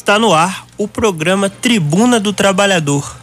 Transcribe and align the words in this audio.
Está 0.00 0.18
no 0.18 0.32
ar 0.32 0.64
o 0.78 0.88
programa 0.88 1.50
Tribuna 1.50 2.18
do 2.18 2.32
Trabalhador. 2.32 3.18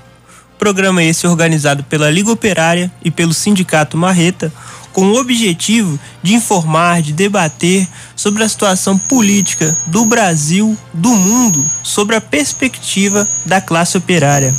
Programa 0.59 1.01
esse 1.01 1.25
organizado 1.25 1.83
pela 1.83 2.11
Liga 2.11 2.31
Operária 2.31 2.91
e 3.03 3.09
pelo 3.09 3.33
Sindicato 3.33 3.97
Marreta, 3.97 4.53
com 4.93 5.07
o 5.07 5.19
objetivo 5.19 5.99
de 6.21 6.35
informar, 6.35 7.01
de 7.01 7.13
debater 7.13 7.87
sobre 8.15 8.43
a 8.43 8.47
situação 8.47 8.95
política 8.95 9.75
do 9.87 10.05
Brasil, 10.05 10.77
do 10.93 11.09
mundo, 11.09 11.65
sobre 11.81 12.15
a 12.15 12.21
perspectiva 12.21 13.27
da 13.43 13.59
classe 13.59 13.97
operária. 13.97 14.53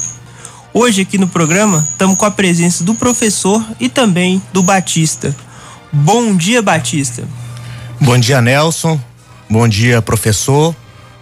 Hoje 0.75 1.03
aqui 1.03 1.19
no 1.19 1.29
programa 1.29 1.87
estamos 1.89 2.17
com 2.17 2.27
a 2.27 2.33
presença 2.33 2.83
do 2.83 2.97
professor 2.97 3.65
e 3.79 3.89
também 3.89 4.43
do 4.53 4.61
Batista. 4.61 5.35
Bom 5.93 6.37
dia, 6.37 6.61
Batista. 6.61 7.23
Bom 8.01 8.19
dia, 8.19 8.43
Nelson. 8.43 9.01
Bom 9.49 9.69
dia, 9.69 10.03
professor. 10.03 10.75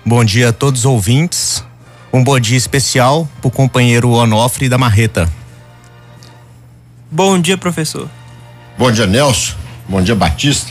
Bom 0.08 0.24
dia 0.24 0.50
a 0.50 0.52
todos 0.52 0.82
os 0.82 0.86
ouvintes. 0.86 1.64
Um 2.12 2.22
bom 2.22 2.38
dia 2.38 2.56
especial 2.56 3.28
para 3.40 3.48
o 3.48 3.50
companheiro 3.50 4.12
Onofre 4.12 4.68
da 4.68 4.78
Marreta. 4.78 5.28
Bom 7.10 7.40
dia, 7.40 7.58
professor. 7.58 8.08
Bom 8.78 8.92
dia, 8.92 9.04
Nelson. 9.04 9.54
Bom 9.88 10.00
dia, 10.00 10.14
Batista. 10.14 10.70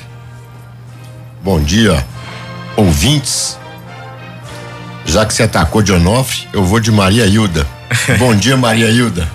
Bom 1.44 1.62
dia, 1.62 2.08
ouvintes. 2.78 3.60
Já 5.04 5.26
que 5.26 5.34
você 5.34 5.44
atacou 5.44 5.82
de 5.82 5.92
Onofre, 5.92 6.48
eu 6.54 6.64
vou 6.64 6.80
de 6.80 6.90
Maria 6.90 7.26
Hilda. 7.26 7.68
bom 8.18 8.34
dia, 8.34 8.56
Maria 8.56 8.90
Hilda. 8.90 9.30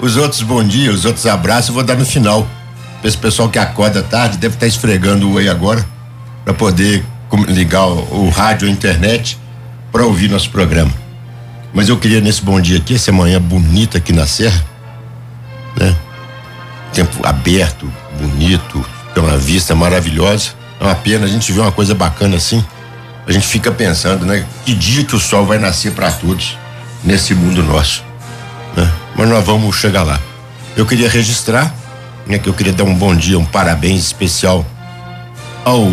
Os 0.00 0.16
outros 0.16 0.40
bom 0.40 0.64
dia, 0.64 0.90
os 0.90 1.04
outros 1.04 1.26
abraços 1.26 1.68
eu 1.68 1.74
vou 1.74 1.84
dar 1.84 1.96
no 1.96 2.06
final. 2.06 2.48
Esse 3.04 3.18
pessoal 3.18 3.50
que 3.50 3.58
acorda 3.58 4.02
tarde 4.02 4.38
deve 4.38 4.54
estar 4.54 4.66
esfregando 4.66 5.28
o 5.28 5.34
oi 5.34 5.46
agora 5.46 5.86
para 6.42 6.54
poder 6.54 7.04
ligar 7.48 7.86
o, 7.86 8.26
o 8.26 8.28
rádio, 8.30 8.68
a 8.68 8.70
internet 8.70 9.38
para 9.90 10.04
ouvir 10.04 10.28
nosso 10.28 10.50
programa. 10.50 10.92
Mas 11.72 11.88
eu 11.88 11.98
queria 11.98 12.20
nesse 12.20 12.42
bom 12.42 12.60
dia 12.60 12.78
aqui, 12.78 12.94
essa 12.94 13.12
manhã 13.12 13.40
bonita 13.40 13.98
aqui 13.98 14.12
na 14.12 14.26
Serra, 14.26 14.64
né? 15.78 15.94
Tempo 16.92 17.26
aberto, 17.26 17.90
bonito, 18.18 18.84
tem 19.14 19.22
uma 19.22 19.36
vista 19.36 19.74
maravilhosa. 19.74 20.50
É 20.80 20.84
uma 20.84 20.94
pena 20.94 21.26
a 21.26 21.28
gente 21.28 21.52
ver 21.52 21.60
uma 21.60 21.72
coisa 21.72 21.94
bacana 21.94 22.36
assim. 22.36 22.64
A 23.26 23.32
gente 23.32 23.46
fica 23.46 23.72
pensando, 23.72 24.24
né? 24.24 24.46
Que 24.64 24.74
dia 24.74 25.04
que 25.04 25.16
o 25.16 25.18
sol 25.18 25.44
vai 25.44 25.58
nascer 25.58 25.92
para 25.92 26.10
todos 26.10 26.56
nesse 27.02 27.34
mundo 27.34 27.62
nosso, 27.62 28.04
né? 28.76 28.90
Mas 29.14 29.28
nós 29.28 29.44
vamos 29.44 29.76
chegar 29.76 30.02
lá. 30.02 30.20
Eu 30.76 30.86
queria 30.86 31.08
registrar, 31.08 31.74
né? 32.26 32.38
Que 32.38 32.48
eu 32.48 32.54
queria 32.54 32.72
dar 32.72 32.84
um 32.84 32.94
bom 32.94 33.14
dia, 33.14 33.38
um 33.38 33.44
parabéns 33.44 34.04
especial 34.04 34.64
ao 35.64 35.90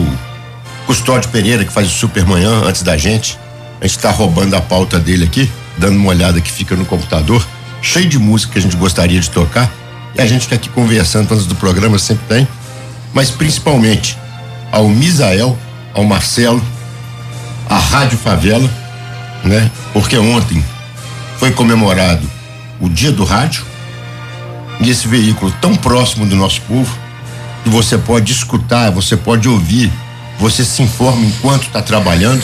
Custódio 0.85 1.29
Pereira, 1.29 1.63
que 1.63 1.71
faz 1.71 1.87
o 1.87 1.91
Supermanhã 1.91 2.61
antes 2.65 2.83
da 2.83 2.97
gente. 2.97 3.39
A 3.81 3.87
gente 3.87 3.99
tá 3.99 4.11
roubando 4.11 4.55
a 4.55 4.61
pauta 4.61 4.99
dele 4.99 5.25
aqui, 5.25 5.51
dando 5.77 5.97
uma 5.97 6.09
olhada 6.09 6.39
que 6.39 6.51
fica 6.51 6.75
no 6.75 6.85
computador, 6.85 7.45
cheio 7.81 8.07
de 8.07 8.19
música 8.19 8.53
que 8.53 8.59
a 8.59 8.61
gente 8.61 8.75
gostaria 8.75 9.19
de 9.19 9.29
tocar. 9.29 9.71
E 10.15 10.21
a 10.21 10.25
gente 10.25 10.41
fica 10.43 10.55
aqui 10.55 10.69
conversando 10.69 11.33
antes 11.33 11.45
do 11.45 11.55
programa, 11.55 11.97
sempre 11.97 12.25
tem. 12.27 12.47
Mas 13.13 13.29
principalmente 13.29 14.17
ao 14.71 14.87
Misael, 14.87 15.57
ao 15.93 16.03
Marcelo, 16.03 16.63
à 17.69 17.77
Rádio 17.77 18.17
Favela, 18.17 18.69
né? 19.43 19.69
Porque 19.91 20.17
ontem 20.17 20.63
foi 21.37 21.51
comemorado 21.51 22.29
o 22.79 22.89
Dia 22.89 23.11
do 23.11 23.23
Rádio. 23.23 23.63
E 24.79 24.89
esse 24.89 25.07
veículo 25.07 25.53
tão 25.61 25.75
próximo 25.75 26.25
do 26.25 26.35
nosso 26.35 26.61
povo, 26.61 26.97
que 27.63 27.69
você 27.69 27.97
pode 27.97 28.31
escutar, 28.31 28.91
você 28.91 29.15
pode 29.15 29.47
ouvir 29.47 29.91
você 30.43 30.65
se 30.65 30.83
informa 30.83 31.25
enquanto 31.25 31.67
está 31.67 31.81
trabalhando, 31.81 32.43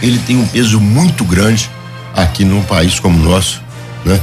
ele 0.00 0.20
tem 0.20 0.36
um 0.36 0.46
peso 0.46 0.78
muito 0.78 1.24
grande 1.24 1.68
aqui 2.14 2.44
num 2.44 2.62
país 2.62 3.00
como 3.00 3.18
o 3.18 3.28
nosso, 3.28 3.60
né? 4.04 4.20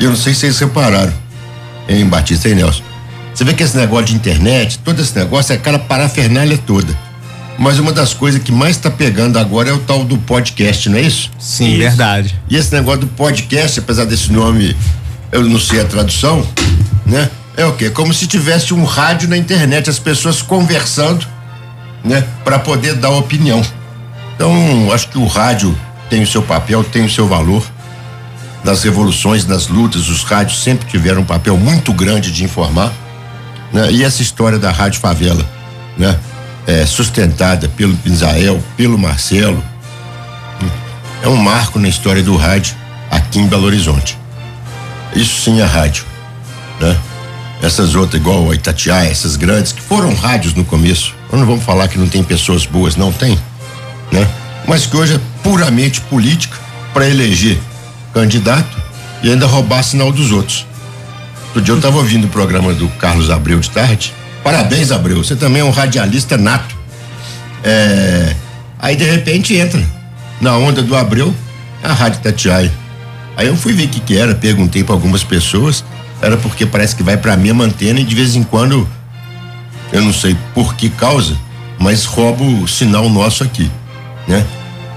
Eu 0.00 0.08
não 0.08 0.16
sei 0.16 0.32
se 0.32 0.40
vocês 0.40 0.58
repararam, 0.58 1.12
em 1.86 2.06
Batista 2.06 2.48
e 2.48 2.54
Nelson. 2.54 2.82
Você 3.34 3.44
vê 3.44 3.52
que 3.52 3.62
esse 3.62 3.76
negócio 3.76 4.06
de 4.06 4.14
internet, 4.14 4.78
todo 4.78 5.02
esse 5.02 5.14
negócio 5.18 5.52
é 5.52 5.56
aquela 5.56 5.78
parafernália 5.78 6.56
toda. 6.56 6.96
Mas 7.58 7.78
uma 7.78 7.92
das 7.92 8.14
coisas 8.14 8.42
que 8.42 8.50
mais 8.50 8.76
está 8.76 8.90
pegando 8.90 9.38
agora 9.38 9.68
é 9.68 9.72
o 9.74 9.78
tal 9.78 10.02
do 10.02 10.16
podcast, 10.16 10.88
não 10.88 10.96
é 10.96 11.02
isso? 11.02 11.30
Sim, 11.38 11.68
isso. 11.68 11.78
verdade. 11.78 12.34
E 12.48 12.56
esse 12.56 12.72
negócio 12.72 13.00
do 13.00 13.06
podcast, 13.08 13.80
apesar 13.80 14.06
desse 14.06 14.32
nome, 14.32 14.74
eu 15.30 15.44
não 15.44 15.60
sei 15.60 15.82
a 15.82 15.84
tradução, 15.84 16.46
né? 17.04 17.28
É 17.54 17.66
o 17.66 17.74
quê? 17.74 17.90
Como 17.90 18.14
se 18.14 18.26
tivesse 18.26 18.72
um 18.72 18.84
rádio 18.84 19.28
na 19.28 19.36
internet, 19.36 19.90
as 19.90 19.98
pessoas 19.98 20.40
conversando 20.40 21.26
né, 22.04 22.26
para 22.44 22.58
poder 22.58 22.94
dar 22.94 23.10
opinião. 23.10 23.62
Então, 24.34 24.90
acho 24.92 25.08
que 25.08 25.18
o 25.18 25.26
rádio 25.26 25.76
tem 26.08 26.22
o 26.22 26.26
seu 26.26 26.42
papel, 26.42 26.82
tem 26.82 27.04
o 27.04 27.10
seu 27.10 27.26
valor. 27.28 27.64
Nas 28.64 28.82
revoluções, 28.82 29.46
nas 29.46 29.68
lutas, 29.68 30.08
os 30.08 30.22
rádios 30.22 30.62
sempre 30.62 30.88
tiveram 30.88 31.22
um 31.22 31.24
papel 31.24 31.56
muito 31.56 31.92
grande 31.92 32.30
de 32.30 32.44
informar. 32.44 32.92
Né? 33.72 33.92
E 33.92 34.04
essa 34.04 34.22
história 34.22 34.58
da 34.58 34.70
Rádio 34.70 35.00
Favela, 35.00 35.44
né? 35.96 36.18
É, 36.66 36.84
sustentada 36.84 37.68
pelo 37.68 37.96
Pinzael, 37.96 38.62
pelo 38.76 38.98
Marcelo, 38.98 39.64
é 41.22 41.28
um 41.28 41.36
marco 41.36 41.78
na 41.78 41.88
história 41.88 42.22
do 42.22 42.36
rádio 42.36 42.74
aqui 43.10 43.38
em 43.38 43.46
Belo 43.46 43.66
Horizonte. 43.66 44.18
Isso 45.14 45.40
sim 45.40 45.60
é 45.60 45.64
rádio, 45.64 46.04
né? 46.80 46.96
Essas 47.62 47.94
outras, 47.94 48.20
igual 48.20 48.50
a 48.50 48.54
Itatiaia, 48.54 49.10
essas 49.10 49.36
grandes, 49.36 49.72
que 49.72 49.82
foram 49.82 50.14
rádios 50.14 50.54
no 50.54 50.64
começo. 50.64 51.14
Nós 51.30 51.40
não 51.40 51.46
vamos 51.46 51.64
falar 51.64 51.88
que 51.88 51.98
não 51.98 52.08
tem 52.08 52.22
pessoas 52.22 52.64
boas, 52.64 52.96
não 52.96 53.12
tem, 53.12 53.38
né? 54.10 54.26
Mas 54.66 54.86
que 54.86 54.96
hoje 54.96 55.14
é 55.14 55.20
puramente 55.42 56.00
política 56.02 56.56
para 56.92 57.08
eleger 57.08 57.58
candidato 58.14 58.76
e 59.22 59.30
ainda 59.30 59.46
roubar 59.46 59.82
sinal 59.82 60.10
dos 60.10 60.32
outros. 60.32 60.66
Outro 61.48 61.62
dia 61.62 61.74
eu 61.74 61.76
estava 61.78 61.98
ouvindo 61.98 62.26
o 62.26 62.28
programa 62.28 62.72
do 62.72 62.88
Carlos 62.90 63.28
Abreu 63.28 63.60
de 63.60 63.70
tarde. 63.70 64.14
Parabéns, 64.42 64.90
Abreu. 64.90 65.22
Você 65.22 65.36
também 65.36 65.60
é 65.60 65.64
um 65.64 65.70
radialista 65.70 66.38
nato. 66.38 66.74
É... 67.62 68.34
Aí 68.78 68.96
de 68.96 69.04
repente 69.04 69.54
entra 69.54 69.84
na 70.40 70.56
onda 70.56 70.82
do 70.82 70.96
Abreu 70.96 71.34
a 71.82 71.92
Rádio 71.92 72.20
Tatiaia. 72.20 72.72
Aí 73.36 73.46
eu 73.46 73.56
fui 73.56 73.72
ver 73.72 73.86
o 73.86 73.88
que, 73.88 74.00
que 74.00 74.16
era, 74.16 74.34
perguntei 74.34 74.84
para 74.84 74.94
algumas 74.94 75.24
pessoas 75.24 75.84
era 76.20 76.36
porque 76.36 76.66
parece 76.66 76.94
que 76.94 77.02
vai 77.02 77.16
para 77.16 77.34
a 77.34 77.36
mesma 77.36 77.64
antena 77.64 78.00
e 78.00 78.04
de 78.04 78.14
vez 78.14 78.36
em 78.36 78.42
quando, 78.42 78.86
eu 79.92 80.02
não 80.02 80.12
sei 80.12 80.36
por 80.54 80.74
que 80.74 80.88
causa, 80.90 81.36
mas 81.78 82.04
rouba 82.04 82.44
o 82.44 82.68
sinal 82.68 83.08
nosso 83.08 83.42
aqui, 83.42 83.70
né? 84.28 84.46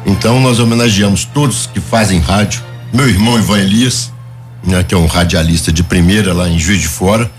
Então 0.05 0.39
nós 0.39 0.59
homenageamos 0.59 1.23
todos 1.23 1.65
que 1.65 1.79
fazem 1.79 2.19
rádio, 2.19 2.61
meu 2.91 3.07
irmão 3.07 3.37
Ivan 3.39 3.59
Elias, 3.59 4.11
né, 4.63 4.83
que 4.83 4.93
é 4.93 4.97
um 4.97 5.07
radialista 5.07 5.71
de 5.71 5.81
primeira 5.81 6.33
lá 6.33 6.47
em 6.47 6.59
Juiz 6.59 6.81
de 6.81 6.87
Fora, 6.87 7.31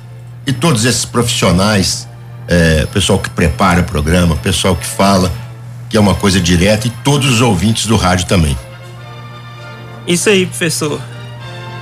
e 0.47 0.53
todos 0.53 0.85
esses 0.85 1.05
profissionais, 1.05 2.09
é, 2.49 2.87
pessoal 2.87 3.19
que 3.19 3.31
prepara 3.31 3.81
o 3.81 3.85
programa, 3.85 4.37
pessoal 4.37 4.75
que 4.77 4.87
fala, 4.87 5.33
que 5.89 5.97
é 5.97 6.01
uma 6.01 6.15
coisa 6.15 6.41
direta, 6.41 6.87
e 6.87 6.91
todos 6.91 7.31
os 7.31 7.41
ouvintes 7.41 7.87
do 7.87 7.97
rádio 7.97 8.27
também. 8.27 8.57
Isso 10.07 10.29
aí, 10.29 10.45
professor. 10.45 11.01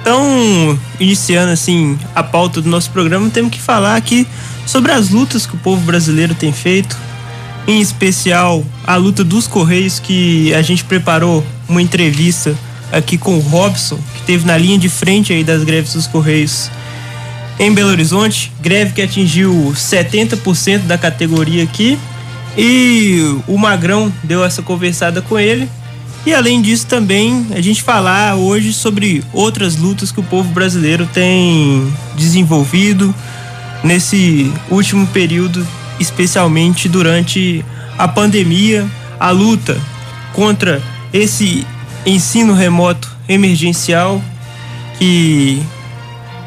Então, 0.03 0.79
iniciando 0.99 1.53
assim 1.53 1.97
a 2.13 2.25
pauta 2.25 2.61
do 2.61 2.69
nosso 2.69 2.91
programa, 2.91 3.31
temos 3.31 3.53
que 3.53 3.61
falar 3.61 3.95
aqui 3.95 4.27
sobre 4.67 4.91
as 4.91 5.11
lutas 5.11 5.47
que 5.47 5.55
o 5.55 5.59
povo 5.59 5.81
brasileiro 5.83 6.35
tem 6.35 6.53
feito, 6.53 6.97
em 7.69 7.81
especial 7.81 8.65
a 8.85 8.97
luta 8.97 9.23
dos 9.23 9.47
Correios, 9.47 10.01
que 10.01 10.53
a 10.55 10.61
gente 10.61 10.83
preparou 10.83 11.47
uma 11.69 11.81
entrevista 11.81 12.57
aqui 12.91 13.17
com 13.17 13.37
o 13.37 13.41
Robson, 13.41 13.97
que 14.17 14.23
teve 14.23 14.45
na 14.45 14.59
linha 14.59 14.77
de 14.77 14.89
frente 14.89 15.33
aí 15.33 15.45
das 15.45 15.63
greves 15.63 15.93
dos 15.93 16.09
Correios 16.09 16.69
em 17.61 17.73
Belo 17.73 17.91
Horizonte, 17.91 18.51
greve 18.61 18.93
que 18.93 19.03
atingiu 19.03 19.73
70% 19.77 20.81
da 20.81 20.99
categoria 20.99 21.63
aqui. 21.63 21.97
E 22.59 23.21
o 23.47 23.57
Magrão 23.57 24.13
deu 24.25 24.45
essa 24.45 24.63
conversada 24.63 25.23
com 25.23 25.39
ele 25.39 25.71
e 26.25 26.33
além 26.33 26.63
disso, 26.63 26.87
também 26.87 27.47
a 27.51 27.61
gente 27.61 27.83
falar 27.83 28.37
hoje 28.37 28.73
sobre 28.73 29.25
outras 29.33 29.77
lutas 29.77 30.13
que 30.13 30.21
o 30.21 30.23
povo 30.23 30.49
brasileiro 30.51 31.09
tem 31.13 31.93
desenvolvido 32.17 33.13
nesse 33.83 34.53
último 34.71 35.07
período, 35.09 35.67
especialmente 35.99 36.89
durante 36.89 37.65
a 37.99 38.07
pandemia, 38.07 38.87
a 39.19 39.31
luta 39.31 39.77
contra 40.33 40.81
esse 41.13 41.67
ensino 42.07 42.55
remoto 42.55 43.11
emergencial 43.29 44.23
que, 44.99 45.61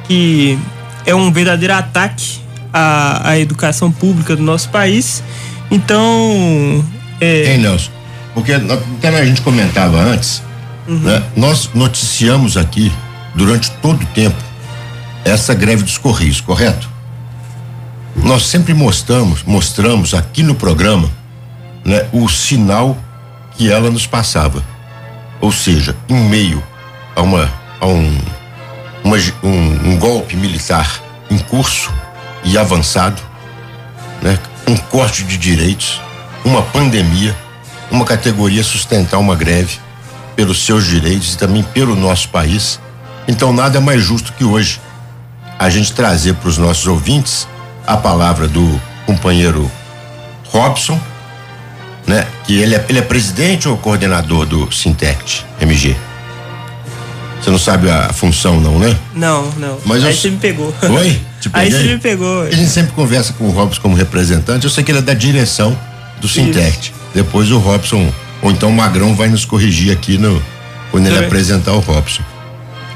que 0.08 0.58
é 1.06 1.14
um 1.14 1.32
verdadeiro 1.32 1.74
ataque 1.74 2.40
à, 2.72 3.30
à 3.30 3.40
educação 3.40 3.92
pública 3.92 4.36
do 4.36 4.42
nosso 4.42 4.70
país. 4.70 5.22
Então. 5.70 6.84
É, 7.20 7.54
Ei, 7.54 7.58
porque 8.36 8.52
até 8.52 9.08
a 9.08 9.26
gente 9.26 9.42
comentava 9.42 9.98
antes, 9.98 10.44
uhum. 10.88 11.00
né? 11.00 11.24
Nós 11.36 11.70
noticiamos 11.74 12.58
aqui 12.58 12.92
durante 13.34 13.72
todo 13.72 14.04
o 14.04 14.06
tempo 14.08 14.38
essa 15.24 15.56
greve 15.56 15.82
dos 15.82 15.98
Correios, 15.98 16.42
correto? 16.42 16.88
Nós 18.16 18.46
sempre 18.46 18.74
mostramos, 18.74 19.44
mostramos 19.44 20.14
aqui 20.14 20.44
no 20.44 20.54
programa, 20.54 21.10
né, 21.84 22.06
o 22.12 22.30
sinal 22.30 22.96
que 23.58 23.72
ela 23.72 23.90
nos 23.90 24.06
passava. 24.06 24.64
Ou 25.42 25.52
seja, 25.52 25.96
em 26.08 26.16
meio 26.30 26.64
a, 27.16 27.22
uma, 27.22 27.52
a 27.80 27.88
um, 27.88 28.18
uma, 29.04 29.18
um, 29.44 29.92
um 29.92 29.98
golpe 29.98 30.36
militar 30.36 31.02
em 31.30 31.38
curso 31.38 31.92
e 32.44 32.58
avançado, 32.58 33.22
né? 34.22 34.38
um 34.68 34.78
corte 34.78 35.24
de 35.24 35.38
direitos, 35.38 36.02
uma 36.44 36.62
pandemia, 36.62 37.36
uma 37.92 38.06
categoria 38.06 38.64
sustentar 38.64 39.18
uma 39.18 39.36
greve 39.36 39.78
pelos 40.36 40.66
seus 40.66 40.86
direitos 40.86 41.34
e 41.34 41.38
também 41.38 41.64
pelo 41.64 41.96
nosso 41.96 42.30
país. 42.30 42.80
Então, 43.28 43.54
nada 43.54 43.80
mais 43.80 44.04
justo 44.04 44.34
que 44.34 44.44
hoje 44.44 44.80
a 45.58 45.70
gente 45.70 45.94
trazer 45.94 46.34
para 46.36 46.50
os 46.50 46.58
nossos 46.58 46.86
ouvintes 46.88 47.48
a 47.88 47.96
palavra 47.96 48.48
do 48.48 48.80
companheiro 49.06 49.72
Robson, 50.50 51.00
né? 52.06 52.28
Que 52.46 52.60
ele 52.60 52.76
é, 52.76 52.86
ele 52.90 53.00
é 53.00 53.02
presidente 53.02 53.68
ou 53.68 53.78
coordenador 53.78 54.46
do 54.46 54.72
Sintect 54.72 55.46
MG? 55.60 55.96
Você 57.42 57.52
não 57.52 57.60
sabe 57.60 57.90
a 57.90 58.12
função, 58.12 58.60
não, 58.60 58.80
né? 58.80 58.98
Não, 59.14 59.50
não. 59.58 59.80
Mas 59.86 60.04
Aí 60.04 60.12
eu... 60.12 60.18
você 60.18 60.30
me 60.30 60.38
pegou. 60.38 60.74
Oi? 60.82 61.22
Aí 61.54 61.72
você 61.72 61.84
me 61.84 62.00
pegou. 62.00 62.42
A 62.42 62.52
gente 62.52 62.70
sempre 62.70 62.94
conversa 62.94 63.34
com 63.34 63.46
o 63.46 63.52
Robson 63.52 63.82
como 63.82 63.96
representante. 63.96 64.66
Eu 64.66 64.70
sei 64.70 64.84
que 64.84 64.92
ele 64.92 65.00
é 65.00 65.02
da 65.02 65.14
direção 65.14 65.78
do 66.26 66.28
Sintect. 66.28 66.92
Depois 67.14 67.52
o 67.52 67.60
Robson, 67.60 68.12
ou 68.42 68.52
então 68.52 68.70
o 68.70 68.74
Magrão, 68.74 69.16
vai 69.16 69.30
nos 69.30 69.46
corrigir 69.46 69.92
aqui 69.92 70.18
no, 70.18 70.42
quando 70.92 71.06
ele 71.08 71.18
É. 71.18 71.26
apresentar 71.26 71.74
o 71.74 71.80
Robson. 71.80 72.24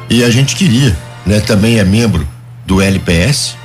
E 0.10 0.24
a 0.24 0.30
gente 0.32 0.56
queria, 0.56 0.98
né? 1.26 1.40
Também 1.40 1.78
é 1.78 1.84
membro 1.84 2.28
do 2.66 2.82
LPS, 2.82 3.56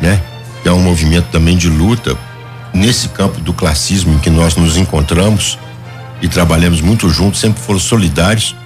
né? 0.00 0.20
Que 0.62 0.68
é 0.68 0.72
um 0.72 0.80
movimento 0.82 1.26
também 1.30 1.56
de 1.56 1.68
luta 1.68 2.16
nesse 2.72 3.08
campo 3.08 3.40
do 3.40 3.52
classismo 3.52 4.14
em 4.14 4.18
que 4.18 4.28
nós 4.30 4.56
nos 4.56 4.76
encontramos 4.76 5.56
e 6.20 6.26
trabalhamos 6.26 6.80
muito 6.80 7.08
juntos, 7.08 7.38
sempre 7.40 7.62
foram 7.62 7.78
solidários. 7.78 8.56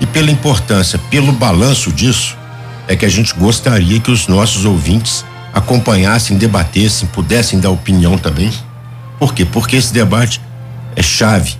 E 0.00 0.06
pela 0.06 0.30
importância, 0.30 0.98
pelo 1.10 1.32
balanço 1.32 1.90
disso, 1.90 2.36
é 2.86 2.94
que 2.94 3.06
a 3.06 3.08
gente 3.08 3.32
gostaria 3.34 3.98
que 4.00 4.10
os 4.10 4.26
nossos 4.28 4.66
ouvintes 4.66 5.24
acompanhassem, 5.54 6.36
debatessem, 6.36 7.08
pudessem 7.08 7.58
dar 7.58 7.70
opinião 7.70 8.18
também. 8.18 8.52
Por 9.18 9.34
quê? 9.34 9.44
Porque 9.44 9.76
esse 9.76 9.92
debate 9.92 10.40
é 10.96 11.02
chave 11.02 11.56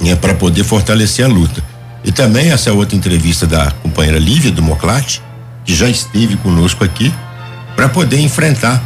né, 0.00 0.14
para 0.14 0.34
poder 0.34 0.64
fortalecer 0.64 1.24
a 1.24 1.28
luta. 1.28 1.62
E 2.04 2.12
também 2.12 2.50
essa 2.50 2.72
outra 2.72 2.96
entrevista 2.96 3.46
da 3.46 3.70
companheira 3.82 4.18
Lívia 4.18 4.50
do 4.50 4.62
Moclate, 4.62 5.22
que 5.64 5.74
já 5.74 5.88
esteve 5.88 6.36
conosco 6.36 6.84
aqui, 6.84 7.12
para 7.74 7.88
poder 7.88 8.20
enfrentar 8.20 8.82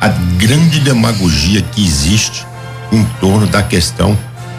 a 0.00 0.08
grande 0.08 0.80
demagogia 0.80 1.62
que 1.62 1.84
existe 1.84 2.46
em 2.90 3.04
torno 3.20 3.46
da 3.46 3.62
questão 3.62 4.18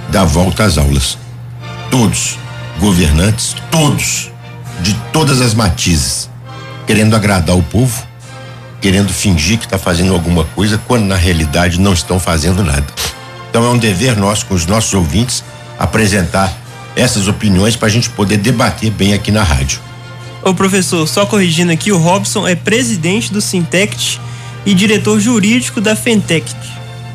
da 0.09 0.23
volta 0.23 0.63
às 0.63 0.77
aulas. 0.77 1.17
Todos, 1.89 2.37
governantes, 2.79 3.55
todos, 3.71 4.31
de 4.81 4.93
todas 5.11 5.41
as 5.41 5.53
matizes, 5.53 6.29
querendo 6.85 7.15
agradar 7.15 7.57
o 7.57 7.63
povo, 7.63 8.03
querendo 8.83 9.13
fingir 9.13 9.57
que 9.57 9.63
está 9.63 9.77
fazendo 9.77 10.13
alguma 10.13 10.44
coisa, 10.44 10.77
quando 10.77 11.06
na 11.06 11.15
realidade 11.15 11.80
não 11.80 11.94
estão 11.94 12.19
fazendo 12.19 12.65
nada. 12.65 12.85
Então 13.50 13.63
é 13.63 13.69
um 13.69 13.77
dever 13.77 14.18
nosso 14.18 14.45
com 14.45 14.53
os 14.53 14.65
nossos 14.65 14.94
ouvintes 14.94 15.41
apresentar 15.80 16.53
essas 16.94 17.30
opiniões 17.30 17.77
para 17.77 17.88
a 17.88 17.91
gente 17.91 18.09
poder 18.09 18.35
debater 18.35 18.91
bem 18.91 19.13
aqui 19.13 19.31
na 19.31 19.41
rádio. 19.41 19.80
Ô 20.44 20.53
professor, 20.53 21.07
só 21.07 21.25
corrigindo 21.25 21.71
aqui, 21.71 21.94
o 21.94 21.97
Robson 21.97 22.45
é 22.45 22.56
presidente 22.56 23.31
do 23.31 23.39
Sintect 23.39 24.19
e 24.65 24.74
diretor 24.74 25.18
jurídico 25.18 25.79
da 25.79 25.95
Fentect. 25.95 26.53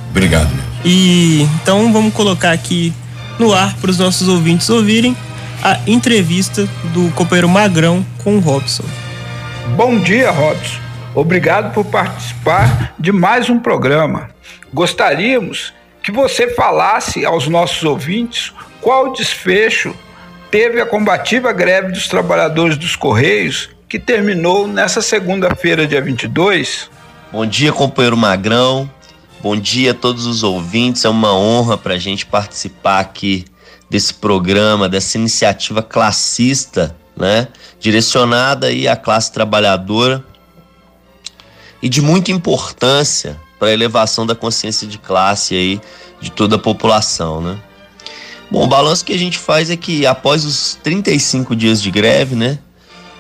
Obrigado. 0.09 0.49
Né? 0.49 0.62
E 0.87 1.47
então 1.62 1.93
vamos 1.93 2.14
colocar 2.14 2.53
aqui 2.53 2.94
no 3.38 3.53
ar 3.53 3.75
para 3.75 3.91
os 3.91 3.99
nossos 3.99 4.26
ouvintes 4.26 4.71
ouvirem 4.71 5.14
a 5.62 5.79
entrevista 5.87 6.67
do 6.94 7.11
companheiro 7.11 7.49
Magrão 7.49 8.06
com 8.25 8.38
o 8.38 8.41
Robson. 8.41 8.85
Bom 9.76 9.99
dia, 10.00 10.31
Robson. 10.31 10.88
Obrigado 11.20 11.75
por 11.75 11.85
participar 11.85 12.94
de 12.97 13.11
mais 13.11 13.50
um 13.50 13.59
programa. 13.59 14.31
Gostaríamos 14.73 15.75
que 16.00 16.12
você 16.12 16.55
falasse 16.55 17.26
aos 17.26 17.49
nossos 17.49 17.82
ouvintes 17.82 18.53
qual 18.81 19.12
desfecho 19.12 19.93
teve 20.49 20.81
a 20.81 20.87
combativa 20.87 21.53
greve 21.53 21.91
dos 21.91 22.06
trabalhadores 22.06 22.76
dos 22.76 22.94
Correios 22.94 23.69
que 23.88 23.99
terminou 23.99 24.69
nessa 24.69 25.03
segunda-feira, 25.03 25.88
dia 25.88 26.00
22. 26.00 26.88
Bom 27.32 27.44
dia, 27.44 27.73
companheiro 27.73 28.17
Magrão. 28.17 28.88
Bom 29.43 29.56
dia 29.56 29.91
a 29.91 29.94
todos 29.94 30.25
os 30.25 30.44
ouvintes. 30.44 31.05
É 31.05 31.09
uma 31.09 31.35
honra 31.35 31.76
para 31.76 31.94
a 31.94 31.99
gente 31.99 32.26
participar 32.26 33.00
aqui 33.00 33.44
desse 33.91 34.14
programa, 34.14 34.88
dessa 34.88 35.19
iniciativa 35.19 35.82
classista, 35.82 36.94
né? 37.17 37.49
Direcionada 37.81 38.69
aí 38.69 38.87
à 38.87 38.94
classe 38.94 39.32
trabalhadora 39.32 40.25
e 41.82 41.88
de 41.88 42.00
muita 42.00 42.30
importância 42.30 43.38
para 43.58 43.69
a 43.69 43.72
elevação 43.72 44.26
da 44.26 44.34
consciência 44.34 44.86
de 44.86 44.98
classe 44.98 45.54
aí 45.54 45.80
de 46.20 46.30
toda 46.30 46.56
a 46.56 46.58
população, 46.58 47.40
né? 47.40 47.58
Bom, 48.50 48.64
o 48.64 48.66
balanço 48.66 49.04
que 49.04 49.12
a 49.12 49.19
gente 49.19 49.38
faz 49.38 49.69
é 49.69 49.76
que 49.76 50.06
após 50.06 50.44
os 50.44 50.78
35 50.82 51.54
dias 51.54 51.82
de 51.82 51.90
greve, 51.90 52.34
né? 52.34 52.58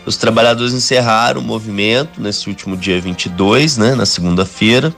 Os 0.06 0.16
trabalhadores 0.16 0.72
encerraram 0.72 1.40
o 1.40 1.44
movimento 1.44 2.20
nesse 2.20 2.48
último 2.48 2.76
dia 2.76 2.98
22, 2.98 3.76
né, 3.76 3.94
na 3.94 4.06
segunda-feira, 4.06 4.94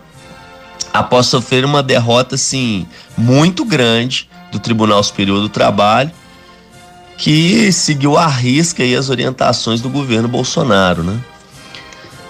após 0.95 1.27
sofrer 1.27 1.65
uma 1.65 1.83
derrota 1.83 2.37
assim 2.37 2.87
muito 3.19 3.65
grande 3.65 4.31
do 4.53 4.61
Tribunal 4.61 5.03
Superior 5.03 5.41
do 5.41 5.49
Trabalho, 5.49 6.13
que 7.17 7.73
seguiu 7.73 8.17
à 8.17 8.27
risca 8.29 8.85
aí 8.85 8.95
as 8.95 9.11
orientações 9.11 9.81
do 9.81 9.89
governo 9.89 10.29
Bolsonaro, 10.29 11.03
né? 11.03 11.21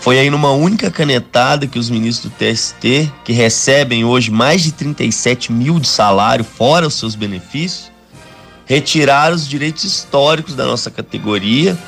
Foi 0.00 0.18
aí 0.18 0.30
numa 0.30 0.50
única 0.50 0.90
canetada 0.90 1.66
que 1.66 1.78
os 1.78 1.90
ministros 1.90 2.32
do 2.32 2.36
TST, 2.36 3.12
que 3.22 3.34
recebem 3.34 4.02
hoje 4.02 4.30
mais 4.30 4.62
de 4.62 4.72
37 4.72 5.52
mil 5.52 5.78
de 5.78 5.86
salário, 5.86 6.42
fora 6.42 6.86
os 6.86 6.94
seus 6.94 7.14
benefícios, 7.14 7.92
retiraram 8.64 9.36
os 9.36 9.46
direitos 9.46 9.84
históricos 9.84 10.54
da 10.54 10.64
nossa 10.64 10.90
categoria, 10.90 11.78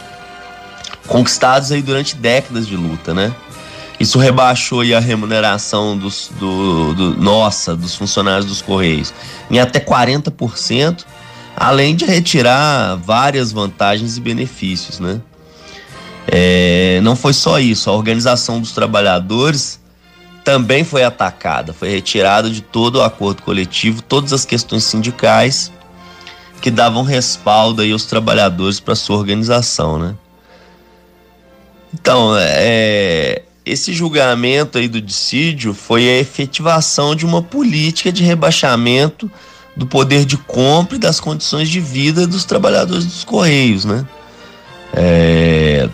conquistados 1.07 1.73
aí 1.73 1.81
durante 1.81 2.15
décadas 2.15 2.67
de 2.67 2.77
luta, 2.77 3.15
né? 3.15 3.35
Isso 3.99 4.19
rebaixou 4.19 4.83
a 4.95 5.01
remuneração 5.01 5.97
dos, 5.97 6.31
do, 6.39 6.93
do, 6.93 7.17
nossa, 7.17 7.75
dos 7.75 7.95
funcionários 7.95 8.45
dos 8.45 8.61
Correios, 8.61 9.15
em 9.51 9.59
até 9.59 9.81
40%, 9.81 11.05
além 11.57 11.97
de 11.97 12.05
retirar 12.05 12.97
várias 12.97 13.53
vantagens 13.53 14.19
e 14.19 14.21
benefícios, 14.21 15.01
né? 15.01 15.19
É, 16.27 17.01
não 17.03 17.17
foi 17.17 17.33
só 17.33 17.59
isso, 17.59 17.91
a 17.91 17.93
organização 17.93 18.61
dos 18.61 18.73
trabalhadores 18.73 19.81
também 20.45 20.85
foi 20.85 21.05
atacada, 21.05 21.73
foi 21.73 21.89
retirada 21.89 22.51
de 22.51 22.61
todo 22.61 22.97
o 22.97 23.03
acordo 23.03 23.43
coletivo, 23.43 24.03
todas 24.03 24.33
as 24.33 24.45
questões 24.45 24.85
sindicais 24.85 25.73
que 26.61 26.71
davam 26.71 27.03
respaldo 27.03 27.83
aí 27.83 27.93
aos 27.93 28.05
trabalhadores 28.05 28.79
para 28.79 28.95
sua 28.95 29.17
organização, 29.17 29.99
né? 29.99 30.15
Então, 31.93 32.35
é, 32.39 33.43
esse 33.67 33.93
julgamento 33.93 34.79
aí 34.79 34.89
do 34.89 35.01
dissídio 35.01 35.75
foi 35.75 36.09
a 36.09 36.19
efetivação 36.19 37.15
de 37.15 37.27
uma 37.27 37.43
política 37.43 38.11
de 38.11 38.23
rebaixamento 38.23 39.31
do 39.77 39.87
poder 39.87 40.25
de 40.25 40.37
compra 40.37 40.97
e 40.97 41.01
das 41.01 41.21
condições 41.21 41.69
de 41.69 41.81
vida 41.81 42.27
dos 42.27 42.45
trabalhadores 42.45 43.05
dos 43.05 43.25
Correios, 43.25 43.85
né? 43.85 44.07
É, 44.95 45.89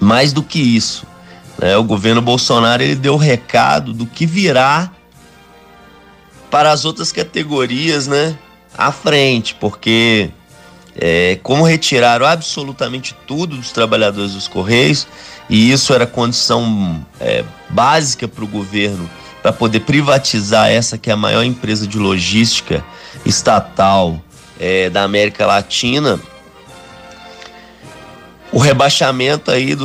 mais 0.00 0.32
do 0.32 0.42
que 0.42 0.58
isso, 0.58 1.06
né? 1.58 1.76
o 1.76 1.84
governo 1.84 2.22
Bolsonaro 2.22 2.82
ele 2.82 2.94
deu 2.94 3.16
recado 3.16 3.92
do 3.92 4.06
que 4.06 4.26
virá 4.26 4.90
para 6.50 6.72
as 6.72 6.84
outras 6.84 7.12
categorias, 7.12 8.06
né? 8.06 8.36
À 8.76 8.90
frente, 8.92 9.54
porque 9.54 10.30
é, 10.96 11.38
como 11.42 11.64
retiraram 11.64 12.26
absolutamente 12.26 13.14
tudo 13.26 13.56
dos 13.56 13.70
trabalhadores 13.70 14.32
dos 14.32 14.48
Correios, 14.48 15.06
e 15.48 15.70
isso 15.70 15.92
era 15.92 16.06
condição 16.06 17.04
é, 17.20 17.44
básica 17.70 18.26
para 18.26 18.44
o 18.44 18.46
governo 18.46 19.08
para 19.42 19.52
poder 19.52 19.80
privatizar 19.80 20.68
essa 20.68 20.98
que 20.98 21.10
é 21.10 21.12
a 21.12 21.16
maior 21.16 21.42
empresa 21.42 21.86
de 21.86 21.98
logística 21.98 22.84
estatal 23.24 24.20
é, 24.58 24.90
da 24.90 25.04
América 25.04 25.46
Latina, 25.46 26.20
o 28.52 28.58
rebaixamento 28.58 29.50
aí 29.50 29.74
do 29.74 29.84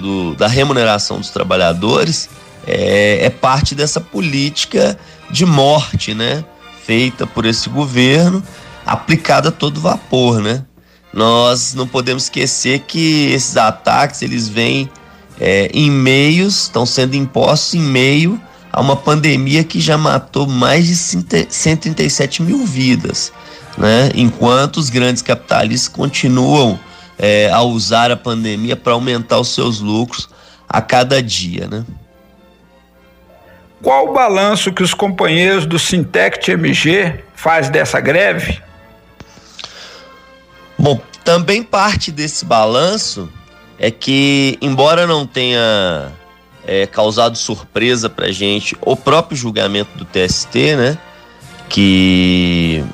do, 0.00 0.34
da 0.34 0.46
remuneração 0.46 1.18
dos 1.18 1.30
trabalhadores 1.30 2.28
é, 2.66 3.24
é 3.24 3.30
parte 3.30 3.74
dessa 3.74 4.00
política 4.00 4.98
de 5.30 5.44
morte, 5.46 6.14
né? 6.14 6.44
Feita 6.84 7.26
por 7.26 7.46
esse 7.46 7.68
governo, 7.68 8.42
aplicada 8.84 9.48
a 9.48 9.52
todo 9.52 9.80
vapor, 9.80 10.40
né? 10.40 10.64
Nós 11.12 11.74
não 11.74 11.86
podemos 11.86 12.24
esquecer 12.24 12.80
que 12.80 13.30
esses 13.32 13.56
ataques 13.56 14.20
eles 14.20 14.48
vêm 14.48 14.90
é, 15.38 15.70
em 15.72 15.90
meios, 15.90 16.62
estão 16.62 16.84
sendo 16.84 17.14
impostos 17.14 17.74
em 17.74 17.82
meio 17.82 18.40
a 18.72 18.80
uma 18.80 18.96
pandemia 18.96 19.62
que 19.62 19.80
já 19.80 19.96
matou 19.96 20.48
mais 20.48 20.86
de 20.86 20.96
137 20.96 22.42
mil 22.42 22.66
vidas. 22.66 23.32
né? 23.78 24.10
Enquanto 24.14 24.78
os 24.78 24.90
grandes 24.90 25.22
capitalistas 25.22 25.88
continuam 25.88 26.78
é, 27.18 27.50
a 27.50 27.62
usar 27.62 28.10
a 28.10 28.16
pandemia 28.16 28.76
para 28.76 28.92
aumentar 28.92 29.38
os 29.38 29.48
seus 29.48 29.80
lucros 29.80 30.28
a 30.68 30.80
cada 30.80 31.22
dia, 31.22 31.68
né? 31.68 31.84
Qual 33.82 34.08
o 34.08 34.12
balanço 34.14 34.72
que 34.72 34.82
os 34.82 34.94
companheiros 34.94 35.66
do 35.66 35.78
Sintect 35.78 36.50
MG 36.50 37.22
faz 37.34 37.68
dessa 37.68 38.00
greve? 38.00 38.58
Bom, 40.78 40.98
também 41.22 41.62
parte 41.62 42.10
desse 42.10 42.44
balanço 42.44 43.28
é 43.78 43.90
que, 43.90 44.58
embora 44.60 45.06
não 45.06 45.26
tenha 45.26 46.10
é, 46.66 46.86
causado 46.86 47.36
surpresa 47.36 48.08
para 48.08 48.32
gente 48.32 48.76
o 48.80 48.96
próprio 48.96 49.36
julgamento 49.36 49.90
do 49.98 50.04
TST, 50.04 50.76
né, 50.76 50.98
que 51.68 52.84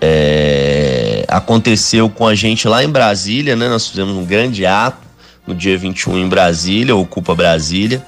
é, 0.00 0.97
aconteceu 1.28 2.08
com 2.08 2.26
a 2.26 2.34
gente 2.34 2.66
lá 2.66 2.82
em 2.82 2.88
Brasília, 2.88 3.54
né, 3.54 3.68
nós 3.68 3.86
fizemos 3.86 4.16
um 4.16 4.24
grande 4.24 4.64
ato 4.64 5.06
no 5.46 5.54
dia 5.54 5.76
21 5.76 6.18
em 6.18 6.28
Brasília, 6.28 6.96
Ocupa 6.96 7.34
Brasília, 7.34 8.04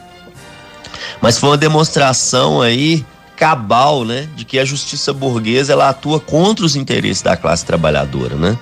mas 1.21 1.39
foi 1.39 1.51
uma 1.51 1.59
demonstração 1.59 2.63
aí 2.63 3.05
cabal, 3.37 4.05
né, 4.05 4.29
de 4.35 4.45
que 4.45 4.59
a 4.59 4.65
justiça 4.65 5.13
burguesa 5.13 5.73
ela 5.73 5.91
atua 5.91 6.19
contra 6.19 6.65
os 6.65 6.77
interesses 6.77 7.23
da 7.23 7.37
classe 7.37 7.65
trabalhadora, 7.65 8.37
né? 8.37 8.59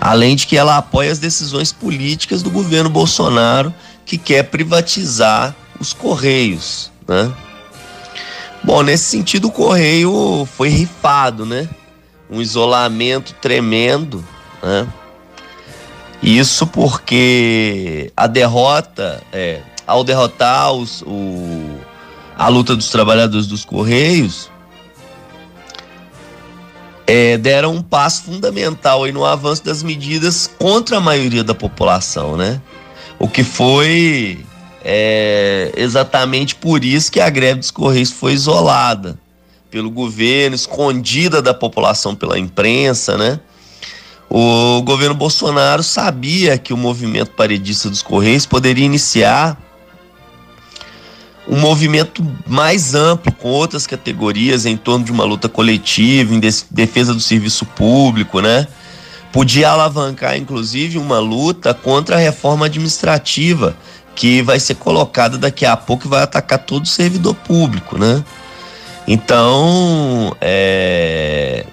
Além 0.00 0.36
de 0.36 0.46
que 0.46 0.56
ela 0.56 0.76
apoia 0.76 1.10
as 1.10 1.18
decisões 1.18 1.72
políticas 1.72 2.42
do 2.42 2.50
governo 2.50 2.88
Bolsonaro, 2.88 3.74
que 4.06 4.16
quer 4.16 4.44
privatizar 4.44 5.54
os 5.78 5.92
Correios, 5.92 6.90
né? 7.06 7.30
Bom, 8.62 8.82
nesse 8.82 9.04
sentido, 9.04 9.48
o 9.48 9.50
Correio 9.50 10.48
foi 10.56 10.68
rifado, 10.68 11.44
né? 11.44 11.68
Um 12.30 12.40
isolamento 12.40 13.34
tremendo, 13.40 14.24
né? 14.62 14.86
Isso 16.22 16.66
porque 16.66 18.12
a 18.16 18.26
derrota, 18.26 19.22
é, 19.32 19.60
ao 19.86 20.02
derrotar 20.02 20.72
os, 20.72 21.02
o, 21.02 21.78
a 22.36 22.48
luta 22.48 22.74
dos 22.74 22.90
trabalhadores 22.90 23.46
dos 23.46 23.64
Correios, 23.64 24.50
é, 27.06 27.38
deram 27.38 27.74
um 27.74 27.82
passo 27.82 28.24
fundamental 28.24 29.04
aí 29.04 29.12
no 29.12 29.24
avanço 29.24 29.64
das 29.64 29.82
medidas 29.82 30.50
contra 30.58 30.98
a 30.98 31.00
maioria 31.00 31.44
da 31.44 31.54
população, 31.54 32.36
né? 32.36 32.60
O 33.18 33.28
que 33.28 33.42
foi 33.42 34.44
é, 34.84 35.72
exatamente 35.76 36.54
por 36.54 36.84
isso 36.84 37.10
que 37.10 37.20
a 37.20 37.30
greve 37.30 37.60
dos 37.60 37.70
Correios 37.70 38.10
foi 38.10 38.32
isolada 38.32 39.18
pelo 39.70 39.90
governo, 39.90 40.54
escondida 40.54 41.42
da 41.42 41.52
população 41.52 42.14
pela 42.14 42.38
imprensa, 42.38 43.16
né? 43.16 43.40
O 44.30 44.82
governo 44.82 45.14
Bolsonaro 45.14 45.82
sabia 45.82 46.58
que 46.58 46.72
o 46.72 46.76
movimento 46.76 47.30
paredista 47.30 47.88
dos 47.88 48.02
Correios 48.02 48.44
poderia 48.44 48.84
iniciar 48.84 49.56
um 51.48 51.58
movimento 51.58 52.22
mais 52.46 52.94
amplo 52.94 53.32
com 53.32 53.48
outras 53.48 53.86
categorias 53.86 54.66
em 54.66 54.76
torno 54.76 55.04
de 55.04 55.10
uma 55.10 55.24
luta 55.24 55.48
coletiva, 55.48 56.34
em 56.34 56.40
defesa 56.70 57.14
do 57.14 57.20
serviço 57.20 57.64
público, 57.64 58.40
né? 58.40 58.66
Podia 59.32 59.70
alavancar, 59.70 60.36
inclusive, 60.36 60.98
uma 60.98 61.18
luta 61.18 61.72
contra 61.72 62.16
a 62.16 62.18
reforma 62.18 62.66
administrativa 62.66 63.74
que 64.14 64.42
vai 64.42 64.60
ser 64.60 64.74
colocada 64.74 65.38
daqui 65.38 65.64
a 65.64 65.76
pouco 65.76 66.06
e 66.06 66.10
vai 66.10 66.22
atacar 66.22 66.58
todo 66.58 66.86
servidor 66.86 67.34
público, 67.34 67.96
né? 67.96 68.22
Então, 69.10 70.36
é, 70.38 71.64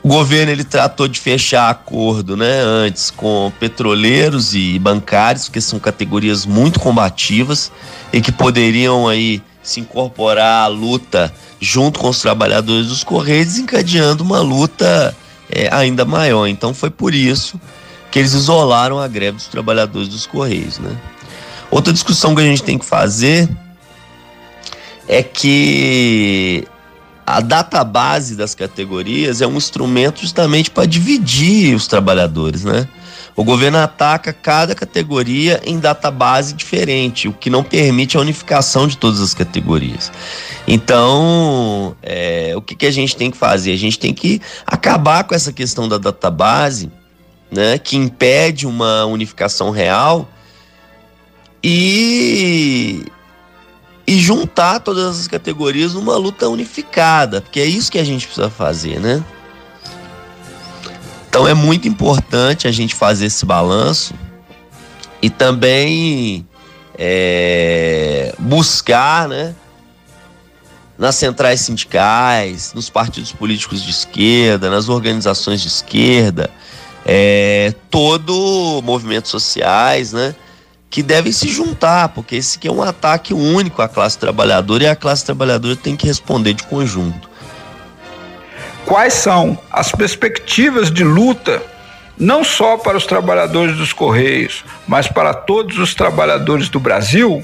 o 0.00 0.06
governo 0.06 0.52
ele 0.52 0.62
tratou 0.62 1.08
de 1.08 1.18
fechar 1.18 1.68
acordo, 1.68 2.36
né, 2.36 2.60
antes 2.60 3.10
com 3.10 3.52
petroleiros 3.58 4.54
e 4.54 4.78
bancários, 4.78 5.48
que 5.48 5.60
são 5.60 5.80
categorias 5.80 6.46
muito 6.46 6.78
combativas 6.78 7.72
e 8.12 8.20
que 8.20 8.30
poderiam 8.30 9.08
aí 9.08 9.42
se 9.60 9.80
incorporar 9.80 10.62
à 10.62 10.66
luta 10.68 11.34
junto 11.60 11.98
com 11.98 12.10
os 12.10 12.20
trabalhadores 12.20 12.86
dos 12.86 13.02
correios, 13.02 13.58
encadeando 13.58 14.22
uma 14.22 14.40
luta 14.40 15.16
é, 15.50 15.68
ainda 15.74 16.04
maior. 16.04 16.46
Então 16.46 16.72
foi 16.72 16.90
por 16.90 17.12
isso 17.12 17.60
que 18.08 18.20
eles 18.20 18.34
isolaram 18.34 19.00
a 19.00 19.08
greve 19.08 19.38
dos 19.38 19.48
trabalhadores 19.48 20.06
dos 20.06 20.26
correios, 20.26 20.78
né? 20.78 20.96
Outra 21.72 21.92
discussão 21.92 22.36
que 22.36 22.40
a 22.40 22.44
gente 22.44 22.62
tem 22.62 22.78
que 22.78 22.86
fazer 22.86 23.48
é 25.08 25.22
que 25.22 26.66
a 27.26 27.40
database 27.40 28.34
das 28.34 28.54
categorias 28.54 29.40
é 29.40 29.46
um 29.46 29.56
instrumento 29.56 30.20
justamente 30.20 30.70
para 30.70 30.86
dividir 30.86 31.74
os 31.74 31.86
trabalhadores, 31.86 32.64
né? 32.64 32.88
O 33.36 33.44
governo 33.44 33.78
ataca 33.78 34.32
cada 34.32 34.74
categoria 34.74 35.62
em 35.64 35.78
database 35.78 36.52
diferente, 36.52 37.28
o 37.28 37.32
que 37.32 37.48
não 37.48 37.62
permite 37.62 38.16
a 38.16 38.20
unificação 38.20 38.86
de 38.86 38.96
todas 38.96 39.20
as 39.20 39.32
categorias. 39.32 40.10
Então, 40.66 41.96
é, 42.02 42.52
o 42.56 42.60
que, 42.60 42.74
que 42.74 42.86
a 42.86 42.90
gente 42.90 43.16
tem 43.16 43.30
que 43.30 43.36
fazer? 43.36 43.72
A 43.72 43.78
gente 43.78 43.98
tem 43.98 44.12
que 44.12 44.42
acabar 44.66 45.24
com 45.24 45.34
essa 45.34 45.52
questão 45.52 45.88
da 45.88 45.96
database, 45.96 46.90
né, 47.50 47.78
que 47.78 47.96
impede 47.96 48.66
uma 48.66 49.04
unificação 49.06 49.70
real 49.70 50.28
e 51.62 53.04
e 54.10 54.18
juntar 54.18 54.80
todas 54.80 55.20
as 55.20 55.28
categorias 55.28 55.94
numa 55.94 56.16
luta 56.16 56.48
unificada, 56.48 57.40
porque 57.40 57.60
é 57.60 57.64
isso 57.64 57.92
que 57.92 57.96
a 57.96 58.02
gente 58.02 58.26
precisa 58.26 58.50
fazer, 58.50 58.98
né? 58.98 59.24
Então 61.28 61.46
é 61.46 61.54
muito 61.54 61.86
importante 61.86 62.66
a 62.66 62.72
gente 62.72 62.92
fazer 62.92 63.26
esse 63.26 63.46
balanço 63.46 64.12
e 65.22 65.30
também 65.30 66.44
é, 66.98 68.34
buscar, 68.36 69.28
né, 69.28 69.54
nas 70.98 71.14
centrais 71.14 71.60
sindicais, 71.60 72.72
nos 72.74 72.90
partidos 72.90 73.30
políticos 73.30 73.80
de 73.80 73.92
esquerda, 73.92 74.68
nas 74.70 74.88
organizações 74.88 75.60
de 75.60 75.68
esquerda, 75.68 76.50
é, 77.06 77.72
todo 77.88 78.82
movimentos 78.82 79.30
sociais, 79.30 80.12
né, 80.12 80.34
que 80.90 81.04
devem 81.04 81.30
se 81.30 81.48
juntar, 81.48 82.08
porque 82.08 82.34
esse 82.34 82.58
aqui 82.58 82.66
é 82.66 82.72
um 82.72 82.82
ataque 82.82 83.32
único 83.32 83.80
à 83.80 83.88
classe 83.88 84.18
trabalhadora 84.18 84.84
e 84.84 84.86
a 84.88 84.96
classe 84.96 85.24
trabalhadora 85.24 85.76
tem 85.76 85.94
que 85.94 86.06
responder 86.06 86.52
de 86.52 86.64
conjunto. 86.64 87.30
Quais 88.84 89.14
são 89.14 89.56
as 89.70 89.92
perspectivas 89.92 90.90
de 90.90 91.04
luta, 91.04 91.62
não 92.18 92.42
só 92.42 92.76
para 92.76 92.96
os 92.96 93.06
trabalhadores 93.06 93.76
dos 93.76 93.92
Correios, 93.92 94.64
mas 94.88 95.06
para 95.06 95.32
todos 95.32 95.78
os 95.78 95.94
trabalhadores 95.94 96.68
do 96.68 96.80
Brasil? 96.80 97.40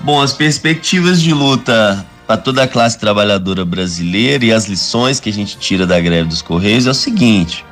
Bom, 0.00 0.20
as 0.20 0.34
perspectivas 0.34 1.22
de 1.22 1.32
luta 1.32 2.04
para 2.26 2.36
toda 2.36 2.64
a 2.64 2.68
classe 2.68 2.98
trabalhadora 2.98 3.64
brasileira 3.64 4.44
e 4.44 4.52
as 4.52 4.66
lições 4.66 5.18
que 5.18 5.30
a 5.30 5.32
gente 5.32 5.56
tira 5.56 5.86
da 5.86 5.98
greve 5.98 6.28
dos 6.28 6.42
Correios 6.42 6.86
é 6.86 6.90
o 6.90 6.94
seguinte: 6.94 7.64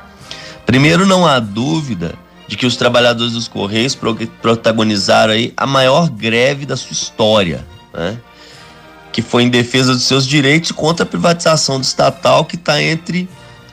primeiro, 0.65 1.05
não 1.05 1.25
há 1.25 1.39
dúvida 1.39 2.15
de 2.49 2.57
que 2.57 2.65
os 2.65 2.75
trabalhadores 2.75 3.33
dos 3.33 3.47
Correios 3.47 3.95
protagonizaram 4.41 5.33
aí 5.33 5.53
a 5.55 5.67
maior 5.67 6.09
greve 6.09 6.65
da 6.65 6.75
sua 6.75 6.93
história, 6.93 7.63
né? 7.93 8.19
que 9.11 9.21
foi 9.21 9.43
em 9.43 9.49
defesa 9.49 9.93
dos 9.93 10.05
seus 10.05 10.25
direitos 10.25 10.71
contra 10.71 11.03
a 11.03 11.05
privatização 11.05 11.79
do 11.79 11.83
estatal, 11.83 12.43
que 12.45 12.55
está 12.55 12.81
entre, 12.81 13.29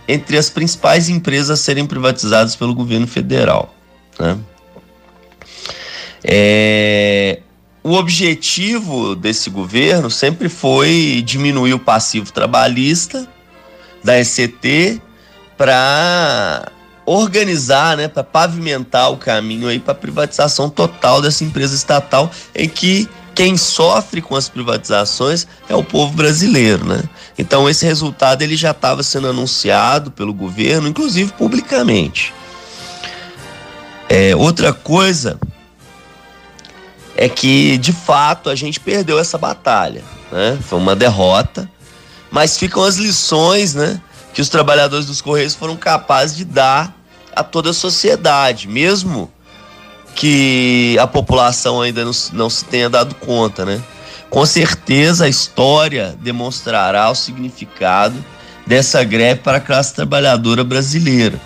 entre 0.06 0.36
as 0.36 0.50
principais 0.50 1.08
empresas 1.08 1.58
a 1.58 1.62
serem 1.62 1.86
privatizadas 1.86 2.54
pelo 2.54 2.74
governo 2.74 3.06
federal. 3.06 3.74
Né? 4.18 4.36
É, 6.22 7.40
o 7.82 7.94
objetivo 7.94 9.14
desse 9.16 9.48
governo 9.48 10.10
sempre 10.10 10.50
foi 10.50 11.22
diminuir 11.24 11.72
o 11.72 11.78
passivo 11.78 12.30
trabalhista 12.30 13.26
da 14.04 14.20
ECT 14.20 15.00
para 15.56 16.70
organizar, 17.06 17.96
né, 17.96 18.08
para 18.08 18.24
pavimentar 18.24 19.12
o 19.12 19.16
caminho 19.16 19.68
aí 19.68 19.78
para 19.78 19.94
privatização 19.94 20.68
total 20.68 21.22
dessa 21.22 21.44
empresa 21.44 21.74
estatal, 21.74 22.30
em 22.54 22.68
que 22.68 23.08
quem 23.32 23.56
sofre 23.56 24.20
com 24.20 24.34
as 24.34 24.48
privatizações 24.48 25.46
é 25.68 25.76
o 25.76 25.84
povo 25.84 26.14
brasileiro, 26.14 26.86
né? 26.86 27.02
Então 27.38 27.68
esse 27.68 27.84
resultado 27.84 28.40
ele 28.40 28.56
já 28.56 28.70
estava 28.70 29.02
sendo 29.02 29.28
anunciado 29.28 30.10
pelo 30.10 30.32
governo, 30.32 30.88
inclusive 30.88 31.30
publicamente. 31.32 32.32
É, 34.08 34.34
outra 34.34 34.72
coisa 34.72 35.38
é 37.14 37.28
que 37.28 37.76
de 37.76 37.92
fato 37.92 38.48
a 38.48 38.54
gente 38.54 38.80
perdeu 38.80 39.18
essa 39.18 39.36
batalha, 39.36 40.02
né? 40.32 40.58
Foi 40.62 40.78
uma 40.78 40.96
derrota, 40.96 41.70
mas 42.30 42.58
ficam 42.58 42.82
as 42.82 42.96
lições, 42.96 43.74
né? 43.74 44.00
Que 44.36 44.42
os 44.42 44.50
trabalhadores 44.50 45.06
dos 45.06 45.22
Correios 45.22 45.54
foram 45.54 45.78
capazes 45.78 46.36
de 46.36 46.44
dar 46.44 46.94
a 47.34 47.42
toda 47.42 47.70
a 47.70 47.72
sociedade, 47.72 48.68
mesmo 48.68 49.32
que 50.14 50.94
a 51.00 51.06
população 51.06 51.80
ainda 51.80 52.04
não, 52.04 52.12
não 52.34 52.50
se 52.50 52.62
tenha 52.66 52.90
dado 52.90 53.14
conta, 53.14 53.64
né? 53.64 53.82
Com 54.28 54.44
certeza 54.44 55.24
a 55.24 55.28
história 55.30 56.14
demonstrará 56.20 57.08
o 57.10 57.14
significado 57.14 58.22
dessa 58.66 59.02
greve 59.02 59.40
para 59.40 59.56
a 59.56 59.60
classe 59.60 59.94
trabalhadora 59.94 60.62
brasileira. 60.62 61.40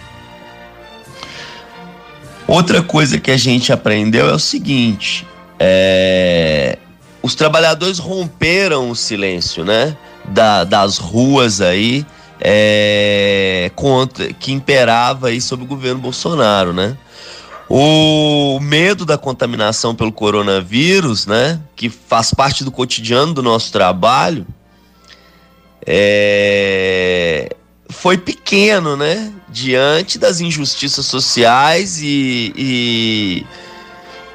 Outra 2.44 2.82
coisa 2.82 3.20
que 3.20 3.30
a 3.30 3.36
gente 3.36 3.72
aprendeu 3.72 4.28
é 4.28 4.32
o 4.32 4.38
seguinte: 4.40 5.24
é, 5.60 6.76
os 7.22 7.36
trabalhadores 7.36 8.00
romperam 8.00 8.90
o 8.90 8.96
silêncio, 8.96 9.64
né? 9.64 9.96
Da, 10.24 10.64
das 10.64 10.98
ruas 10.98 11.60
aí 11.60 12.04
é, 12.40 13.70
contra, 13.74 14.32
que 14.32 14.52
imperava 14.52 15.28
aí 15.28 15.40
sobre 15.40 15.64
o 15.64 15.68
governo 15.68 16.00
Bolsonaro, 16.00 16.72
né? 16.72 16.96
O 17.68 18.58
medo 18.60 19.04
da 19.04 19.16
contaminação 19.16 19.94
pelo 19.94 20.10
coronavírus, 20.10 21.26
né? 21.26 21.60
Que 21.76 21.88
faz 21.88 22.32
parte 22.32 22.64
do 22.64 22.72
cotidiano 22.72 23.32
do 23.32 23.42
nosso 23.42 23.70
trabalho, 23.70 24.46
é, 25.86 27.54
foi 27.88 28.18
pequeno, 28.18 28.96
né? 28.96 29.32
Diante 29.48 30.18
das 30.18 30.40
injustiças 30.40 31.06
sociais 31.06 32.00
e, 32.02 32.52
e, 32.56 33.46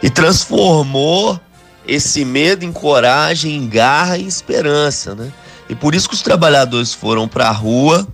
e 0.02 0.10
transformou 0.10 1.40
esse 1.88 2.24
medo 2.24 2.64
em 2.64 2.72
coragem, 2.72 3.56
em 3.56 3.68
garra 3.68 4.18
e 4.18 4.26
esperança, 4.26 5.14
né? 5.16 5.32
E 5.70 5.76
por 5.76 5.96
isso 5.96 6.08
que 6.08 6.16
os 6.16 6.22
trabalhadores 6.22 6.94
foram 6.94 7.28
para 7.28 7.48
a 7.48 7.52
rua, 7.52 8.08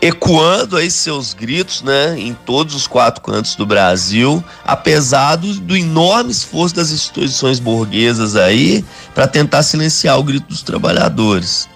ecoando 0.00 0.76
aí 0.76 0.90
seus 0.90 1.34
gritos, 1.34 1.82
né, 1.82 2.18
em 2.18 2.32
todos 2.32 2.74
os 2.74 2.86
quatro 2.86 3.22
cantos 3.22 3.56
do 3.56 3.66
Brasil, 3.66 4.44
apesar 4.64 5.36
do, 5.36 5.52
do 5.54 5.76
enorme 5.76 6.30
esforço 6.30 6.74
das 6.74 6.90
instituições 6.90 7.58
burguesas 7.58 8.36
aí 8.36 8.84
para 9.14 9.26
tentar 9.26 9.62
silenciar 9.62 10.18
o 10.18 10.22
grito 10.22 10.48
dos 10.48 10.62
trabalhadores. 10.62 11.68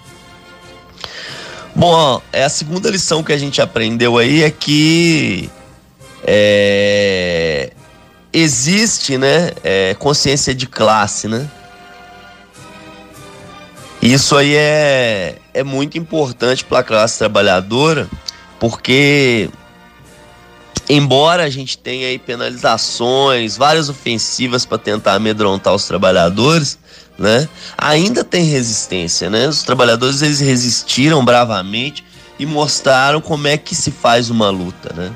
Bom, 1.75 2.21
é 2.31 2.43
a 2.43 2.49
segunda 2.49 2.89
lição 2.89 3.23
que 3.23 3.33
a 3.33 3.37
gente 3.37 3.61
aprendeu 3.61 4.17
aí 4.17 4.43
é 4.43 4.51
que 4.51 5.49
é, 6.23 7.71
existe, 8.31 9.17
né, 9.17 9.51
é, 9.63 9.93
consciência 9.95 10.53
de 10.53 10.67
classe, 10.67 11.27
né? 11.27 11.49
Isso 14.01 14.35
aí 14.35 14.55
é, 14.55 15.35
é 15.53 15.63
muito 15.63 15.97
importante 15.97 16.65
para 16.65 16.79
a 16.79 16.83
classe 16.83 17.19
trabalhadora, 17.19 18.09
porque 18.59 19.49
embora 20.89 21.43
a 21.43 21.49
gente 21.49 21.77
tenha 21.77 22.07
aí 22.07 22.17
penalizações, 22.17 23.55
várias 23.55 23.89
ofensivas 23.89 24.65
para 24.65 24.79
tentar 24.79 25.13
amedrontar 25.13 25.75
os 25.75 25.85
trabalhadores, 25.85 26.79
né? 27.17 27.47
Ainda 27.77 28.23
tem 28.23 28.43
resistência, 28.43 29.29
né? 29.29 29.47
Os 29.47 29.61
trabalhadores 29.61 30.23
eles 30.23 30.39
resistiram 30.39 31.23
bravamente 31.23 32.03
e 32.39 32.45
mostraram 32.45 33.21
como 33.21 33.47
é 33.47 33.55
que 33.55 33.75
se 33.75 33.91
faz 33.91 34.31
uma 34.31 34.49
luta, 34.49 34.91
né? 34.95 35.11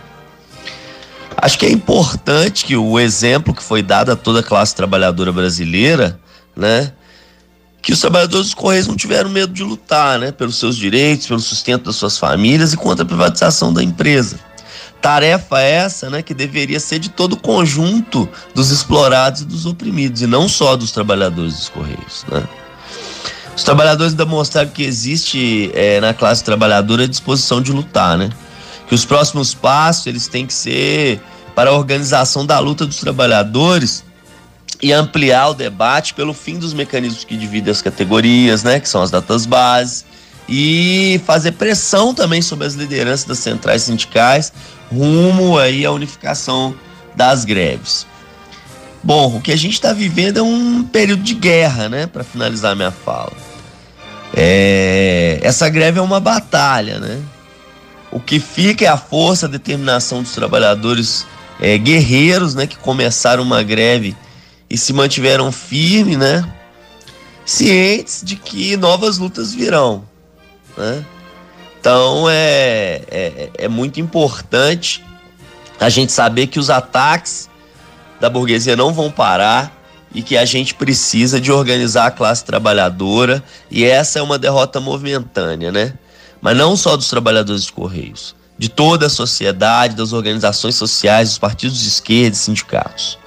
Acho 1.36 1.58
que 1.58 1.66
é 1.66 1.72
importante 1.72 2.64
que 2.64 2.78
o 2.78 3.00
exemplo 3.00 3.54
que 3.54 3.64
foi 3.64 3.82
dado 3.82 4.12
a 4.12 4.16
toda 4.16 4.42
a 4.42 4.44
classe 4.44 4.76
trabalhadora 4.76 5.32
brasileira, 5.32 6.20
né? 6.56 6.94
Que 7.86 7.94
os 7.94 8.00
trabalhadores 8.00 8.48
dos 8.48 8.56
Correios 8.56 8.88
não 8.88 8.96
tiveram 8.96 9.30
medo 9.30 9.54
de 9.54 9.64
lutar, 9.64 10.18
né? 10.18 10.32
Pelos 10.32 10.58
seus 10.58 10.76
direitos, 10.76 11.28
pelo 11.28 11.40
sustento 11.40 11.84
das 11.84 11.96
suas 11.96 12.18
famílias 12.18 12.74
e 12.74 12.78
contra 12.78 13.04
a 13.04 13.08
privatização 13.08 13.72
da 13.72 13.84
empresa. 13.84 14.40
Tarefa 15.00 15.60
essa, 15.62 16.10
né, 16.10 16.24
que 16.24 16.34
deveria 16.34 16.80
ser 16.80 16.98
de 16.98 17.10
todo 17.10 17.34
o 17.34 17.38
conjunto 17.38 18.28
dos 18.56 18.72
explorados 18.72 19.42
e 19.42 19.46
dos 19.46 19.68
oprimidos, 19.68 20.24
e 20.24 20.26
não 20.26 20.50
só 20.50 20.76
dos 20.76 20.92
trabalhadores 20.92 21.54
dos 21.54 21.70
Correios, 21.70 22.26
né? 22.28 22.44
Os 23.56 23.64
trabalhadores 23.64 24.14
ainda 24.14 24.26
mostraram 24.26 24.72
que 24.72 24.82
existe 24.82 25.70
é, 25.76 26.02
na 26.02 26.12
classe 26.12 26.44
trabalhadora 26.44 27.04
a 27.04 27.08
disposição 27.08 27.62
de 27.62 27.72
lutar, 27.72 28.18
né? 28.18 28.32
Que 28.88 28.96
os 28.96 29.06
próximos 29.06 29.54
passos 29.54 30.08
eles 30.08 30.28
têm 30.28 30.48
que 30.48 30.54
ser 30.56 31.22
para 31.54 31.70
a 31.70 31.74
organização 31.74 32.48
da 32.48 32.58
luta 32.58 32.84
dos 32.84 32.98
trabalhadores 32.98 34.04
e 34.82 34.92
ampliar 34.92 35.50
o 35.50 35.54
debate 35.54 36.14
pelo 36.14 36.34
fim 36.34 36.60
dos 36.60 36.74
mecanismos 36.74 37.24
que 37.24 37.38
dividem 37.38 37.72
as 37.72 37.82
categorias, 37.82 38.64
né, 38.64 38.80
que 38.80 38.90
são 38.90 39.02
as 39.02 39.10
datas 39.10 39.46
bases, 39.46 40.06
e 40.48 41.20
fazer 41.26 41.54
pressão 41.54 42.14
também 42.14 42.42
sobre 42.42 42.68
as 42.68 42.76
lideranças 42.76 43.26
das 43.26 43.40
centrais 43.40 43.84
sindicais 43.84 44.54
rumo 44.92 45.58
aí 45.58 45.86
à 45.86 45.92
unificação 45.92 46.76
das 47.16 47.46
greves. 47.46 48.06
Bom, 49.04 49.38
o 49.38 49.42
que 49.42 49.52
a 49.52 49.56
gente 49.56 49.74
está 49.74 49.94
vivendo 49.94 50.38
é 50.38 50.42
um 50.42 50.84
período 50.84 51.24
de 51.24 51.34
guerra, 51.34 51.90
né, 51.90 52.08
para 52.08 52.24
finalizar 52.24 52.76
minha 52.76 52.92
fala. 52.92 53.34
É, 54.34 55.40
essa 55.42 55.70
greve 55.70 56.00
é 56.00 56.02
uma 56.02 56.20
batalha, 56.20 57.00
né? 57.00 57.22
O 58.12 58.20
que 58.20 58.40
fica 58.40 58.86
é 58.86 58.88
a 58.88 58.98
força, 58.98 59.46
a 59.46 59.50
determinação 59.50 60.22
dos 60.22 60.32
trabalhadores 60.32 61.26
é, 61.60 61.78
guerreiros, 61.78 62.56
né, 62.56 62.68
que 62.68 62.78
começaram 62.78 63.44
uma 63.44 63.64
greve 63.64 64.16
e 64.70 64.78
se 64.78 64.94
mantiveram 64.94 65.52
firmes, 65.52 66.18
né, 66.18 66.44
cientes 67.46 68.22
de 68.24 68.36
que 68.36 68.76
novas 68.76 69.18
lutas 69.18 69.54
virão, 69.54 70.04
né? 70.78 71.06
Então 71.80 72.28
é, 72.28 73.02
é, 73.12 73.50
é 73.60 73.68
muito 73.68 74.00
importante 74.00 75.06
a 75.80 75.88
gente 75.90 76.12
saber 76.12 76.48
que 76.48 76.60
os 76.60 76.70
ataques 76.70 77.48
da 78.20 78.30
burguesia 78.30 78.76
não 78.76 78.92
vão 78.92 79.12
parar 79.12 79.72
e 80.14 80.24
que 80.24 80.38
a 80.38 80.46
gente 80.46 80.74
precisa 80.74 81.40
de 81.40 81.52
organizar 81.52 82.08
a 82.08 82.12
classe 82.12 82.44
trabalhadora 82.44 83.44
e 83.70 83.84
essa 83.84 84.18
é 84.18 84.22
uma 84.22 84.40
derrota 84.40 84.80
momentânea, 84.80 85.72
né? 85.72 85.94
Mas 86.42 86.58
não 86.58 86.76
só 86.76 86.96
dos 86.96 87.10
trabalhadores 87.10 87.66
de 87.66 87.72
Correios, 87.72 88.36
de 88.58 88.70
toda 88.70 89.08
a 89.08 89.10
sociedade, 89.10 89.96
das 89.96 90.14
organizações 90.14 90.76
sociais, 90.76 91.30
dos 91.30 91.38
partidos 91.38 91.80
de 91.80 91.88
esquerda 91.88 92.36
e 92.36 92.40
sindicatos. 92.40 93.20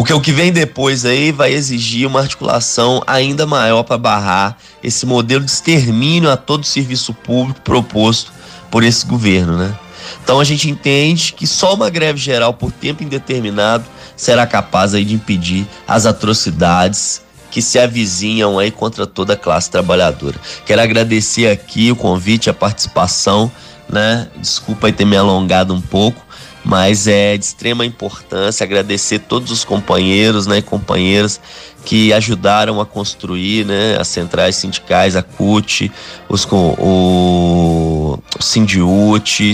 Porque 0.00 0.14
o 0.14 0.20
que 0.22 0.32
vem 0.32 0.50
depois 0.50 1.04
aí 1.04 1.30
vai 1.30 1.52
exigir 1.52 2.06
uma 2.06 2.20
articulação 2.20 3.02
ainda 3.06 3.44
maior 3.44 3.82
para 3.82 3.98
barrar 3.98 4.56
esse 4.82 5.04
modelo 5.04 5.44
de 5.44 5.50
extermínio 5.50 6.30
a 6.30 6.38
todo 6.38 6.62
o 6.62 6.66
serviço 6.66 7.12
público 7.12 7.60
proposto 7.60 8.32
por 8.70 8.82
esse 8.82 9.04
governo, 9.04 9.58
né? 9.58 9.78
Então 10.24 10.40
a 10.40 10.44
gente 10.44 10.70
entende 10.70 11.34
que 11.34 11.46
só 11.46 11.74
uma 11.74 11.90
greve 11.90 12.18
geral 12.18 12.54
por 12.54 12.72
tempo 12.72 13.04
indeterminado 13.04 13.84
será 14.16 14.46
capaz 14.46 14.94
aí 14.94 15.04
de 15.04 15.12
impedir 15.12 15.66
as 15.86 16.06
atrocidades 16.06 17.20
que 17.50 17.60
se 17.60 17.78
avizinham 17.78 18.58
aí 18.58 18.70
contra 18.70 19.06
toda 19.06 19.34
a 19.34 19.36
classe 19.36 19.70
trabalhadora. 19.70 20.40
Quero 20.64 20.80
agradecer 20.80 21.50
aqui 21.50 21.92
o 21.92 21.96
convite, 21.96 22.48
a 22.48 22.54
participação, 22.54 23.52
né? 23.86 24.28
Desculpa 24.38 24.86
aí 24.86 24.94
ter 24.94 25.04
me 25.04 25.18
alongado 25.18 25.74
um 25.74 25.80
pouco, 25.80 26.24
mas 26.64 27.06
é 27.06 27.36
de 27.36 27.44
extrema 27.44 27.84
importância 27.84 28.64
agradecer 28.64 29.20
todos 29.20 29.50
os 29.50 29.64
companheiros 29.64 30.46
né, 30.46 30.58
e 30.58 30.62
companheiras 30.62 31.40
que 31.84 32.12
ajudaram 32.12 32.80
a 32.80 32.86
construir 32.86 33.64
né, 33.64 33.96
as 33.98 34.08
centrais 34.08 34.56
sindicais, 34.56 35.16
a 35.16 35.22
CUT, 35.22 35.90
os, 36.28 36.46
o, 36.50 38.18
o 38.38 38.42
Sindiut, 38.42 39.52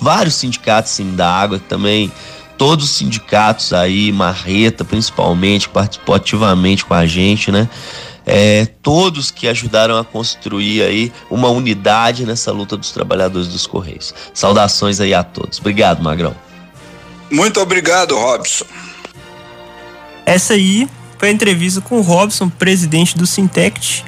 vários 0.00 0.34
sindicatos 0.36 0.92
Sindágua, 0.92 1.58
também 1.58 2.10
todos 2.56 2.86
os 2.86 2.90
sindicatos 2.90 3.72
aí, 3.72 4.10
Marreta 4.10 4.84
principalmente, 4.84 5.68
participou 5.68 6.14
ativamente 6.14 6.84
com 6.84 6.94
a 6.94 7.06
gente, 7.06 7.52
né? 7.52 7.68
É, 8.30 8.66
todos 8.82 9.30
que 9.30 9.48
ajudaram 9.48 9.96
a 9.96 10.04
construir 10.04 10.82
aí 10.82 11.10
uma 11.30 11.48
unidade 11.48 12.26
nessa 12.26 12.52
luta 12.52 12.76
dos 12.76 12.92
trabalhadores 12.92 13.48
dos 13.48 13.66
Correios. 13.66 14.14
Saudações 14.34 15.00
aí 15.00 15.14
a 15.14 15.24
todos. 15.24 15.58
Obrigado, 15.58 16.02
Magrão. 16.02 16.36
Muito 17.30 17.58
obrigado, 17.58 18.14
Robson. 18.14 18.66
Essa 20.26 20.52
aí 20.52 20.86
foi 21.18 21.28
a 21.30 21.32
entrevista 21.32 21.80
com 21.80 21.96
o 21.98 22.02
Robson, 22.02 22.50
presidente 22.50 23.16
do 23.16 23.26
Sintect. 23.26 24.04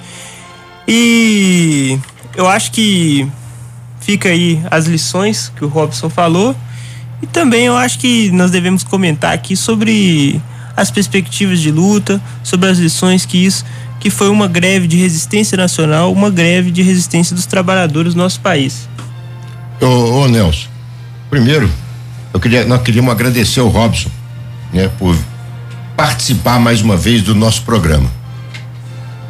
E 0.87 1.99
eu 2.37 2.47
acho 2.47 2.73
que 2.73 3.27
fica 4.01 4.29
aí 4.29 4.61
as 4.71 4.85
lições 4.85 5.51
que 5.57 5.65
o 5.65 5.69
Robson 5.69 6.11
falou. 6.11 6.55
E 7.23 7.27
também 7.27 7.65
eu 7.65 7.77
acho 7.77 7.99
que 7.99 8.31
nós 8.33 8.51
devemos 8.51 8.85
comentar 8.85 9.33
aqui 9.33 9.57
sobre 9.57 10.41
as 10.77 10.91
perspectivas 10.91 11.61
de 11.61 11.71
luta, 11.71 12.21
sobre 12.43 12.69
as 12.69 12.79
lições 12.79 13.25
que 13.25 13.39
isso 13.39 13.65
que 14.01 14.09
foi 14.09 14.31
uma 14.31 14.49
greve 14.49 14.89
de 14.89 14.97
resistência 14.97 15.57
nacional, 15.57 16.11
uma 16.11 16.31
greve 16.31 16.71
de 16.71 16.81
resistência 16.81 17.37
dos 17.37 17.45
trabalhadores 17.45 18.15
do 18.15 18.19
nosso 18.19 18.41
país. 18.41 18.89
Ô, 19.79 19.87
ô 20.23 20.27
Nelson, 20.27 20.69
primeiro, 21.29 21.71
eu 22.33 22.41
queria, 22.41 22.65
nós 22.65 22.83
queríamos 22.83 23.13
agradecer 23.13 23.61
ao 23.61 23.69
Robson, 23.69 24.11
né, 24.73 24.91
por 24.99 25.15
participar 25.95 26.59
mais 26.59 26.81
uma 26.81 26.97
vez 26.97 27.23
do 27.23 27.35
nosso 27.35 27.63
programa. 27.63 28.11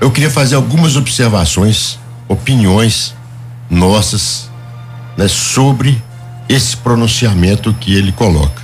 Eu 0.01 0.11
queria 0.11 0.31
fazer 0.31 0.55
algumas 0.55 0.97
observações, 0.97 1.99
opiniões 2.29 3.13
nossas, 3.69 4.49
né, 5.17 5.27
sobre 5.27 6.01
esse 6.49 6.77
pronunciamento 6.77 7.75
que 7.75 7.93
ele 7.93 8.13
coloca. 8.13 8.63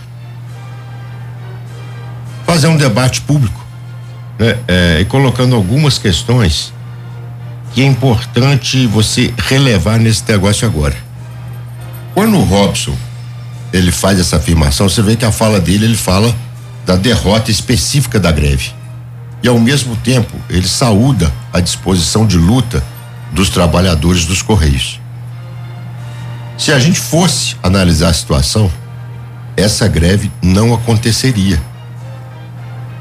Fazer 2.47 2.69
um 2.69 2.77
debate 2.77 3.21
público 3.23 3.65
né, 4.39 4.57
é, 4.69 5.01
e 5.01 5.05
colocando 5.05 5.55
algumas 5.55 5.99
questões 5.99 6.73
que 7.75 7.83
é 7.83 7.85
importante 7.85 8.87
você 8.87 9.35
relevar 9.37 9.99
nesse 9.99 10.23
negócio 10.29 10.67
agora. 10.67 10.97
Quando 12.15 12.39
o 12.39 12.45
Robson 12.45 12.97
ele 13.73 13.93
faz 13.93 14.19
essa 14.19 14.37
afirmação, 14.37 14.89
você 14.89 15.03
vê 15.03 15.17
que 15.17 15.25
a 15.25 15.33
fala 15.33 15.61
dele 15.61 15.85
ele 15.85 15.97
fala 15.97 16.35
da 16.87 16.97
derrota 16.97 17.51
específica 17.51 18.19
da 18.19 18.31
greve. 18.31 18.71
E 19.43 19.49
ao 19.49 19.59
mesmo 19.59 19.97
tempo, 19.97 20.35
ele 20.49 20.67
saúda 20.67 21.31
a 21.53 21.61
disposição 21.61 22.27
de 22.27 22.39
luta 22.39 22.83
dos 23.33 23.51
trabalhadores 23.51 24.25
dos 24.25 24.41
Correios. 24.41 25.01
Se 26.57 26.73
a 26.73 26.79
gente 26.79 26.99
fosse 26.99 27.57
analisar 27.63 28.09
a 28.09 28.15
situação, 28.15 28.71
essa 29.57 29.87
greve 29.87 30.31
não 30.43 30.73
aconteceria. 30.73 31.61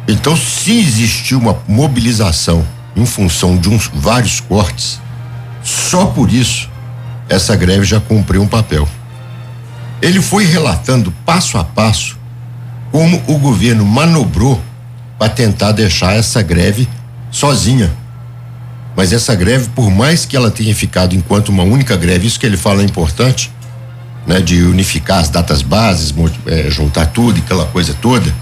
Então, 0.08 0.36
se 0.36 0.80
existiu 0.80 1.40
uma 1.40 1.58
mobilização 1.68 2.66
em 2.96 3.06
função 3.06 3.58
de 3.58 3.70
uns 3.70 3.90
vários 3.94 4.40
cortes, 4.40 5.00
só 5.64 6.06
por 6.06 6.32
isso 6.32 6.70
essa 7.28 7.56
greve 7.56 7.86
já 7.86 8.00
cumpriu 8.00 8.42
um 8.42 8.48
papel. 8.48 8.88
Ele 10.02 10.22
foi 10.22 10.46
relatando 10.46 11.12
passo 11.26 11.58
a 11.58 11.64
passo 11.64 12.18
como 12.92 13.22
o 13.28 13.38
governo 13.38 13.84
manobrou 13.84 14.62
para 15.18 15.30
tentar 15.30 15.72
deixar 15.72 16.16
essa 16.16 16.42
greve 16.42 16.88
sozinha. 17.32 17.92
Mas 18.96 19.12
essa 19.12 19.36
greve, 19.36 19.70
por 19.76 19.90
mais 19.90 20.26
que 20.26 20.38
ela 20.38 20.50
tenha 20.50 20.74
ficado 20.74 21.16
enquanto 21.16 21.50
uma 21.50 21.64
única 21.64 21.98
greve, 21.98 22.28
isso 22.28 22.40
que 22.40 22.46
ele 22.46 22.56
fala 22.56 22.82
é 22.82 22.86
importante, 22.86 23.52
né, 24.26 24.40
de 24.40 24.64
unificar 24.64 25.20
as 25.20 25.30
datas 25.30 25.62
bases, 25.62 26.14
é, 26.46 26.70
juntar 26.70 27.08
tudo, 27.08 27.40
aquela 27.40 27.66
coisa 27.66 27.94
toda, 28.02 28.34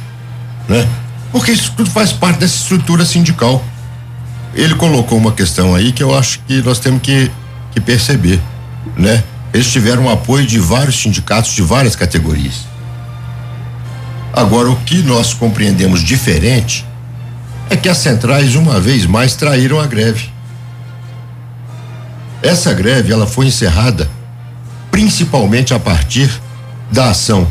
né? 0.68 0.88
Porque 1.34 1.52
isso 1.52 1.74
tudo 1.76 1.90
faz 1.90 2.14
parte 2.14 2.40
dessa 2.40 2.56
estrutura 2.56 3.04
sindical. 3.04 3.62
Ele 4.54 4.76
colocou 4.76 5.18
uma 5.18 5.34
questão 5.34 5.76
aí 5.76 5.92
que 5.92 6.02
eu 6.02 6.18
acho 6.18 6.40
que 6.48 6.62
nós 6.62 6.80
temos 6.80 7.02
que, 7.02 7.30
que 7.72 7.82
perceber, 7.82 8.40
né? 8.96 9.22
Eles 9.52 9.70
tiveram 9.70 10.06
o 10.06 10.10
apoio 10.10 10.46
de 10.46 10.60
vários 10.60 11.02
sindicatos 11.02 11.54
de 11.54 11.62
várias 11.62 11.96
categorias. 11.96 12.66
Agora, 14.32 14.70
o 14.70 14.76
que 14.78 15.02
nós 15.04 15.34
compreendemos 15.34 16.02
diferente 16.02 16.86
é 17.70 17.76
que 17.76 17.90
as 17.90 17.98
centrais, 17.98 18.56
uma 18.56 18.80
vez 18.80 19.06
mais, 19.06 19.36
traíram 19.36 19.80
a 19.80 19.88
greve. 19.88 20.30
Essa 22.42 22.74
greve 22.74 23.12
ela 23.12 23.26
foi 23.28 23.48
encerrada 23.48 24.10
principalmente 24.92 25.74
a 25.74 25.80
partir 25.80 26.30
da 26.92 27.10
ação 27.10 27.48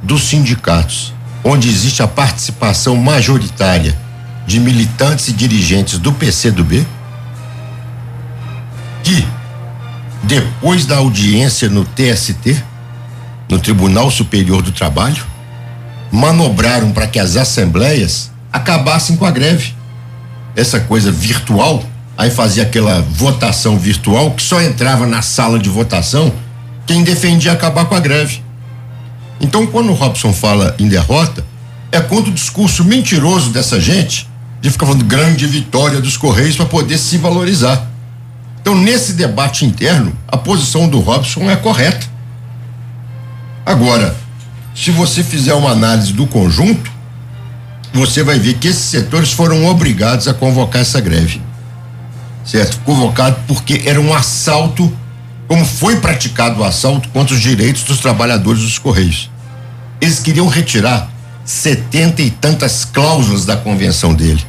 dos 0.00 0.22
sindicatos, 0.22 1.12
onde 1.48 1.68
existe 1.68 2.02
a 2.02 2.08
participação 2.08 2.96
majoritária 2.96 3.96
de 4.48 4.58
militantes 4.58 5.28
e 5.28 5.32
dirigentes 5.32 5.96
do 5.96 6.12
PCdoB, 6.12 6.84
que 9.04 9.24
depois 10.24 10.84
da 10.84 10.96
audiência 10.96 11.68
no 11.68 11.84
TST, 11.84 12.60
no 13.48 13.60
Tribunal 13.60 14.10
Superior 14.10 14.60
do 14.60 14.72
Trabalho, 14.72 15.24
manobraram 16.10 16.90
para 16.90 17.06
que 17.06 17.18
as 17.20 17.36
assembleias 17.36 18.32
acabassem 18.52 19.16
com 19.16 19.24
a 19.24 19.30
greve. 19.30 19.72
Essa 20.56 20.80
coisa 20.80 21.12
virtual, 21.12 21.84
aí 22.18 22.30
fazia 22.30 22.64
aquela 22.64 23.02
votação 23.02 23.78
virtual 23.78 24.32
que 24.32 24.42
só 24.42 24.60
entrava 24.60 25.06
na 25.06 25.22
sala 25.22 25.60
de 25.60 25.68
votação 25.68 26.32
quem 26.86 27.04
defendia 27.04 27.52
acabar 27.52 27.84
com 27.84 27.94
a 27.94 28.00
greve. 28.00 28.45
Então, 29.40 29.66
quando 29.66 29.90
o 29.90 29.94
Robson 29.94 30.32
fala 30.32 30.74
em 30.78 30.88
derrota, 30.88 31.44
é 31.92 32.00
contra 32.00 32.30
o 32.30 32.34
discurso 32.34 32.84
mentiroso 32.84 33.50
dessa 33.50 33.80
gente 33.80 34.28
de 34.60 34.70
ficar 34.70 34.86
falando 34.86 35.04
grande 35.04 35.46
vitória 35.46 36.00
dos 36.00 36.16
Correios 36.16 36.56
para 36.56 36.66
poder 36.66 36.98
se 36.98 37.18
valorizar. 37.18 37.86
Então, 38.60 38.74
nesse 38.74 39.12
debate 39.12 39.64
interno, 39.64 40.12
a 40.26 40.36
posição 40.36 40.88
do 40.88 40.98
Robson 41.00 41.48
é 41.50 41.56
correta. 41.56 42.06
Agora, 43.64 44.16
se 44.74 44.90
você 44.90 45.22
fizer 45.22 45.54
uma 45.54 45.70
análise 45.70 46.12
do 46.12 46.26
conjunto, 46.26 46.90
você 47.92 48.22
vai 48.22 48.38
ver 48.38 48.54
que 48.54 48.68
esses 48.68 48.84
setores 48.84 49.32
foram 49.32 49.66
obrigados 49.66 50.28
a 50.28 50.34
convocar 50.34 50.82
essa 50.82 51.00
greve. 51.00 51.40
Certo? 52.44 52.78
Convocado 52.80 53.36
porque 53.46 53.82
era 53.86 54.00
um 54.00 54.14
assalto 54.14 54.92
como 55.48 55.64
foi 55.64 56.00
praticado 56.00 56.60
o 56.60 56.64
assalto 56.64 57.08
contra 57.10 57.34
os 57.34 57.40
direitos 57.40 57.82
dos 57.82 57.98
trabalhadores 57.98 58.62
dos 58.62 58.78
Correios. 58.78 59.30
Eles 60.00 60.18
queriam 60.18 60.48
retirar 60.48 61.10
setenta 61.44 62.22
e 62.22 62.30
tantas 62.30 62.84
cláusulas 62.84 63.44
da 63.44 63.56
convenção 63.56 64.12
dele, 64.12 64.44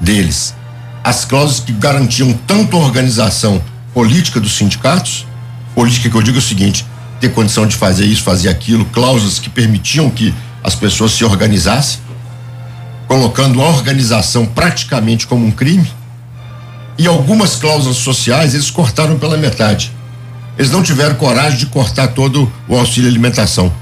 deles. 0.00 0.54
As 1.02 1.24
cláusulas 1.24 1.60
que 1.60 1.72
garantiam 1.72 2.32
tanto 2.46 2.76
a 2.76 2.80
organização 2.80 3.62
política 3.92 4.40
dos 4.40 4.56
sindicatos, 4.56 5.26
política 5.74 6.10
que 6.10 6.16
eu 6.16 6.22
digo 6.22 6.38
é 6.38 6.40
o 6.40 6.42
seguinte, 6.42 6.84
ter 7.20 7.30
condição 7.30 7.66
de 7.66 7.76
fazer 7.76 8.04
isso, 8.04 8.22
fazer 8.22 8.48
aquilo, 8.48 8.84
cláusulas 8.86 9.38
que 9.38 9.48
permitiam 9.48 10.10
que 10.10 10.34
as 10.62 10.74
pessoas 10.74 11.12
se 11.12 11.24
organizassem, 11.24 12.00
colocando 13.06 13.62
a 13.62 13.68
organização 13.68 14.46
praticamente 14.46 15.26
como 15.26 15.46
um 15.46 15.50
crime. 15.50 15.88
E 16.98 17.06
algumas 17.06 17.56
cláusulas 17.56 17.98
sociais 17.98 18.54
eles 18.54 18.70
cortaram 18.70 19.18
pela 19.18 19.36
metade. 19.36 19.92
Eles 20.56 20.70
não 20.70 20.82
tiveram 20.82 21.14
coragem 21.16 21.58
de 21.58 21.66
cortar 21.66 22.08
todo 22.08 22.50
o 22.68 22.76
auxílio 22.76 23.08
alimentação. 23.08 23.72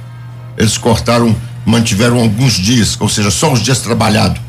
Eles 0.56 0.78
cortaram, 0.78 1.34
mantiveram 1.66 2.18
alguns 2.18 2.54
dias, 2.54 2.96
ou 2.98 3.08
seja, 3.08 3.30
só 3.30 3.52
os 3.52 3.60
dias 3.60 3.80
trabalhados. 3.80 4.40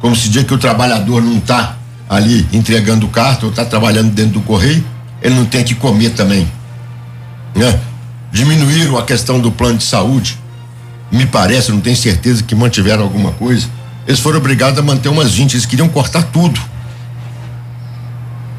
Como 0.00 0.14
se 0.16 0.28
diz 0.28 0.44
que 0.44 0.54
o 0.54 0.58
trabalhador 0.58 1.22
não 1.22 1.38
está 1.38 1.76
ali 2.08 2.46
entregando 2.52 3.08
carta 3.08 3.46
ou 3.46 3.50
está 3.50 3.64
trabalhando 3.64 4.10
dentro 4.12 4.34
do 4.34 4.40
correio, 4.40 4.84
ele 5.20 5.34
não 5.34 5.44
tem 5.44 5.64
que 5.64 5.74
comer 5.74 6.10
também. 6.10 6.50
Né? 7.54 7.78
Diminuíram 8.32 8.96
a 8.96 9.02
questão 9.02 9.40
do 9.40 9.50
plano 9.50 9.78
de 9.78 9.84
saúde. 9.84 10.38
Me 11.10 11.26
parece, 11.26 11.70
não 11.72 11.80
tenho 11.80 11.96
certeza 11.96 12.42
que 12.42 12.54
mantiveram 12.54 13.02
alguma 13.02 13.32
coisa. 13.32 13.68
Eles 14.06 14.20
foram 14.20 14.38
obrigados 14.38 14.78
a 14.78 14.82
manter 14.82 15.08
umas 15.08 15.32
20, 15.32 15.54
eles 15.54 15.66
queriam 15.66 15.88
cortar 15.88 16.22
tudo. 16.24 16.60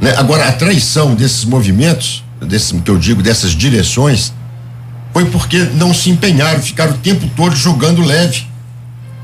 Né? 0.01 0.13
Agora, 0.17 0.47
a 0.47 0.51
traição 0.51 1.15
desses 1.15 1.45
movimentos 1.45 2.23
desse, 2.41 2.73
que 2.79 2.91
eu 2.91 2.97
digo, 2.97 3.21
dessas 3.21 3.51
direções, 3.51 4.33
foi 5.13 5.25
porque 5.25 5.59
não 5.75 5.93
se 5.93 6.09
empenharam, 6.09 6.61
ficaram 6.61 6.93
o 6.93 6.97
tempo 6.97 7.27
todo 7.35 7.55
jogando 7.55 8.01
leve. 8.01 8.45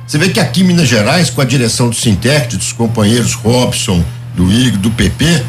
Você 0.08 0.18
vê 0.18 0.30
que 0.30 0.40
aqui 0.40 0.62
em 0.62 0.66
Minas 0.66 0.88
Gerais, 0.88 1.30
com 1.30 1.42
a 1.42 1.46
direção 1.46 1.90
do 1.90 1.96
Sintec, 1.96 2.56
dos 2.58 2.72
companheiros 2.72 3.34
Robson, 3.34 4.04
do 4.36 4.52
IG, 4.52 4.78
do 4.78 4.92
PP, 4.92 5.44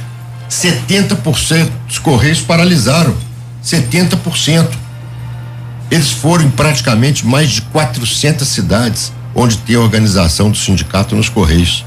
70% 0.49 1.69
dos 1.89 1.99
Correios 1.99 2.41
paralisaram. 2.41 3.17
70%. 3.65 4.69
Eles 5.91 6.11
foram 6.11 6.45
em 6.45 6.51
praticamente 6.51 7.27
mais 7.27 7.51
de 7.51 7.63
400 7.63 8.47
cidades 8.47 9.13
onde 9.35 9.59
tem 9.59 9.77
a 9.77 9.81
organização 9.81 10.51
do 10.51 10.57
sindicato 10.57 11.17
nos 11.17 11.29
Correios. 11.29 11.85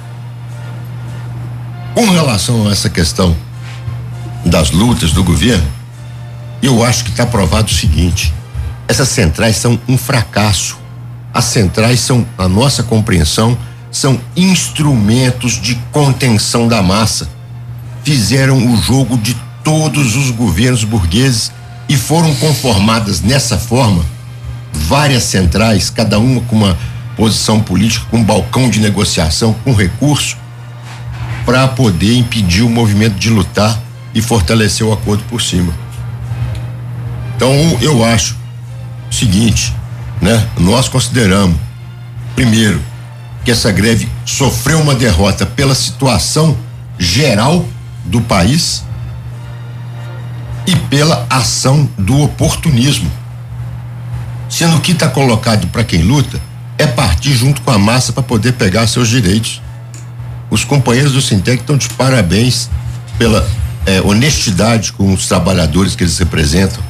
Com 1.94 2.10
relação 2.10 2.68
a 2.68 2.72
essa 2.72 2.90
questão 2.90 3.36
das 4.48 4.72
lutas 4.72 5.12
do 5.12 5.24
governo, 5.24 5.68
eu 6.62 6.84
acho 6.84 7.04
que 7.04 7.12
está 7.12 7.26
provado 7.26 7.70
o 7.70 7.74
seguinte: 7.74 8.34
essas 8.88 9.10
centrais 9.10 9.58
são 9.58 9.80
um 9.88 9.98
fracasso. 9.98 10.78
As 11.34 11.46
centrais 11.46 12.00
são, 12.00 12.26
a 12.38 12.48
nossa 12.48 12.82
compreensão, 12.82 13.58
são 13.92 14.20
instrumentos 14.36 15.62
de 15.62 15.76
contenção 15.92 16.68
da 16.68 16.82
massa. 16.82 17.30
Fizeram 18.04 18.74
o 18.74 18.78
jogo 18.78 19.18
de 19.18 19.36
todos 19.64 20.16
os 20.16 20.32
governos 20.32 20.84
burgueses 20.84 21.52
e 21.90 21.96
foram 21.96 22.34
conformadas 22.36 23.22
nessa 23.22 23.58
forma 23.58 24.04
várias 24.74 25.24
centrais, 25.24 25.90
cada 25.90 26.18
uma 26.20 26.42
com 26.42 26.56
uma 26.56 26.78
posição 27.16 27.60
política, 27.60 28.06
com 28.10 28.18
um 28.18 28.24
balcão 28.24 28.70
de 28.70 28.80
negociação, 28.80 29.54
com 29.64 29.74
recurso, 29.74 30.38
para 31.46 31.68
poder 31.68 32.16
impedir 32.16 32.62
o 32.62 32.70
movimento 32.70 33.16
de 33.16 33.30
lutar 33.30 33.80
e 34.18 34.22
fortalecer 34.22 34.86
o 34.86 34.92
acordo 34.92 35.24
por 35.26 35.40
cima. 35.40 35.72
Então, 37.36 37.52
eu 37.82 38.04
acho 38.04 38.36
o 39.12 39.14
seguinte, 39.14 39.72
né? 40.20 40.48
Nós 40.58 40.90
consideramos, 40.90 41.56
primeiro, 42.36 42.82
que 43.46 43.52
essa 43.52 43.72
greve 43.72 44.10
sofreu 44.26 44.82
uma 44.82 44.96
derrota 44.96 45.46
pela 45.46 45.76
situação 45.76 46.58
geral 46.98 47.64
do 48.06 48.20
país 48.20 48.84
e 50.66 50.76
pela 50.76 51.28
ação 51.30 51.88
do 51.96 52.20
oportunismo. 52.22 53.12
Sendo 54.50 54.82
que 54.82 54.94
está 54.94 55.08
colocado 55.08 55.68
para 55.68 55.84
quem 55.84 56.02
luta 56.02 56.42
é 56.80 56.88
partir 56.88 57.34
junto 57.34 57.62
com 57.62 57.70
a 57.70 57.78
massa 57.78 58.12
para 58.12 58.24
poder 58.24 58.54
pegar 58.54 58.88
seus 58.88 59.10
direitos. 59.10 59.62
Os 60.50 60.64
companheiros 60.64 61.12
do 61.12 61.22
Sintec 61.22 61.62
estão 61.62 61.78
de 61.78 61.88
parabéns 61.90 62.68
pela 63.20 63.48
é, 63.88 64.02
honestidade 64.02 64.92
com 64.94 65.12
os 65.14 65.28
trabalhadores 65.28 65.96
que 65.96 66.04
eles 66.04 66.18
representam, 66.20 66.84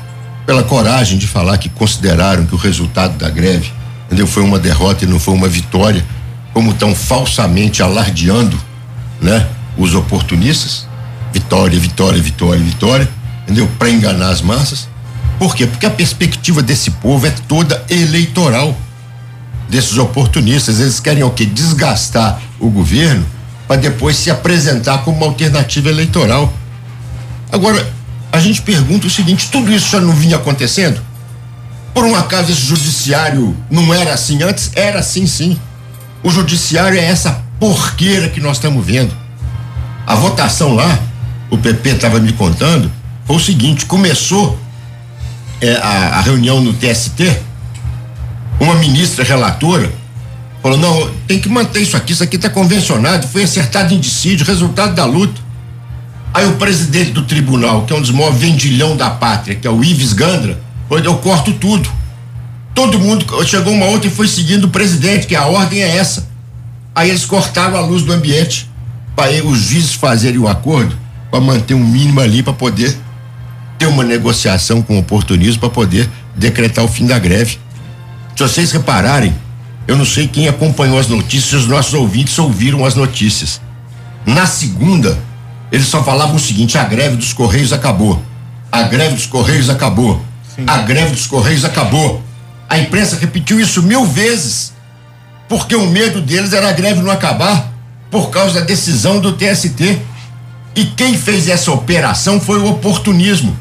pela 0.45 0.63
coragem 0.63 1.17
de 1.17 1.27
falar 1.27 1.57
que 1.57 1.69
consideraram 1.69 2.45
que 2.45 2.55
o 2.55 2.57
resultado 2.57 3.17
da 3.17 3.29
greve 3.29 3.71
entendeu, 4.07 4.27
foi 4.27 4.43
uma 4.43 4.59
derrota 4.59 5.05
e 5.05 5.07
não 5.07 5.19
foi 5.19 5.33
uma 5.33 5.47
vitória, 5.47 6.03
como 6.53 6.71
estão 6.71 6.93
falsamente 6.93 7.81
alardeando, 7.81 8.59
né, 9.21 9.47
os 9.77 9.95
oportunistas, 9.95 10.87
Vitória, 11.33 11.79
vitória, 11.79 12.21
vitória, 12.21 12.63
vitória, 12.63 13.09
entendeu? 13.43 13.69
Para 13.77 13.89
enganar 13.89 14.29
as 14.29 14.41
massas. 14.41 14.87
Por 15.37 15.55
quê? 15.55 15.67
Porque 15.67 15.85
a 15.85 15.89
perspectiva 15.89 16.63
desse 16.63 16.89
povo 16.89 17.27
é 17.27 17.31
toda 17.47 17.85
eleitoral. 17.89 18.75
Desses 19.69 19.97
oportunistas, 19.97 20.79
eles 20.79 20.99
querem 20.99 21.23
o 21.23 21.29
quê? 21.29 21.45
Desgastar 21.45 22.41
o 22.59 22.69
governo 22.69 23.25
para 23.67 23.75
depois 23.75 24.15
se 24.15 24.31
apresentar 24.31 24.99
como 24.99 25.17
uma 25.17 25.25
alternativa 25.27 25.89
eleitoral. 25.89 26.51
Agora, 27.51 27.93
a 28.31 28.39
gente 28.39 28.61
pergunta 28.61 29.07
o 29.07 29.09
seguinte: 29.09 29.49
tudo 29.51 29.71
isso 29.71 29.89
já 29.89 29.99
não 29.99 30.13
vinha 30.13 30.37
acontecendo? 30.37 31.01
Por 31.93 32.05
um 32.05 32.15
acaso 32.15 32.51
esse 32.51 32.61
judiciário 32.61 33.55
não 33.69 33.93
era 33.93 34.13
assim 34.13 34.43
antes? 34.43 34.71
Era 34.75 34.99
assim 34.99 35.25
sim. 35.25 35.59
O 36.23 36.29
judiciário 36.29 36.97
é 36.97 37.03
essa 37.03 37.41
porqueira 37.59 38.29
que 38.29 38.39
nós 38.39 38.57
estamos 38.57 38.85
vendo. 38.85 39.15
A 40.05 40.15
votação 40.15 40.73
lá, 40.73 40.99
o 41.49 41.57
PP 41.57 41.89
estava 41.89 42.19
me 42.19 42.33
contando, 42.33 42.91
foi 43.25 43.35
o 43.35 43.39
seguinte: 43.39 43.85
começou 43.85 44.59
é, 45.61 45.75
a, 45.75 46.17
a 46.17 46.21
reunião 46.21 46.61
no 46.61 46.73
TST, 46.73 47.41
uma 48.59 48.75
ministra 48.75 49.23
relatora 49.23 49.91
falou: 50.61 50.77
não, 50.77 51.09
tem 51.27 51.39
que 51.39 51.49
manter 51.49 51.81
isso 51.81 51.95
aqui, 51.95 52.13
isso 52.13 52.23
aqui 52.23 52.35
está 52.35 52.49
convencionado, 52.49 53.27
foi 53.27 53.43
acertado 53.43 53.93
em 53.93 53.99
dissídio, 53.99 54.45
resultado 54.45 54.93
da 54.93 55.05
luta. 55.05 55.46
Aí 56.37 56.45
o 56.45 56.53
presidente 56.53 57.09
do 57.09 57.23
tribunal, 57.23 57.83
que 57.87 57.91
é 57.91 57.95
um 57.95 57.99
dos 57.99 58.11
maiores 58.11 58.37
vendilhão 58.37 58.95
da 58.95 59.09
pátria, 59.09 59.55
que 59.55 59.65
é 59.65 59.71
o 59.71 59.83
Ives 59.83 60.13
Gandra, 60.13 60.61
eu 60.87 61.17
corto 61.17 61.51
tudo. 61.51 61.89
Todo 62.75 62.99
mundo 62.99 63.25
chegou 63.43 63.73
uma 63.73 63.87
outra 63.87 64.07
e 64.07 64.11
foi 64.11 64.27
seguindo 64.27 64.65
o 64.65 64.69
presidente, 64.69 65.25
que 65.25 65.35
a 65.35 65.47
ordem 65.47 65.81
é 65.81 65.97
essa. 65.97 66.29
Aí 66.93 67.09
eles 67.09 67.25
cortaram 67.25 67.75
a 67.75 67.79
luz 67.79 68.03
do 68.03 68.13
ambiente 68.13 68.69
para 69.15 69.31
os 69.43 69.57
juízes 69.57 69.95
fazerem 69.95 70.37
o 70.37 70.47
acordo 70.47 70.95
para 71.31 71.41
manter 71.41 71.73
um 71.73 71.83
mínimo 71.83 72.21
ali 72.21 72.43
para 72.43 72.53
poder 72.53 72.95
ter 73.79 73.87
uma 73.87 74.03
negociação 74.03 74.83
com 74.83 74.95
o 74.95 74.99
oportunismo 74.99 75.61
para 75.61 75.71
poder 75.71 76.07
decretar 76.35 76.85
o 76.85 76.87
fim 76.87 77.07
da 77.07 77.17
greve. 77.17 77.57
Se 78.35 78.43
vocês 78.43 78.71
repararem, 78.71 79.33
eu 79.87 79.97
não 79.97 80.05
sei 80.05 80.27
quem 80.27 80.47
acompanhou 80.47 80.99
as 80.99 81.07
notícias, 81.07 81.63
os 81.63 81.67
nossos 81.67 81.95
ouvintes 81.95 82.37
ouviram 82.37 82.85
as 82.85 82.93
notícias. 82.93 83.59
Na 84.23 84.45
segunda, 84.45 85.17
eles 85.71 85.87
só 85.87 86.03
falavam 86.03 86.35
o 86.35 86.39
seguinte: 86.39 86.77
a 86.77 86.83
greve 86.83 87.15
dos 87.15 87.33
Correios 87.33 87.73
acabou. 87.73 88.21
A 88.71 88.83
greve 88.83 89.15
dos 89.15 89.25
Correios 89.25 89.69
acabou. 89.69 90.21
Sim. 90.55 90.63
A 90.67 90.77
greve 90.79 91.11
dos 91.11 91.27
Correios 91.27 91.65
acabou. 91.65 92.21
A 92.69 92.77
imprensa 92.77 93.17
repetiu 93.17 93.59
isso 93.59 93.81
mil 93.81 94.05
vezes, 94.05 94.73
porque 95.47 95.75
o 95.75 95.87
medo 95.87 96.21
deles 96.21 96.53
era 96.53 96.69
a 96.69 96.73
greve 96.73 97.01
não 97.01 97.11
acabar 97.11 97.71
por 98.11 98.29
causa 98.29 98.59
da 98.59 98.65
decisão 98.65 99.19
do 99.19 99.33
TST. 99.33 100.01
E 100.75 100.85
quem 100.85 101.17
fez 101.17 101.47
essa 101.47 101.71
operação 101.71 102.39
foi 102.39 102.59
o 102.59 102.67
oportunismo. 102.67 103.57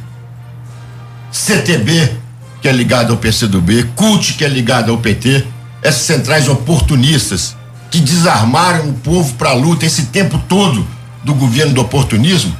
CTB, 1.32 2.12
que 2.60 2.68
é 2.68 2.72
ligado 2.72 3.12
ao 3.12 3.18
PCdoB, 3.18 3.84
CUT, 3.94 4.34
que 4.34 4.44
é 4.44 4.48
ligado 4.48 4.90
ao 4.90 4.98
PT, 4.98 5.46
essas 5.82 6.02
centrais 6.02 6.48
oportunistas 6.48 7.56
que 7.90 8.00
desarmaram 8.00 8.88
o 8.90 8.92
povo 8.92 9.34
para 9.34 9.50
a 9.50 9.54
luta 9.54 9.86
esse 9.86 10.06
tempo 10.06 10.38
todo 10.48 10.86
do 11.26 11.34
governo 11.34 11.74
do 11.74 11.80
oportunismo, 11.80 12.56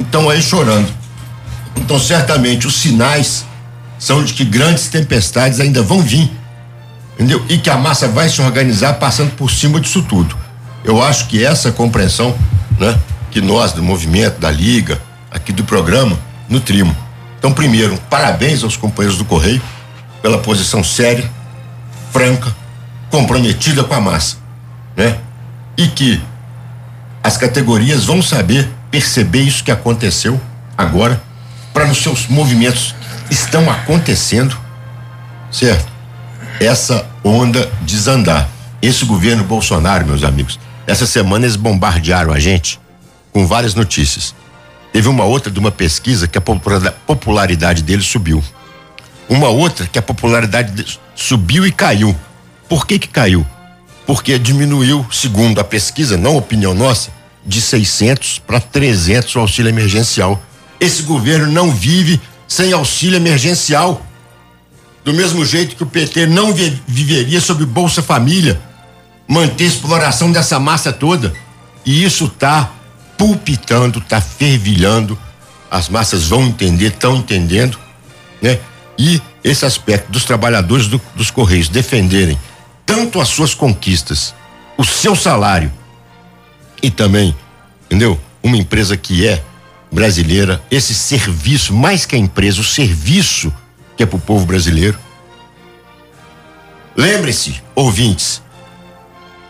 estão 0.00 0.30
aí 0.30 0.40
chorando. 0.40 0.90
Então, 1.76 2.00
certamente, 2.00 2.66
os 2.66 2.74
sinais 2.74 3.44
são 3.98 4.24
de 4.24 4.32
que 4.32 4.46
grandes 4.46 4.88
tempestades 4.88 5.60
ainda 5.60 5.82
vão 5.82 6.00
vir, 6.00 6.32
entendeu? 7.14 7.44
E 7.50 7.58
que 7.58 7.68
a 7.68 7.76
massa 7.76 8.08
vai 8.08 8.30
se 8.30 8.40
organizar 8.40 8.94
passando 8.94 9.32
por 9.32 9.50
cima 9.50 9.78
disso 9.78 10.00
tudo. 10.02 10.34
Eu 10.82 11.02
acho 11.02 11.26
que 11.26 11.44
essa 11.44 11.70
compreensão, 11.70 12.34
né, 12.78 12.98
que 13.30 13.42
nós 13.42 13.72
do 13.72 13.82
movimento, 13.82 14.40
da 14.40 14.50
liga, 14.50 14.98
aqui 15.30 15.52
do 15.52 15.62
programa, 15.62 16.18
nutrimos. 16.48 16.96
Então, 17.38 17.52
primeiro, 17.52 17.98
parabéns 18.08 18.64
aos 18.64 18.74
companheiros 18.74 19.18
do 19.18 19.24
Correio 19.26 19.60
pela 20.22 20.38
posição 20.38 20.82
séria, 20.82 21.30
franca, 22.10 22.56
comprometida 23.10 23.84
com 23.84 23.92
a 23.92 24.00
massa, 24.00 24.36
né? 24.96 25.18
E 25.76 25.86
que 25.88 26.22
as 27.28 27.36
categorias 27.36 28.06
vão 28.06 28.22
saber 28.22 28.66
perceber 28.90 29.42
isso 29.42 29.62
que 29.62 29.70
aconteceu 29.70 30.40
agora, 30.78 31.22
para 31.74 31.84
nos 31.84 31.98
seus 31.98 32.26
movimentos 32.26 32.94
estão 33.30 33.70
acontecendo, 33.70 34.58
certo? 35.52 35.92
Essa 36.58 37.06
onda 37.22 37.70
desandar. 37.82 38.48
Esse 38.80 39.04
governo 39.04 39.44
Bolsonaro, 39.44 40.06
meus 40.06 40.24
amigos, 40.24 40.58
essa 40.86 41.04
semana 41.04 41.44
eles 41.44 41.54
bombardearam 41.54 42.32
a 42.32 42.40
gente 42.40 42.80
com 43.30 43.46
várias 43.46 43.74
notícias. 43.74 44.34
Teve 44.90 45.06
uma 45.08 45.24
outra 45.24 45.52
de 45.52 45.58
uma 45.58 45.70
pesquisa 45.70 46.26
que 46.26 46.38
a 46.38 46.40
popularidade 46.40 47.82
dele 47.82 48.02
subiu. 48.02 48.42
Uma 49.28 49.48
outra 49.48 49.86
que 49.86 49.98
a 49.98 50.02
popularidade 50.02 50.98
subiu 51.14 51.66
e 51.66 51.72
caiu. 51.72 52.16
Por 52.70 52.86
que 52.86 52.98
que 52.98 53.08
caiu? 53.08 53.46
Porque 54.06 54.38
diminuiu, 54.38 55.04
segundo 55.12 55.60
a 55.60 55.64
pesquisa, 55.64 56.16
não 56.16 56.34
opinião 56.34 56.72
nossa, 56.72 57.17
de 57.48 57.62
600 57.62 58.40
para 58.40 58.60
300 58.60 59.34
o 59.34 59.40
auxílio 59.40 59.70
emergencial. 59.70 60.40
Esse 60.78 61.02
governo 61.02 61.50
não 61.50 61.72
vive 61.72 62.20
sem 62.46 62.72
auxílio 62.72 63.16
emergencial. 63.16 64.04
Do 65.02 65.14
mesmo 65.14 65.44
jeito 65.46 65.74
que 65.74 65.82
o 65.82 65.86
PT 65.86 66.26
não 66.26 66.52
viveria 66.52 67.40
sob 67.40 67.64
Bolsa 67.64 68.02
Família 68.02 68.60
manter 69.26 69.64
a 69.64 69.68
exploração 69.68 70.30
dessa 70.30 70.60
massa 70.60 70.92
toda. 70.92 71.32
E 71.86 72.04
isso 72.04 72.26
está 72.26 72.70
pulpitando, 73.16 73.98
está 73.98 74.20
fervilhando. 74.20 75.18
As 75.70 75.88
massas 75.88 76.24
vão 76.28 76.44
entender, 76.44 76.88
estão 76.88 77.16
entendendo, 77.16 77.78
né? 78.42 78.58
E 78.98 79.22
esse 79.42 79.64
aspecto 79.64 80.10
dos 80.12 80.24
trabalhadores 80.24 80.86
do, 80.86 81.00
dos 81.14 81.30
Correios 81.30 81.68
defenderem 81.68 82.38
tanto 82.84 83.20
as 83.20 83.28
suas 83.28 83.54
conquistas, 83.54 84.34
o 84.76 84.84
seu 84.84 85.14
salário 85.14 85.70
e 86.82 86.90
também, 86.90 87.34
entendeu? 87.86 88.20
Uma 88.42 88.56
empresa 88.56 88.96
que 88.96 89.26
é 89.26 89.42
brasileira, 89.90 90.62
esse 90.70 90.94
serviço, 90.94 91.72
mais 91.74 92.04
que 92.04 92.14
a 92.14 92.18
empresa, 92.18 92.60
o 92.60 92.64
serviço 92.64 93.52
que 93.96 94.02
é 94.04 94.06
para 94.06 94.16
o 94.16 94.20
povo 94.20 94.46
brasileiro. 94.46 94.96
Lembre-se, 96.96 97.60
ouvintes, 97.74 98.40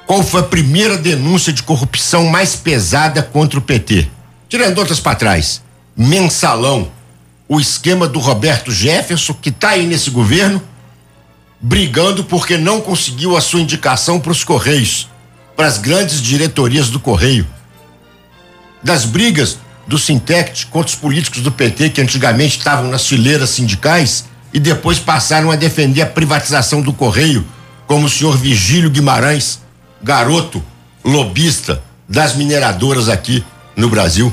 qual 0.07 0.23
foi 0.23 0.41
a 0.41 0.45
primeira 0.45 0.97
denúncia 0.97 1.53
de 1.53 1.62
corrupção 1.62 2.27
mais 2.27 2.57
pesada 2.57 3.23
contra 3.23 3.59
o 3.59 3.62
PT? 3.62 4.09
Tirando 4.49 4.79
outras 4.79 4.99
para 4.99 5.14
trás. 5.14 5.62
Mensalão. 5.95 6.91
O 7.47 7.61
esquema 7.61 8.09
do 8.09 8.19
Roberto 8.19 8.71
Jefferson, 8.71 9.35
que 9.35 9.51
está 9.51 9.71
aí 9.71 9.87
nesse 9.87 10.11
governo, 10.11 10.62
brigando 11.61 12.25
porque 12.25 12.57
não 12.57 12.81
conseguiu 12.81 13.37
a 13.37 13.41
sua 13.41 13.61
indicação 13.61 14.21
para 14.21 14.33
os 14.33 14.45
Correios, 14.45 15.09
para 15.59 15.66
as 15.66 15.77
grandes 15.77 16.23
diretorias 16.23 16.88
do 16.88 17.01
Correio. 17.01 17.44
Das 18.81 19.05
brigas 19.05 19.59
do 19.88 19.99
Sintect 19.99 20.66
contra 20.66 20.90
os 20.90 20.94
políticos 20.94 21.42
do 21.42 21.51
PT 21.51 21.90
que 21.90 22.01
antigamente 22.01 22.59
estavam 22.59 22.88
nas 22.88 23.05
fileiras 23.05 23.51
sindicais 23.51 24.27
e 24.53 24.61
depois 24.61 25.01
passaram 25.01 25.51
a 25.51 25.57
defender 25.57 26.03
a 26.03 26.07
privatização 26.07 26.81
do 26.81 26.92
Correio, 26.92 27.44
como 27.88 28.07
o 28.07 28.09
senhor 28.09 28.37
Vigílio 28.37 28.88
Guimarães 28.88 29.59
garoto 30.01 30.62
lobista 31.05 31.83
das 32.09 32.37
mineradoras 32.37 33.09
aqui 33.09 33.44
no 33.75 33.88
Brasil. 33.88 34.33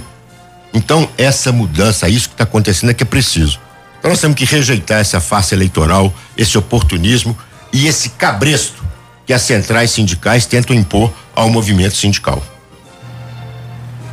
Então, 0.75 1.09
essa 1.17 1.51
mudança, 1.51 2.07
isso 2.07 2.29
que 2.29 2.35
está 2.35 2.43
acontecendo 2.43 2.91
é 2.91 2.93
que 2.93 3.01
é 3.01 3.07
preciso. 3.07 3.59
Então, 3.97 4.11
nós 4.11 4.21
temos 4.21 4.37
que 4.37 4.45
rejeitar 4.45 4.99
essa 4.99 5.19
farsa 5.19 5.55
eleitoral, 5.55 6.13
esse 6.37 6.55
oportunismo 6.55 7.35
e 7.73 7.87
esse 7.87 8.09
cabresto 8.09 8.84
que 9.25 9.33
as 9.33 9.41
centrais 9.41 9.91
sindicais 9.91 10.45
tentam 10.45 10.75
impor 10.75 11.11
ao 11.35 11.49
movimento 11.49 11.95
sindical. 11.95 12.41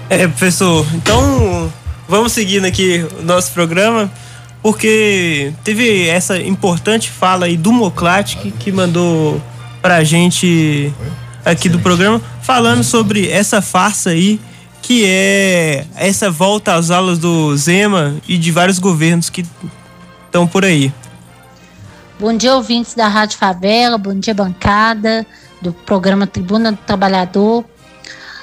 É, 0.09 0.27
professor, 0.27 0.87
então 0.94 1.72
vamos 2.09 2.33
seguindo 2.33 2.64
aqui 2.64 3.07
o 3.18 3.22
nosso 3.22 3.53
programa, 3.53 4.11
porque 4.62 5.53
teve 5.64 6.09
essa 6.09 6.38
importante 6.38 7.11
fala 7.11 7.46
aí 7.46 7.57
do 7.57 7.72
Moclat 7.72 8.37
que, 8.37 8.51
que 8.51 8.72
mandou 8.72 9.40
pra 9.81 10.05
gente 10.05 10.92
aqui 11.44 11.68
do 11.68 11.79
programa, 11.79 12.20
falando 12.42 12.85
sobre 12.85 13.29
essa 13.29 13.61
farsa 13.61 14.11
aí, 14.11 14.40
que 14.81 15.05
é 15.05 15.85
essa 15.96 16.31
volta 16.31 16.75
às 16.75 16.90
aulas 16.90 17.18
do 17.18 17.57
Zema 17.57 18.14
e 18.29 18.37
de 18.37 18.51
vários 18.51 18.79
governos 18.79 19.29
que 19.29 19.44
estão 20.27 20.46
por 20.46 20.64
aí. 20.64 20.92
Bom 22.20 22.37
dia, 22.37 22.55
ouvintes 22.55 22.94
da 22.94 23.09
Rádio 23.09 23.38
Favela, 23.38 23.96
bom 23.96 24.14
dia, 24.14 24.35
bancada 24.35 25.27
do 25.61 25.72
programa 25.72 26.27
Tribuna 26.27 26.70
do 26.70 26.79
Trabalhador. 26.79 27.64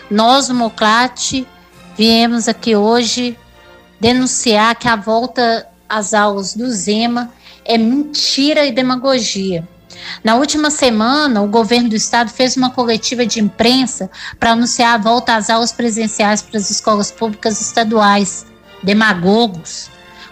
Nós, 0.10 0.50
o 0.50 0.56
Moclate, 0.56 1.48
viemos 1.96 2.48
aqui 2.48 2.76
hoje 2.76 3.38
denunciar 4.00 4.76
que 4.76 4.88
a 4.88 4.96
volta 4.96 5.68
às 5.88 6.14
aulas 6.14 6.56
do 6.56 6.70
Zema 6.70 7.32
é 7.64 7.78
mentira 7.78 8.66
e 8.66 8.72
demagogia. 8.72 9.66
Na 10.24 10.36
última 10.36 10.72
semana, 10.72 11.42
o 11.42 11.48
governo 11.48 11.90
do 11.90 11.96
estado 11.96 12.32
fez 12.32 12.58
uma 12.58 12.72
coletiva 12.72 13.26
de 13.26 13.40
imprensa 13.40 14.10
para 14.40 14.52
anunciar 14.52 14.96
a 14.96 15.02
volta 15.02 15.36
às 15.36 15.50
aulas 15.50 15.72
presenciais 15.72 16.42
para 16.42 16.58
as 16.58 16.70
escolas 16.70 17.12
públicas 17.12 17.62
estaduais. 17.62 18.46
Demagogos. 18.84 19.90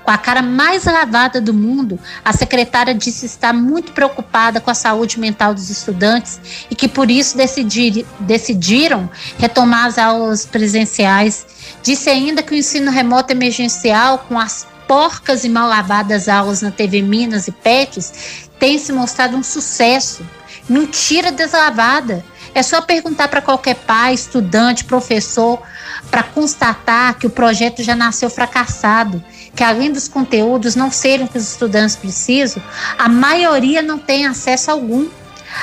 Com 0.08 0.12
a 0.12 0.18
cara 0.18 0.42
mais 0.42 0.86
lavada 0.86 1.42
do 1.42 1.54
mundo, 1.54 2.00
a 2.24 2.32
secretária 2.32 2.96
disse 2.96 3.26
estar 3.26 3.52
muito 3.52 3.92
preocupada 3.92 4.62
com 4.62 4.72
a 4.72 4.74
saúde 4.74 5.20
mental 5.20 5.54
dos 5.54 5.70
estudantes 5.70 6.40
e 6.72 6.76
que 6.76 6.88
por 6.88 7.12
isso 7.12 7.36
decidir, 7.36 8.06
decidiram 8.22 9.10
retomar 9.38 9.88
as 9.88 9.98
aulas 9.98 10.46
presenciais. 10.46 11.46
Disse 11.84 12.10
ainda 12.10 12.42
que 12.42 12.54
o 12.54 12.56
ensino 12.56 12.90
remoto 12.90 13.34
emergencial, 13.34 14.20
com 14.20 14.40
as 14.40 14.66
porcas 14.88 15.44
e 15.44 15.50
mal 15.50 15.68
lavadas 15.68 16.30
aulas 16.30 16.62
na 16.62 16.72
TV 16.72 17.02
Minas 17.02 17.50
e 17.50 17.52
PETs, 17.52 18.48
tem 18.58 18.80
se 18.80 18.94
mostrado 18.94 19.36
um 19.36 19.44
sucesso. 19.44 20.26
Mentira 20.70 21.34
deslavada. 21.34 22.24
É 22.56 22.64
só 22.64 22.82
perguntar 22.82 23.28
para 23.28 23.42
qualquer 23.42 23.76
pai, 23.76 24.14
estudante, 24.14 24.86
professor, 24.86 25.62
para 26.10 26.24
constatar 26.24 27.16
que 27.16 27.28
o 27.28 27.30
projeto 27.30 27.84
já 27.84 27.94
nasceu 27.94 28.30
fracassado, 28.30 29.22
que 29.58 29.64
além 29.64 29.92
dos 29.92 30.08
conteúdos 30.08 30.76
não 30.76 30.92
serem 30.92 31.26
o 31.26 31.28
que 31.28 31.38
os 31.38 31.52
estudantes 31.52 31.96
precisam, 31.96 32.62
a 32.96 33.10
maioria 33.10 33.82
não 33.82 33.98
tem 33.98 34.28
acesso 34.28 34.70
algum. 34.70 35.10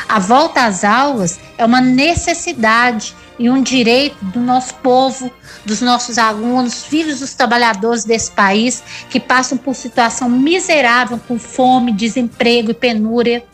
A 0.09 0.19
volta 0.19 0.65
às 0.65 0.83
aulas 0.83 1.39
é 1.57 1.65
uma 1.65 1.81
necessidade 1.81 3.15
e 3.39 3.49
um 3.49 3.63
direito 3.63 4.17
do 4.25 4.41
nosso 4.41 4.75
povo, 4.75 5.31
dos 5.65 5.81
nossos 5.81 6.19
alunos, 6.19 6.83
filhos 6.83 7.21
dos 7.21 7.35
trabalhadores 7.35 8.05
desse 8.05 8.33
país 8.33 8.83
que 9.09 9.21
passam 9.21 9.57
por 9.57 9.77
situação 9.77 10.29
miserável 10.29 11.21
com 11.29 11.39
fome, 11.39 11.93
desemprego 11.93 12.73
e 12.73 12.75
penúria. 12.75 13.45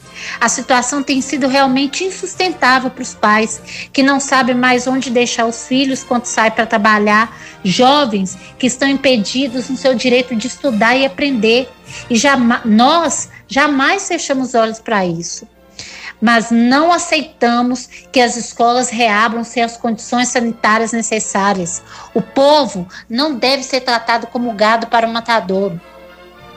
A 0.41 0.49
situação 0.49 1.03
tem 1.03 1.21
sido 1.21 1.49
realmente 1.49 2.05
insustentável 2.05 2.91
para 2.91 3.03
os 3.03 3.15
pais 3.15 3.61
que 3.93 4.03
não 4.03 4.21
sabem 4.21 4.55
mais 4.55 4.87
onde 4.87 5.11
deixar 5.11 5.47
os 5.47 5.67
filhos 5.67 6.03
quando 6.03 6.27
saem 6.27 6.53
para 6.53 6.67
trabalhar, 6.67 7.37
jovens 7.65 8.37
que 8.59 8.67
estão 8.67 8.89
impedidos 8.89 9.69
no 9.69 9.77
seu 9.77 9.95
direito 9.95 10.35
de 10.35 10.47
estudar 10.47 10.97
e 10.97 11.07
aprender. 11.07 11.69
E 12.09 12.17
já, 12.17 12.37
nós 12.65 13.29
jamais 13.49 14.07
fechamos 14.07 14.49
os 14.49 14.55
olhos 14.55 14.79
para 14.79 15.05
isso 15.05 15.47
mas 16.21 16.51
não 16.51 16.93
aceitamos 16.93 17.89
que 18.13 18.21
as 18.21 18.37
escolas 18.37 18.91
reabram 18.91 19.43
sem 19.43 19.63
as 19.63 19.77
condições 19.77 20.29
sanitárias 20.29 20.93
necessárias. 20.93 21.83
O 22.13 22.21
povo 22.21 22.87
não 23.09 23.35
deve 23.35 23.63
ser 23.63 23.81
tratado 23.81 24.27
como 24.27 24.53
gado 24.53 24.87
para 24.89 25.09
o 25.09 25.13
matadouro. 25.13 25.81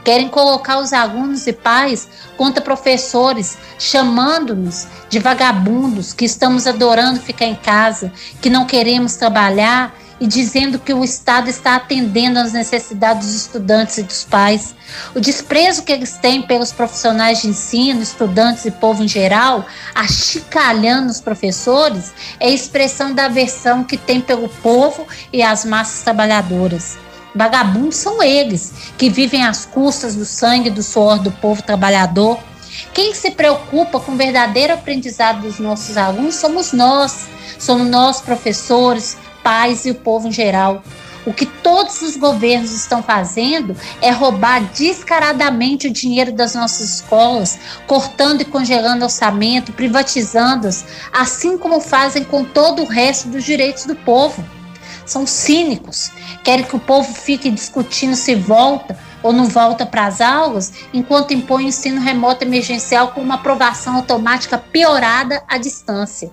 Querem 0.03 0.27
colocar 0.27 0.79
os 0.79 0.91
alunos 0.91 1.47
e 1.47 1.53
pais 1.53 2.09
contra 2.35 2.61
professores, 2.61 3.57
chamando-nos 3.79 4.87
de 5.09 5.19
vagabundos, 5.19 6.11
que 6.11 6.25
estamos 6.25 6.67
adorando 6.67 7.19
ficar 7.19 7.45
em 7.45 7.55
casa, 7.55 8.11
que 8.41 8.49
não 8.49 8.65
queremos 8.65 9.15
trabalhar 9.15 9.95
e 10.19 10.27
dizendo 10.27 10.79
que 10.79 10.93
o 10.93 11.03
Estado 11.03 11.49
está 11.49 11.75
atendendo 11.75 12.39
às 12.39 12.53
necessidades 12.53 13.27
dos 13.27 13.35
estudantes 13.35 13.97
e 13.97 14.03
dos 14.03 14.23
pais. 14.23 14.73
O 15.13 15.19
desprezo 15.19 15.83
que 15.83 15.91
eles 15.91 16.17
têm 16.17 16.41
pelos 16.41 16.71
profissionais 16.71 17.41
de 17.41 17.49
ensino, 17.49 18.01
estudantes 18.01 18.63
e 18.65 18.71
povo 18.71 19.03
em 19.03 19.07
geral, 19.07 19.65
achicalhando 19.93 21.11
os 21.11 21.19
professores, 21.19 22.13
é 22.39 22.49
expressão 22.49 23.13
da 23.13 23.25
aversão 23.25 23.83
que 23.83 23.97
tem 23.97 24.21
pelo 24.21 24.47
povo 24.47 25.07
e 25.31 25.41
as 25.41 25.65
massas 25.65 26.03
trabalhadoras. 26.03 26.97
Vagabundos 27.35 27.97
são 27.97 28.21
eles, 28.21 28.73
que 28.97 29.09
vivem 29.09 29.43
às 29.43 29.65
custas 29.65 30.15
do 30.15 30.25
sangue 30.25 30.69
e 30.69 30.71
do 30.71 30.83
suor 30.83 31.19
do 31.19 31.31
povo 31.31 31.61
trabalhador. 31.63 32.37
Quem 32.93 33.13
se 33.13 33.31
preocupa 33.31 33.99
com 33.99 34.13
o 34.13 34.17
verdadeiro 34.17 34.73
aprendizado 34.73 35.41
dos 35.41 35.59
nossos 35.59 35.97
alunos 35.97 36.35
somos 36.35 36.73
nós. 36.73 37.27
Somos 37.59 37.87
nós, 37.87 38.21
professores, 38.21 39.17
pais 39.43 39.85
e 39.85 39.91
o 39.91 39.95
povo 39.95 40.27
em 40.27 40.31
geral. 40.31 40.83
O 41.25 41.33
que 41.33 41.45
todos 41.45 42.01
os 42.01 42.17
governos 42.17 42.71
estão 42.71 43.01
fazendo 43.01 43.75
é 44.01 44.11
roubar 44.11 44.61
descaradamente 44.73 45.87
o 45.87 45.93
dinheiro 45.93 46.33
das 46.33 46.53
nossas 46.53 46.95
escolas, 46.95 47.57
cortando 47.87 48.41
e 48.41 48.45
congelando 48.45 49.05
orçamento, 49.05 49.71
privatizando-as, 49.71 50.85
assim 51.13 51.57
como 51.57 51.79
fazem 51.79 52.25
com 52.25 52.43
todo 52.43 52.81
o 52.81 52.87
resto 52.87 53.29
dos 53.29 53.45
direitos 53.45 53.85
do 53.85 53.95
povo. 53.95 54.43
São 55.05 55.25
cínicos, 55.25 56.11
querem 56.43 56.65
que 56.65 56.75
o 56.75 56.79
povo 56.79 57.13
fique 57.13 57.49
discutindo 57.49 58.15
se 58.15 58.35
volta 58.35 58.97
ou 59.23 59.31
não 59.31 59.45
volta 59.45 59.85
para 59.85 60.05
as 60.05 60.19
aulas, 60.19 60.73
enquanto 60.93 61.33
impõe 61.33 61.65
o 61.65 61.67
ensino 61.69 62.01
remoto 62.01 62.43
emergencial 62.43 63.09
com 63.09 63.21
uma 63.21 63.35
aprovação 63.35 63.95
automática 63.95 64.57
piorada 64.57 65.41
à 65.47 65.57
distância. 65.57 66.29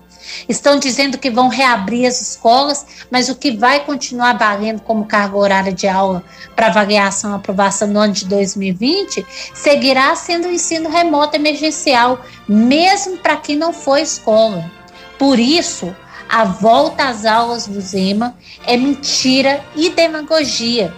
Estão 0.47 0.77
dizendo 0.77 1.17
que 1.17 1.31
vão 1.31 1.47
reabrir 1.47 2.05
as 2.05 2.21
escolas, 2.21 2.85
mas 3.09 3.29
o 3.29 3.35
que 3.35 3.51
vai 3.51 3.85
continuar 3.85 4.37
valendo 4.37 4.81
como 4.81 5.05
carga 5.05 5.37
horária 5.37 5.73
de 5.73 5.87
aula 5.87 6.23
para 6.55 6.67
avaliação 6.67 7.31
e 7.31 7.35
aprovação 7.35 7.87
no 7.87 7.99
ano 7.99 8.13
de 8.13 8.25
2020 8.25 9.25
seguirá 9.53 10.15
sendo 10.15 10.47
o 10.47 10.51
ensino 10.51 10.89
remoto 10.89 11.35
emergencial, 11.35 12.21
mesmo 12.47 13.17
para 13.17 13.37
quem 13.37 13.55
não 13.55 13.73
foi 13.73 14.01
escola. 14.01 14.69
Por 15.17 15.39
isso, 15.39 15.95
a 16.31 16.45
volta 16.45 17.09
às 17.09 17.25
aulas 17.25 17.67
do 17.67 17.81
Zema 17.81 18.37
é 18.65 18.77
mentira 18.77 19.63
e 19.75 19.89
demagogia. 19.89 20.93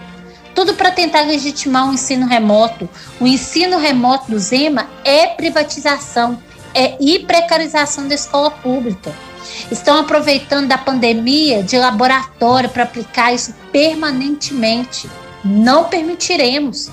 Tudo 0.54 0.74
para 0.74 0.92
tentar 0.92 1.22
legitimar 1.22 1.90
o 1.90 1.92
ensino 1.92 2.28
remoto. 2.28 2.88
O 3.20 3.26
ensino 3.26 3.76
remoto 3.76 4.30
do 4.30 4.38
Zema 4.38 4.88
é 5.04 5.26
privatização 5.26 6.40
é, 6.72 6.96
e 7.00 7.18
precarização 7.18 8.06
da 8.06 8.14
escola 8.14 8.52
pública. 8.52 9.12
Estão 9.72 9.98
aproveitando 9.98 10.68
da 10.68 10.78
pandemia 10.78 11.64
de 11.64 11.76
laboratório 11.76 12.70
para 12.70 12.84
aplicar 12.84 13.34
isso 13.34 13.52
permanentemente. 13.72 15.10
Não 15.44 15.84
permitiremos. 15.84 16.90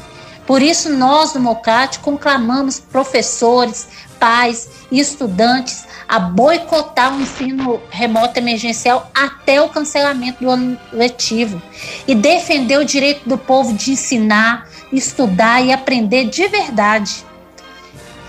Por 0.51 0.61
isso, 0.61 0.89
nós 0.89 1.31
do 1.31 1.39
MOCAT 1.39 1.99
conclamamos 1.99 2.77
professores, 2.77 3.87
pais 4.19 4.69
e 4.91 4.99
estudantes 4.99 5.85
a 6.09 6.19
boicotar 6.19 7.15
o 7.15 7.21
ensino 7.21 7.81
remoto 7.89 8.37
emergencial 8.37 9.09
até 9.15 9.61
o 9.61 9.69
cancelamento 9.69 10.43
do 10.43 10.49
ano 10.49 10.77
letivo 10.91 11.61
e 12.05 12.13
defender 12.13 12.77
o 12.77 12.83
direito 12.83 13.29
do 13.29 13.37
povo 13.37 13.73
de 13.73 13.91
ensinar, 13.91 14.67
estudar 14.91 15.61
e 15.61 15.71
aprender 15.71 16.25
de 16.25 16.45
verdade. 16.49 17.25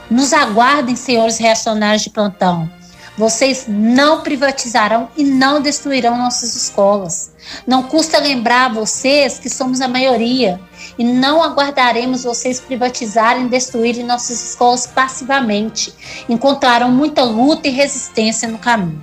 Nos 0.09 0.33
aguardem, 0.33 0.95
senhores 0.95 1.39
reacionários 1.39 2.03
de 2.03 2.11
plantão. 2.11 2.71
Vocês 3.17 3.67
não 3.69 4.23
privatizarão 4.23 5.09
e 5.17 5.23
não 5.23 5.61
destruirão 5.61 6.17
nossas 6.17 6.57
escolas. 6.57 7.33
Não 7.67 7.83
custa 7.83 8.19
lembrar 8.19 8.71
a 8.71 8.73
vocês 8.73 9.39
que 9.39 9.51
somos 9.51 9.83
a 9.83 9.89
maioria 9.89 10.59
e 10.99 11.05
não 11.05 11.43
aguardaremos 11.43 12.25
vocês 12.25 12.59
privatizarem 12.59 13.47
e 13.47 13.49
destruírem 13.49 14.05
nossas 14.05 14.51
escolas 14.51 14.87
passivamente. 14.87 15.93
Encontrarão 16.27 16.91
muita 16.91 17.23
luta 17.23 17.69
e 17.69 17.71
resistência 17.71 18.49
no 18.49 18.59
caminho. 18.59 19.03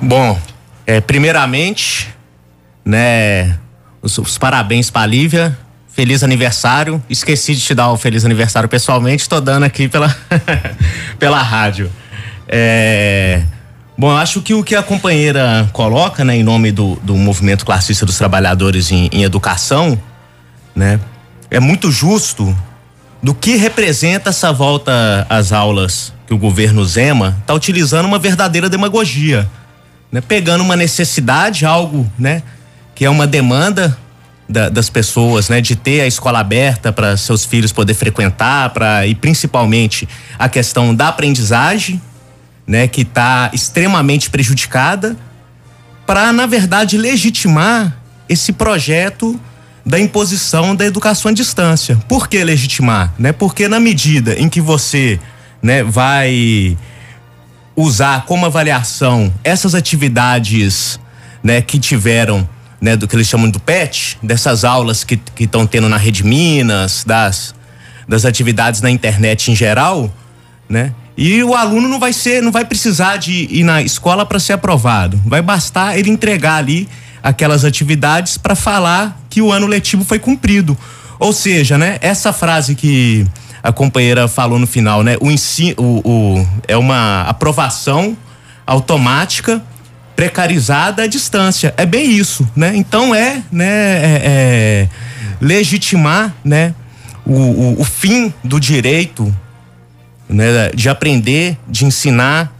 Bom, 0.00 0.38
é, 0.86 1.00
primeiramente, 1.02 2.14
né, 2.82 3.58
os, 4.00 4.16
os 4.16 4.38
parabéns 4.38 4.90
para 4.90 5.02
a 5.02 5.06
Lívia 5.06 5.63
Feliz 5.94 6.24
aniversário. 6.24 7.00
Esqueci 7.08 7.54
de 7.54 7.60
te 7.60 7.74
dar 7.74 7.90
o 7.92 7.96
feliz 7.96 8.24
aniversário 8.24 8.68
pessoalmente, 8.68 9.28
tô 9.28 9.40
dando 9.40 9.62
aqui 9.62 9.88
pela, 9.88 10.14
pela 11.20 11.40
rádio. 11.40 11.88
É, 12.48 13.42
bom, 13.96 14.10
acho 14.10 14.42
que 14.42 14.52
o 14.54 14.64
que 14.64 14.74
a 14.74 14.82
companheira 14.82 15.70
coloca, 15.72 16.24
né, 16.24 16.36
em 16.36 16.42
nome 16.42 16.72
do, 16.72 16.96
do 16.96 17.16
movimento 17.16 17.64
classista 17.64 18.04
dos 18.04 18.18
trabalhadores 18.18 18.90
em, 18.90 19.08
em 19.12 19.22
educação, 19.22 19.96
né, 20.74 20.98
é 21.48 21.60
muito 21.60 21.92
justo 21.92 22.56
do 23.22 23.32
que 23.32 23.54
representa 23.54 24.30
essa 24.30 24.52
volta 24.52 25.24
às 25.30 25.52
aulas 25.52 26.12
que 26.26 26.34
o 26.34 26.38
governo 26.38 26.84
Zema 26.84 27.36
está 27.40 27.54
utilizando 27.54 28.06
uma 28.06 28.18
verdadeira 28.18 28.68
demagogia, 28.68 29.48
né, 30.10 30.20
pegando 30.20 30.62
uma 30.62 30.74
necessidade, 30.74 31.64
algo, 31.64 32.10
né, 32.18 32.42
que 32.96 33.04
é 33.04 33.10
uma 33.10 33.28
demanda 33.28 33.96
da, 34.48 34.68
das 34.68 34.90
pessoas, 34.90 35.48
né, 35.48 35.60
de 35.60 35.74
ter 35.74 36.02
a 36.02 36.06
escola 36.06 36.40
aberta 36.40 36.92
para 36.92 37.16
seus 37.16 37.44
filhos 37.44 37.72
poder 37.72 37.94
frequentar, 37.94 38.70
para 38.70 39.06
e 39.06 39.14
principalmente 39.14 40.08
a 40.38 40.48
questão 40.48 40.94
da 40.94 41.08
aprendizagem, 41.08 42.00
né, 42.66 42.86
que 42.88 43.02
está 43.02 43.50
extremamente 43.52 44.30
prejudicada, 44.30 45.16
para 46.06 46.32
na 46.32 46.46
verdade 46.46 46.98
legitimar 46.98 47.96
esse 48.28 48.52
projeto 48.52 49.38
da 49.84 49.98
imposição 49.98 50.74
da 50.74 50.84
educação 50.84 51.30
à 51.30 51.34
distância. 51.34 51.96
Por 52.08 52.28
que 52.28 52.42
legitimar, 52.42 53.12
né? 53.18 53.32
Porque 53.32 53.68
na 53.68 53.78
medida 53.78 54.34
em 54.38 54.48
que 54.48 54.60
você, 54.60 55.20
né, 55.62 55.82
vai 55.82 56.76
usar 57.76 58.24
como 58.24 58.46
avaliação 58.46 59.32
essas 59.42 59.74
atividades, 59.74 60.98
né, 61.42 61.60
que 61.60 61.78
tiveram 61.78 62.48
né, 62.84 62.98
do 62.98 63.08
que 63.08 63.16
eles 63.16 63.26
chamam 63.26 63.48
do 63.48 63.58
PET, 63.58 64.18
dessas 64.22 64.62
aulas 64.62 65.04
que 65.04 65.18
estão 65.40 65.66
tendo 65.66 65.88
na 65.88 65.96
Rede 65.96 66.22
Minas, 66.22 67.02
das, 67.02 67.54
das 68.06 68.26
atividades 68.26 68.82
na 68.82 68.90
internet 68.90 69.50
em 69.50 69.56
geral, 69.56 70.12
né? 70.68 70.92
E 71.16 71.42
o 71.42 71.54
aluno 71.54 71.88
não 71.88 71.98
vai 71.98 72.12
ser, 72.12 72.42
não 72.42 72.52
vai 72.52 72.62
precisar 72.62 73.16
de 73.16 73.48
ir 73.50 73.64
na 73.64 73.80
escola 73.80 74.26
para 74.26 74.38
ser 74.38 74.52
aprovado. 74.52 75.18
Vai 75.24 75.40
bastar 75.40 75.98
ele 75.98 76.10
entregar 76.10 76.56
ali 76.56 76.86
aquelas 77.22 77.64
atividades 77.64 78.36
para 78.36 78.54
falar 78.54 79.18
que 79.30 79.40
o 79.40 79.50
ano 79.50 79.66
letivo 79.66 80.04
foi 80.04 80.18
cumprido. 80.18 80.76
Ou 81.18 81.32
seja, 81.32 81.78
né, 81.78 81.96
essa 82.02 82.34
frase 82.34 82.74
que 82.74 83.26
a 83.62 83.72
companheira 83.72 84.28
falou 84.28 84.58
no 84.58 84.66
final, 84.66 85.02
né? 85.02 85.16
O 85.22 85.30
ensino, 85.30 85.74
o, 85.78 86.02
o, 86.04 86.48
é 86.68 86.76
uma 86.76 87.22
aprovação 87.22 88.14
automática 88.66 89.62
precarizada 90.16 91.02
à 91.02 91.06
distância. 91.06 91.74
É 91.76 91.84
bem 91.84 92.10
isso, 92.10 92.48
né? 92.54 92.72
Então 92.74 93.14
é, 93.14 93.42
né, 93.50 93.66
é, 93.66 94.22
é 94.24 94.88
legitimar, 95.40 96.34
né, 96.44 96.74
o, 97.26 97.32
o, 97.32 97.80
o, 97.80 97.84
fim 97.84 98.32
do 98.42 98.60
direito, 98.60 99.34
né, 100.28 100.70
de 100.74 100.88
aprender, 100.88 101.58
de 101.68 101.84
ensinar, 101.84 102.52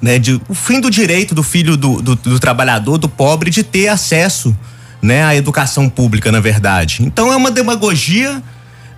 né, 0.00 0.18
de, 0.18 0.40
o 0.48 0.54
fim 0.54 0.80
do 0.80 0.90
direito 0.90 1.34
do 1.34 1.42
filho 1.42 1.76
do, 1.76 2.02
do, 2.02 2.16
do 2.16 2.38
trabalhador, 2.38 2.98
do 2.98 3.08
pobre, 3.08 3.50
de 3.50 3.62
ter 3.62 3.88
acesso, 3.88 4.56
né, 5.00 5.24
à 5.24 5.34
educação 5.34 5.88
pública, 5.88 6.30
na 6.30 6.40
verdade. 6.40 7.02
Então 7.02 7.32
é 7.32 7.36
uma 7.36 7.50
demagogia, 7.50 8.42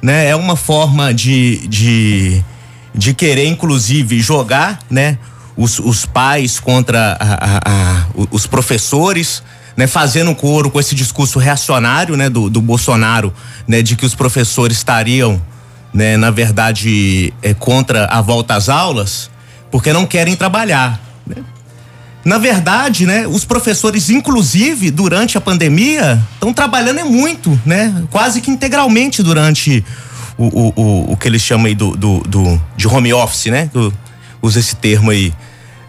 né, 0.02 0.28
é 0.28 0.36
uma 0.36 0.56
forma 0.56 1.12
de, 1.12 1.66
de, 1.68 2.44
de 2.94 3.14
querer, 3.14 3.46
inclusive, 3.46 4.20
jogar, 4.20 4.80
né, 4.90 5.18
os, 5.58 5.80
os 5.80 6.06
pais 6.06 6.60
contra 6.60 7.16
a, 7.18 7.34
a, 7.34 7.58
a, 7.66 8.06
os 8.30 8.46
professores, 8.46 9.42
né, 9.76 9.88
fazendo 9.88 10.32
coro 10.32 10.70
com 10.70 10.78
esse 10.78 10.94
discurso 10.94 11.40
reacionário, 11.40 12.16
né, 12.16 12.30
do, 12.30 12.48
do 12.48 12.62
Bolsonaro, 12.62 13.34
né, 13.66 13.82
de 13.82 13.96
que 13.96 14.06
os 14.06 14.14
professores 14.14 14.76
estariam, 14.76 15.42
né, 15.92 16.16
na 16.16 16.30
verdade, 16.30 17.34
é, 17.42 17.52
contra 17.54 18.04
a 18.04 18.20
volta 18.22 18.54
às 18.54 18.68
aulas, 18.68 19.28
porque 19.68 19.92
não 19.92 20.06
querem 20.06 20.36
trabalhar. 20.36 21.00
Né? 21.26 21.42
Na 22.24 22.38
verdade, 22.38 23.04
né, 23.04 23.26
os 23.26 23.44
professores, 23.44 24.10
inclusive 24.10 24.92
durante 24.92 25.36
a 25.36 25.40
pandemia, 25.40 26.22
estão 26.34 26.52
trabalhando 26.52 27.00
é 27.00 27.04
muito, 27.04 27.60
né, 27.66 28.04
quase 28.12 28.40
que 28.40 28.50
integralmente 28.50 29.24
durante 29.24 29.84
o, 30.36 30.44
o, 30.44 30.72
o, 30.76 31.12
o 31.12 31.16
que 31.16 31.26
eles 31.26 31.42
chamam 31.42 31.66
aí 31.66 31.74
do, 31.74 31.96
do, 31.96 32.20
do 32.20 32.60
de 32.76 32.86
home 32.86 33.12
office, 33.12 33.46
né, 33.46 33.68
usa 34.40 34.60
esse 34.60 34.76
termo 34.76 35.10
aí. 35.10 35.32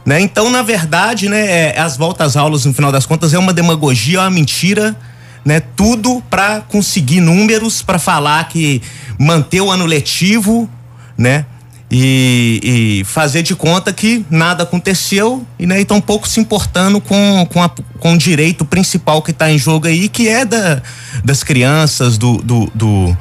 Né? 0.10 0.20
Então, 0.22 0.50
na 0.50 0.64
verdade, 0.64 1.30
né, 1.30 1.70
é, 1.70 1.80
as 1.80 1.96
voltas 1.96 2.30
às 2.30 2.36
aulas, 2.36 2.66
no 2.66 2.74
final 2.74 2.92
das 2.92 3.06
contas, 3.06 3.32
é 3.32 3.38
uma 3.38 3.54
demagogia, 3.54 4.18
é 4.18 4.22
uma 4.22 4.32
mentira, 4.32 4.98
né? 5.46 5.60
Tudo 5.60 6.20
para 6.28 6.62
conseguir 6.62 7.22
números, 7.22 7.84
para 7.84 8.00
falar 8.00 8.48
que 8.48 8.82
manter 9.20 9.62
o 9.62 9.70
ano 9.70 9.86
letivo, 9.86 10.68
né? 11.16 11.46
E, 11.92 13.02
e, 13.02 13.06
fazer 13.06 13.44
de 13.44 13.56
conta 13.56 13.94
que 13.94 14.26
nada 14.32 14.64
aconteceu 14.64 15.46
e 15.60 15.68
né, 15.68 15.80
estão 15.80 16.02
pouco 16.02 16.28
se 16.28 16.40
importando 16.40 17.00
com, 17.00 17.48
com, 17.52 17.62
a, 17.62 17.70
com 18.00 18.14
o 18.14 18.18
direito 18.18 18.66
principal 18.66 19.22
que 19.22 19.30
está 19.30 19.52
em 19.52 19.60
jogo 19.60 19.86
aí, 19.86 20.10
que 20.10 20.28
é 20.28 20.44
da, 20.44 20.82
das 21.24 21.44
crianças, 21.44 22.18
do, 22.18 22.38
do, 22.42 22.72
do, 22.74 23.18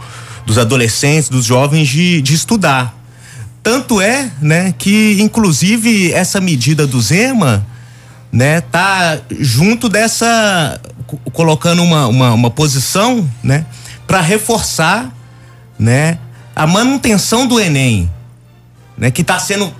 dos 0.47 0.57
adolescentes, 0.57 1.29
dos 1.29 1.45
jovens 1.45 1.87
de, 1.87 2.23
de 2.23 2.33
estudar. 2.33 2.98
Tanto 3.63 4.01
é, 4.01 4.31
né, 4.41 4.75
que 4.79 5.21
inclusive 5.21 6.13
essa 6.13 6.41
medida 6.41 6.87
do 6.87 7.01
Zema, 7.01 7.67
né, 8.33 8.61
tá 8.61 9.19
junto 9.31 9.89
dessa 9.89 10.81
colocando 11.33 11.83
uma, 11.83 12.07
uma, 12.07 12.35
uma 12.35 12.51
posição, 12.51 13.29
né, 13.43 13.65
para 14.07 14.21
reforçar, 14.21 15.13
né, 15.79 16.19
a 16.55 16.67
manutenção 16.67 17.47
do 17.47 17.61
Enem, 17.61 18.11
né, 18.97 19.11
que 19.11 19.23
está 19.23 19.39
sendo 19.39 19.73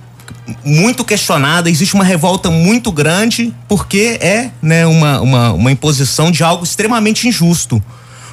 muito 0.65 1.05
questionada, 1.05 1.69
existe 1.69 1.95
uma 1.95 2.05
revolta 2.05 2.51
muito 2.51 2.91
grande 2.91 3.55
porque 3.67 4.19
é, 4.21 4.51
né, 4.63 4.87
uma, 4.87 5.21
uma, 5.21 5.53
uma 5.53 5.73
imposição 5.73 6.31
de 6.31 6.43
algo 6.43 6.65
extremamente 6.65 7.29
injusto. 7.29 7.83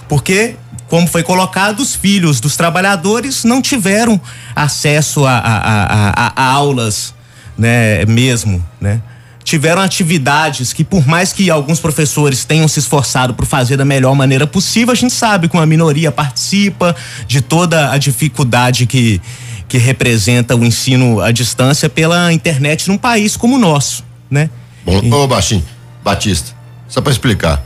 Porque 0.07 0.55
como 0.87 1.07
foi 1.07 1.23
colocado, 1.23 1.79
os 1.79 1.95
filhos 1.95 2.39
dos 2.39 2.55
trabalhadores 2.55 3.43
não 3.43 3.61
tiveram 3.61 4.19
acesso 4.55 5.25
a, 5.25 5.37
a, 5.37 6.27
a, 6.27 6.33
a 6.35 6.51
aulas, 6.51 7.13
né, 7.57 8.05
mesmo, 8.05 8.63
né? 8.79 9.01
Tiveram 9.43 9.81
atividades 9.81 10.73
que, 10.73 10.83
por 10.83 11.07
mais 11.07 11.31
que 11.31 11.51
alguns 11.51 11.79
professores 11.79 12.45
tenham 12.45 12.67
se 12.67 12.79
esforçado 12.79 13.35
por 13.35 13.45
fazer 13.45 13.77
da 13.77 13.85
melhor 13.85 14.15
maneira 14.15 14.47
possível, 14.47 14.91
a 14.91 14.95
gente 14.95 15.13
sabe 15.13 15.47
que 15.47 15.55
uma 15.55 15.67
minoria 15.67 16.11
participa 16.11 16.95
de 17.27 17.41
toda 17.41 17.91
a 17.91 17.97
dificuldade 17.99 18.87
que, 18.87 19.21
que 19.67 19.77
representa 19.77 20.55
o 20.55 20.65
ensino 20.65 21.21
à 21.21 21.31
distância 21.31 21.87
pela 21.87 22.33
internet 22.33 22.87
num 22.87 22.97
país 22.97 23.37
como 23.37 23.55
o 23.55 23.59
nosso, 23.59 24.03
né? 24.31 24.49
Bom, 24.83 24.99
e... 25.03 25.13
ô 25.13 25.27
Baixinho, 25.27 25.63
Batista, 26.03 26.51
só 26.87 26.99
para 26.99 27.11
explicar, 27.11 27.63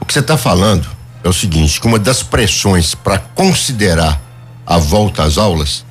o 0.00 0.04
que 0.04 0.12
você 0.12 0.20
está 0.20 0.36
falando 0.36 0.99
é 1.22 1.28
o 1.28 1.32
seguinte, 1.32 1.80
que 1.80 1.86
uma 1.86 1.98
das 1.98 2.22
pressões 2.22 2.94
para 2.94 3.18
considerar 3.18 4.20
a 4.66 4.78
volta 4.78 5.22
às 5.22 5.36
aulas 5.36 5.84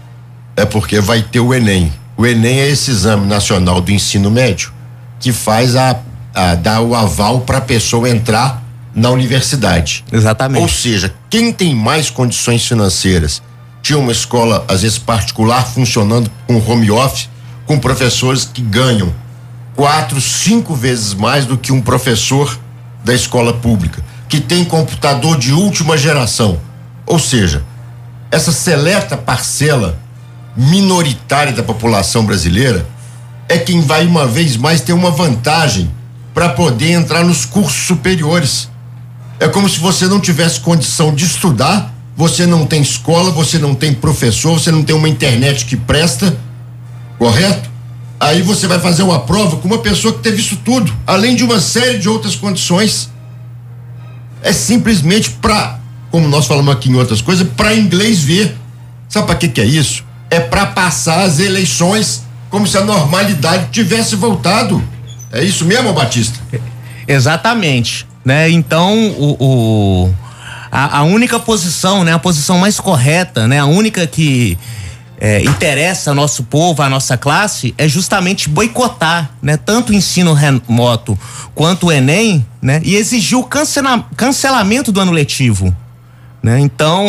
é 0.55 0.65
porque 0.65 0.99
vai 0.99 1.21
ter 1.21 1.39
o 1.39 1.53
Enem. 1.53 1.93
O 2.17 2.25
Enem 2.25 2.59
é 2.59 2.67
esse 2.67 2.91
exame 2.91 3.25
nacional 3.25 3.79
do 3.79 3.91
ensino 3.91 4.31
médio 4.31 4.73
que 5.19 5.31
faz 5.31 5.75
a, 5.75 5.99
a 6.33 6.55
dar 6.55 6.81
o 6.81 6.95
aval 6.95 7.41
para 7.41 7.59
a 7.59 7.61
pessoa 7.61 8.09
entrar 8.09 8.63
na 8.93 9.09
universidade. 9.09 10.03
Exatamente. 10.11 10.61
Ou 10.61 10.67
seja, 10.67 11.13
quem 11.29 11.53
tem 11.53 11.75
mais 11.75 12.09
condições 12.09 12.65
financeiras, 12.65 13.41
tinha 13.81 13.99
uma 13.99 14.11
escola 14.11 14.65
às 14.67 14.81
vezes 14.81 14.97
particular 14.97 15.65
funcionando 15.65 16.29
com 16.47 16.57
home 16.57 16.89
office, 16.91 17.29
com 17.65 17.79
professores 17.79 18.45
que 18.45 18.61
ganham 18.61 19.13
quatro, 19.75 20.19
cinco 20.19 20.75
vezes 20.75 21.13
mais 21.13 21.45
do 21.45 21.57
que 21.57 21.71
um 21.71 21.81
professor 21.81 22.59
da 23.05 23.13
escola 23.13 23.53
pública 23.53 24.03
que 24.29 24.39
tem 24.39 24.63
computador 24.63 25.37
de 25.37 25.51
última 25.51 25.97
geração. 25.97 26.61
Ou 27.05 27.17
seja, 27.17 27.63
essa 28.29 28.51
seleta 28.51 29.17
parcela 29.17 29.99
minoritária 30.55 31.51
da 31.51 31.63
população 31.63 32.23
brasileira 32.23 32.87
é 33.47 33.57
quem 33.57 33.81
vai 33.81 34.05
uma 34.05 34.27
vez 34.27 34.55
mais 34.55 34.81
ter 34.81 34.93
uma 34.93 35.09
vantagem 35.09 35.89
para 36.31 36.49
poder 36.49 36.91
entrar 36.91 37.25
nos 37.25 37.43
cursos 37.43 37.87
superiores. 37.87 38.69
É 39.39 39.47
como 39.47 39.67
se 39.67 39.79
você 39.79 40.05
não 40.05 40.19
tivesse 40.19 40.59
condição 40.59 41.13
de 41.13 41.25
estudar, 41.25 41.91
você 42.15 42.45
não 42.45 42.67
tem 42.67 42.81
escola, 42.81 43.31
você 43.31 43.57
não 43.57 43.73
tem 43.73 43.93
professor, 43.93 44.59
você 44.59 44.71
não 44.71 44.83
tem 44.83 44.95
uma 44.95 45.09
internet 45.09 45.65
que 45.65 45.75
presta, 45.75 46.37
correto? 47.17 47.67
Aí 48.19 48.43
você 48.43 48.67
vai 48.67 48.79
fazer 48.79 49.01
uma 49.01 49.21
prova 49.21 49.57
com 49.57 49.67
uma 49.67 49.79
pessoa 49.79 50.13
que 50.13 50.19
teve 50.19 50.39
isso 50.39 50.57
tudo, 50.57 50.93
além 51.07 51.35
de 51.35 51.43
uma 51.43 51.59
série 51.59 51.97
de 51.97 52.07
outras 52.07 52.35
condições 52.35 53.09
é 54.41 54.53
simplesmente 54.53 55.31
para, 55.31 55.79
como 56.11 56.27
nós 56.27 56.45
falamos 56.45 56.73
aqui 56.73 56.89
em 56.89 56.95
outras 56.95 57.21
coisas, 57.21 57.47
para 57.55 57.73
inglês 57.75 58.23
ver. 58.23 58.55
Sabe 59.07 59.27
para 59.27 59.35
que 59.35 59.47
que 59.47 59.61
é 59.61 59.65
isso? 59.65 60.03
É 60.29 60.39
para 60.39 60.67
passar 60.67 61.23
as 61.23 61.39
eleições 61.39 62.23
como 62.49 62.67
se 62.67 62.77
a 62.77 62.81
normalidade 62.81 63.69
tivesse 63.71 64.15
voltado. 64.15 64.83
É 65.31 65.43
isso 65.43 65.65
mesmo, 65.65 65.93
Batista? 65.93 66.39
Exatamente, 67.07 68.07
né? 68.23 68.49
Então, 68.49 68.95
o, 69.17 69.35
o 69.39 70.13
a, 70.71 70.99
a, 70.99 71.03
única 71.03 71.39
posição, 71.39 72.03
né, 72.03 72.13
a 72.13 72.19
posição 72.19 72.59
mais 72.59 72.79
correta, 72.79 73.47
né, 73.47 73.59
a 73.59 73.65
única 73.65 74.05
que 74.05 74.57
é, 75.19 75.41
interessa 75.43 76.11
ao 76.11 76.15
nosso 76.15 76.43
povo, 76.43 76.81
à 76.81 76.89
nossa 76.89 77.17
classe, 77.17 77.75
é 77.77 77.87
justamente 77.89 78.47
boicotar, 78.47 79.31
né? 79.41 79.57
Tanto 79.57 79.91
o 79.91 79.93
ensino 79.93 80.33
remoto 80.33 81.19
quanto 81.53 81.87
o 81.87 81.91
Enem, 81.91 82.45
né? 82.61 82.79
E 82.85 82.95
exigir 82.95 83.37
o 83.37 83.43
cancela, 83.43 84.07
cancelamento 84.15 84.93
do 84.93 85.01
ano 85.01 85.11
letivo, 85.11 85.75
né? 86.41 86.57
Então, 86.61 87.05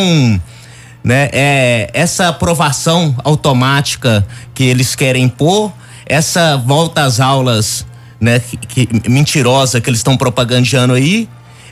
né? 1.05 1.29
É, 1.33 1.89
essa 1.95 2.29
aprovação 2.29 3.15
automática 3.23 4.27
que 4.53 4.65
eles 4.65 4.97
querem 4.97 5.25
impor, 5.25 5.73
essa 6.05 6.57
volta 6.57 7.05
às 7.05 7.21
aulas, 7.21 7.87
né? 8.21 8.41
Que, 8.41 8.87
que 8.87 9.09
mentirosa 9.09 9.81
que 9.81 9.89
eles 9.89 10.01
estão 10.01 10.17
propagandando 10.17 10.95
aí, 10.95 11.29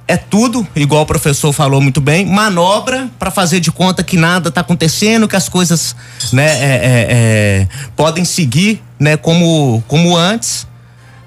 é 0.09 0.17
tudo, 0.17 0.67
igual 0.75 1.03
o 1.03 1.07
professor 1.07 1.53
falou 1.53 1.83
muito 1.83 2.01
bem, 2.01 2.25
manobra 2.25 3.11
para 3.19 3.31
fazer 3.31 3.61
de 3.61 3.71
conta 3.71 4.03
que 4.03 4.17
nada 4.17 4.49
está 4.49 4.63
acontecendo, 4.63 5.29
que 5.29 5.37
as 5.37 5.51
coisas 5.51 5.95
né, 6.33 6.47
é, 6.47 6.65
é, 6.65 7.07
é, 7.11 7.69
podem 7.95 8.25
seguir 8.25 8.83
né, 8.99 9.19
como, 9.19 9.85
como 9.87 10.17
antes. 10.17 10.67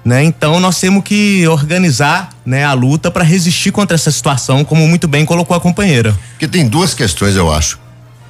Né? 0.04 0.24
Então 0.24 0.58
nós 0.58 0.80
temos 0.80 1.04
que 1.04 1.46
organizar 1.46 2.30
né, 2.44 2.64
a 2.64 2.72
luta 2.72 3.08
para 3.08 3.22
resistir 3.22 3.70
contra 3.70 3.94
essa 3.94 4.10
situação, 4.10 4.64
como 4.64 4.86
muito 4.88 5.06
bem 5.06 5.24
colocou 5.24 5.56
a 5.56 5.60
companheira. 5.60 6.12
Porque 6.32 6.48
tem 6.48 6.68
duas 6.68 6.92
questões, 6.92 7.36
eu 7.36 7.52
acho, 7.52 7.78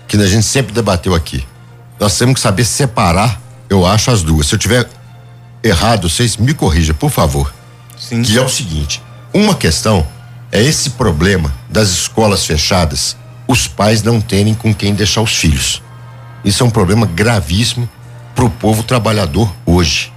que 0.07 0.18
a 0.18 0.26
gente 0.26 0.44
sempre 0.44 0.74
debateu 0.74 1.14
aqui. 1.14 1.42
Nós 1.98 2.18
temos 2.18 2.34
que 2.34 2.40
saber 2.40 2.66
separar, 2.66 3.40
eu 3.70 3.86
acho, 3.86 4.11
as 4.11 4.22
duas. 4.22 4.48
Se 4.48 4.55
eu 4.55 4.59
tiver 4.59 4.86
errado, 5.64 6.11
vocês 6.11 6.36
me 6.36 6.53
corrijam, 6.53 6.94
por 6.94 7.11
favor. 7.11 7.55
Sim. 7.96 8.20
Que 8.20 8.36
é 8.36 8.42
o 8.42 8.48
seguinte: 8.50 9.00
uma 9.32 9.55
questão 9.55 10.07
é 10.53 10.62
esse 10.62 10.90
problema 10.90 11.53
das 11.70 11.88
escolas 11.88 12.44
fechadas 12.44 13.16
os 13.48 13.66
pais 13.66 14.03
não 14.03 14.20
terem 14.20 14.55
com 14.55 14.74
quem 14.74 14.94
deixar 14.94 15.20
os 15.20 15.34
filhos. 15.34 15.82
Isso 16.44 16.62
é 16.62 16.66
um 16.66 16.70
problema 16.70 17.07
gravíssimo 17.07 17.88
para 18.34 18.44
o 18.44 18.50
povo 18.50 18.82
trabalhador 18.82 19.53
hoje. 19.66 20.12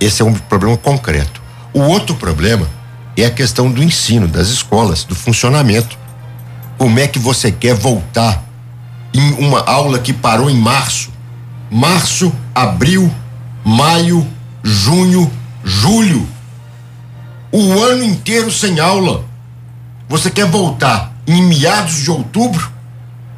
Esse 0.00 0.22
é 0.22 0.24
um 0.24 0.34
problema 0.34 0.76
concreto. 0.76 1.42
O 1.72 1.80
outro 1.80 2.14
problema 2.14 2.68
é 3.16 3.24
a 3.24 3.30
questão 3.30 3.70
do 3.70 3.82
ensino, 3.82 4.28
das 4.28 4.48
escolas, 4.48 5.04
do 5.04 5.14
funcionamento. 5.14 5.96
Como 6.76 6.98
é 6.98 7.06
que 7.06 7.18
você 7.18 7.50
quer 7.52 7.74
voltar 7.74 8.44
em 9.12 9.32
uma 9.34 9.60
aula 9.60 9.98
que 9.98 10.12
parou 10.12 10.50
em 10.50 10.56
março? 10.56 11.10
Março, 11.70 12.32
abril, 12.54 13.12
maio, 13.64 14.26
junho, 14.62 15.30
julho. 15.64 16.28
O 17.50 17.80
ano 17.82 18.04
inteiro 18.04 18.50
sem 18.50 18.80
aula. 18.80 19.24
Você 20.08 20.30
quer 20.30 20.46
voltar 20.46 21.12
em 21.26 21.42
meados 21.42 22.02
de 22.02 22.10
outubro 22.10 22.70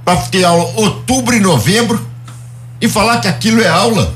para 0.05 0.17
ter 0.23 0.45
aula 0.45 0.65
outubro 0.77 1.35
e 1.35 1.41
novembro 1.41 2.07
e 2.81 2.89
falar 2.89 3.21
que 3.21 3.29
aquilo 3.29 3.61
é 3.61 3.69
aula? 3.69 4.15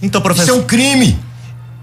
Então, 0.00 0.20
professor. 0.20 0.52
Isso 0.52 0.60
é 0.60 0.62
um 0.62 0.66
crime. 0.66 1.18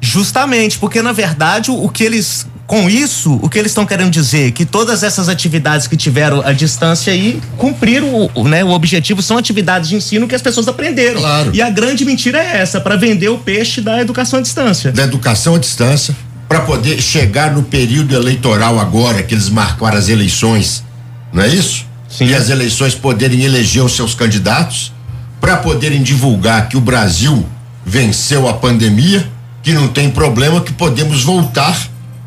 Justamente, 0.01 0.77
porque 0.77 1.01
na 1.01 1.11
verdade 1.11 1.71
o 1.71 1.89
que 1.89 2.03
eles 2.03 2.47
com 2.69 2.87
isso, 2.87 3.39
o 3.41 3.49
que 3.49 3.57
eles 3.57 3.71
estão 3.71 3.83
querendo 3.83 4.11
dizer? 4.11 4.51
Que 4.51 4.63
todas 4.63 5.01
essas 5.01 5.27
atividades 5.27 5.87
que 5.87 5.97
tiveram 5.97 6.41
a 6.45 6.53
distância 6.53 7.11
aí 7.11 7.41
cumpriram 7.57 8.29
o, 8.35 8.47
né, 8.47 8.63
o 8.63 8.69
objetivo, 8.69 9.23
são 9.23 9.39
atividades 9.39 9.89
de 9.89 9.95
ensino 9.95 10.27
que 10.27 10.35
as 10.35 10.41
pessoas 10.41 10.67
aprenderam. 10.67 11.19
Claro. 11.19 11.49
E 11.51 11.63
a 11.63 11.69
grande 11.71 12.05
mentira 12.05 12.37
é 12.37 12.57
essa, 12.57 12.79
para 12.79 12.95
vender 12.95 13.27
o 13.29 13.39
peixe 13.39 13.81
da 13.81 13.99
educação 13.99 14.37
à 14.37 14.41
distância. 14.43 14.91
Da 14.91 15.01
educação 15.01 15.55
à 15.55 15.57
distância, 15.57 16.15
para 16.49 16.61
poder 16.61 16.99
chegar 16.99 17.51
no 17.51 17.61
período 17.61 18.15
eleitoral 18.15 18.79
agora, 18.79 19.21
que 19.21 19.35
eles 19.35 19.49
marcaram 19.49 19.95
as 19.95 20.09
eleições, 20.09 20.83
não 21.31 21.43
é 21.43 21.47
isso? 21.47 21.85
Sim. 22.09 22.25
E 22.25 22.33
as 22.33 22.49
eleições 22.49 22.95
poderem 22.95 23.43
eleger 23.43 23.83
os 23.83 23.95
seus 23.95 24.15
candidatos, 24.15 24.91
para 25.39 25.57
poderem 25.57 26.01
divulgar 26.01 26.67
que 26.67 26.75
o 26.75 26.81
Brasil 26.81 27.45
venceu 27.85 28.49
a 28.49 28.53
pandemia, 28.53 29.29
que 29.61 29.73
não 29.73 29.87
tem 29.87 30.09
problema, 30.09 30.59
que 30.59 30.73
podemos 30.73 31.23
voltar 31.23 31.77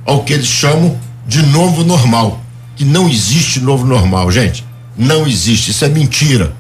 ao 0.07 0.23
que 0.23 0.33
eles 0.33 0.47
chamam 0.47 0.97
de 1.27 1.43
novo 1.47 1.83
normal. 1.83 2.41
Que 2.77 2.85
não 2.85 3.09
existe 3.09 3.61
novo 3.61 3.85
normal, 3.85 4.31
gente. 4.31 4.65
Não 4.97 5.27
existe. 5.27 5.73
Isso 5.73 5.85
é 5.85 5.89
mentira. 5.89 6.55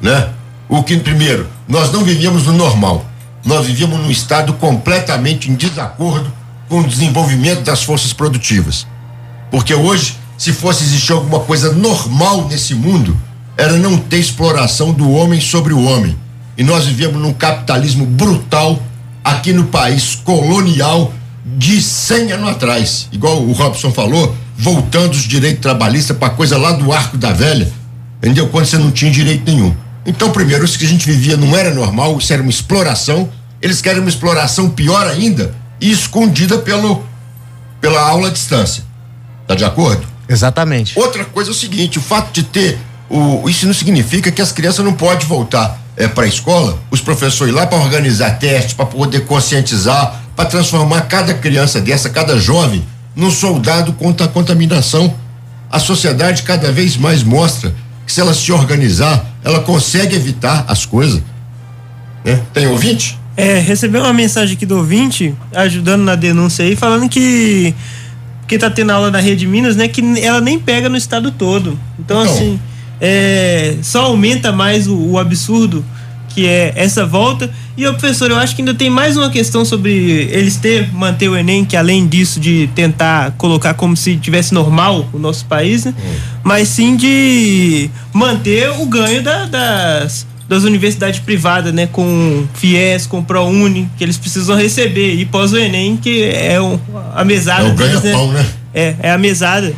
Né? 0.00 0.28
O 0.68 0.82
que, 0.82 0.96
primeiro, 0.98 1.48
nós 1.66 1.90
não 1.90 2.04
vivíamos 2.04 2.46
no 2.46 2.52
normal. 2.52 3.04
Nós 3.44 3.66
vivíamos 3.66 3.98
num 3.98 4.10
estado 4.10 4.52
completamente 4.52 5.50
em 5.50 5.54
desacordo 5.54 6.37
com 6.68 6.80
o 6.80 6.86
desenvolvimento 6.86 7.62
das 7.62 7.82
forças 7.82 8.12
produtivas. 8.12 8.86
Porque 9.50 9.74
hoje, 9.74 10.16
se 10.36 10.52
fosse 10.52 10.84
existir 10.84 11.12
alguma 11.12 11.40
coisa 11.40 11.72
normal 11.72 12.46
nesse 12.48 12.74
mundo, 12.74 13.16
era 13.56 13.76
não 13.76 13.96
ter 13.96 14.18
exploração 14.18 14.92
do 14.92 15.10
homem 15.10 15.40
sobre 15.40 15.72
o 15.72 15.82
homem. 15.82 16.16
E 16.56 16.62
nós 16.62 16.86
vivíamos 16.86 17.20
num 17.20 17.32
capitalismo 17.32 18.04
brutal 18.04 18.80
aqui 19.24 19.52
no 19.52 19.64
país 19.64 20.14
colonial 20.14 21.12
de 21.56 21.80
100 21.80 22.32
anos 22.32 22.50
atrás. 22.50 23.08
Igual 23.10 23.42
o 23.42 23.52
Robson 23.52 23.90
falou, 23.90 24.36
voltando 24.56 25.12
os 25.12 25.22
direitos 25.22 25.62
trabalhistas 25.62 26.16
para 26.16 26.30
coisa 26.30 26.58
lá 26.58 26.72
do 26.72 26.92
arco 26.92 27.16
da 27.16 27.32
velha, 27.32 27.72
entendeu? 28.18 28.48
Quando 28.48 28.66
você 28.66 28.76
não 28.76 28.90
tinha 28.90 29.10
direito 29.10 29.50
nenhum. 29.50 29.74
Então, 30.04 30.30
primeiro, 30.30 30.64
isso 30.64 30.78
que 30.78 30.84
a 30.84 30.88
gente 30.88 31.06
vivia 31.06 31.36
não 31.36 31.56
era 31.56 31.72
normal, 31.72 32.18
isso 32.18 32.32
era 32.32 32.42
uma 32.42 32.50
exploração. 32.50 33.28
Eles 33.60 33.80
querem 33.80 34.00
uma 34.00 34.08
exploração 34.08 34.70
pior 34.70 35.06
ainda 35.06 35.54
e 35.80 35.90
escondida 35.90 36.58
pelo, 36.58 37.04
pela 37.80 38.00
aula 38.00 38.28
à 38.28 38.30
distância. 38.30 38.84
Tá 39.46 39.54
de 39.54 39.64
acordo? 39.64 40.06
Exatamente. 40.28 40.98
Outra 40.98 41.24
coisa 41.24 41.50
é 41.50 41.52
o 41.52 41.54
seguinte, 41.54 41.98
o 41.98 42.02
fato 42.02 42.32
de 42.32 42.42
ter 42.42 42.78
o, 43.10 43.48
isso 43.48 43.66
não 43.66 43.72
significa 43.72 44.30
que 44.30 44.42
as 44.42 44.52
crianças 44.52 44.84
não 44.84 44.92
podem 44.92 45.26
voltar 45.26 45.80
é, 45.96 46.06
para 46.06 46.24
a 46.24 46.28
escola, 46.28 46.78
os 46.90 47.00
professores 47.00 47.54
lá 47.54 47.66
para 47.66 47.78
organizar 47.78 48.38
testes, 48.38 48.74
para 48.74 48.86
poder 48.86 49.24
conscientizar, 49.24 50.22
para 50.36 50.44
transformar 50.44 51.02
cada 51.02 51.34
criança 51.34 51.80
dessa, 51.80 52.10
cada 52.10 52.38
jovem, 52.38 52.86
num 53.16 53.30
soldado 53.30 53.92
contra 53.94 54.26
a 54.26 54.28
contaminação. 54.28 55.12
A 55.70 55.78
sociedade 55.78 56.42
cada 56.42 56.70
vez 56.70 56.96
mais 56.96 57.22
mostra 57.22 57.74
que 58.06 58.12
se 58.12 58.20
ela 58.20 58.32
se 58.32 58.52
organizar, 58.52 59.24
ela 59.42 59.60
consegue 59.60 60.14
evitar 60.14 60.64
as 60.68 60.84
coisas. 60.84 61.22
Né? 62.24 62.40
Tem 62.52 62.66
ouvinte? 62.66 63.17
É, 63.38 63.58
recebeu 63.60 64.02
uma 64.02 64.12
mensagem 64.12 64.56
aqui 64.56 64.66
do 64.66 64.76
ouvinte, 64.78 65.34
ajudando 65.54 66.02
na 66.02 66.14
denúncia 66.16 66.64
aí, 66.64 66.74
falando 66.76 67.08
que 67.08 67.74
que 68.48 68.56
tá 68.58 68.70
tendo 68.70 68.90
aula 68.90 69.10
na 69.10 69.20
Rede 69.20 69.46
Minas, 69.46 69.76
né, 69.76 69.88
que 69.88 70.02
ela 70.22 70.40
nem 70.40 70.58
pega 70.58 70.88
no 70.88 70.96
estado 70.96 71.30
todo. 71.30 71.78
Então, 71.98 72.22
Então. 72.22 72.34
assim, 72.34 72.58
é, 73.00 73.76
só 73.82 74.04
aumenta 74.06 74.50
mais 74.50 74.86
o, 74.88 74.96
o 74.96 75.18
absurdo 75.18 75.84
que 76.30 76.46
é 76.46 76.72
essa 76.76 77.04
volta. 77.04 77.50
E, 77.76 77.86
ô, 77.86 77.92
professor, 77.94 78.30
eu 78.30 78.36
acho 78.38 78.54
que 78.56 78.62
ainda 78.62 78.72
tem 78.74 78.88
mais 78.88 79.16
uma 79.16 79.28
questão 79.28 79.64
sobre 79.66 79.90
eles 80.32 80.56
ter, 80.56 80.90
manter 80.94 81.28
o 81.28 81.36
Enem, 81.36 81.64
que 81.64 81.76
além 81.76 82.06
disso 82.06 82.38
de 82.40 82.68
tentar 82.74 83.32
colocar 83.32 83.74
como 83.74 83.96
se 83.96 84.16
tivesse 84.16 84.54
normal 84.54 85.08
o 85.12 85.18
nosso 85.18 85.44
país, 85.46 85.84
né? 85.84 85.92
Mas 86.44 86.68
sim 86.68 86.96
de 86.96 87.90
manter 88.12 88.70
o 88.80 88.86
ganho 88.86 89.22
da- 89.22 89.44
das, 89.46 90.26
das 90.48 90.64
universidades 90.64 91.20
privadas, 91.20 91.72
né? 91.74 91.86
Com 91.86 92.46
FIES, 92.54 93.06
com 93.06 93.22
ProUni, 93.22 93.88
que 93.98 94.02
eles 94.04 94.16
precisam 94.16 94.56
receber. 94.56 95.14
E 95.14 95.24
pós 95.26 95.52
o 95.52 95.58
Enem, 95.58 95.96
que 95.96 96.22
é 96.24 96.58
o, 96.60 96.80
a 97.14 97.24
mesada 97.24 97.68
É 97.68 97.70
o 97.70 97.74
deles, 97.74 98.00
ganha-pão, 98.00 98.32
né? 98.32 98.46
é, 98.74 98.94
é 99.00 99.10
a 99.10 99.18
mesada. 99.18 99.74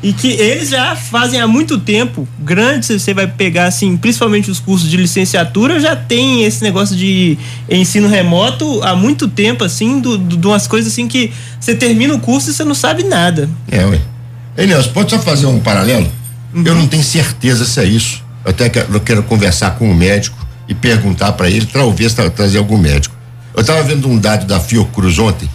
E 0.00 0.12
que 0.12 0.28
eles 0.32 0.68
já 0.70 0.96
fazem 0.96 1.40
há 1.40 1.46
muito 1.46 1.78
tempo, 1.78 2.26
grande, 2.40 2.86
você 2.86 3.14
vai 3.14 3.26
pegar, 3.28 3.66
assim, 3.66 3.96
principalmente 3.96 4.50
os 4.50 4.58
cursos 4.58 4.90
de 4.90 4.96
licenciatura, 4.96 5.78
já 5.78 5.94
tem 5.94 6.42
esse 6.44 6.60
negócio 6.62 6.96
de 6.96 7.38
ensino 7.70 8.08
remoto 8.08 8.82
há 8.82 8.96
muito 8.96 9.28
tempo, 9.28 9.62
assim, 9.62 10.00
do- 10.00 10.18
do- 10.18 10.36
de 10.36 10.44
umas 10.46 10.66
coisas 10.66 10.92
assim 10.92 11.06
que 11.06 11.32
você 11.60 11.72
termina 11.76 12.14
o 12.14 12.18
curso 12.18 12.50
e 12.50 12.52
você 12.52 12.64
não 12.64 12.74
sabe 12.74 13.04
nada. 13.04 13.48
É, 13.70 13.84
ué. 13.84 14.00
Ei, 14.56 14.66
Nelson, 14.66 14.90
pode 14.90 15.10
só 15.10 15.20
fazer 15.20 15.46
um 15.46 15.60
paralelo? 15.60 16.10
Eu 16.52 16.74
não 16.74 16.86
tenho 16.88 17.02
certeza 17.04 17.64
se 17.64 17.78
é 17.80 17.84
isso. 17.84 18.21
Eu 18.44 18.50
até 18.50 18.68
quero, 18.68 18.92
eu 18.92 19.00
quero 19.00 19.22
conversar 19.22 19.72
com 19.72 19.90
o 19.90 19.94
médico 19.94 20.36
e 20.68 20.74
perguntar 20.74 21.32
para 21.32 21.48
ele, 21.50 21.66
talvez 21.66 22.14
tra- 22.14 22.30
trazer 22.30 22.58
algum 22.58 22.78
médico. 22.78 23.14
Eu 23.54 23.60
estava 23.60 23.82
vendo 23.82 24.08
um 24.08 24.18
dado 24.18 24.46
da 24.46 24.58
Fiocruz 24.58 25.18
ontem, 25.18 25.48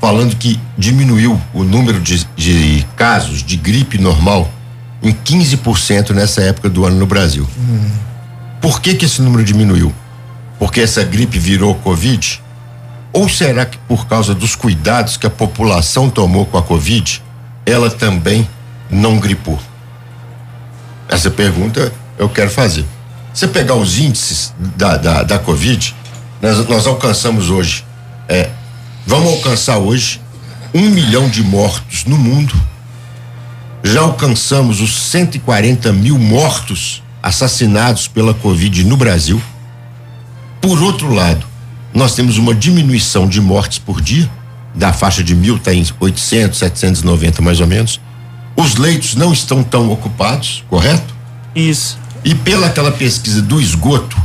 falando 0.00 0.36
que 0.36 0.58
diminuiu 0.76 1.40
o 1.54 1.62
número 1.64 2.00
de, 2.00 2.24
de 2.36 2.86
casos 2.96 3.42
de 3.42 3.56
gripe 3.56 3.98
normal 3.98 4.50
em 5.02 5.12
15% 5.12 6.10
nessa 6.10 6.40
época 6.42 6.68
do 6.68 6.84
ano 6.84 6.96
no 6.96 7.06
Brasil. 7.06 7.48
Por 8.60 8.80
que, 8.80 8.94
que 8.94 9.04
esse 9.04 9.22
número 9.22 9.44
diminuiu? 9.44 9.94
Porque 10.58 10.80
essa 10.80 11.04
gripe 11.04 11.38
virou 11.38 11.74
Covid? 11.76 12.42
Ou 13.12 13.28
será 13.28 13.64
que 13.64 13.78
por 13.86 14.06
causa 14.08 14.34
dos 14.34 14.56
cuidados 14.56 15.16
que 15.16 15.26
a 15.26 15.30
população 15.30 16.10
tomou 16.10 16.44
com 16.46 16.58
a 16.58 16.62
Covid, 16.62 17.22
ela 17.64 17.88
também 17.90 18.48
não 18.90 19.18
gripou? 19.18 19.58
Essa 21.08 21.30
pergunta 21.30 21.92
eu 22.18 22.28
quero 22.28 22.50
fazer. 22.50 22.84
Você 23.32 23.46
pegar 23.46 23.74
os 23.74 23.98
índices 23.98 24.52
da, 24.76 24.96
da, 24.96 25.22
da 25.22 25.38
Covid, 25.38 25.94
nós, 26.42 26.68
nós 26.68 26.86
alcançamos 26.86 27.50
hoje, 27.50 27.84
é, 28.28 28.50
vamos 29.06 29.32
alcançar 29.32 29.78
hoje 29.78 30.20
um 30.74 30.90
milhão 30.90 31.28
de 31.28 31.42
mortos 31.42 32.04
no 32.04 32.18
mundo. 32.18 32.54
Já 33.82 34.00
alcançamos 34.00 34.80
os 34.80 34.94
140 35.10 35.92
mil 35.92 36.18
mortos 36.18 37.02
assassinados 37.22 38.08
pela 38.08 38.34
Covid 38.34 38.84
no 38.84 38.96
Brasil. 38.96 39.40
Por 40.60 40.82
outro 40.82 41.12
lado, 41.12 41.46
nós 41.94 42.14
temos 42.14 42.36
uma 42.38 42.54
diminuição 42.54 43.28
de 43.28 43.40
mortes 43.40 43.78
por 43.78 44.00
dia, 44.00 44.28
da 44.74 44.92
faixa 44.92 45.22
de 45.22 45.34
mil 45.34 45.56
está 45.56 45.72
em 45.72 45.84
800, 45.98 46.58
790 46.58 47.42
mais 47.42 47.60
ou 47.60 47.66
menos. 47.66 48.00
Os 48.56 48.76
leitos 48.76 49.14
não 49.14 49.32
estão 49.32 49.62
tão 49.62 49.90
ocupados, 49.90 50.64
correto? 50.68 51.14
Isso. 51.54 51.98
E 52.24 52.34
pela 52.34 52.66
aquela 52.66 52.92
pesquisa 52.92 53.40
do 53.40 53.60
esgoto, 53.60 54.16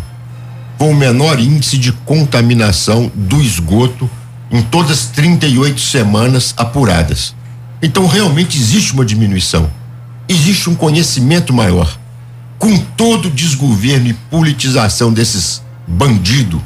com 0.77 0.91
o 0.91 0.95
menor 0.95 1.39
índice 1.39 1.77
de 1.77 1.91
contaminação 1.91 3.11
do 3.13 3.41
esgoto 3.41 4.09
em 4.51 4.61
todas 4.61 4.91
as 4.91 5.05
38 5.07 5.79
semanas 5.79 6.53
apuradas. 6.57 7.35
Então 7.81 8.07
realmente 8.07 8.57
existe 8.57 8.93
uma 8.93 9.05
diminuição. 9.05 9.69
Existe 10.27 10.69
um 10.69 10.75
conhecimento 10.75 11.53
maior. 11.53 11.97
Com 12.59 12.77
todo 12.77 13.25
o 13.25 13.31
desgoverno 13.31 14.07
e 14.07 14.13
politização 14.13 15.11
desses 15.11 15.61
bandidos, 15.87 16.61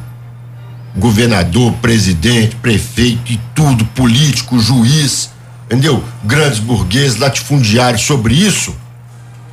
governador, 0.95 1.73
presidente, 1.73 2.55
prefeito 2.57 3.31
e 3.31 3.39
tudo, 3.55 3.85
político, 3.85 4.59
juiz, 4.59 5.29
entendeu? 5.65 6.03
Grandes 6.23 6.59
burgueses, 6.59 7.17
latifundiários 7.17 8.01
sobre 8.01 8.33
isso, 8.33 8.75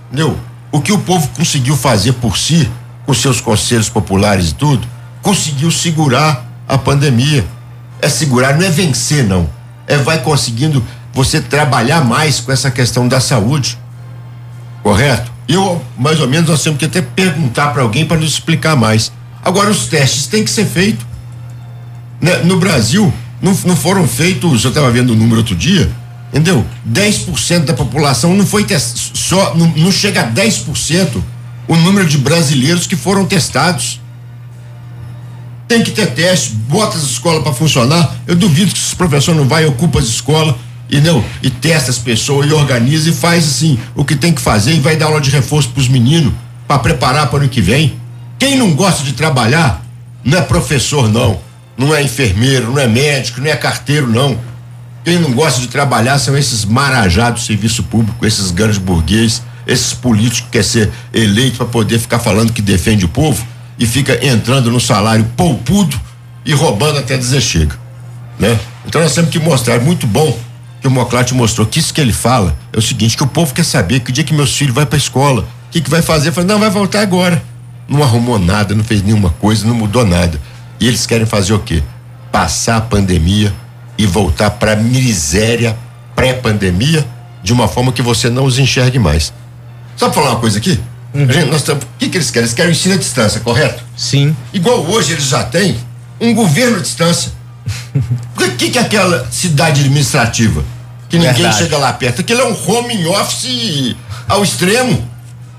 entendeu? 0.06 0.38
O 0.74 0.80
que 0.80 0.90
o 0.90 0.98
povo 0.98 1.28
conseguiu 1.36 1.76
fazer 1.76 2.14
por 2.14 2.36
si, 2.36 2.68
com 3.06 3.14
seus 3.14 3.40
conselhos 3.40 3.88
populares 3.88 4.50
e 4.50 4.54
tudo, 4.54 4.84
conseguiu 5.22 5.70
segurar 5.70 6.44
a 6.66 6.76
pandemia. 6.76 7.46
É 8.02 8.08
segurar, 8.08 8.58
não 8.58 8.66
é 8.66 8.70
vencer, 8.70 9.22
não. 9.22 9.48
É 9.86 9.96
vai 9.96 10.20
conseguindo 10.20 10.84
você 11.12 11.40
trabalhar 11.40 12.04
mais 12.04 12.40
com 12.40 12.50
essa 12.50 12.72
questão 12.72 13.06
da 13.06 13.20
saúde. 13.20 13.78
Correto? 14.82 15.30
Eu, 15.46 15.80
mais 15.96 16.18
ou 16.18 16.26
menos, 16.26 16.50
nós 16.50 16.64
temos 16.64 16.80
que 16.80 16.86
até 16.86 17.00
perguntar 17.00 17.68
para 17.68 17.82
alguém 17.82 18.04
para 18.04 18.16
nos 18.16 18.32
explicar 18.32 18.74
mais. 18.74 19.12
Agora, 19.44 19.70
os 19.70 19.86
testes 19.86 20.26
têm 20.26 20.42
que 20.42 20.50
ser 20.50 20.66
feitos. 20.66 21.06
Né? 22.20 22.38
No 22.38 22.58
Brasil, 22.58 23.14
não, 23.40 23.56
não 23.64 23.76
foram 23.76 24.08
feitos, 24.08 24.64
eu 24.64 24.70
estava 24.70 24.90
vendo 24.90 25.12
o 25.12 25.16
número 25.16 25.36
outro 25.36 25.54
dia, 25.54 25.88
entendeu? 26.34 26.66
10% 26.90 27.64
da 27.64 27.74
população 27.74 28.34
não 28.34 28.44
foi 28.44 28.64
testado, 28.64 29.16
só, 29.16 29.54
não, 29.54 29.68
não 29.76 29.92
chega 29.92 30.22
a 30.22 30.32
10% 30.32 31.22
o 31.68 31.76
número 31.76 32.08
de 32.08 32.18
brasileiros 32.18 32.88
que 32.88 32.96
foram 32.96 33.24
testados. 33.24 34.00
Tem 35.68 35.82
que 35.82 35.92
ter 35.92 36.08
teste, 36.08 36.50
bota 36.50 36.98
as 36.98 37.04
escolas 37.04 37.42
para 37.42 37.52
funcionar. 37.52 38.16
Eu 38.26 38.34
duvido 38.34 38.72
que 38.72 38.78
os 38.78 38.92
professores 38.92 39.40
não 39.40 39.48
vai 39.48 39.64
ocupa 39.64 40.00
as 40.00 40.06
escolas 40.06 40.56
e 40.90 41.00
não 41.00 41.24
e 41.42 41.48
testa 41.48 41.90
as 41.90 41.98
pessoas 41.98 42.50
e 42.50 42.52
organiza 42.52 43.08
e 43.08 43.12
faz 43.12 43.44
assim 43.46 43.78
o 43.94 44.04
que 44.04 44.14
tem 44.14 44.32
que 44.32 44.42
fazer 44.42 44.74
e 44.74 44.80
vai 44.80 44.96
dar 44.96 45.06
aula 45.06 45.20
de 45.20 45.30
reforço 45.30 45.70
para 45.70 45.80
os 45.80 45.88
meninos 45.88 46.34
para 46.68 46.78
preparar 46.80 47.28
para 47.28 47.38
o 47.38 47.40
ano 47.40 47.48
que 47.48 47.60
vem. 47.62 47.94
Quem 48.38 48.58
não 48.58 48.74
gosta 48.74 49.04
de 49.04 49.12
trabalhar 49.12 49.82
não 50.22 50.38
é 50.38 50.42
professor 50.42 51.08
não, 51.08 51.38
não 51.78 51.94
é 51.94 52.02
enfermeiro, 52.02 52.72
não 52.72 52.78
é 52.78 52.86
médico, 52.86 53.40
não 53.40 53.48
é 53.48 53.56
carteiro 53.56 54.08
não. 54.08 54.38
Quem 55.04 55.18
não 55.18 55.32
gosta 55.32 55.60
de 55.60 55.68
trabalhar 55.68 56.18
são 56.18 56.36
esses 56.36 56.64
marajados 56.64 57.42
do 57.42 57.46
serviço 57.46 57.82
público, 57.82 58.24
esses 58.24 58.50
grandes 58.50 58.78
burgueses, 58.78 59.42
esses 59.66 59.92
políticos 59.92 60.40
que 60.40 60.58
quer 60.58 60.64
ser 60.64 60.90
eleito 61.12 61.58
para 61.58 61.66
poder 61.66 61.98
ficar 61.98 62.18
falando 62.18 62.52
que 62.52 62.62
defende 62.62 63.04
o 63.04 63.08
povo 63.08 63.46
e 63.78 63.86
fica 63.86 64.24
entrando 64.26 64.70
no 64.70 64.80
salário 64.80 65.24
poupudo 65.36 66.00
e 66.44 66.54
roubando 66.54 66.98
até 66.98 67.18
dizer 67.18 67.42
chega, 67.42 67.78
né? 68.38 68.58
Então 68.86 69.00
nós 69.00 69.14
temos 69.14 69.30
que 69.30 69.38
mostrar, 69.38 69.78
muito 69.80 70.06
bom 70.06 70.38
que 70.80 70.88
o 70.88 70.90
Moclate 70.90 71.34
mostrou 71.34 71.66
que 71.66 71.78
isso 71.78 71.92
que 71.92 72.00
ele 72.00 72.12
fala 72.12 72.56
é 72.72 72.78
o 72.78 72.82
seguinte, 72.82 73.16
que 73.16 73.22
o 73.22 73.26
povo 73.26 73.52
quer 73.52 73.64
saber 73.64 74.00
que 74.00 74.10
dia 74.10 74.24
que 74.24 74.32
meus 74.32 74.56
filhos 74.56 74.74
vai 74.74 74.86
para 74.86 74.96
a 74.96 74.98
escola, 74.98 75.42
o 75.42 75.70
que 75.70 75.82
que 75.82 75.90
vai 75.90 76.00
fazer? 76.00 76.32
Fala, 76.32 76.46
não, 76.46 76.58
vai 76.58 76.70
voltar 76.70 77.00
agora. 77.00 77.42
Não 77.88 78.02
arrumou 78.02 78.38
nada, 78.38 78.74
não 78.74 78.84
fez 78.84 79.02
nenhuma 79.02 79.30
coisa, 79.30 79.66
não 79.66 79.74
mudou 79.74 80.04
nada. 80.04 80.40
E 80.80 80.86
eles 80.86 81.04
querem 81.04 81.26
fazer 81.26 81.52
o 81.52 81.58
quê? 81.58 81.82
Passar 82.30 82.76
a 82.76 82.80
pandemia 82.80 83.52
e 83.96 84.06
voltar 84.06 84.50
para 84.50 84.76
miséria 84.76 85.76
pré-pandemia 86.14 87.06
de 87.42 87.52
uma 87.52 87.68
forma 87.68 87.92
que 87.92 88.02
você 88.02 88.30
não 88.30 88.44
os 88.44 88.58
enxergue 88.58 88.98
mais. 88.98 89.32
Só 89.96 90.06
pra 90.06 90.14
falar 90.14 90.30
uma 90.30 90.40
coisa 90.40 90.58
aqui? 90.58 90.80
Uhum. 91.12 91.30
Gente, 91.30 91.50
nós 91.50 91.66
o 91.68 91.78
que, 91.98 92.08
que 92.08 92.16
eles 92.16 92.30
querem? 92.30 92.44
Eles 92.46 92.54
querem 92.54 92.72
ensino 92.72 92.94
à 92.94 92.98
distância, 92.98 93.40
correto? 93.40 93.82
Sim. 93.96 94.36
Igual 94.52 94.80
hoje 94.86 95.12
eles 95.12 95.24
já 95.24 95.44
têm 95.44 95.76
um 96.20 96.34
governo 96.34 96.78
à 96.78 96.80
distância. 96.80 97.32
O 98.36 98.56
que, 98.56 98.70
que 98.70 98.78
é 98.78 98.82
aquela 98.82 99.26
cidade 99.30 99.80
administrativa? 99.80 100.64
Que 101.08 101.16
ninguém 101.16 101.34
Verdade. 101.34 101.58
chega 101.58 101.76
lá 101.76 101.92
perto. 101.92 102.20
Aquilo 102.20 102.40
é 102.40 102.44
um 102.44 102.70
home 102.70 103.06
office 103.06 103.96
ao 104.28 104.44
extremo. 104.44 105.10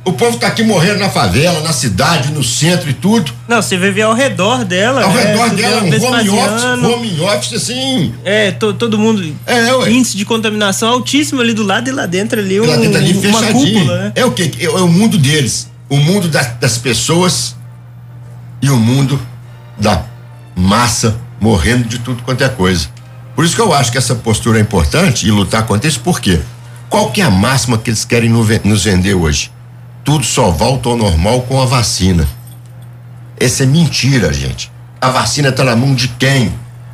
O 0.05 0.13
povo 0.13 0.37
tá 0.37 0.45
aqui 0.45 0.63
morrendo 0.63 0.99
na 0.99 1.09
favela, 1.09 1.61
na 1.61 1.73
cidade, 1.73 2.31
no 2.31 2.43
centro 2.43 2.87
e 2.87 2.93
tudo. 2.93 3.33
Não, 3.47 3.59
você 3.59 3.75
vai 3.75 3.89
ver 3.89 4.03
ao 4.03 4.13
redor 4.13 4.63
dela. 4.63 5.03
Ao 5.03 5.11
né? 5.11 5.23
redor 5.23 5.49
dela, 5.49 5.81
um 5.81 5.87
home 5.87 6.29
office, 6.29 6.63
home 6.83 7.21
office 7.21 7.53
assim. 7.53 8.13
É, 8.23 8.51
to, 8.51 8.71
todo 8.75 8.99
mundo. 8.99 9.35
É, 9.47 9.73
ué. 9.73 9.89
Índice 9.89 10.15
de 10.15 10.23
contaminação 10.23 10.89
altíssimo 10.89 11.41
ali 11.41 11.53
do 11.53 11.63
lado 11.63 11.89
e 11.89 11.91
lá 11.91 12.05
dentro 12.05 12.39
ali, 12.39 12.61
um, 12.61 12.67
lá 12.67 12.75
dentro 12.75 12.99
ali 12.99 13.13
uma 13.13 13.39
fechadinho. 13.39 13.79
cúpula, 13.79 13.97
né? 13.97 14.11
É 14.13 14.23
o 14.23 14.31
que? 14.31 14.43
É, 14.59 14.65
é, 14.65 14.69
o 14.69 14.87
mundo 14.87 15.17
deles. 15.17 15.71
O 15.89 15.97
mundo 15.97 16.27
da, 16.27 16.43
das 16.43 16.77
pessoas 16.77 17.55
e 18.61 18.69
o 18.69 18.77
mundo 18.77 19.19
da 19.75 20.03
massa 20.55 21.19
morrendo 21.41 21.87
de 21.87 21.97
tudo 21.97 22.21
quanto 22.21 22.43
é 22.43 22.49
coisa. 22.49 22.87
Por 23.35 23.43
isso 23.43 23.55
que 23.55 23.61
eu 23.61 23.73
acho 23.73 23.91
que 23.91 23.97
essa 23.97 24.13
postura 24.13 24.59
é 24.59 24.61
importante 24.61 25.27
e 25.27 25.31
lutar 25.31 25.65
contra 25.65 25.89
isso, 25.89 25.99
por 25.99 26.21
quê? 26.21 26.39
Qual 26.89 27.11
que 27.11 27.21
é 27.21 27.25
a 27.25 27.31
máxima 27.31 27.77
que 27.77 27.89
eles 27.89 28.05
querem 28.05 28.29
nos 28.29 28.83
vender 28.83 29.15
hoje? 29.15 29.51
Tudo 30.05 30.23
só 30.23 30.51
volta 30.51 30.87
ao 30.87 30.95
normal 30.95 31.41
com 31.41 31.59
a 31.59 31.65
vacina. 31.65 32.27
Essa 33.39 33.63
é 33.63 33.65
mentira, 33.65 34.31
gente. 34.31 34.71
A 35.01 35.09
vacina 35.09 35.49
está 35.49 35.63
na 35.63 35.75
mão 35.75 35.95
de 35.95 36.07
quem? 36.07 36.53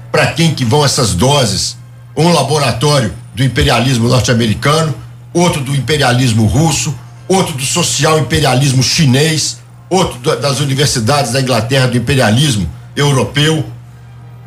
Para 0.10 0.28
quem 0.28 0.56
que 0.56 0.64
vão 0.64 0.86
essas 0.86 1.14
doses? 1.14 1.78
Um 2.16 2.32
laboratório 2.32 3.14
do 3.36 3.44
imperialismo 3.44 4.08
norte-americano, 4.08 4.96
outro 5.34 5.62
do 5.62 5.76
imperialismo 5.76 6.46
russo, 6.46 6.96
outro 7.28 7.54
do 7.54 7.66
social 7.66 8.18
imperialismo 8.18 8.82
chinês, 8.82 9.60
outro 9.90 10.38
das 10.38 10.62
universidades 10.62 11.34
da 11.34 11.42
Inglaterra 11.42 11.88
do 11.88 11.98
imperialismo 11.98 12.68
europeu. 12.96 13.66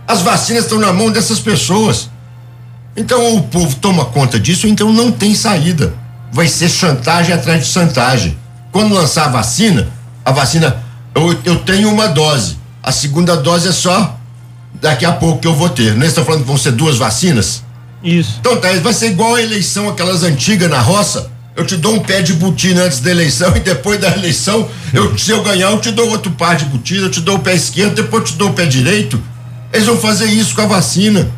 As 0.09 0.23
vacinas 0.23 0.65
estão 0.65 0.79
na 0.79 0.93
mão 0.93 1.13
dessas 1.13 1.39
pessoas. 1.39 2.09
Então 2.97 3.37
o 3.37 3.43
povo 3.43 3.77
toma 3.77 4.07
conta 4.07 4.41
disso, 4.41 4.67
então 4.67 4.91
não 4.91 5.13
tem 5.13 5.35
saída. 5.35 5.93
Vai 6.33 6.49
ser 6.49 6.71
chantagem 6.71 7.35
atrás 7.35 7.67
de 7.67 7.71
chantagem. 7.71 8.44
Quando 8.75 8.93
lançar 8.93 9.27
a 9.27 9.29
vacina, 9.29 9.87
a 10.25 10.33
vacina, 10.33 10.83
eu, 11.15 11.39
eu 11.45 11.61
tenho 11.61 11.89
uma 11.89 12.09
dose. 12.09 12.59
A 12.83 12.91
segunda 12.91 13.37
dose 13.37 13.69
é 13.69 13.73
só 13.73 14.19
daqui 14.81 15.05
a 15.05 15.13
pouco 15.13 15.39
que 15.39 15.47
eu 15.47 15.55
vou 15.55 15.69
ter. 15.69 15.95
Não 15.95 16.03
é 16.03 16.09
está 16.09 16.25
falando 16.25 16.41
que 16.41 16.49
vão 16.49 16.59
ser 16.59 16.73
duas 16.73 16.97
vacinas? 16.97 17.63
Isso. 18.03 18.35
Então 18.41 18.57
tá, 18.57 18.73
vai 18.83 18.93
ser 18.93 19.13
igual 19.13 19.37
a 19.37 19.41
eleição, 19.41 19.89
aquelas 19.89 20.25
antigas 20.25 20.69
na 20.69 20.81
roça. 20.81 21.31
Eu 21.55 21.65
te 21.65 21.77
dou 21.77 21.95
um 21.95 22.01
pé 22.01 22.21
de 22.21 22.33
botina 22.33 22.83
antes 22.83 22.99
da 22.99 23.13
eleição 23.13 23.55
e 23.57 23.61
depois 23.61 24.01
da 24.01 24.09
eleição, 24.09 24.69
eu, 24.93 25.17
se 25.17 25.31
eu 25.31 25.45
ganhar, 25.45 25.71
eu 25.71 25.79
te 25.79 25.93
dou 25.93 26.11
outro 26.11 26.33
par 26.33 26.57
de 26.57 26.65
botina, 26.65 27.03
eu 27.03 27.11
te 27.13 27.21
dou 27.21 27.37
o 27.37 27.39
pé 27.39 27.55
esquerdo, 27.55 27.95
depois 27.95 28.25
eu 28.25 28.29
te 28.31 28.37
dou 28.37 28.49
o 28.49 28.55
pé 28.55 28.67
direito. 28.67 29.23
Eles 29.73 29.87
vão 29.87 29.99
fazer 29.99 30.27
isso 30.27 30.53
com 30.53 30.63
a 30.63 30.67
vacina. 30.67 31.31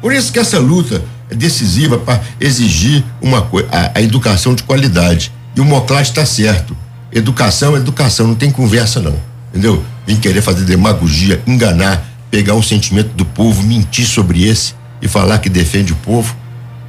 Por 0.00 0.12
isso 0.12 0.32
que 0.32 0.40
essa 0.40 0.58
luta 0.58 1.00
é 1.30 1.36
decisiva 1.36 1.98
para 1.98 2.20
exigir 2.40 3.04
uma 3.22 3.48
a, 3.70 3.92
a 4.00 4.02
educação 4.02 4.56
de 4.56 4.64
qualidade. 4.64 5.30
E 5.60 5.62
o 5.62 5.66
Moclate 5.66 6.08
está 6.08 6.24
certo. 6.24 6.74
Educação 7.12 7.76
é 7.76 7.80
educação, 7.80 8.26
não 8.26 8.34
tem 8.34 8.50
conversa 8.50 8.98
não. 8.98 9.14
Entendeu? 9.50 9.84
Vem 10.06 10.16
querer 10.16 10.40
fazer 10.40 10.64
demagogia, 10.64 11.42
enganar, 11.46 12.02
pegar 12.30 12.54
o 12.54 12.62
sentimento 12.62 13.08
do 13.08 13.26
povo, 13.26 13.62
mentir 13.62 14.06
sobre 14.06 14.42
esse 14.42 14.72
e 15.02 15.06
falar 15.06 15.38
que 15.38 15.50
defende 15.50 15.92
o 15.92 15.96
povo. 15.96 16.34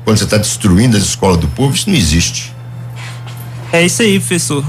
Quando 0.05 0.17
você 0.17 0.23
está 0.23 0.37
destruindo 0.37 0.95
as 0.95 1.03
escolas 1.03 1.35
do 1.35 1.49
povo, 1.49 1.75
isso 1.75 1.89
não 1.89 1.97
existe. 1.97 2.53
É 3.73 3.85
isso 3.85 4.03
aí, 4.03 4.17
professor. 4.19 4.63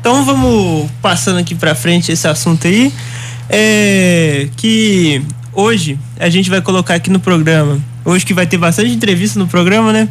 Então 0.00 0.24
vamos 0.24 0.90
passando 1.00 1.38
aqui 1.38 1.54
para 1.54 1.72
frente 1.76 2.10
esse 2.10 2.26
assunto 2.26 2.66
aí. 2.66 2.92
É 3.48 4.48
que 4.56 5.22
hoje 5.52 5.96
a 6.18 6.28
gente 6.28 6.50
vai 6.50 6.60
colocar 6.60 6.96
aqui 6.96 7.10
no 7.10 7.20
programa. 7.20 7.78
Hoje 8.04 8.26
que 8.26 8.34
vai 8.34 8.48
ter 8.48 8.58
bastante 8.58 8.90
entrevista 8.90 9.38
no 9.38 9.46
programa, 9.46 9.92
né? 9.92 10.08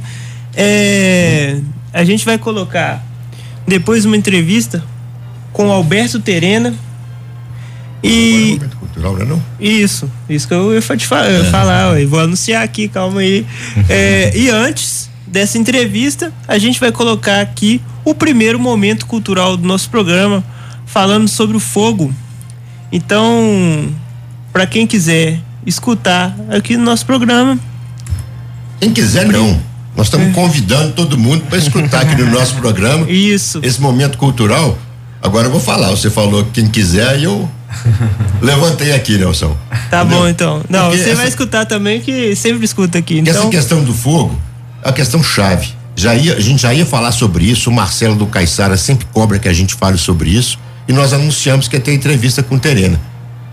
É, 0.54 1.58
a 1.92 2.06
gente 2.06 2.24
vai 2.24 2.38
colocar 2.38 3.04
depois 3.68 4.06
uma 4.06 4.16
entrevista 4.16 4.84
com 5.52 5.72
Alberto 5.72 6.20
Terena. 6.20 6.74
E. 8.04 8.60
É 8.62 8.76
cultural, 8.76 9.14
não 9.14 9.22
é 9.22 9.26
não? 9.26 9.44
Isso, 9.60 10.10
isso 10.30 10.48
que 10.48 10.54
eu 10.54 10.74
ia 10.74 10.82
te 10.82 11.08
falar, 11.08 11.30
é. 11.30 11.44
falar 11.46 12.00
eu 12.00 12.08
vou 12.08 12.20
anunciar 12.20 12.64
aqui, 12.64 12.88
calma 12.88 13.22
aí. 13.22 13.46
é, 13.90 14.32
e 14.36 14.50
antes 14.50 15.10
dessa 15.26 15.58
entrevista, 15.58 16.32
a 16.48 16.58
gente 16.58 16.80
vai 16.80 16.92
colocar 16.92 17.42
aqui 17.42 17.82
o 18.04 18.14
primeiro 18.14 18.60
momento 18.60 19.06
cultural 19.06 19.58
do 19.58 19.68
nosso 19.68 19.90
programa, 19.90 20.44
falando 20.86 21.28
sobre 21.28 21.58
o 21.58 21.60
fogo. 21.60 22.14
Então, 22.92 23.90
para 24.54 24.68
quem 24.68 24.86
quiser 24.86 25.40
escutar 25.66 26.36
aqui 26.50 26.78
no 26.78 26.84
nosso 26.84 27.06
programa. 27.06 27.60
Quem 28.80 28.94
quiser, 28.94 29.26
não 29.26 29.75
nós 29.96 30.08
estamos 30.08 30.28
é. 30.28 30.32
convidando 30.32 30.92
todo 30.92 31.18
mundo 31.18 31.46
para 31.46 31.58
escutar 31.58 32.02
aqui 32.02 32.22
no 32.22 32.30
nosso 32.30 32.56
programa. 32.56 33.06
Isso. 33.10 33.60
Esse 33.64 33.82
momento 33.82 34.18
cultural. 34.18 34.78
Agora 35.22 35.48
eu 35.48 35.52
vou 35.52 35.62
falar. 35.62 35.90
Você 35.90 36.10
falou 36.10 36.46
quem 36.54 36.68
quiser 36.68 37.20
e 37.20 37.24
eu 37.24 37.50
levantei 38.42 38.94
aqui, 38.94 39.18
Nelson. 39.18 39.56
Tá 39.90 40.02
Entendeu? 40.02 40.20
bom, 40.20 40.28
então. 40.28 40.62
Não, 40.70 40.90
Porque 40.90 40.98
você 40.98 41.10
essa, 41.10 41.16
vai 41.16 41.28
escutar 41.28 41.66
também, 41.66 42.02
que 42.02 42.36
sempre 42.36 42.66
escuta 42.66 42.98
aqui. 42.98 43.20
Então... 43.20 43.34
Essa 43.34 43.50
questão 43.50 43.84
do 43.84 43.94
fogo 43.94 44.38
é 44.84 44.90
a 44.90 44.94
questão 44.94 45.24
chave. 45.24 45.70
Já 45.96 46.14
ia, 46.14 46.36
a 46.36 46.42
gente 46.42 46.62
já 46.62 46.74
ia 46.74 46.86
falar 46.86 47.14
sobre 47.14 47.46
isso. 47.46 47.70
O 47.70 47.74
Marcelo 47.74 48.16
do 48.16 48.28
Caiçara 48.28 48.76
sempre 48.76 49.08
cobra 49.14 49.40
que 49.40 49.48
a 49.48 49.54
gente 49.54 49.76
fale 49.76 49.98
sobre 49.98 50.30
isso. 50.30 50.60
E 50.88 50.94
nós 50.94 51.14
anunciamos 51.14 51.68
que 51.68 51.78
ia 51.78 51.80
ter 51.80 51.94
entrevista 51.94 52.44
com 52.44 52.60
Terena, 52.60 53.00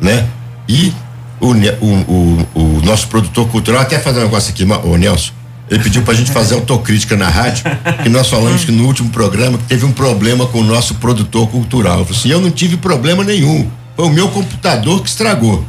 né? 0.01 0.26
E 0.68 0.93
o, 1.40 1.53
o, 1.53 2.47
o, 2.55 2.61
o 2.61 2.82
nosso 2.84 3.09
produtor 3.09 3.49
cultural, 3.49 3.80
até 3.80 3.99
fazer 3.99 4.20
um 4.20 4.24
negócio 4.24 4.51
aqui, 4.51 4.64
o 4.64 4.97
Nelson 4.97 5.32
ele 5.70 5.82
pediu 5.82 6.02
pra 6.02 6.12
gente 6.14 6.30
fazer 6.30 6.54
autocrítica 6.54 7.16
na 7.16 7.28
rádio, 7.28 7.64
que 8.02 8.08
nós 8.08 8.28
falamos 8.28 8.64
que 8.64 8.72
no 8.72 8.86
último 8.86 9.10
programa 9.10 9.56
que 9.58 9.64
teve 9.64 9.84
um 9.84 9.92
problema 9.92 10.46
com 10.46 10.60
o 10.60 10.64
nosso 10.64 10.96
produtor 10.96 11.48
cultural. 11.48 12.00
Eu 12.00 12.06
assim, 12.10 12.28
eu 12.28 12.40
não 12.40 12.50
tive 12.50 12.76
problema 12.76 13.24
nenhum. 13.24 13.70
Foi 13.96 14.06
o 14.06 14.10
meu 14.10 14.28
computador 14.28 15.02
que 15.02 15.08
estragou. 15.08 15.64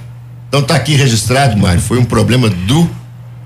Então 0.48 0.62
tá 0.62 0.76
aqui 0.76 0.96
registrado, 0.96 1.58
Mário. 1.58 1.82
Foi 1.82 1.98
um 1.98 2.06
problema 2.06 2.50
do, 2.50 2.90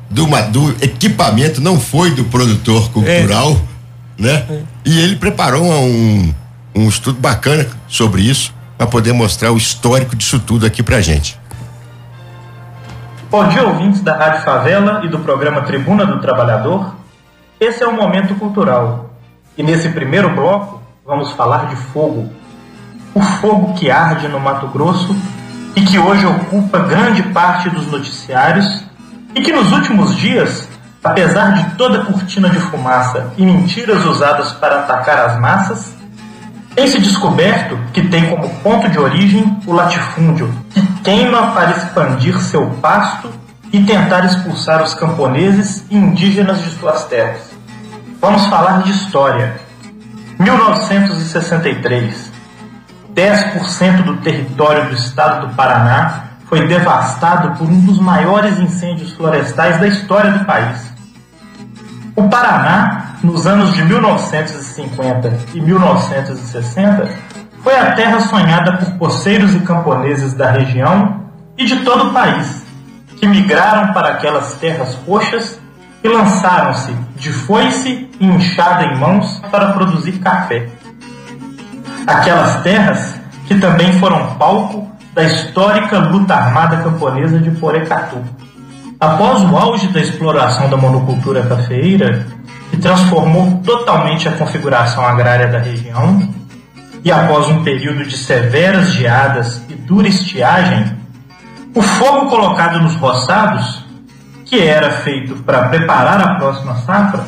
do, 0.10 0.26
do 0.52 0.76
equipamento, 0.82 1.62
não 1.62 1.80
foi 1.80 2.12
do 2.12 2.26
produtor 2.26 2.89
cultural, 2.91 3.62
é. 4.20 4.22
né? 4.22 4.45
É. 4.50 4.62
E 4.86 5.00
ele 5.00 5.16
preparou 5.16 5.64
um, 5.64 6.34
um 6.76 6.89
estudo 6.89 7.20
bacana 7.20 7.68
sobre 7.88 8.22
isso, 8.22 8.54
para 8.78 8.88
poder 8.88 9.14
mostrar 9.14 9.52
o 9.52 9.58
histórico 9.58 10.16
disso 10.16 10.39
tudo 10.39 10.66
aqui 10.66 10.84
pra 10.84 11.02
gente. 11.02 11.38
Bom 13.30 13.46
dia, 13.50 13.68
ouvintes 13.68 14.00
da 14.00 14.16
Rádio 14.16 14.42
Favela 14.44 15.02
e 15.04 15.10
do 15.10 15.20
programa 15.20 15.60
Tribuna 15.64 16.06
do 16.06 16.22
Trabalhador. 16.22 16.96
Esse 17.60 17.84
é 17.84 17.88
o 17.88 17.92
Momento 17.92 18.34
Cultural. 18.36 19.10
E 19.58 19.62
nesse 19.62 19.90
primeiro 19.90 20.30
bloco, 20.30 20.82
vamos 21.06 21.34
falar 21.34 21.66
de 21.66 21.76
fogo. 21.76 22.32
O 23.14 23.22
fogo 23.22 23.74
que 23.74 23.92
arde 23.92 24.30
no 24.30 24.40
Mato 24.40 24.68
Grosso 24.68 25.14
e 25.76 25.82
que 25.82 26.00
hoje 26.00 26.26
ocupa 26.26 26.80
grande 26.80 27.22
parte 27.22 27.70
dos 27.70 27.92
noticiários 27.92 28.86
e 29.36 29.42
que 29.42 29.52
nos 29.52 29.74
últimos 29.74 30.16
dias, 30.16 30.66
apesar 31.04 31.52
de 31.52 31.76
toda 31.76 32.06
cortina 32.06 32.50
de 32.50 32.60
fumaça 32.62 33.34
e 33.36 33.46
mentiras 33.46 34.06
usadas 34.06 34.54
para 34.54 34.80
atacar 34.80 35.20
as 35.20 35.38
massas, 35.38 35.97
tem 36.78 36.88
se 36.88 37.00
descoberto 37.00 37.76
que 37.92 38.08
tem 38.08 38.30
como 38.30 38.48
ponto 38.60 38.88
de 38.88 39.00
origem 39.00 39.58
o 39.66 39.74
latifúndio, 39.74 40.54
que 40.70 40.80
queima 41.02 41.52
para 41.52 41.72
expandir 41.72 42.40
seu 42.40 42.70
pasto 42.80 43.32
e 43.74 43.84
tentar 43.84 44.24
expulsar 44.26 44.84
os 44.84 44.94
camponeses 44.94 45.84
e 45.90 45.98
indígenas 45.98 46.62
de 46.62 46.70
suas 46.70 47.06
terras. 47.06 47.50
Vamos 48.22 48.46
falar 48.46 48.84
de 48.84 48.92
história. 48.92 49.60
1963. 50.38 52.32
10% 53.12 54.04
do 54.04 54.18
território 54.18 54.90
do 54.90 54.94
estado 54.94 55.48
do 55.48 55.56
Paraná 55.56 56.26
foi 56.46 56.68
devastado 56.68 57.58
por 57.58 57.68
um 57.68 57.80
dos 57.88 58.00
maiores 58.00 58.60
incêndios 58.60 59.14
florestais 59.14 59.80
da 59.80 59.88
história 59.88 60.30
do 60.30 60.46
país. 60.46 60.94
O 62.18 62.28
Paraná, 62.30 63.13
nos 63.22 63.45
anos 63.45 63.76
de 63.76 63.84
1950 63.84 65.38
e 65.53 65.61
1960, 65.61 67.09
foi 67.63 67.78
a 67.78 67.91
terra 67.91 68.20
sonhada 68.22 68.76
por 68.76 68.91
poceiros 68.93 69.53
e 69.53 69.59
camponeses 69.59 70.34
da 70.34 70.49
região 70.49 71.28
e 71.55 71.63
de 71.63 71.76
todo 71.82 72.09
o 72.09 72.13
país, 72.13 72.65
que 73.18 73.28
migraram 73.28 73.93
para 73.93 74.13
aquelas 74.13 74.55
terras 74.55 74.95
roxas 75.07 75.59
e 76.03 76.07
lançaram-se 76.07 76.91
de 77.18 77.32
foice 77.32 78.09
e 78.20 78.26
enxada 78.26 78.86
em 78.86 78.97
mãos 78.97 79.39
para 79.51 79.74
produzir 79.74 80.13
café. 80.13 80.70
Aquelas 82.07 82.63
terras 82.63 83.13
que 83.45 83.59
também 83.59 83.93
foram 83.99 84.34
palco 84.38 84.91
da 85.13 85.22
histórica 85.22 85.99
luta 85.99 86.34
armada 86.34 86.78
camponesa 86.78 87.38
de 87.38 87.51
Porecatu. 87.51 88.18
Após 89.00 89.43
o 89.43 89.56
auge 89.56 89.88
da 89.89 90.00
exploração 90.00 90.70
da 90.70 90.78
monocultura 90.78 91.45
cafeeira, 91.45 92.26
que 92.72 92.78
transformou 92.78 93.62
totalmente 93.64 94.28
a 94.28 94.32
configuração 94.32 95.06
agrária 95.06 95.48
da 95.48 95.60
região, 95.60 96.28
e 97.04 97.12
após 97.12 97.48
um 97.48 97.64
período 97.64 98.04
de 98.06 98.18
severas 98.18 98.93
geadas 98.93 99.62
e 99.70 99.76
dura 99.76 100.08
estiagem, 100.08 100.98
o 101.76 101.82
fogo 101.82 102.28
colocado 102.28 102.82
nos 102.82 102.95
roçados 102.95 103.86
que 104.45 104.60
era 104.60 104.89
feito 105.02 105.36
para 105.43 105.68
preparar 105.68 106.20
a 106.20 106.36
próxima 106.36 106.76
safra, 106.78 107.24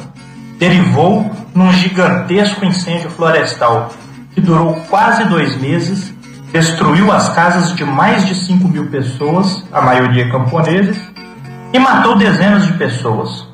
derivou 0.57 1.29
num 1.53 1.71
gigantesco 1.71 2.65
incêndio 2.65 3.11
florestal 3.11 3.89
que 4.33 4.41
durou 4.41 4.73
quase 4.89 5.25
dois 5.25 5.59
meses, 5.61 6.13
destruiu 6.51 7.11
as 7.11 7.29
casas 7.29 7.75
de 7.75 7.83
mais 7.83 8.25
de 8.25 8.33
5 8.33 8.67
mil 8.67 8.87
pessoas, 8.87 9.63
a 9.71 9.81
maioria 9.81 10.31
camponeses, 10.31 10.99
e 11.71 11.79
matou 11.79 12.17
dezenas 12.17 12.65
de 12.65 12.73
pessoas. 12.73 13.47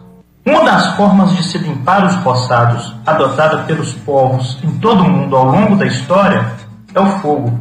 Uma 0.46 0.64
das 0.64 0.96
formas 0.96 1.36
de 1.36 1.44
se 1.44 1.58
limpar 1.58 2.06
os 2.06 2.16
roçados 2.16 2.96
adotada 3.06 3.64
pelos 3.64 3.94
povos 3.94 4.60
em 4.64 4.72
todo 4.78 5.04
o 5.04 5.10
mundo 5.10 5.36
ao 5.36 5.46
longo 5.46 5.76
da 5.76 5.86
história 5.86 6.46
é 6.94 7.00
o 7.00 7.20
fogo. 7.20 7.60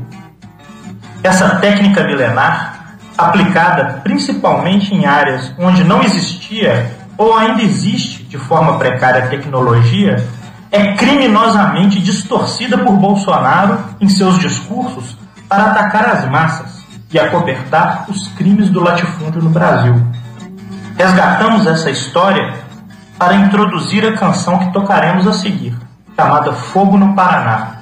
Essa 1.22 1.56
técnica 1.56 2.04
milenar 2.04 2.74
aplicada 3.16 4.00
principalmente 4.02 4.94
em 4.94 5.06
áreas 5.06 5.52
onde 5.58 5.84
não 5.84 6.02
existia 6.02 6.90
ou 7.16 7.36
ainda 7.36 7.62
existe 7.62 8.24
de 8.24 8.36
forma 8.36 8.76
precária 8.76 9.28
tecnologia, 9.28 10.26
é 10.70 10.92
criminosamente 10.94 12.00
distorcida 12.00 12.76
por 12.78 12.94
Bolsonaro 12.94 13.78
em 14.00 14.08
seus 14.08 14.38
discursos 14.38 15.16
para 15.48 15.66
atacar 15.66 16.06
as 16.06 16.28
massas 16.28 16.84
e 17.12 17.18
acobertar 17.18 18.06
os 18.08 18.26
crimes 18.28 18.68
do 18.68 18.80
latifúndio 18.80 19.40
no 19.40 19.50
Brasil. 19.50 19.94
Resgatamos 20.96 21.66
essa 21.66 21.90
história 21.90 22.54
para 23.18 23.34
introduzir 23.34 24.06
a 24.06 24.16
canção 24.16 24.58
que 24.58 24.72
tocaremos 24.72 25.26
a 25.26 25.32
seguir, 25.32 25.76
chamada 26.16 26.52
Fogo 26.52 26.96
no 26.96 27.14
Paraná, 27.14 27.76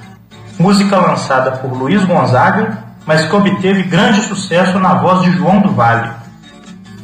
música 0.59 0.97
lançada 0.97 1.51
por 1.51 1.73
Luiz 1.73 2.03
Gonzaga 2.05 2.83
mas 3.05 3.25
que 3.25 3.35
obteve 3.35 3.83
grande 3.83 4.21
sucesso 4.21 4.79
na 4.79 4.95
voz 4.95 5.23
de 5.23 5.31
João 5.31 5.59
do 5.59 5.73
Vale. 5.73 6.09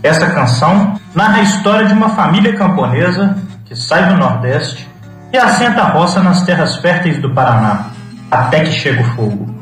Essa 0.01 0.29
canção 0.31 0.95
narra 1.13 1.37
a 1.37 1.41
história 1.41 1.85
de 1.85 1.93
uma 1.93 2.09
família 2.09 2.55
camponesa 2.55 3.37
que 3.65 3.75
sai 3.75 4.07
do 4.07 4.17
Nordeste 4.17 4.89
e 5.31 5.37
assenta 5.37 5.81
a 5.81 5.89
roça 5.89 6.21
nas 6.21 6.41
terras 6.41 6.77
férteis 6.77 7.21
do 7.21 7.33
Paraná, 7.33 7.87
até 8.31 8.61
que 8.61 8.71
chega 8.71 9.01
o 9.01 9.15
fogo. 9.15 9.53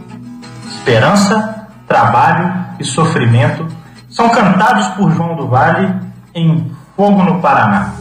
Esperança, 0.67 1.67
trabalho 1.87 2.53
e 2.79 2.85
sofrimento 2.85 3.67
são 4.09 4.29
cantados 4.29 4.87
por 4.89 5.11
João 5.11 5.35
do 5.35 5.47
Vale 5.47 5.93
em 6.33 6.71
Fogo 6.95 7.23
no 7.23 7.39
Paraná. 7.41 7.95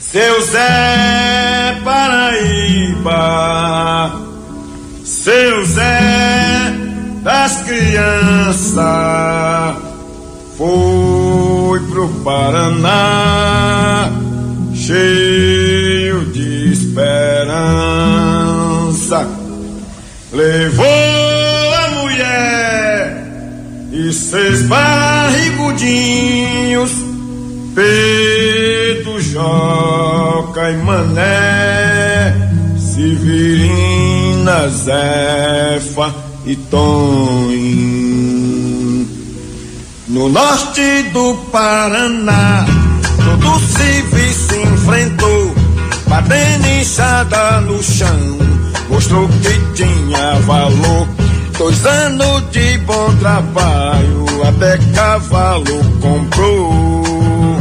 Seu 0.00 0.40
Zé 0.42 1.80
Paraíba 1.84 3.58
seu 5.08 5.64
Zé 5.64 6.74
das 7.22 7.62
crianças 7.62 8.76
foi 10.56 11.80
pro 11.90 12.08
Paraná 12.22 14.12
cheio 14.74 16.26
de 16.26 16.72
esperança. 16.72 17.18
Levou 20.30 21.07
barrigudinhos, 25.78 26.90
Pedro, 27.74 29.20
Joca 29.20 30.70
e 30.70 30.76
Mané, 30.78 32.34
Severino 32.76 34.08
Ana, 34.48 34.68
Zefa 34.68 36.14
e 36.46 36.56
Tom. 36.56 37.48
No 40.08 40.28
norte 40.30 41.02
do 41.12 41.34
Paraná, 41.52 42.66
todo 43.24 43.60
civil 43.60 44.32
se 44.32 44.62
enfrentou, 44.62 45.54
batendo 46.06 46.66
inchada 46.66 47.60
no 47.60 47.82
chão, 47.82 48.38
mostrou 48.88 49.28
que 49.28 49.74
tinha 49.74 50.34
valor. 50.46 51.17
Dois 51.58 51.84
anos 51.84 52.48
de 52.52 52.78
bom 52.78 53.12
trabalho, 53.16 54.26
até 54.46 54.78
cavalo 54.94 55.84
comprou. 56.00 57.58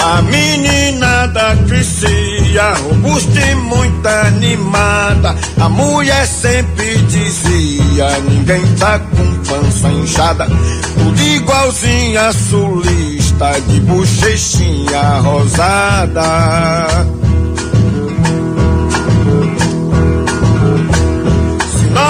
A 0.00 0.22
meninada 0.22 1.56
crescia, 1.66 2.72
robusta 2.84 3.40
e 3.40 3.54
muito 3.56 4.06
animada. 4.06 5.34
A 5.60 5.68
mulher 5.68 6.24
sempre 6.24 6.98
dizia: 7.08 8.20
ninguém 8.20 8.64
tá 8.76 9.00
com 9.00 9.34
pança 9.42 9.88
inchada. 9.88 10.46
Tudo 10.94 11.20
igualzinha 11.20 12.32
sulista, 12.32 13.60
de 13.66 13.80
bochechinha 13.80 15.18
rosada. 15.18 17.08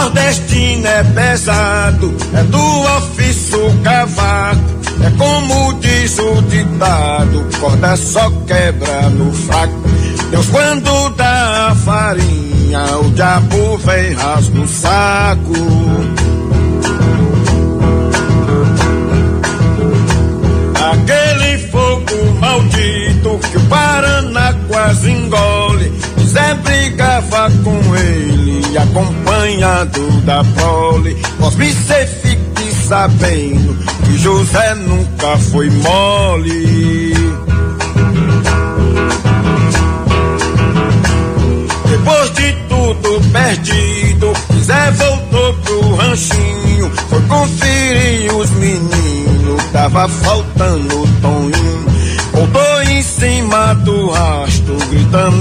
Nordestino 0.09 0.87
é 0.87 1.05
pesado, 1.05 2.15
é 2.35 2.43
do 2.45 2.81
ofício 2.97 3.59
cavaco 3.83 4.79
é 5.01 5.11
como 5.17 5.75
diz 5.75 6.19
o 6.19 6.43
ditado, 6.43 7.47
corda 7.61 7.97
só 7.97 8.29
quebra 8.49 9.09
no 9.11 9.33
fraco. 9.33 9.75
Deus 10.31 10.47
quando 10.49 11.11
dá 11.11 11.69
a 11.69 11.75
farinha, 11.77 12.99
o 12.99 13.11
diabo 13.13 13.79
vem 13.79 14.13
rasga 14.15 14.61
o 14.61 14.67
saco. 14.67 15.53
Aquele 20.91 21.59
fogo 21.69 22.41
maldito 22.41 23.39
que 23.51 23.57
o 23.57 23.61
Paraná 23.69 24.53
quase 24.67 25.13
engole, 25.13 25.93
Zé 26.39 26.55
brigava 26.55 27.51
com 27.65 27.97
ele, 27.97 28.79
acompanhado 28.79 30.09
da 30.21 30.45
prole. 30.45 31.17
Cosme 31.37 31.73
se 31.73 32.07
fique 32.07 32.73
sabendo 32.87 33.77
que 34.05 34.19
José 34.19 34.75
nunca 34.77 35.37
foi 35.51 35.69
mole. 35.69 37.13
Depois 41.91 42.31
de 42.35 42.53
tudo 42.69 43.21
perdido, 43.33 44.33
Zé 44.63 44.93
voltou 44.93 45.55
pro 45.55 45.97
ranchinho, 45.97 46.93
foi 47.09 47.23
conferir 47.23 48.33
os 48.37 48.51
meninos, 48.51 49.65
tava 49.73 50.09
faltando 50.09 51.03
o 51.03 51.09
Toninho. 51.21 51.89
Voltou 52.33 52.83
em 52.85 53.03
cima 53.03 53.75
do 53.75 54.11
rastro 54.11 54.39
arrastando 55.09 55.38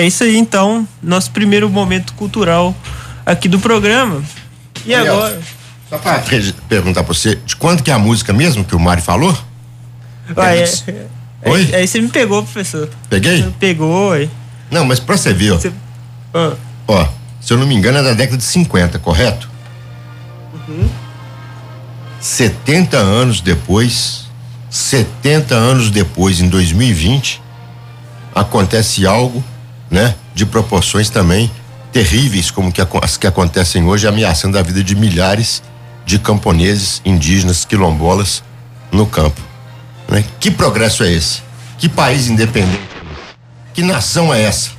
É 0.00 0.06
isso 0.06 0.24
aí, 0.24 0.36
então. 0.38 0.86
Nosso 1.02 1.30
primeiro 1.30 1.68
momento 1.68 2.14
cultural 2.14 2.74
aqui 3.26 3.48
do 3.48 3.58
programa. 3.58 4.22
E 4.86 4.88
Nelson, 4.88 5.10
agora? 5.12 5.40
Só 5.90 5.98
pra 5.98 6.16
re- 6.18 6.54
perguntar 6.68 7.02
pra 7.04 7.12
você, 7.12 7.34
de 7.34 7.54
quanto 7.56 7.82
que 7.82 7.90
é 7.90 7.94
a 7.94 7.98
música 7.98 8.32
mesmo 8.32 8.64
que 8.64 8.74
o 8.74 8.80
Mário 8.80 9.02
falou? 9.02 9.36
Ué, 10.36 10.62
isso. 10.62 10.84
é- 10.88 11.06
Oi? 11.50 11.60
Aí, 11.66 11.74
aí 11.74 11.86
você 11.88 12.00
me 12.00 12.08
pegou, 12.08 12.42
professor. 12.42 12.88
Peguei? 13.10 13.42
Pegou, 13.58 14.10
ué. 14.10 14.28
Não, 14.70 14.84
mas 14.84 14.98
pra 15.00 15.16
você 15.18 15.32
ver, 15.34 15.52
ó. 15.52 15.56
Você- 15.58 15.72
Ah, 16.32 16.52
Ó, 16.88 17.06
se 17.40 17.52
eu 17.52 17.58
não 17.58 17.66
me 17.66 17.74
engano 17.74 17.98
é 17.98 18.02
da 18.02 18.14
década 18.14 18.36
de 18.38 18.44
50, 18.44 18.98
correto? 18.98 19.48
70 22.20 22.96
anos 22.98 23.40
depois, 23.40 24.24
70 24.70 25.54
anos 25.54 25.90
depois, 25.90 26.40
em 26.40 26.48
2020, 26.48 27.40
acontece 28.34 29.06
algo, 29.06 29.42
né, 29.90 30.14
de 30.34 30.46
proporções 30.46 31.10
também 31.10 31.50
terríveis, 31.92 32.50
como 32.50 32.70
que, 32.70 32.80
as 33.02 33.16
que 33.16 33.26
acontecem 33.26 33.84
hoje, 33.84 34.06
ameaçando 34.06 34.58
a 34.58 34.62
vida 34.62 34.82
de 34.82 34.94
milhares 34.94 35.62
de 36.04 36.18
camponeses, 36.18 37.02
indígenas, 37.04 37.64
quilombolas 37.64 38.42
no 38.92 39.06
campo. 39.06 39.40
Né? 40.08 40.24
Que 40.38 40.50
progresso 40.50 41.02
é 41.02 41.12
esse? 41.12 41.42
Que 41.78 41.88
país 41.88 42.28
independente? 42.28 42.80
é? 42.96 43.34
Que 43.72 43.82
nação 43.82 44.32
é 44.32 44.42
essa? 44.42 44.70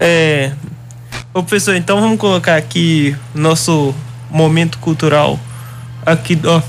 É. 0.00 0.52
Ô, 1.32 1.42
professor, 1.42 1.76
então 1.76 2.00
vamos 2.00 2.18
colocar 2.18 2.56
aqui 2.56 3.16
nosso 3.34 3.94
momento 4.30 4.78
cultural. 4.78 5.38
Aqui, 6.04 6.38
ó. 6.44 6.60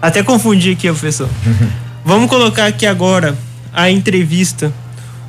Até 0.00 0.22
confundi 0.22 0.72
aqui, 0.72 0.86
professor. 0.88 1.28
vamos 2.04 2.28
colocar 2.28 2.66
aqui 2.66 2.86
agora 2.86 3.36
a 3.72 3.90
entrevista 3.90 4.72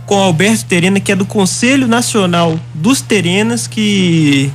com 0.05 0.15
Alberto 0.15 0.65
Terena, 0.65 0.99
que 0.99 1.11
é 1.11 1.15
do 1.15 1.25
Conselho 1.25 1.87
Nacional 1.87 2.59
dos 2.73 3.01
Terenas, 3.01 3.67
que 3.67 4.51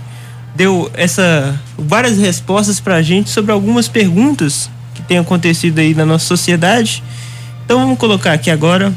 deu 0.55 0.91
essa 0.95 1.59
várias 1.79 2.19
respostas 2.19 2.81
pra 2.81 3.01
gente 3.01 3.31
sobre 3.31 3.53
algumas 3.53 3.89
perguntas 3.89 4.69
que 4.95 5.03
têm 5.03 5.19
acontecido 5.19 5.79
aí 5.79 5.95
na 5.95 6.05
nossa 6.05 6.27
sociedade. 6.27 7.03
Então 7.65 7.81
vamos 7.81 7.99
colocar 7.99 8.33
aqui 8.33 8.51
agora 8.51 8.93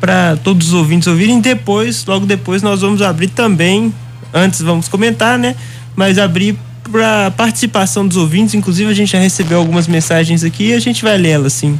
para 0.00 0.36
todos 0.36 0.68
os 0.68 0.74
ouvintes 0.74 1.08
ouvirem. 1.08 1.40
Depois, 1.40 2.04
logo 2.04 2.26
depois, 2.26 2.62
nós 2.62 2.80
vamos 2.80 3.00
abrir 3.00 3.28
também. 3.28 3.94
Antes 4.32 4.60
vamos 4.60 4.88
comentar, 4.88 5.38
né? 5.38 5.54
Mas 5.96 6.18
abrir 6.18 6.58
para 6.90 7.30
participação 7.30 8.06
dos 8.06 8.16
ouvintes. 8.16 8.54
Inclusive, 8.54 8.90
a 8.90 8.94
gente 8.94 9.12
já 9.12 9.18
recebeu 9.18 9.58
algumas 9.58 9.86
mensagens 9.86 10.44
aqui 10.44 10.70
e 10.70 10.74
a 10.74 10.80
gente 10.80 11.02
vai 11.02 11.16
lê-las, 11.16 11.54
sim. 11.54 11.78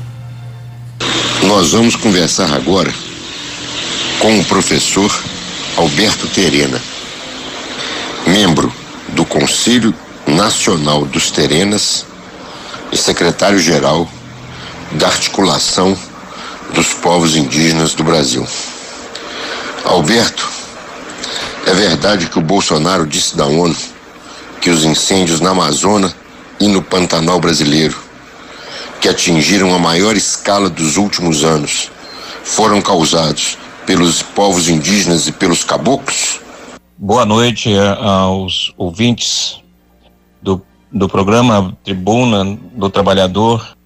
Nós 1.56 1.70
vamos 1.70 1.94
conversar 1.94 2.52
agora 2.52 2.92
com 4.18 4.40
o 4.40 4.44
professor 4.44 5.08
Alberto 5.76 6.26
Terena, 6.26 6.82
membro 8.26 8.74
do 9.10 9.24
Conselho 9.24 9.94
Nacional 10.26 11.04
dos 11.04 11.30
Terenas 11.30 12.06
e 12.90 12.96
secretário-geral 12.96 14.10
da 14.94 15.06
Articulação 15.06 15.96
dos 16.74 16.92
Povos 16.92 17.36
Indígenas 17.36 17.94
do 17.94 18.02
Brasil. 18.02 18.44
Alberto, 19.84 20.50
é 21.66 21.72
verdade 21.72 22.26
que 22.26 22.38
o 22.40 22.42
Bolsonaro 22.42 23.06
disse 23.06 23.36
da 23.36 23.46
ONU 23.46 23.76
que 24.60 24.70
os 24.70 24.82
incêndios 24.82 25.38
na 25.38 25.50
Amazônia 25.50 26.12
e 26.58 26.66
no 26.66 26.82
Pantanal 26.82 27.38
brasileiro 27.38 28.03
que 29.04 29.08
atingiram 29.10 29.74
a 29.74 29.78
maior 29.78 30.16
escala 30.16 30.70
dos 30.70 30.96
últimos 30.96 31.44
anos 31.44 31.90
foram 32.42 32.80
causados 32.80 33.58
pelos 33.84 34.22
povos 34.22 34.70
indígenas 34.70 35.28
e 35.28 35.32
pelos 35.32 35.62
caboclos? 35.62 36.40
Boa 36.96 37.26
noite 37.26 37.70
eh, 37.70 37.96
aos 38.00 38.72
ouvintes 38.78 39.60
do, 40.40 40.64
do 40.90 41.06
programa 41.06 41.76
Tribuna 41.84 42.58
do 42.72 42.88
Trabalhador. 42.88 43.76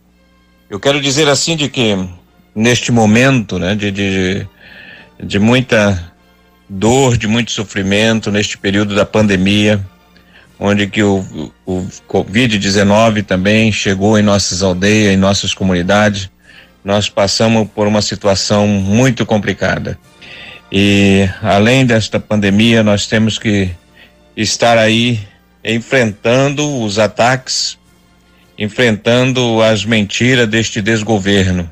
Eu 0.70 0.78
quero 0.78 1.00
dizer 1.00 1.28
assim 1.28 1.56
de 1.56 1.68
que 1.68 1.98
neste 2.54 2.92
momento, 2.92 3.58
né, 3.58 3.74
de, 3.74 3.90
de, 3.90 4.46
de 5.20 5.38
muita 5.40 6.12
dor, 6.68 7.16
de 7.16 7.26
muito 7.26 7.50
sofrimento, 7.50 8.30
neste 8.30 8.56
período 8.56 8.94
da 8.94 9.04
pandemia, 9.04 9.84
onde 10.58 10.86
que 10.86 11.02
o, 11.02 11.52
o 11.64 11.86
Covid-19 12.08 13.24
também 13.24 13.70
chegou 13.70 14.18
em 14.18 14.22
nossas 14.22 14.62
aldeias, 14.62 15.14
em 15.14 15.16
nossas 15.16 15.54
comunidades, 15.54 16.30
nós 16.84 17.08
passamos 17.08 17.68
por 17.74 17.86
uma 17.86 18.02
situação 18.02 18.66
muito 18.66 19.24
complicada. 19.24 19.98
E 20.70 21.28
além 21.42 21.86
desta 21.86 22.20
pandemia, 22.20 22.82
nós 22.82 23.06
temos 23.06 23.38
que 23.38 23.70
estar 24.36 24.76
aí 24.78 25.20
enfrentando 25.64 26.82
os 26.82 26.98
ataques, 26.98 27.78
enfrentando 28.58 29.62
as 29.62 29.84
mentiras 29.84 30.48
deste 30.48 30.80
desgoverno. 30.82 31.68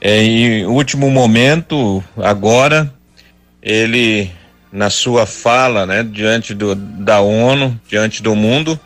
É, 0.00 0.22
em 0.22 0.66
último 0.66 1.10
momento, 1.10 2.02
agora, 2.16 2.92
ele, 3.60 4.30
na 4.70 4.90
sua 4.90 5.26
fala, 5.26 5.86
né, 5.86 6.02
diante 6.02 6.54
do, 6.54 6.74
da 6.74 7.20
ONU, 7.20 7.80
diante 7.88 8.22
do 8.22 8.34
mundo, 8.34 8.78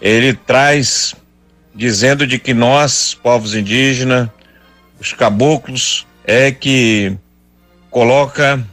ele 0.00 0.34
traz 0.34 1.14
dizendo 1.74 2.26
de 2.26 2.38
que 2.38 2.54
nós, 2.54 3.14
povos 3.14 3.54
indígenas, 3.54 4.28
os 5.00 5.12
caboclos, 5.12 6.06
é 6.24 6.50
que 6.50 7.16
coloca 7.90 8.64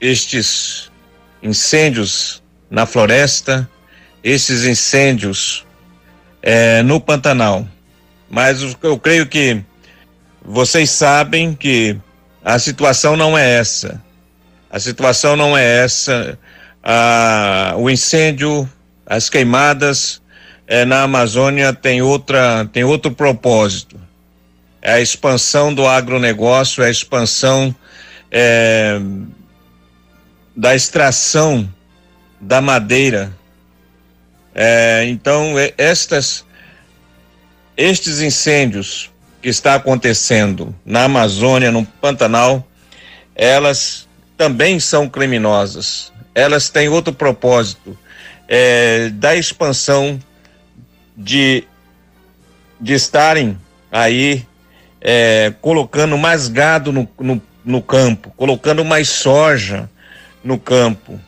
estes 0.00 0.90
incêndios 1.42 2.42
na 2.70 2.86
floresta, 2.86 3.68
esses 4.22 4.64
incêndios 4.64 5.66
é, 6.42 6.82
no 6.82 7.00
Pantanal. 7.00 7.66
Mas 8.28 8.76
eu 8.82 8.98
creio 8.98 9.26
que 9.26 9.62
vocês 10.42 10.90
sabem 10.90 11.54
que 11.54 11.96
a 12.44 12.58
situação 12.58 13.16
não 13.16 13.36
é 13.36 13.58
essa. 13.58 14.00
A 14.70 14.78
situação 14.78 15.34
não 15.34 15.58
é 15.58 15.82
essa. 15.84 16.38
Ah, 16.82 17.74
o 17.76 17.90
incêndio, 17.90 18.70
as 19.04 19.28
queimadas 19.28 20.22
é, 20.66 20.84
na 20.84 21.02
Amazônia 21.02 21.72
tem 21.72 22.00
outra, 22.00 22.68
tem 22.72 22.84
outro 22.84 23.10
propósito. 23.10 24.00
É 24.80 24.92
a 24.92 25.00
expansão 25.00 25.74
do 25.74 25.86
agronegócio, 25.86 26.84
é 26.84 26.86
a 26.86 26.90
expansão 26.90 27.74
é, 28.30 29.00
da 30.56 30.74
extração 30.74 31.68
da 32.40 32.60
madeira. 32.60 33.36
É, 34.54 35.04
então, 35.08 35.54
estas, 35.76 36.44
estes 37.76 38.20
incêndios 38.20 39.10
que 39.42 39.48
está 39.48 39.74
acontecendo 39.74 40.72
na 40.84 41.04
Amazônia, 41.04 41.72
no 41.72 41.84
Pantanal, 41.84 42.66
elas 43.34 44.08
também 44.40 44.80
são 44.80 45.06
criminosas. 45.06 46.10
Elas 46.34 46.70
têm 46.70 46.88
outro 46.88 47.12
propósito 47.12 47.94
é, 48.48 49.10
da 49.10 49.36
expansão 49.36 50.18
de, 51.14 51.64
de 52.80 52.94
estarem 52.94 53.58
aí 53.92 54.46
é, 54.98 55.52
colocando 55.60 56.16
mais 56.16 56.48
gado 56.48 56.90
no, 56.90 57.06
no, 57.18 57.42
no 57.62 57.82
campo, 57.82 58.32
colocando 58.34 58.82
mais 58.82 59.10
soja 59.10 59.90
no 60.42 60.58
campo. 60.58 61.20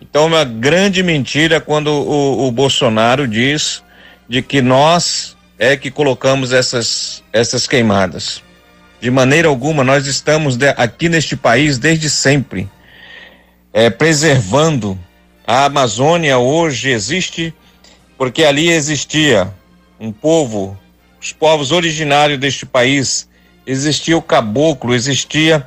Então, 0.00 0.22
é 0.22 0.26
uma 0.28 0.44
grande 0.44 1.02
mentira 1.02 1.60
quando 1.60 1.88
o, 1.88 2.48
o 2.48 2.50
Bolsonaro 2.50 3.28
diz 3.28 3.82
de 4.26 4.40
que 4.40 4.62
nós 4.62 5.36
é 5.58 5.76
que 5.76 5.90
colocamos 5.90 6.54
essas, 6.54 7.22
essas 7.34 7.66
queimadas. 7.66 8.42
De 9.00 9.10
maneira 9.10 9.48
alguma, 9.48 9.84
nós 9.84 10.06
estamos 10.06 10.56
de, 10.56 10.68
aqui 10.70 11.08
neste 11.08 11.36
país 11.36 11.78
desde 11.78 12.10
sempre, 12.10 12.68
é, 13.72 13.88
preservando 13.88 14.98
a 15.46 15.66
Amazônia. 15.66 16.38
Hoje 16.38 16.90
existe 16.90 17.54
porque 18.16 18.44
ali 18.44 18.68
existia 18.68 19.54
um 20.00 20.10
povo, 20.10 20.76
os 21.20 21.32
povos 21.32 21.70
originários 21.70 22.40
deste 22.40 22.66
país, 22.66 23.28
existia 23.64 24.16
o 24.16 24.22
caboclo, 24.22 24.94
existia 24.94 25.66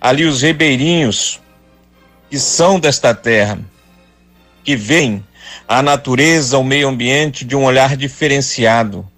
ali 0.00 0.24
os 0.24 0.42
ribeirinhos 0.42 1.40
que 2.28 2.38
são 2.38 2.80
desta 2.80 3.14
terra. 3.14 3.58
que 4.64 4.76
veem 4.76 5.24
a 5.66 5.82
natureza, 5.82 6.56
o 6.58 6.64
meio 6.64 6.88
ambiente 6.88 7.44
de 7.44 7.56
um 7.56 7.64
olhar 7.64 7.96
diferenciado, 7.96 9.08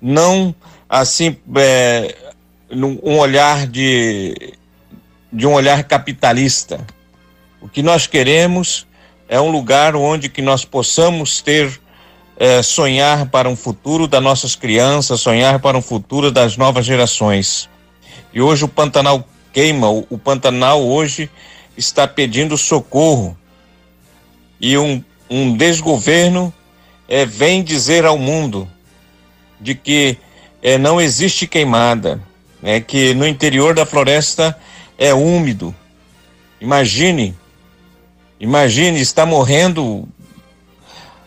não 0.00 0.54
assim 0.88 1.36
é, 1.56 2.14
um 2.74 3.18
olhar 3.18 3.66
de, 3.66 4.54
de 5.32 5.46
um 5.46 5.52
olhar 5.52 5.84
capitalista. 5.84 6.84
O 7.60 7.68
que 7.68 7.82
nós 7.82 8.06
queremos 8.06 8.86
é 9.28 9.40
um 9.40 9.50
lugar 9.50 9.96
onde 9.96 10.28
que 10.28 10.42
nós 10.42 10.64
possamos 10.64 11.40
ter 11.40 11.80
é, 12.36 12.62
sonhar 12.62 13.26
para 13.26 13.48
um 13.48 13.56
futuro 13.56 14.06
das 14.06 14.22
nossas 14.22 14.56
crianças, 14.56 15.20
sonhar 15.20 15.58
para 15.60 15.78
um 15.78 15.82
futuro 15.82 16.30
das 16.30 16.56
novas 16.56 16.84
gerações. 16.84 17.68
E 18.32 18.40
hoje 18.40 18.64
o 18.64 18.68
Pantanal 18.68 19.26
queima, 19.52 19.88
o, 19.88 20.18
Pantanal 20.18 20.84
hoje 20.84 21.30
está 21.76 22.06
pedindo 22.06 22.58
socorro. 22.58 23.36
E 24.60 24.76
um, 24.76 25.02
um 25.30 25.56
desgoverno 25.56 26.52
é, 27.08 27.24
vem 27.24 27.62
dizer 27.62 28.04
ao 28.04 28.18
mundo 28.18 28.68
de 29.60 29.74
que 29.74 30.18
é, 30.62 30.76
não 30.76 31.00
existe 31.00 31.46
queimada, 31.46 32.20
é 32.64 32.80
que 32.80 33.12
no 33.12 33.28
interior 33.28 33.74
da 33.74 33.84
floresta 33.84 34.58
é 34.96 35.12
úmido. 35.12 35.74
Imagine, 36.58 37.36
imagine, 38.40 38.98
está 38.98 39.26
morrendo 39.26 40.08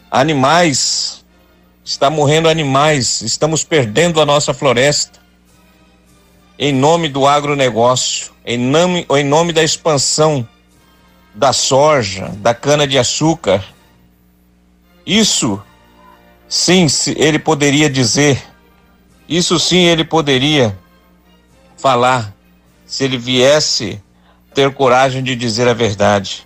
animais, 0.09 1.23
está 1.85 2.09
morrendo 2.09 2.49
animais, 2.49 3.21
estamos 3.21 3.63
perdendo 3.63 4.19
a 4.19 4.25
nossa 4.25 4.51
floresta 4.51 5.19
em 6.57 6.73
nome 6.73 7.07
do 7.07 7.27
agronegócio, 7.27 8.31
em 8.43 8.57
nome, 8.57 9.05
em 9.07 9.23
nome 9.23 9.53
da 9.53 9.63
expansão 9.63 10.47
da 11.35 11.53
soja, 11.53 12.29
da 12.37 12.55
cana-de-açúcar. 12.55 13.63
Isso, 15.05 15.61
sim, 16.49 16.87
ele 17.15 17.37
poderia 17.37 17.87
dizer, 17.87 18.43
isso 19.29 19.59
sim 19.59 19.85
ele 19.85 20.03
poderia 20.03 20.75
falar, 21.77 22.33
se 22.85 23.03
ele 23.03 23.17
viesse 23.17 24.01
ter 24.53 24.73
coragem 24.73 25.23
de 25.23 25.35
dizer 25.35 25.67
a 25.67 25.73
verdade. 25.73 26.45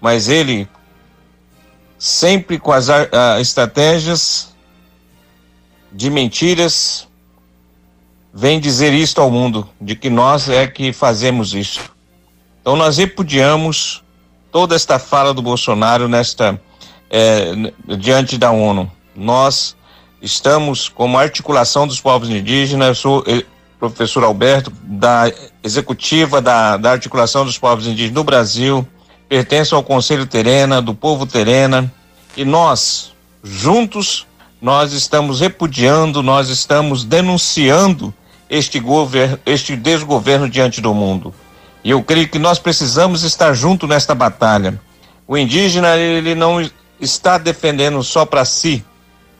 Mas 0.00 0.28
ele, 0.28 0.68
sempre 1.98 2.58
com 2.58 2.72
as 2.72 2.88
uh, 2.88 3.40
estratégias 3.40 4.54
de 5.90 6.10
mentiras, 6.10 7.08
vem 8.32 8.60
dizer 8.60 8.92
isto 8.92 9.20
ao 9.20 9.30
mundo, 9.30 9.68
de 9.80 9.96
que 9.96 10.10
nós 10.10 10.48
é 10.48 10.66
que 10.66 10.92
fazemos 10.92 11.54
isso. 11.54 11.90
Então 12.60 12.76
nós 12.76 12.98
repudiamos 12.98 14.04
toda 14.52 14.76
esta 14.76 14.98
fala 14.98 15.32
do 15.32 15.42
Bolsonaro 15.42 16.08
nesta 16.08 16.60
é, 17.10 17.52
diante 17.96 18.36
da 18.36 18.50
ONU. 18.50 18.90
Nós 19.16 19.76
estamos 20.20 20.88
como 20.88 21.18
articulação 21.18 21.86
dos 21.86 22.00
povos 22.00 22.28
indígenas, 22.28 22.98
sou 22.98 23.24
eh, 23.26 23.44
professor 23.78 24.24
Alberto, 24.24 24.72
da 24.82 25.32
executiva 25.62 26.40
da, 26.40 26.76
da 26.76 26.92
articulação 26.92 27.44
dos 27.44 27.58
povos 27.58 27.86
indígenas 27.86 28.14
do 28.14 28.24
Brasil, 28.24 28.86
pertenço 29.28 29.76
ao 29.76 29.82
Conselho 29.82 30.26
Terena, 30.26 30.82
do 30.82 30.94
povo 30.94 31.26
Terena, 31.26 31.92
e 32.36 32.44
nós, 32.44 33.12
juntos, 33.42 34.26
nós 34.60 34.92
estamos 34.92 35.40
repudiando, 35.40 36.22
nós 36.22 36.48
estamos 36.48 37.04
denunciando 37.04 38.12
este, 38.50 38.80
governo, 38.80 39.38
este 39.46 39.76
desgoverno 39.76 40.48
diante 40.48 40.80
do 40.80 40.92
mundo. 40.92 41.32
E 41.84 41.90
eu 41.90 42.02
creio 42.02 42.28
que 42.28 42.38
nós 42.38 42.58
precisamos 42.58 43.22
estar 43.22 43.54
junto 43.54 43.86
nesta 43.86 44.14
batalha. 44.14 44.80
O 45.26 45.36
indígena, 45.36 45.96
ele 45.96 46.34
não 46.34 46.60
está 47.00 47.38
defendendo 47.38 48.02
só 48.02 48.24
para 48.24 48.44
si 48.44 48.84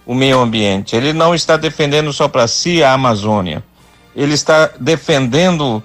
o 0.07 0.15
meio 0.15 0.41
ambiente, 0.41 0.97
ele 0.97 1.13
não 1.13 1.35
está 1.35 1.57
defendendo 1.57 2.13
só 2.13 2.29
para 2.29 2.47
si 2.47 2.83
a 2.83 2.93
Amazônia. 2.93 3.63
Ele 4.19 4.35
está 4.35 4.71
defendendo 4.81 5.81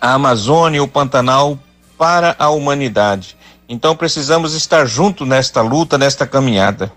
a 0.00 0.14
Amazônia, 0.14 0.82
o 0.82 0.88
Pantanal 0.88 1.56
para 1.96 2.34
a 2.36 2.50
humanidade. 2.50 3.36
Então 3.68 3.94
precisamos 3.94 4.54
estar 4.54 4.86
junto 4.86 5.24
nesta 5.24 5.60
luta, 5.60 5.96
nesta 5.96 6.26
caminhada. 6.26 6.92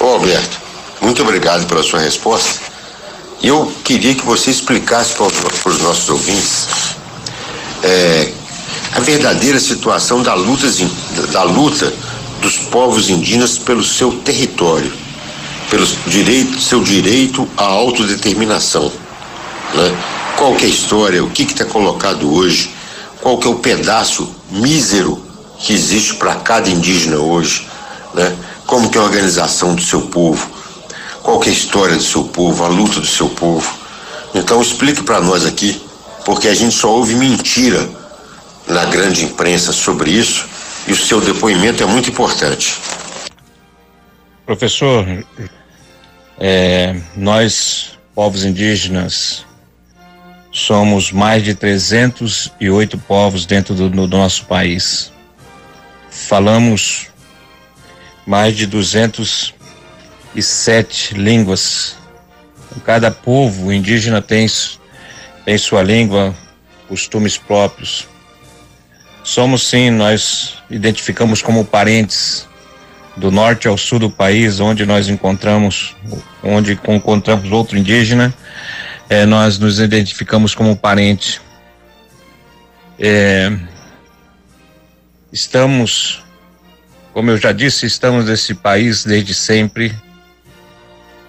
Ô 0.00 0.06
Alberto, 0.06 0.60
muito 1.00 1.22
obrigado 1.22 1.68
pela 1.68 1.84
sua 1.84 2.00
resposta. 2.00 2.62
Eu 3.40 3.72
queria 3.84 4.12
que 4.12 4.24
você 4.24 4.50
explicasse 4.50 5.14
para 5.14 5.70
os 5.70 5.78
nossos 5.80 6.08
ouvintes 6.08 6.96
é, 7.84 8.32
a 8.96 8.98
verdadeira 8.98 9.60
situação 9.60 10.20
da 10.20 10.34
luta, 10.34 10.66
da 11.30 11.44
luta 11.44 11.94
dos 12.40 12.58
povos 12.58 13.08
indígenas 13.08 13.56
pelo 13.56 13.84
seu 13.84 14.18
território, 14.22 14.92
pelo 15.70 15.86
direito, 16.08 16.60
seu 16.60 16.82
direito 16.82 17.48
à 17.56 17.62
autodeterminação. 17.62 18.90
Né? 19.74 19.96
Qual 20.36 20.54
que 20.54 20.64
é 20.64 20.66
a 20.66 20.70
história, 20.70 21.24
o 21.24 21.30
que 21.30 21.42
está 21.42 21.64
colocado 21.64 22.32
hoje, 22.32 22.74
qual 23.20 23.38
que 23.38 23.46
é 23.46 23.50
o 23.50 23.56
pedaço 23.56 24.34
mísero 24.50 25.22
que 25.58 25.72
existe 25.72 26.14
para 26.14 26.34
cada 26.36 26.68
indígena 26.68 27.18
hoje, 27.18 27.68
né? 28.14 28.36
como 28.66 28.90
que 28.90 28.98
é 28.98 29.00
a 29.00 29.04
organização 29.04 29.74
do 29.74 29.82
seu 29.82 30.02
povo, 30.02 30.50
qual 31.22 31.38
que 31.38 31.48
é 31.48 31.52
a 31.52 31.54
história 31.54 31.96
do 31.96 32.02
seu 32.02 32.24
povo, 32.24 32.64
a 32.64 32.68
luta 32.68 33.00
do 33.00 33.06
seu 33.06 33.28
povo. 33.28 33.72
Então 34.34 34.60
explique 34.60 35.02
para 35.02 35.20
nós 35.20 35.46
aqui, 35.46 35.80
porque 36.24 36.48
a 36.48 36.54
gente 36.54 36.74
só 36.74 36.90
ouve 36.90 37.14
mentira 37.14 37.88
na 38.66 38.84
grande 38.86 39.24
imprensa 39.24 39.72
sobre 39.72 40.10
isso 40.10 40.46
e 40.86 40.92
o 40.92 40.96
seu 40.96 41.20
depoimento 41.20 41.82
é 41.82 41.86
muito 41.86 42.10
importante. 42.10 42.76
Professor, 44.44 45.06
é, 46.38 46.96
nós, 47.16 47.98
povos 48.14 48.44
indígenas, 48.44 49.44
somos 50.52 51.10
mais 51.10 51.42
de 51.42 51.54
308 51.54 52.98
povos 52.98 53.46
dentro 53.46 53.74
do, 53.74 53.88
do 53.88 54.06
nosso 54.06 54.44
país. 54.44 55.10
Falamos 56.10 57.06
mais 58.26 58.54
de 58.54 58.66
207 58.66 61.14
línguas. 61.14 61.96
Cada 62.84 63.10
povo 63.10 63.72
indígena 63.72 64.20
tem, 64.20 64.46
tem 65.44 65.58
sua 65.58 65.82
língua, 65.82 66.34
costumes 66.86 67.38
próprios. 67.38 68.06
Somos 69.24 69.66
sim, 69.66 69.88
nós 69.90 70.56
identificamos 70.68 71.40
como 71.40 71.64
parentes 71.64 72.46
do 73.16 73.30
norte 73.30 73.66
ao 73.68 73.78
sul 73.78 73.98
do 73.98 74.10
país, 74.10 74.60
onde 74.60 74.84
nós 74.84 75.08
encontramos, 75.08 75.96
onde 76.42 76.78
encontramos 76.88 77.50
outro 77.52 77.78
indígena, 77.78 78.34
é, 79.08 79.26
nós 79.26 79.58
nos 79.58 79.78
identificamos 79.78 80.54
como 80.54 80.76
parente. 80.76 81.40
É, 82.98 83.50
estamos, 85.32 86.22
como 87.12 87.30
eu 87.30 87.36
já 87.36 87.52
disse, 87.52 87.86
estamos 87.86 88.26
nesse 88.26 88.54
país 88.54 89.04
desde 89.04 89.34
sempre. 89.34 89.94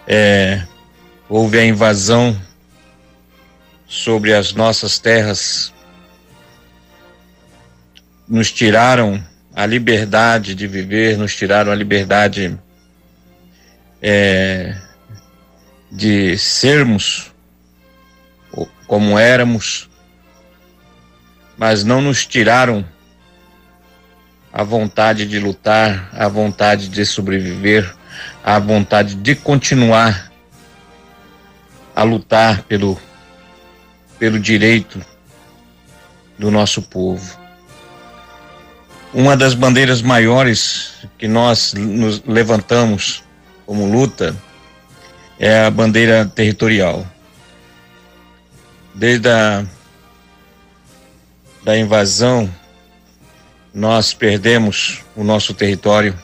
É, 0.07 0.63
houve 1.27 1.57
a 1.57 1.65
invasão 1.65 2.39
sobre 3.87 4.33
as 4.33 4.53
nossas 4.53 4.97
terras, 4.97 5.73
nos 8.27 8.51
tiraram 8.51 9.23
a 9.55 9.65
liberdade 9.65 10.55
de 10.55 10.67
viver, 10.67 11.17
nos 11.17 11.35
tiraram 11.35 11.71
a 11.71 11.75
liberdade 11.75 12.57
é, 14.01 14.75
de 15.91 16.37
sermos 16.37 17.32
como 18.87 19.17
éramos, 19.17 19.89
mas 21.57 21.83
não 21.83 22.01
nos 22.01 22.25
tiraram 22.25 22.85
a 24.51 24.63
vontade 24.63 25.25
de 25.25 25.39
lutar, 25.39 26.09
a 26.13 26.27
vontade 26.27 26.87
de 26.87 27.05
sobreviver, 27.05 27.95
a 28.43 28.59
vontade 28.59 29.15
de 29.15 29.35
continuar 29.35 30.31
a 31.95 32.03
lutar 32.03 32.63
pelo, 32.63 32.99
pelo 34.19 34.39
direito 34.39 35.03
do 36.37 36.51
nosso 36.51 36.81
povo. 36.81 37.39
Uma 39.13 39.37
das 39.37 39.53
bandeiras 39.53 40.01
maiores 40.01 41.07
que 41.17 41.27
nós 41.27 41.73
nos 41.73 42.23
levantamos 42.25 43.23
como 43.65 43.85
luta 43.85 44.35
é 45.39 45.65
a 45.65 45.71
bandeira 45.71 46.25
territorial 46.25 47.07
desde 48.93 49.29
a 49.29 49.65
da 51.63 51.77
invasão, 51.77 52.53
nós 53.73 54.13
perdemos 54.13 55.01
o 55.15 55.23
nosso 55.23 55.53
território 55.53 56.17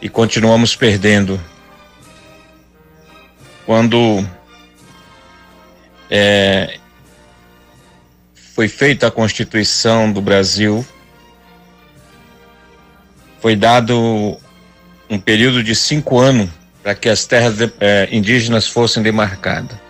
e 0.00 0.08
continuamos 0.08 0.76
perdendo. 0.76 1.40
Quando 3.66 4.26
é, 6.08 6.78
foi 8.54 8.68
feita 8.68 9.08
a 9.08 9.10
Constituição 9.10 10.10
do 10.10 10.22
Brasil, 10.22 10.86
foi 13.40 13.54
dado 13.54 14.38
um 15.10 15.18
período 15.18 15.62
de 15.62 15.74
cinco 15.74 16.18
anos 16.18 16.48
para 16.82 16.94
que 16.94 17.08
as 17.08 17.26
terras 17.26 17.56
de, 17.56 17.70
eh, 17.80 18.08
indígenas 18.10 18.66
fossem 18.66 19.02
demarcadas. 19.02 19.87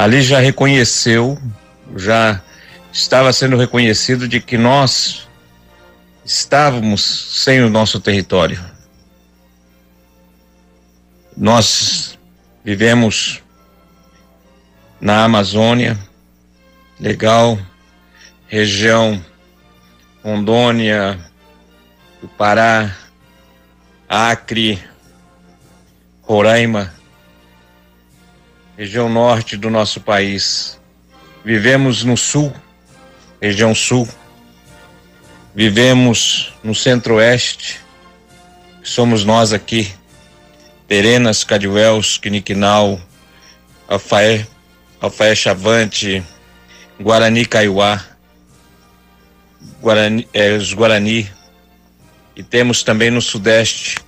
Ali 0.00 0.22
já 0.22 0.40
reconheceu, 0.40 1.38
já 1.94 2.40
estava 2.90 3.34
sendo 3.34 3.54
reconhecido 3.58 4.26
de 4.26 4.40
que 4.40 4.56
nós 4.56 5.28
estávamos 6.24 7.42
sem 7.44 7.62
o 7.62 7.68
nosso 7.68 8.00
território. 8.00 8.58
Nós 11.36 12.18
vivemos 12.64 13.42
na 14.98 15.22
Amazônia, 15.24 15.98
legal, 16.98 17.58
região 18.48 19.22
Rondônia, 20.24 21.20
do 22.22 22.28
Pará, 22.28 22.96
Acre, 24.08 24.82
Roraima, 26.22 26.90
região 28.80 29.10
norte 29.10 29.58
do 29.58 29.68
nosso 29.68 30.00
país. 30.00 30.80
Vivemos 31.44 32.02
no 32.02 32.16
sul, 32.16 32.50
região 33.38 33.74
sul. 33.74 34.08
Vivemos 35.54 36.54
no 36.64 36.74
centro-oeste, 36.74 37.78
somos 38.82 39.22
nós 39.22 39.52
aqui, 39.52 39.92
Terenas, 40.88 41.44
Cadiuels, 41.44 42.16
Quiniquinal, 42.16 42.98
Alfaé, 43.86 44.46
Alfaé 44.98 45.34
Chavante, 45.34 46.24
Guarani 46.98 47.44
Caiuá, 47.44 48.02
Guarani, 49.82 50.26
é, 50.32 50.52
os 50.52 50.72
Guarani, 50.72 51.30
e 52.34 52.42
temos 52.42 52.82
também 52.82 53.10
no 53.10 53.20
Sudeste 53.20 53.98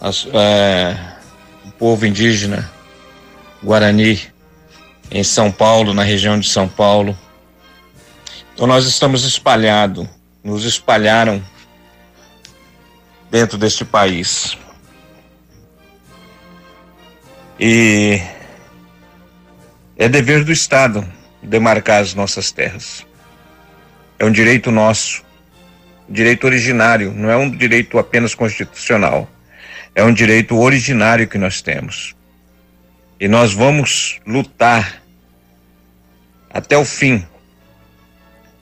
as, 0.00 0.26
é, 0.26 0.98
o 1.64 1.70
povo 1.70 2.04
indígena 2.04 2.81
Guarani, 3.62 4.20
em 5.10 5.22
São 5.22 5.52
Paulo, 5.52 5.94
na 5.94 6.02
região 6.02 6.38
de 6.38 6.48
São 6.48 6.68
Paulo. 6.68 7.16
Então 8.54 8.66
nós 8.66 8.86
estamos 8.86 9.24
espalhados, 9.24 10.06
nos 10.42 10.64
espalharam 10.64 11.42
dentro 13.30 13.56
deste 13.56 13.84
país. 13.84 14.58
E 17.58 18.20
é 19.96 20.08
dever 20.08 20.44
do 20.44 20.52
Estado 20.52 21.06
demarcar 21.42 22.00
as 22.00 22.14
nossas 22.14 22.50
terras. 22.50 23.06
É 24.18 24.24
um 24.24 24.32
direito 24.32 24.70
nosso, 24.70 25.22
direito 26.08 26.44
originário, 26.44 27.12
não 27.12 27.30
é 27.30 27.36
um 27.36 27.50
direito 27.50 27.98
apenas 27.98 28.34
constitucional. 28.34 29.28
É 29.94 30.02
um 30.02 30.12
direito 30.12 30.56
originário 30.56 31.28
que 31.28 31.38
nós 31.38 31.60
temos. 31.60 32.14
E 33.22 33.28
nós 33.28 33.52
vamos 33.52 34.18
lutar 34.26 35.00
até 36.50 36.76
o 36.76 36.84
fim 36.84 37.24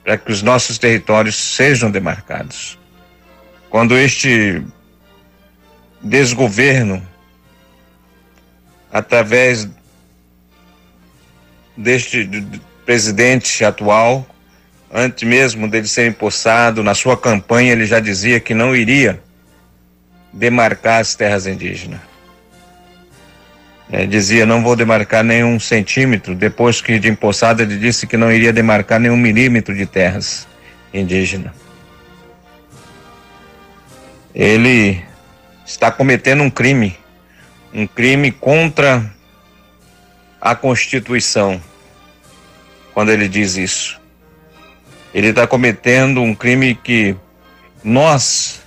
para 0.03 0.19
que 0.19 0.31
os 0.31 0.43
nossos 0.43 0.77
territórios 0.77 1.35
sejam 1.35 1.89
demarcados. 1.89 2.77
Quando 3.71 3.97
este 3.97 4.63
desgoverno, 5.99 7.01
através 8.93 9.67
deste 11.75 12.29
presidente 12.85 13.65
atual, 13.65 14.27
antes 14.93 15.27
mesmo 15.27 15.67
dele 15.67 15.87
ser 15.87 16.05
empossado, 16.05 16.83
na 16.83 16.93
sua 16.93 17.17
campanha 17.17 17.71
ele 17.71 17.87
já 17.87 17.99
dizia 17.99 18.39
que 18.39 18.53
não 18.53 18.75
iria 18.75 19.19
demarcar 20.31 21.01
as 21.01 21.15
terras 21.15 21.47
indígenas. 21.47 22.10
É, 23.91 24.05
dizia 24.05 24.45
não 24.45 24.63
vou 24.63 24.75
demarcar 24.75 25.21
nenhum 25.21 25.59
centímetro. 25.59 26.33
Depois 26.33 26.79
que 26.79 26.97
de 26.97 27.09
empossado 27.09 27.61
ele 27.61 27.77
disse 27.77 28.07
que 28.07 28.15
não 28.15 28.31
iria 28.31 28.53
demarcar 28.53 28.99
nenhum 28.99 29.17
milímetro 29.17 29.75
de 29.75 29.85
terras 29.85 30.47
indígenas. 30.93 31.51
Ele 34.33 35.03
está 35.65 35.91
cometendo 35.91 36.41
um 36.41 36.49
crime, 36.49 36.97
um 37.73 37.85
crime 37.85 38.31
contra 38.31 39.13
a 40.39 40.55
Constituição, 40.55 41.61
quando 42.93 43.11
ele 43.11 43.27
diz 43.27 43.57
isso. 43.57 43.99
Ele 45.13 45.27
está 45.27 45.45
cometendo 45.45 46.21
um 46.21 46.33
crime 46.33 46.73
que 46.75 47.13
nós, 47.83 48.61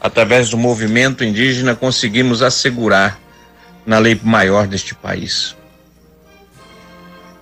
através 0.00 0.50
do 0.50 0.58
movimento 0.58 1.22
indígena, 1.22 1.76
conseguimos 1.76 2.42
assegurar 2.42 3.20
na 3.88 3.98
lei 3.98 4.20
maior 4.22 4.66
deste 4.66 4.94
país. 4.94 5.56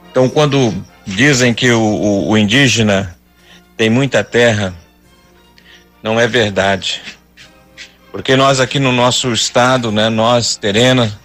Então, 0.09 0.29
quando 0.29 0.73
dizem 1.05 1.53
que 1.53 1.73
o, 1.73 1.83
o, 1.83 2.31
o 2.31 2.39
indígena 2.39 3.19
tem 3.77 3.91
muita 3.91 4.23
terra, 4.23 4.73
não 6.01 6.21
é 6.21 6.29
verdade. 6.29 7.03
Porque 8.13 8.37
nós 8.37 8.61
aqui 8.61 8.79
no 8.79 8.93
nosso 8.93 9.33
estado, 9.33 9.91
né, 9.91 10.09
nós, 10.09 10.57
Terena, 10.57 11.19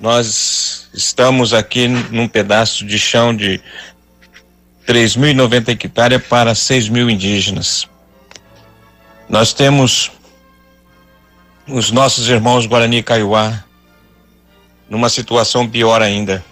nós 0.00 0.88
estamos 0.94 1.52
aqui 1.52 1.86
num 1.86 2.26
pedaço 2.26 2.86
de 2.86 2.98
chão 2.98 3.36
de 3.36 3.60
3.090 4.88 5.68
hectares 5.68 6.26
para 6.26 6.54
6 6.54 6.88
mil 6.88 7.10
indígenas. 7.10 7.86
Nós 9.28 9.52
temos 9.52 10.10
os 11.68 11.90
nossos 11.90 12.26
irmãos 12.30 12.64
Guarani 12.64 13.02
Kaiowá 13.02 13.63
numa 14.88 15.08
situação 15.08 15.68
pior 15.68 16.02
ainda, 16.02 16.44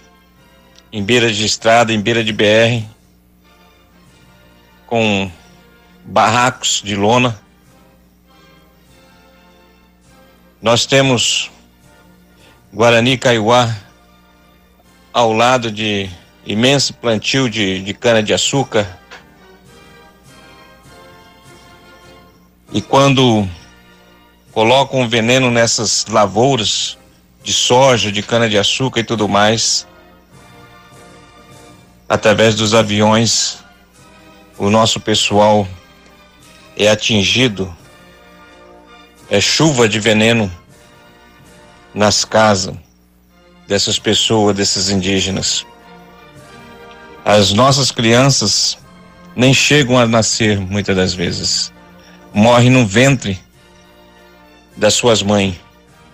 em 0.93 1.03
beira 1.03 1.33
de 1.33 1.45
estrada, 1.45 1.93
em 1.93 2.01
beira 2.01 2.23
de 2.25 2.33
BR, 2.33 2.85
com 4.87 5.31
barracos 6.05 6.83
de 6.85 6.97
lona. 6.97 7.41
Nós 10.61 10.87
temos 10.87 11.51
Guarani 12.73 13.19
Kaiowá 13.19 13.75
ao 15.13 15.33
lado 15.33 15.71
de 15.71 16.09
imenso 16.47 16.95
plantio 16.95 17.49
de, 17.49 17.83
de 17.83 17.95
cana-de-açúcar. 17.95 18.87
E 22.73 22.81
quando 22.81 23.47
colocam 24.53 25.09
veneno 25.09 25.51
nessas 25.51 26.07
lavouras 26.07 26.97
de 27.43 27.53
soja, 27.53 28.13
de 28.13 28.23
cana-de-açúcar 28.23 29.01
e 29.01 29.05
tudo 29.05 29.29
mais, 29.29 29.87
através 32.09 32.55
dos 32.55 32.75
aviões, 32.75 33.59
o 34.59 34.71
nosso 34.71 35.01
pessoal 35.01 35.67
é 36.77 36.89
atingido, 36.89 37.75
é 39.29 39.41
chuva 39.41 39.89
de 39.89 39.99
veneno 39.99 40.53
nas 41.95 42.25
casas 42.25 42.75
dessas 43.67 43.99
pessoas, 43.99 44.55
desses 44.55 44.89
indígenas. 44.89 45.67
As 47.25 47.53
nossas 47.53 47.91
crianças 47.91 48.79
nem 49.35 49.55
chegam 49.55 49.99
a 49.99 50.07
nascer 50.07 50.59
muitas 50.61 50.95
das 50.95 51.15
vezes. 51.15 51.73
Morrem 52.35 52.71
no 52.71 52.87
ventre 52.87 53.41
das 54.77 54.95
suas 54.95 55.23
mães 55.23 55.62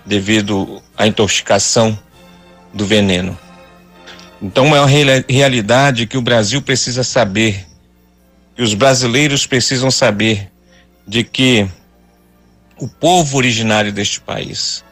devido 0.09 0.83
à 0.97 1.07
intoxicação 1.07 1.97
do 2.73 2.87
veneno. 2.87 3.39
Então 4.41 4.75
é 4.75 4.81
uma 4.81 4.89
realidade 5.29 6.07
que 6.07 6.17
o 6.17 6.23
Brasil 6.23 6.63
precisa 6.63 7.05
saber, 7.05 7.67
que 8.57 8.63
os 8.63 8.73
brasileiros 8.73 9.47
precisam 9.47 9.91
saber 9.91 10.51
de 11.07 11.23
que 11.23 11.69
o 12.79 12.89
povo 12.89 13.37
originário 13.37 13.93
deste 13.93 14.21
país 14.21 14.83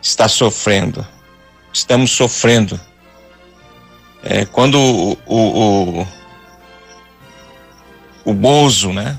está 0.00 0.28
sofrendo. 0.28 1.06
Estamos 1.72 2.12
sofrendo 2.12 2.80
é, 4.22 4.46
quando 4.46 4.78
o, 4.80 5.18
o, 5.26 6.00
o, 6.00 6.08
o 8.24 8.32
Bozo, 8.32 8.92
né? 8.92 9.18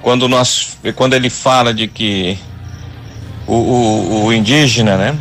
Quando, 0.00 0.28
nós, 0.28 0.78
quando 0.94 1.14
ele 1.14 1.28
fala 1.28 1.74
de 1.74 1.88
que 1.88 2.38
o, 3.46 3.54
o, 3.54 4.24
o 4.24 4.32
indígena, 4.32 4.96
né? 4.96 5.18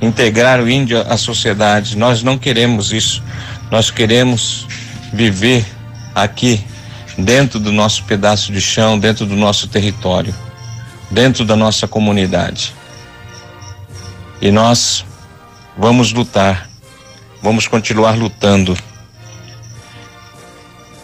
Integrar 0.00 0.60
o 0.60 0.68
índio 0.68 1.00
à 1.00 1.16
sociedade, 1.16 1.96
nós 1.96 2.22
não 2.22 2.36
queremos 2.36 2.92
isso. 2.92 3.22
Nós 3.70 3.90
queremos 3.90 4.66
viver 5.12 5.64
aqui, 6.14 6.64
dentro 7.16 7.60
do 7.60 7.72
nosso 7.72 8.04
pedaço 8.04 8.52
de 8.52 8.60
chão, 8.60 8.98
dentro 8.98 9.24
do 9.24 9.36
nosso 9.36 9.68
território, 9.68 10.34
dentro 11.10 11.44
da 11.44 11.56
nossa 11.56 11.86
comunidade. 11.86 12.74
E 14.40 14.50
nós 14.50 15.04
vamos 15.76 16.12
lutar 16.12 16.72
vamos 17.42 17.66
continuar 17.66 18.16
lutando. 18.16 18.78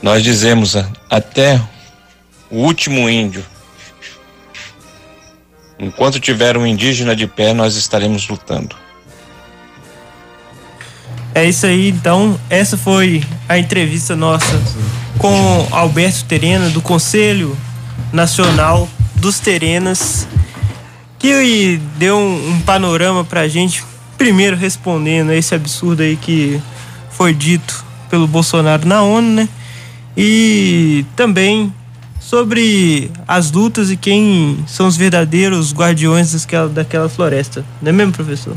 Nós 0.01 0.23
dizemos 0.23 0.77
até 1.11 1.61
o 2.49 2.59
último 2.59 3.11
índio. 3.11 3.45
Enquanto 5.79 6.19
tiver 6.19 6.57
um 6.57 6.67
indígena 6.67 7.15
de 7.15 7.27
pé, 7.27 7.53
nós 7.53 7.77
estaremos 7.77 8.29
lutando. 8.29 8.75
É 11.35 11.49
isso 11.49 11.67
aí, 11.67 11.91
então. 11.91 12.39
Essa 12.51 12.77
foi 12.77 13.23
a 13.49 13.59
entrevista 13.59 14.17
nossa 14.17 14.61
com 15.19 15.69
Alberto 15.71 16.25
Terena, 16.25 16.69
do 16.71 16.81
Conselho 16.81 17.57
Nacional 18.13 18.89
dos 19.15 19.39
Terenas, 19.39 20.27
que 21.19 21.81
deu 21.97 22.17
um, 22.17 22.53
um 22.53 22.61
panorama 22.63 23.25
pra 23.25 23.47
gente, 23.47 23.85
primeiro 24.17 24.57
respondendo 24.57 25.31
a 25.31 25.37
esse 25.37 25.55
absurdo 25.55 26.03
aí 26.03 26.17
que 26.17 26.61
foi 27.11 27.33
dito 27.35 27.85
pelo 28.09 28.27
Bolsonaro 28.27 28.87
na 28.87 29.03
ONU, 29.03 29.35
né? 29.35 29.49
E 30.17 31.05
também 31.15 31.73
sobre 32.29 33.11
as 33.27 33.51
lutas 33.51 33.91
e 33.91 33.97
quem 33.97 34.63
são 34.67 34.87
os 34.87 34.99
verdadeiros 34.99 35.73
guardiões 35.73 36.35
daquela, 36.35 36.69
daquela 36.69 37.09
floresta. 37.09 37.65
Não 37.81 37.89
é 37.89 37.93
mesmo, 37.93 38.13
professor? 38.13 38.55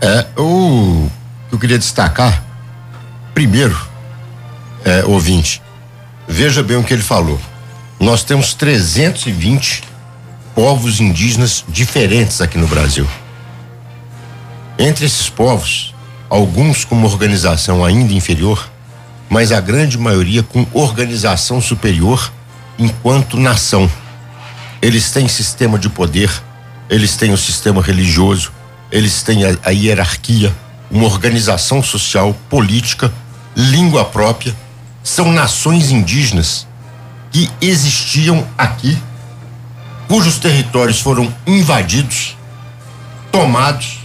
É, 0.00 0.26
o 0.40 1.06
eu 1.52 1.58
queria 1.58 1.78
destacar, 1.78 2.42
primeiro, 3.34 3.78
é, 4.82 5.04
ouvinte, 5.04 5.60
veja 6.26 6.62
bem 6.62 6.78
o 6.78 6.82
que 6.82 6.94
ele 6.94 7.02
falou. 7.02 7.38
Nós 8.00 8.24
temos 8.24 8.54
320 8.54 9.82
povos 10.54 10.98
indígenas 10.98 11.66
diferentes 11.68 12.40
aqui 12.40 12.56
no 12.56 12.66
Brasil. 12.66 13.06
Entre 14.78 15.04
esses 15.04 15.28
povos, 15.28 15.94
alguns 16.30 16.86
com 16.86 16.94
uma 16.94 17.08
organização 17.08 17.84
ainda 17.84 18.14
inferior, 18.14 18.70
mas 19.28 19.52
a 19.52 19.60
grande 19.60 19.98
maioria 19.98 20.42
com 20.42 20.66
organização 20.72 21.60
superior 21.60 22.32
enquanto 22.78 23.38
nação. 23.38 23.90
Eles 24.80 25.10
têm 25.10 25.28
sistema 25.28 25.78
de 25.78 25.88
poder, 25.88 26.30
eles 26.88 27.16
têm 27.16 27.32
o 27.32 27.38
sistema 27.38 27.80
religioso, 27.80 28.52
eles 28.90 29.22
têm 29.22 29.44
a, 29.44 29.56
a 29.64 29.70
hierarquia, 29.70 30.54
uma 30.90 31.06
organização 31.06 31.82
social, 31.82 32.36
política, 32.50 33.12
língua 33.56 34.04
própria, 34.04 34.54
são 35.02 35.32
nações 35.32 35.90
indígenas 35.90 36.66
que 37.30 37.50
existiam 37.60 38.46
aqui, 38.58 38.98
cujos 40.06 40.38
territórios 40.38 41.00
foram 41.00 41.32
invadidos, 41.46 42.36
tomados, 43.30 44.00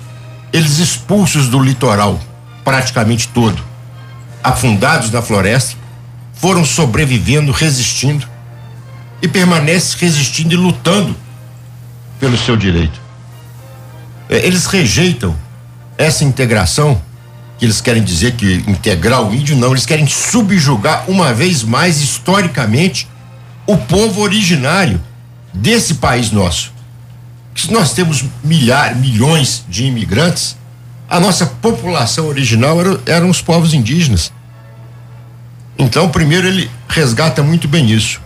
eles 0.53 0.77
expulsos 0.77 1.49
do 1.49 1.59
litoral, 1.59 2.19
praticamente 2.63 3.27
todo, 3.27 3.61
afundados 4.41 5.11
na 5.11 5.21
floresta, 5.21 5.75
foram 6.33 6.63
sobrevivendo, 6.63 7.51
resistindo 7.51 8.27
e 9.21 9.27
permanecem 9.27 9.99
resistindo 9.99 10.53
e 10.53 10.57
lutando 10.57 11.15
pelo 12.19 12.37
seu 12.37 12.55
direito. 12.55 12.99
É, 14.29 14.45
eles 14.45 14.65
rejeitam 14.65 15.35
essa 15.97 16.23
integração, 16.23 17.01
que 17.57 17.65
eles 17.65 17.81
querem 17.81 18.03
dizer 18.03 18.33
que 18.33 18.63
integrar 18.67 19.23
o 19.23 19.33
índio, 19.33 19.55
não, 19.55 19.71
eles 19.71 19.85
querem 19.85 20.05
subjugar 20.05 21.09
uma 21.09 21.33
vez 21.33 21.63
mais, 21.63 22.01
historicamente, 22.01 23.07
o 23.65 23.77
povo 23.77 24.21
originário 24.21 25.01
desse 25.53 25.95
país 25.95 26.31
nosso. 26.31 26.71
Se 27.55 27.71
nós 27.73 27.93
temos 27.93 28.23
milhares, 28.43 28.97
milhões 28.97 29.65
de 29.67 29.85
imigrantes, 29.85 30.55
a 31.09 31.19
nossa 31.19 31.45
população 31.45 32.27
original 32.27 32.79
era, 32.79 33.01
eram 33.07 33.29
os 33.29 33.41
povos 33.41 33.73
indígenas. 33.73 34.31
Então, 35.77 36.09
primeiro, 36.09 36.47
ele 36.47 36.69
resgata 36.87 37.41
muito 37.41 37.67
bem 37.67 37.89
isso. 37.89 38.21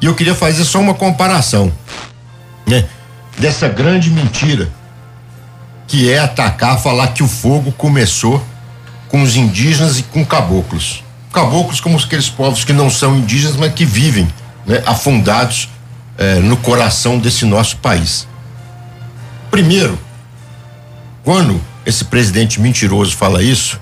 E 0.00 0.06
eu 0.06 0.14
queria 0.14 0.34
fazer 0.34 0.64
só 0.64 0.80
uma 0.80 0.94
comparação, 0.94 1.72
né? 2.66 2.86
Dessa 3.38 3.68
grande 3.68 4.10
mentira 4.10 4.70
que 5.86 6.10
é 6.10 6.18
atacar, 6.18 6.78
falar 6.80 7.08
que 7.08 7.22
o 7.22 7.28
fogo 7.28 7.72
começou 7.72 8.44
com 9.08 9.22
os 9.22 9.36
indígenas 9.36 9.98
e 9.98 10.02
com 10.02 10.24
caboclos. 10.24 11.02
Caboclos 11.32 11.80
como 11.80 11.98
aqueles 11.98 12.28
povos 12.28 12.64
que 12.64 12.72
não 12.72 12.90
são 12.90 13.16
indígenas, 13.16 13.56
mas 13.56 13.72
que 13.72 13.84
vivem 13.84 14.28
né, 14.66 14.82
afundados 14.86 15.68
eh, 16.18 16.40
no 16.40 16.56
coração 16.58 17.18
desse 17.18 17.44
nosso 17.46 17.78
país. 17.78 18.28
Primeiro, 19.50 19.98
quando 21.24 21.60
esse 21.86 22.04
presidente 22.04 22.60
mentiroso 22.60 23.16
fala 23.16 23.42
isso, 23.42 23.80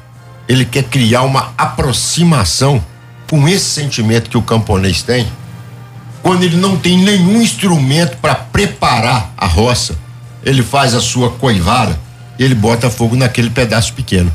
ele 0.49 0.65
quer 0.65 0.85
criar 0.85 1.23
uma 1.23 1.53
aproximação 1.59 2.85
com 3.29 3.49
esse 3.49 3.65
sentimento 3.65 4.31
que 4.31 4.39
o 4.39 4.43
camponês 4.43 5.03
tem, 5.03 5.27
quando 6.27 6.43
ele 6.43 6.57
não 6.57 6.77
tem 6.77 6.99
nenhum 6.99 7.41
instrumento 7.41 8.17
para 8.17 8.35
preparar 8.35 9.33
a 9.37 9.47
roça 9.47 9.97
ele 10.43 10.61
faz 10.61 10.93
a 10.93 11.01
sua 11.01 11.31
coivara 11.31 11.97
ele 12.37 12.53
bota 12.53 12.91
fogo 12.91 13.15
naquele 13.15 13.49
pedaço 13.49 13.95
pequeno. 13.95 14.35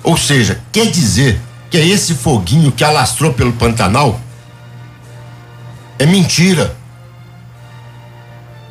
Ou 0.00 0.16
seja, 0.16 0.60
quer 0.70 0.86
dizer 0.92 1.40
que 1.68 1.76
é 1.76 1.84
esse 1.84 2.14
foguinho 2.14 2.70
que 2.70 2.84
alastrou 2.84 3.32
pelo 3.32 3.52
Pantanal? 3.54 4.20
É 5.98 6.06
mentira. 6.06 6.76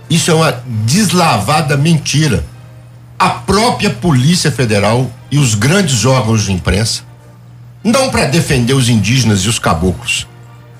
Isso 0.09 0.31
é 0.31 0.33
uma 0.33 0.63
deslavada 0.85 1.75
mentira. 1.75 2.45
A 3.19 3.29
própria 3.29 3.89
Polícia 3.89 4.49
Federal 4.49 5.11
e 5.29 5.37
os 5.37 5.53
grandes 5.53 6.05
órgãos 6.05 6.45
de 6.45 6.53
imprensa, 6.53 7.03
não 7.83 8.09
para 8.09 8.23
defender 8.25 8.73
os 8.73 8.87
indígenas 8.87 9.41
e 9.41 9.49
os 9.49 9.59
caboclos, 9.59 10.27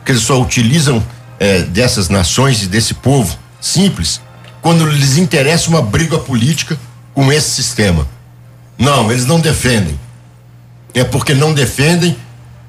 que 0.04 0.12
eles 0.12 0.24
só 0.24 0.42
utilizam 0.42 1.04
é, 1.40 1.62
dessas 1.64 2.10
nações 2.10 2.64
e 2.64 2.68
desse 2.68 2.94
povo 2.94 3.38
simples 3.60 4.22
quando 4.62 4.86
lhes 4.86 5.18
interessa 5.18 5.70
uma 5.70 5.82
briga 5.82 6.18
política 6.18 6.78
com 7.14 7.32
esse 7.32 7.50
sistema. 7.50 8.08
Não, 8.78 9.12
eles 9.12 9.26
não 9.26 9.40
defendem. 9.40 10.00
É 10.94 11.04
porque 11.04 11.34
não 11.34 11.54
defendem 11.54 12.16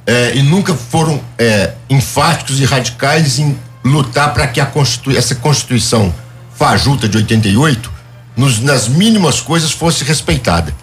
é, 0.06 0.34
e 0.34 0.42
nunca 0.42 0.74
foram 0.74 1.20
é, 1.38 1.74
enfáticos 1.88 2.60
e 2.60 2.64
radicais 2.64 3.38
em 3.38 3.56
lutar 3.84 4.32
para 4.32 4.48
que 4.48 4.60
a 4.60 4.66
Constitu 4.66 5.10
essa 5.16 5.34
Constituição 5.34 6.12
fajuta 6.54 7.08
de 7.08 7.16
88, 7.18 7.92
nos, 8.36 8.60
nas 8.60 8.88
mínimas 8.88 9.40
coisas, 9.40 9.70
fosse 9.70 10.04
respeitada. 10.04 10.74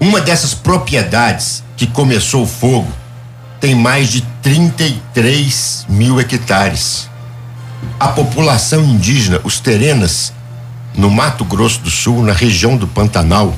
Uma 0.00 0.20
dessas 0.20 0.52
propriedades 0.52 1.62
que 1.76 1.86
começou 1.86 2.42
o 2.42 2.46
fogo 2.46 2.90
tem 3.60 3.74
mais 3.74 4.10
de 4.10 4.20
33 4.42 5.86
mil 5.88 6.20
hectares. 6.20 7.08
A 7.98 8.08
população 8.08 8.84
indígena, 8.84 9.40
os 9.44 9.60
terenas, 9.60 10.32
no 10.96 11.10
Mato 11.10 11.44
Grosso 11.44 11.80
do 11.80 11.90
Sul, 11.90 12.22
na 12.22 12.32
região 12.32 12.76
do 12.76 12.86
Pantanal, 12.86 13.54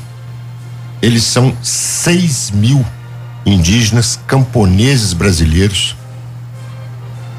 eles 1.02 1.24
são 1.24 1.54
6 1.62 2.50
mil 2.52 2.84
indígenas 3.44 4.18
camponeses 4.26 5.12
brasileiros 5.12 5.94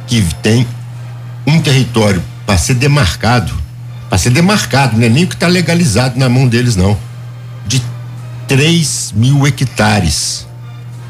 que 0.06 0.22
têm 0.42 0.68
um 1.46 1.62
território 1.62 2.24
para 2.46 2.58
ser 2.58 2.76
demarcado, 2.76 3.54
para 4.10 4.18
ser 4.18 4.30
demarcado, 4.30 4.98
não 4.98 5.06
é 5.06 5.10
nem 5.10 5.26
o 5.26 5.28
que 5.28 5.34
está 5.34 5.48
legalizado 5.48 6.18
na 6.18 6.30
mão 6.30 6.48
deles, 6.48 6.76
não, 6.76 6.98
de 7.66 7.82
3 8.48 9.14
mil 9.16 9.46
hectares. 9.46 10.48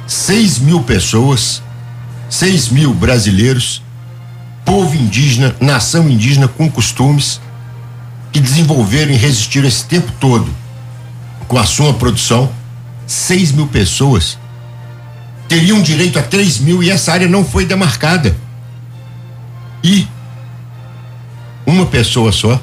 6 0.07 0.59
mil 0.59 0.81
pessoas, 0.83 1.61
6 2.29 2.69
mil 2.69 2.93
brasileiros, 2.93 3.83
povo 4.67 4.93
indígena, 4.97 5.55
nação 5.61 6.09
indígena 6.09 6.45
com 6.45 6.69
costumes 6.69 7.39
que 8.33 8.39
desenvolveram 8.41 9.13
e 9.13 9.15
resistiram 9.15 9.65
esse 9.65 9.85
tempo 9.85 10.11
todo 10.19 10.53
com 11.47 11.57
a 11.57 11.65
sua 11.65 11.93
produção. 11.93 12.51
6 13.07 13.53
mil 13.53 13.67
pessoas 13.67 14.37
teriam 15.47 15.81
direito 15.81 16.19
a 16.19 16.21
3 16.21 16.59
mil 16.59 16.83
e 16.83 16.91
essa 16.91 17.13
área 17.13 17.29
não 17.29 17.45
foi 17.45 17.65
demarcada. 17.65 18.35
E 19.81 20.05
uma 21.65 21.85
pessoa 21.85 22.33
só, 22.33 22.61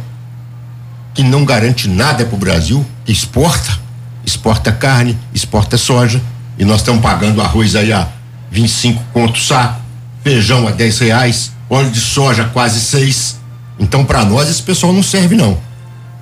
que 1.14 1.22
não 1.22 1.46
garante 1.46 1.88
nada 1.88 2.26
para 2.26 2.34
o 2.34 2.38
Brasil, 2.38 2.84
que 3.06 3.12
exporta, 3.12 3.78
exporta 4.26 4.70
carne, 4.70 5.16
exporta 5.32 5.78
soja, 5.78 6.20
e 6.58 6.66
nós 6.66 6.80
estamos 6.80 7.00
pagando 7.00 7.40
arroz 7.40 7.74
aí 7.74 7.94
a 7.94 8.06
25 8.50 9.02
conto 9.14 9.38
saco, 9.38 9.80
feijão 10.22 10.68
a 10.68 10.70
10 10.70 10.98
reais, 10.98 11.53
óleo 11.74 11.90
de 11.90 12.00
soja 12.00 12.44
quase 12.52 12.80
seis. 12.80 13.36
Então, 13.78 14.04
para 14.04 14.24
nós, 14.24 14.48
esse 14.48 14.62
pessoal 14.62 14.92
não 14.92 15.02
serve, 15.02 15.34
não. 15.34 15.58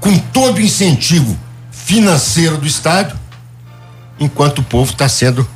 Com 0.00 0.18
todo 0.18 0.56
o 0.56 0.60
incentivo 0.60 1.38
financeiro 1.70 2.56
do 2.56 2.66
Estado, 2.66 3.14
enquanto 4.18 4.60
o 4.60 4.62
povo 4.62 4.90
está 4.92 5.08
sendo 5.08 5.46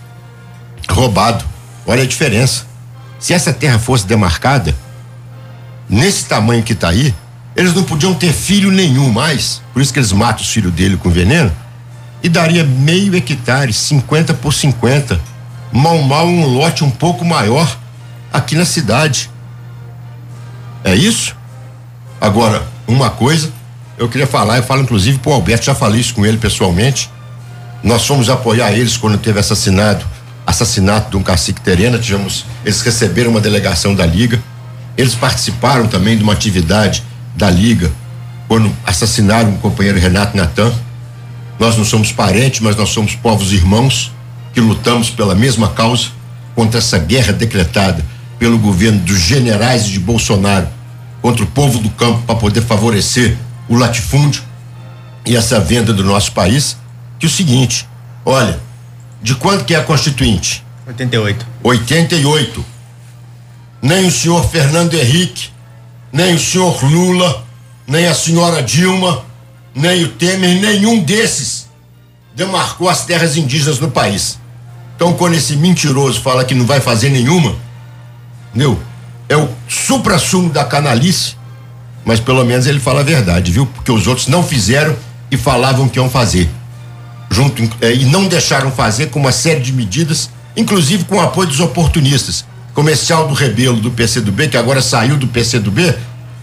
roubado. 0.89 1.44
Olha 1.86 2.02
a 2.02 2.06
diferença. 2.06 2.66
Se 3.18 3.32
essa 3.32 3.52
terra 3.52 3.78
fosse 3.78 4.06
demarcada, 4.06 4.74
nesse 5.89 6.27
tamanho 6.27 6.62
que 6.62 6.73
está 6.73 6.90
aí, 6.90 7.14
eles 7.55 7.74
não 7.74 7.82
podiam 7.82 8.14
ter 8.14 8.32
filho 8.32 8.70
nenhum 8.70 9.10
mais, 9.10 9.62
por 9.73 9.81
isso 9.81 9.93
que 9.93 9.98
eles 9.98 10.12
matam 10.12 10.43
os 10.43 10.51
filhos 10.51 10.73
dele 10.73 10.97
com 10.97 11.09
veneno, 11.09 11.51
e 12.23 12.28
daria 12.28 12.64
meio 12.64 13.16
hectare, 13.16 13.73
50 13.73 14.35
por 14.35 14.52
50, 14.52 15.18
mal 15.73 15.98
mal 16.02 16.27
um 16.27 16.44
lote 16.44 16.85
um 16.85 16.90
pouco 16.90 17.24
maior 17.24 17.78
aqui 18.32 18.55
na 18.55 18.64
cidade. 18.64 19.31
É 20.87 20.95
isso? 20.95 21.35
Agora, 22.21 22.65
uma 22.87 23.11
coisa, 23.11 23.51
eu 23.99 24.09
queria 24.09 24.27
falar, 24.27 24.59
eu 24.59 24.63
falo 24.63 24.83
inclusive 24.83 25.19
pro 25.19 25.33
Alberto, 25.33 25.65
já 25.65 25.75
falei 25.75 26.01
isso 26.01 26.15
com 26.15 26.25
ele 26.25 26.39
pessoalmente. 26.39 27.11
Nós 27.83 28.07
fomos 28.07 28.31
apoiar 28.31 28.73
eles 28.73 28.97
quando 28.97 29.19
teve 29.19 29.41
assassinado, 29.41 30.07
assassinato 30.47 31.11
de 31.11 31.17
um 31.17 31.25
cacique 31.25 31.61
terena, 31.61 31.99
tivemos, 31.99 32.47
eles 32.65 32.81
receberam 32.83 33.33
uma 33.33 33.41
delegação 33.41 33.97
da 33.97 34.07
Liga. 34.07 34.41
Eles 34.97 35.17
participaram 35.17 35.89
também 35.89 36.17
de 36.17 36.23
uma 36.23 36.33
atividade 36.33 37.03
da 37.35 37.51
Liga 37.51 37.91
quando 38.47 38.73
assassinaram 38.87 39.55
o 39.55 39.59
companheiro 39.59 39.99
Renato 39.99 40.37
Natan. 40.37 40.73
Nós 41.59 41.77
não 41.77 41.85
somos 41.85 42.13
parentes, 42.13 42.61
mas 42.61 42.77
nós 42.77 42.91
somos 42.91 43.17
povos 43.17 43.53
irmãos 43.53 44.13
que 44.55 44.61
lutamos 44.61 45.11
pela 45.11 45.35
mesma 45.35 45.69
causa 45.71 46.11
contra 46.55 46.79
essa 46.79 46.97
guerra 46.97 47.33
decretada 47.33 48.05
pelo 48.39 48.57
governo 48.57 49.01
dos 49.01 49.19
generais 49.19 49.85
de 49.85 49.99
Bolsonaro 49.99 50.76
contra 51.27 51.43
o 51.43 51.47
povo 51.48 51.81
do 51.81 51.90
campo 51.90 52.23
para 52.23 52.36
poder 52.36 52.62
favorecer 52.62 53.36
o 53.69 53.74
latifúndio 53.74 54.44
e 55.27 55.35
essa 55.35 55.59
venda 55.59 55.93
do 55.93 56.05
nosso 56.05 56.31
país. 56.31 56.77
Que 57.19 57.27
é 57.27 57.28
o 57.28 57.32
seguinte, 57.32 57.85
olha, 58.24 58.61
de 59.20 59.35
quanto 59.35 59.65
que 59.65 59.74
é 59.74 59.77
a 59.77 59.82
Constituinte? 59.82 60.65
88. 60.86 61.44
88. 61.65 62.65
Nem 63.82 64.07
o 64.07 64.11
senhor 64.12 64.48
Fernando 64.48 64.94
Henrique, 64.94 65.48
nem 66.12 66.36
o 66.36 66.39
senhor 66.39 66.85
Lula, 66.85 67.44
nem 67.89 68.07
a 68.07 68.15
senhora 68.15 68.62
Dilma, 68.62 69.24
nem 69.74 70.05
o 70.05 70.11
Temer, 70.11 70.61
nenhum 70.61 71.03
desses 71.03 71.66
demarcou 72.36 72.89
as 72.89 73.05
terras 73.05 73.36
indígenas 73.36 73.81
no 73.81 73.90
país. 73.90 74.39
Então, 74.94 75.12
quando 75.15 75.35
esse 75.35 75.57
mentiroso 75.57 76.20
fala 76.20 76.44
que 76.44 76.55
não 76.55 76.66
vai 76.66 76.78
fazer 76.78 77.11
nenhuma, 77.11 77.57
entendeu? 78.51 78.81
É 79.28 79.36
o 79.36 79.48
supra-sumo 79.69 80.51
da 80.51 80.65
canalice, 80.65 81.36
mas 82.05 82.20
pelo 82.20 82.44
menos 82.44 82.66
ele 82.66 82.78
fala 82.78 83.01
a 83.01 83.05
verdade, 83.05 83.51
viu? 83.51 83.66
Porque 83.66 83.90
os 83.90 84.07
outros 84.07 84.28
não 84.28 84.43
fizeram 84.43 84.97
e 85.31 85.36
falavam 85.36 85.89
que 85.89 85.98
iam 85.98 86.09
fazer. 86.09 86.48
Junto, 87.31 87.69
é, 87.81 87.93
e 87.93 88.05
não 88.05 88.28
deixaram 88.28 88.70
fazer 88.70 89.07
com 89.07 89.19
uma 89.19 89.32
série 89.32 89.61
de 89.61 89.73
medidas, 89.73 90.31
inclusive 90.57 91.05
com 91.05 91.16
o 91.16 91.20
apoio 91.20 91.48
dos 91.48 91.61
oportunistas. 91.61 92.44
Comercial 92.73 93.27
do 93.27 93.35
Rebelo 93.35 93.81
do 93.81 93.90
PCdoB, 93.90 94.48
que 94.48 94.57
agora 94.57 94.81
saiu 94.81 95.16
do 95.16 95.27
PCdoB, 95.27 95.94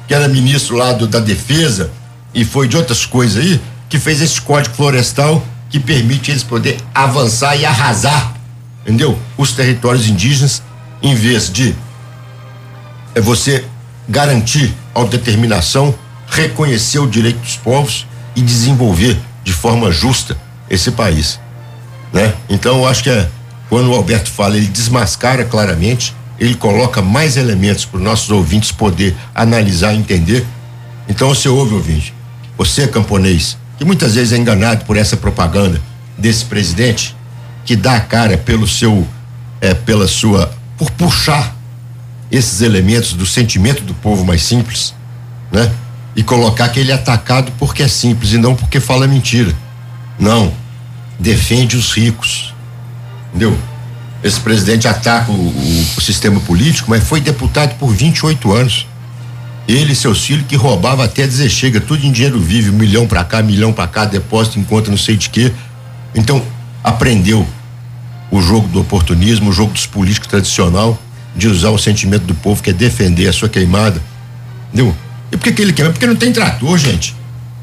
que 0.07 0.13
era 0.13 0.27
ministro 0.27 0.75
lá 0.75 0.91
do, 0.91 1.07
da 1.07 1.19
Defesa 1.19 1.91
e 2.33 2.43
foi 2.43 2.67
de 2.67 2.75
outras 2.75 3.05
coisas 3.05 3.41
aí, 3.41 3.61
que 3.87 3.99
fez 3.99 4.21
esse 4.21 4.41
código 4.41 4.75
florestal 4.75 5.45
que 5.69 5.79
permite 5.79 6.31
eles 6.31 6.43
poder 6.43 6.77
avançar 6.93 7.55
e 7.55 7.65
arrasar, 7.65 8.33
entendeu? 8.81 9.17
Os 9.37 9.53
territórios 9.53 10.07
indígenas, 10.07 10.61
em 11.01 11.15
vez 11.15 11.51
de 11.51 11.75
é 13.15 13.21
você 13.21 13.65
garantir 14.07 14.73
a 14.93 14.99
autodeterminação, 14.99 15.93
reconhecer 16.27 16.99
o 16.99 17.07
direito 17.07 17.39
dos 17.39 17.55
povos 17.57 18.07
e 18.35 18.41
desenvolver 18.41 19.19
de 19.43 19.53
forma 19.53 19.91
justa 19.91 20.37
esse 20.69 20.91
país, 20.91 21.39
né? 22.11 22.33
Então 22.49 22.79
eu 22.79 22.87
acho 22.87 23.03
que 23.03 23.09
é 23.09 23.29
quando 23.69 23.89
o 23.89 23.95
Alberto 23.95 24.29
fala, 24.29 24.55
ele 24.55 24.67
desmascara 24.67 25.45
claramente, 25.45 26.13
ele 26.39 26.55
coloca 26.55 27.01
mais 27.01 27.37
elementos 27.37 27.85
para 27.85 27.97
os 27.97 28.03
nossos 28.03 28.29
ouvintes 28.29 28.71
poder 28.71 29.15
analisar 29.33 29.93
e 29.93 29.97
entender. 29.97 30.45
Então 31.07 31.29
você 31.29 31.49
ouve, 31.49 31.73
ouvinte, 31.73 32.13
você 32.57 32.87
camponês, 32.87 33.57
que 33.77 33.85
muitas 33.85 34.15
vezes 34.15 34.31
é 34.33 34.37
enganado 34.37 34.85
por 34.85 34.95
essa 34.95 35.17
propaganda 35.17 35.81
desse 36.17 36.45
presidente, 36.45 37.15
que 37.65 37.75
dá 37.75 37.95
a 37.95 38.01
cara 38.01 38.37
pelo 38.37 38.67
seu, 38.67 39.07
é, 39.59 39.73
pela 39.73 40.07
sua, 40.07 40.53
por 40.77 40.91
puxar 40.91 41.55
esses 42.33 42.61
elementos 42.61 43.13
do 43.13 43.27
sentimento 43.27 43.83
do 43.83 43.93
povo 43.93 44.25
mais 44.25 44.41
simples, 44.41 44.95
né? 45.51 45.71
E 46.15 46.23
colocar 46.23 46.67
que 46.69 46.79
ele 46.79 46.91
é 46.91 46.95
atacado 46.95 47.51
porque 47.59 47.83
é 47.83 47.87
simples 47.87 48.33
e 48.33 48.39
não 48.39 48.55
porque 48.55 48.79
fala 48.79 49.07
mentira. 49.07 49.55
Não. 50.19 50.51
Defende 51.19 51.77
os 51.77 51.91
ricos. 51.91 52.53
Entendeu? 53.29 53.57
Esse 54.23 54.39
presidente 54.39 54.87
ataca 54.87 55.31
o, 55.31 55.35
o, 55.35 55.85
o 55.97 56.01
sistema 56.01 56.39
político, 56.39 56.89
mas 56.89 57.03
foi 57.03 57.21
deputado 57.21 57.77
por 57.77 57.93
28 57.93 58.51
anos. 58.51 58.87
Ele 59.67 59.93
e 59.93 59.95
seus 59.95 60.25
filhos 60.25 60.45
que 60.47 60.55
roubava 60.55 61.05
até 61.05 61.25
dizer 61.27 61.49
chega, 61.49 61.79
tudo 61.79 62.05
em 62.05 62.11
dinheiro 62.11 62.39
vivo, 62.39 62.73
um 62.73 62.77
milhão 62.77 63.07
para 63.07 63.23
cá, 63.23 63.41
milhão 63.41 63.71
para 63.71 63.87
cá, 63.87 64.05
depósito 64.05 64.59
em 64.59 64.63
conta 64.63 64.89
não 64.89 64.97
sei 64.97 65.15
de 65.15 65.29
quê. 65.29 65.53
Então, 66.15 66.43
aprendeu 66.83 67.47
o 68.31 68.41
jogo 68.41 68.67
do 68.67 68.81
oportunismo, 68.81 69.51
o 69.51 69.53
jogo 69.53 69.73
dos 69.73 69.85
políticos 69.85 70.27
tradicional 70.27 70.99
de 71.35 71.47
usar 71.47 71.69
o 71.69 71.77
sentimento 71.77 72.25
do 72.25 72.35
povo 72.35 72.61
que 72.61 72.69
é 72.69 72.73
defender 72.73 73.27
a 73.27 73.33
sua 73.33 73.49
queimada. 73.49 74.01
Entendeu? 74.67 74.95
E 75.31 75.37
por 75.37 75.43
que, 75.43 75.51
que 75.51 75.61
ele 75.61 75.73
queima? 75.73 75.91
Porque 75.91 76.05
não 76.05 76.15
tem 76.15 76.31
trator, 76.31 76.77
gente. 76.77 77.15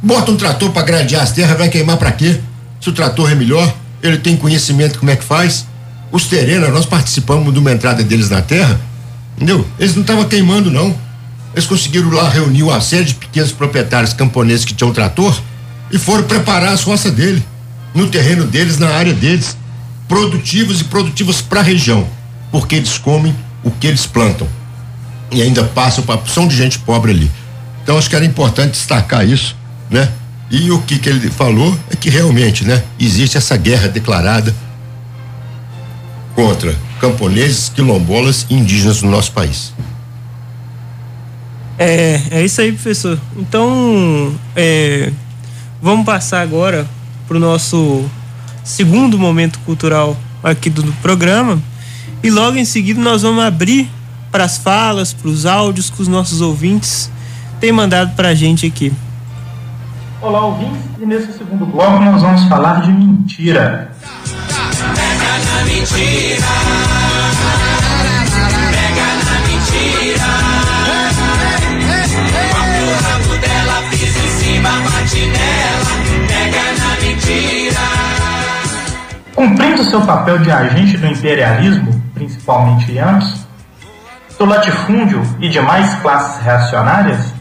Bota 0.03 0.31
um 0.31 0.37
trator 0.37 0.71
para 0.71 0.83
gradear 0.83 1.23
as 1.23 1.33
terras, 1.33 1.57
vai 1.57 1.69
queimar 1.69 1.97
para 1.97 2.11
quê? 2.13 2.41
Se 2.81 2.89
o 2.89 2.93
trator 2.93 3.31
é 3.31 3.35
melhor, 3.35 3.73
ele 4.03 4.19
tem 4.19 4.37
conhecimento 4.37 4.99
como 4.99 5.11
é 5.11 5.17
que 5.17 5.25
faz. 5.25 5.67
Os 6.11 6.27
terenos, 6.27 6.71
nós 6.71 6.87
participamos 6.87 7.53
de 7.53 7.59
uma 7.59 7.71
entrada 7.71 8.03
deles 8.03 8.29
na 8.29 8.43
terra, 8.43 8.81
entendeu? 9.37 9.67
Eles 9.79 9.95
não 9.95 10.03
estavam 10.03 10.25
queimando, 10.25 10.71
não. 10.71 10.97
Eles 11.55 11.67
conseguiram 11.67 12.11
lá 12.11 12.29
reunir 12.29 12.63
uma 12.63 12.81
série 12.81 13.05
de 13.05 13.15
pequenos 13.15 13.53
proprietários 13.53 14.13
camponeses 14.13 14.65
que 14.65 14.75
tinham 14.75 14.93
trator 14.93 15.41
e 15.93 15.99
foram 15.99 16.25
preparar 16.25 16.73
as 16.73 16.83
roças 16.83 17.13
dele, 17.13 17.45
no 17.95 18.09
terreno 18.09 18.45
deles, 18.45 18.79
na 18.79 18.89
área 18.89 19.13
deles, 19.13 19.57
produtivos 20.09 20.81
e 20.81 20.85
produtivos 20.85 21.41
para 21.41 21.61
a 21.61 21.63
região, 21.63 22.07
porque 22.51 22.77
eles 22.77 22.99
comem 22.99 23.35
o 23.63 23.71
que 23.71 23.87
eles 23.87 24.07
plantam. 24.07 24.49
E 25.31 25.43
ainda 25.43 25.65
passam 25.65 26.03
para 26.05 26.17
opção 26.17 26.49
de 26.49 26.57
gente 26.57 26.79
pobre 26.79 27.13
ali. 27.13 27.31
Então 27.83 27.97
acho 27.97 28.09
que 28.09 28.17
era 28.17 28.25
importante 28.25 28.73
destacar 28.73 29.27
isso, 29.27 29.57
né? 29.89 30.11
E 30.51 30.71
o 30.73 30.83
que 30.83 30.99
que 30.99 31.09
ele 31.09 31.31
falou 31.31 31.79
é 31.91 31.97
que 31.97 32.11
realmente, 32.11 32.65
né, 32.65 32.83
existe 32.99 33.37
essa 33.37 33.57
guerra 33.57 33.87
declarada 33.87 34.55
contra 36.35 36.77
camponeses, 37.01 37.69
quilombolas 37.69 38.47
e 38.51 38.55
indígenas 38.55 39.01
no 39.03 39.11
nosso 39.11 39.31
país. 39.33 39.73
É, 41.79 42.21
é 42.31 42.45
isso 42.45 42.61
aí, 42.61 42.73
professor. 42.73 43.19
Então, 43.37 44.35
é, 44.57 45.13
vamos 45.81 46.05
passar 46.05 46.43
agora 46.43 46.87
para 47.29 47.37
o 47.37 47.41
nosso 47.41 48.05
segundo 48.65 49.19
momento 49.19 49.59
cultural 49.61 50.17
aqui 50.43 50.69
do, 50.69 50.83
do 50.83 50.93
programa. 50.95 51.63
E 52.23 52.31
logo 52.31 52.59
em 52.59 52.65
seguida 52.65 53.01
nós 53.01 53.23
vamos 53.23 53.43
abrir 53.43 53.91
para 54.31 54.45
as 54.45 54.59
falas, 54.59 55.13
para 55.13 55.29
os 55.29 55.47
áudios 55.47 55.89
que 55.89 56.03
os 56.03 56.09
nossos 56.09 56.41
ouvintes 56.41 57.11
têm 57.59 57.73
mandado 57.73 58.15
para 58.15 58.29
a 58.29 58.35
gente 58.35 58.67
aqui. 58.67 58.93
Olá, 60.21 60.45
ouvintes, 60.45 60.83
e 61.01 61.07
nesse 61.07 61.33
segundo 61.33 61.65
bloco 61.65 61.99
nós 62.05 62.21
vamos 62.21 62.45
falar 62.45 62.83
de 62.83 62.93
mentira. 62.93 63.91
Pega 64.95 65.39
na 65.47 65.65
mentira. 65.65 66.47
Pega 68.71 69.07
na 69.25 69.37
mentira. 69.49 70.25
o 72.85 73.03
rabo 73.03 73.41
dela 73.41 73.83
pisa 73.89 74.19
em 74.19 74.29
cima, 74.29 74.69
bate 74.69 75.27
nela. 75.27 75.91
Pega 76.29 76.65
na 76.79 77.01
mentira. 77.01 77.81
Cumprindo 79.35 79.85
seu 79.85 80.03
papel 80.03 80.39
de 80.41 80.51
agente 80.51 80.99
do 80.99 81.07
imperialismo, 81.07 82.00
principalmente 82.21 82.93
Yankee, 82.93 83.47
do 84.39 84.45
latifúndio 84.45 85.23
e 85.41 85.49
demais 85.49 85.95
classes 86.03 86.43
reacionárias, 86.43 87.33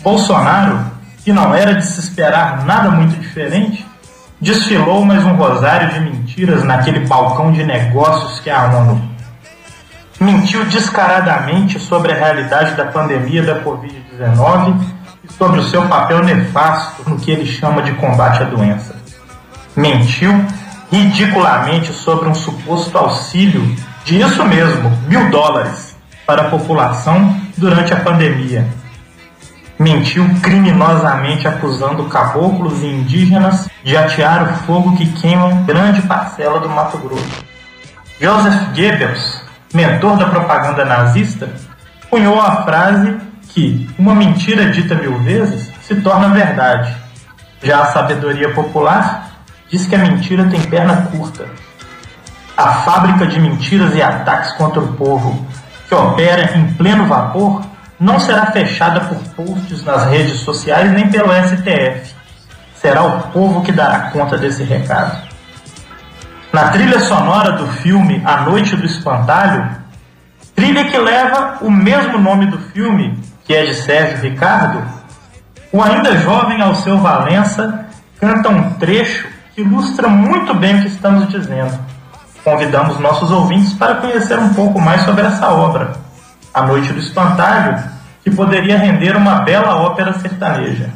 Bolsonaro 0.00 0.92
que 1.24 1.32
não 1.32 1.52
era 1.52 1.74
de 1.74 1.84
se 1.84 1.98
esperar 1.98 2.64
nada 2.64 2.90
muito 2.90 3.18
diferente, 3.18 3.84
desfilou 4.40 5.04
mais 5.04 5.24
um 5.24 5.34
rosário 5.34 5.92
de 5.92 6.00
mentiras 6.00 6.62
naquele 6.62 7.00
balcão 7.00 7.50
de 7.50 7.64
negócios 7.64 8.38
que 8.38 8.48
é 8.48 8.54
a 8.54 8.66
ONU. 8.66 9.10
Mentiu 10.20 10.64
descaradamente 10.66 11.80
sobre 11.80 12.12
a 12.12 12.14
realidade 12.14 12.76
da 12.76 12.86
pandemia 12.86 13.42
da 13.42 13.60
Covid-19 13.62 14.80
e 15.24 15.32
sobre 15.32 15.60
o 15.60 15.64
seu 15.64 15.82
papel 15.88 16.22
nefasto 16.22 17.10
no 17.10 17.18
que 17.18 17.32
ele 17.32 17.44
chama 17.44 17.82
de 17.82 17.92
combate 17.94 18.42
à 18.42 18.46
doença. 18.46 18.94
Mentiu 19.76 20.32
ridiculamente 20.90 21.92
sobre 21.92 22.28
um 22.28 22.34
suposto 22.34 22.96
auxílio 22.96 23.76
de 24.08 24.22
isso 24.22 24.42
mesmo, 24.42 24.90
mil 25.06 25.30
dólares, 25.30 25.94
para 26.26 26.42
a 26.42 26.48
população 26.48 27.38
durante 27.58 27.92
a 27.92 28.00
pandemia 28.00 28.66
mentiu 29.78 30.26
criminosamente 30.42 31.46
acusando 31.46 32.04
caboclos 32.06 32.82
e 32.82 32.86
indígenas 32.86 33.68
de 33.84 33.96
atear 33.96 34.50
o 34.50 34.56
fogo 34.64 34.96
que 34.96 35.06
queima 35.12 35.62
grande 35.66 36.02
parcela 36.02 36.58
do 36.58 36.68
Mato 36.70 36.96
Grosso. 36.98 37.44
Joseph 38.18 38.74
Goebbels, 38.74 39.42
mentor 39.72 40.16
da 40.16 40.26
propaganda 40.26 40.86
nazista, 40.86 41.48
cunhou 42.10 42.40
a 42.40 42.64
frase 42.64 43.14
que 43.50 43.88
uma 43.98 44.14
mentira 44.14 44.70
dita 44.70 44.94
mil 44.94 45.18
vezes 45.20 45.70
se 45.82 45.94
torna 45.96 46.30
verdade. 46.30 46.96
Já 47.62 47.82
a 47.82 47.86
sabedoria 47.92 48.52
popular 48.54 49.30
diz 49.70 49.86
que 49.86 49.94
a 49.94 49.98
mentira 49.98 50.44
tem 50.46 50.60
perna 50.62 51.08
curta. 51.12 51.67
A 52.58 52.72
fábrica 52.82 53.24
de 53.24 53.38
mentiras 53.38 53.94
e 53.94 54.02
ataques 54.02 54.50
contra 54.54 54.80
o 54.80 54.94
povo, 54.94 55.46
que 55.88 55.94
opera 55.94 56.58
em 56.58 56.74
pleno 56.74 57.06
vapor, 57.06 57.64
não 58.00 58.18
será 58.18 58.46
fechada 58.46 58.98
por 59.02 59.16
posts 59.36 59.84
nas 59.84 60.10
redes 60.10 60.40
sociais 60.40 60.90
nem 60.90 61.08
pelo 61.08 61.32
STF. 61.32 62.12
Será 62.74 63.04
o 63.04 63.20
povo 63.28 63.62
que 63.62 63.70
dará 63.70 64.10
conta 64.10 64.36
desse 64.36 64.64
recado. 64.64 65.28
Na 66.52 66.70
trilha 66.70 66.98
sonora 66.98 67.52
do 67.52 67.68
filme 67.68 68.20
A 68.24 68.38
Noite 68.38 68.74
do 68.74 68.84
Espantalho, 68.84 69.70
trilha 70.56 70.84
que 70.86 70.98
leva 70.98 71.58
o 71.60 71.70
mesmo 71.70 72.18
nome 72.18 72.46
do 72.46 72.58
filme, 72.58 73.22
que 73.44 73.54
é 73.54 73.66
de 73.66 73.74
Sérgio 73.74 74.18
Ricardo, 74.18 74.82
o 75.70 75.80
ainda 75.80 76.18
jovem 76.18 76.60
Alceu 76.60 76.98
Valença 76.98 77.86
canta 78.18 78.48
um 78.48 78.70
trecho 78.80 79.28
que 79.54 79.60
ilustra 79.60 80.08
muito 80.08 80.52
bem 80.54 80.80
o 80.80 80.82
que 80.82 80.88
estamos 80.88 81.28
dizendo. 81.28 81.97
Convidamos 82.50 82.98
nossos 82.98 83.30
ouvintes 83.30 83.74
para 83.74 83.96
conhecer 83.96 84.38
um 84.38 84.54
pouco 84.54 84.80
mais 84.80 85.04
sobre 85.04 85.22
essa 85.26 85.52
obra. 85.52 85.92
A 86.54 86.62
Noite 86.62 86.94
do 86.94 86.98
Espantalho, 86.98 87.78
que 88.24 88.30
poderia 88.30 88.78
render 88.78 89.14
uma 89.14 89.40
bela 89.40 89.76
ópera 89.76 90.18
sertaneja. 90.18 90.90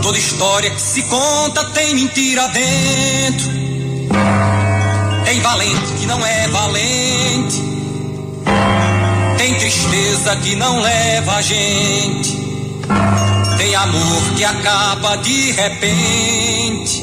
Toda 0.00 0.16
história 0.16 0.70
que 0.70 0.80
se 0.80 1.02
conta 1.02 1.64
tem 1.66 1.94
mentira 1.94 2.48
dentro. 2.48 3.50
Tem 5.26 5.38
valente 5.42 5.92
que 6.00 6.06
não 6.06 6.24
é 6.24 6.48
valente. 6.48 7.62
Tem 9.36 9.54
tristeza 9.56 10.34
que 10.36 10.56
não 10.56 10.80
leva 10.80 11.36
a 11.36 11.42
gente. 11.42 12.41
Tem 13.58 13.74
amor 13.74 14.34
que 14.36 14.44
acaba 14.44 15.16
de 15.16 15.52
repente. 15.52 17.02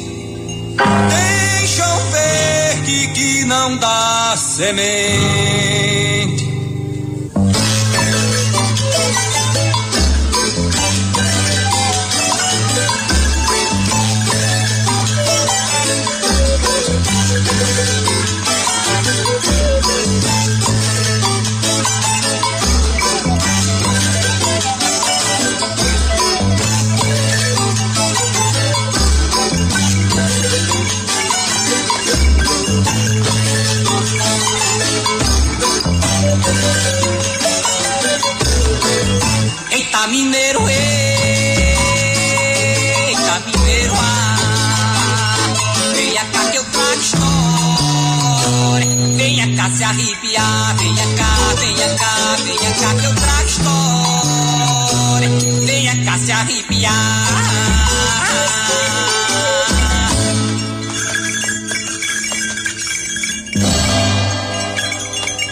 Tem 0.77 1.67
chão 1.67 2.11
verde 2.11 3.07
que 3.13 3.45
não 3.45 3.77
dá 3.77 4.35
semente. 4.37 4.89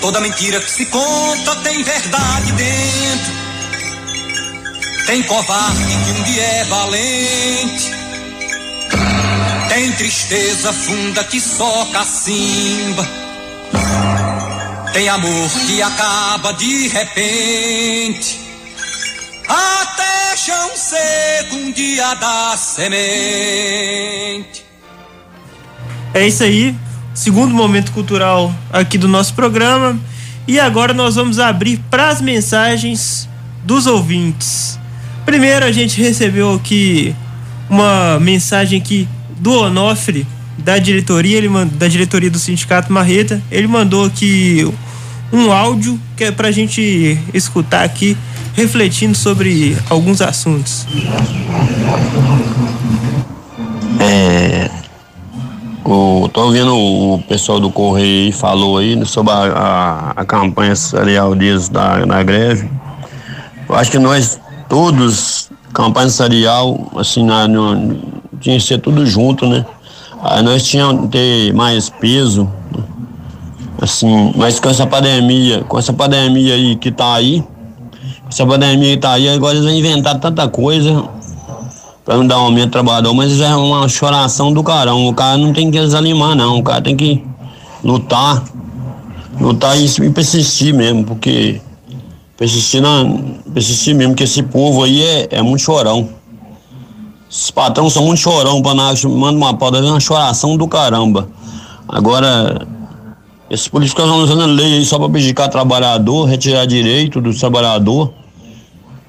Toda 0.08 0.22
mentira 0.22 0.62
que 0.62 0.72
se 0.72 0.86
conta 0.86 1.56
tem 1.58 1.84
verdade 1.84 2.52
dentro. 2.54 3.34
Tem 5.06 5.22
covarde 5.24 5.84
que 6.06 6.12
um 6.12 6.24
dia 6.24 6.44
é 6.44 6.64
valente. 6.64 7.92
Tem 9.68 9.92
tristeza 9.92 10.72
funda 10.72 11.24
que 11.26 11.42
só 11.42 11.86
cacimba. 11.92 13.06
Tem 14.94 15.10
amor 15.10 15.50
que 15.66 15.82
acaba 15.82 16.54
de 16.54 16.88
repente. 16.88 18.40
Até 19.48 19.97
chão 20.48 20.78
seco 20.78 21.58
um 21.58 21.74
dia 21.74 22.14
da 22.14 22.56
semente. 22.56 22.96
É 26.14 26.26
isso 26.26 26.42
aí. 26.42 26.74
Segundo 27.14 27.54
momento 27.54 27.92
cultural 27.92 28.56
aqui 28.72 28.98
do 28.98 29.10
nosso 29.10 29.34
programa. 29.34 30.00
E 30.48 30.58
agora 30.58 30.94
nós 30.94 31.16
vamos 31.16 31.38
abrir 31.38 31.84
para 31.90 32.08
as 32.08 32.22
mensagens 32.22 33.28
dos 33.66 33.88
ouvintes. 33.88 34.80
Primeiro 35.26 35.66
a 35.66 35.72
gente 35.74 36.02
recebeu 36.02 36.54
aqui 36.54 37.14
uma 37.70 38.18
mensagem 38.18 38.80
aqui 38.80 39.06
do 39.42 39.52
Onofre 39.52 40.26
da 40.58 40.78
diretoria, 40.78 41.38
ele 41.38 41.50
da 41.74 41.90
diretoria 41.90 42.32
do 42.32 42.40
Sindicato 42.40 42.90
Marreta. 42.94 43.44
Ele 43.52 43.68
mandou 43.68 44.06
aqui 44.06 44.66
um 45.34 45.52
áudio 45.52 46.00
que 46.16 46.24
é 46.24 46.32
pra 46.32 46.52
gente 46.52 47.20
escutar 47.34 47.84
aqui, 47.84 48.16
refletindo 48.58 49.16
sobre 49.16 49.78
alguns 49.88 50.20
assuntos. 50.20 50.88
É, 54.00 54.68
o, 55.86 56.28
tô 56.34 56.46
ouvindo 56.46 56.76
o 56.76 57.24
pessoal 57.30 57.60
do 57.60 57.70
Correio 57.70 58.34
falou 58.34 58.80
aí 58.80 59.06
sobre 59.06 59.32
a, 59.32 59.44
a, 60.16 60.22
a 60.22 60.26
campanha 60.26 60.76
salarial 60.76 61.36
deles 61.36 61.70
da, 61.70 62.04
da 62.04 62.24
greve. 62.24 62.68
Eu 63.70 63.76
acho 63.76 63.92
que 63.92 64.00
nós 64.00 64.40
todos, 64.68 65.52
campanha 65.72 66.10
serial, 66.10 66.92
assim, 66.98 67.24
na, 67.24 67.48
no, 67.48 68.02
tinha 68.40 68.58
que 68.58 68.64
ser 68.64 68.80
tudo 68.80 69.06
junto, 69.06 69.48
né? 69.48 69.64
Aí 70.24 70.42
nós 70.42 70.64
tínhamos 70.64 71.04
que 71.04 71.08
ter 71.10 71.54
mais 71.54 71.92
peso, 71.92 72.52
assim, 73.80 74.34
mas 74.36 74.60
com 74.60 74.68
essa 74.68 74.88
pandemia, 74.88 75.64
com 75.66 75.78
essa 75.78 75.94
pandemia 75.94 76.56
aí 76.56 76.76
que 76.76 76.92
tá 76.92 77.14
aí, 77.14 77.44
essa 78.30 78.46
pandemia 78.46 79.00
tá 79.00 79.14
aí, 79.14 79.30
agora 79.30 79.56
eles 79.56 79.66
vão 79.66 79.74
inventar 79.74 80.20
tanta 80.20 80.48
coisa 80.48 81.08
para 82.06 82.18
não 82.18 82.28
dar 82.28 82.40
um 82.40 82.46
aumento 82.46 82.72
trabalhador, 82.72 83.14
mas 83.14 83.34
já 83.34 83.50
é 83.50 83.56
uma 83.56 83.88
choração 83.90 84.54
do 84.54 84.64
carão. 84.64 85.08
O 85.08 85.14
cara 85.14 85.38
não 85.38 85.52
tem 85.52 85.70
que 85.70 85.80
desanimar, 85.80 86.36
não. 86.36 86.60
O 86.60 86.64
cara 86.64 86.82
tem 86.82 86.96
que 86.96 87.24
lutar 87.84 88.44
lutar 89.40 89.78
e, 89.80 90.10
persistir 90.10 90.74
mesmo, 90.74 91.04
porque 91.04 91.62
persistir, 92.36 92.82
na, 92.82 93.06
persistir 93.54 93.96
mesmo, 93.96 94.16
que 94.16 94.24
esse 94.24 94.44
povo 94.44 94.84
aí 94.84 95.02
é, 95.02 95.28
é 95.32 95.42
muito 95.42 95.62
chorão. 95.62 96.10
Esses 97.30 97.52
patrões 97.52 97.94
são 97.94 98.06
muito 98.06 98.20
chorão, 98.20 98.62
para 98.62 98.74
nós, 98.74 99.04
manda 99.06 99.38
uma 99.38 99.54
pau, 99.54 99.74
é 99.76 99.82
uma 99.82 100.00
choração 100.00 100.58
do 100.58 100.68
caramba. 100.68 101.28
Agora, 101.88 102.68
esses 103.50 103.68
políticos 103.68 104.04
estão 104.04 104.20
usando 104.22 104.46
lei 104.46 104.74
aí 104.74 104.86
só 104.86 105.00
para 105.00 105.10
prejudicar 105.10 105.48
trabalhador, 105.48 106.26
retirar 106.26 106.66
direito 106.66 107.22
do 107.22 107.34
trabalhador. 107.34 108.12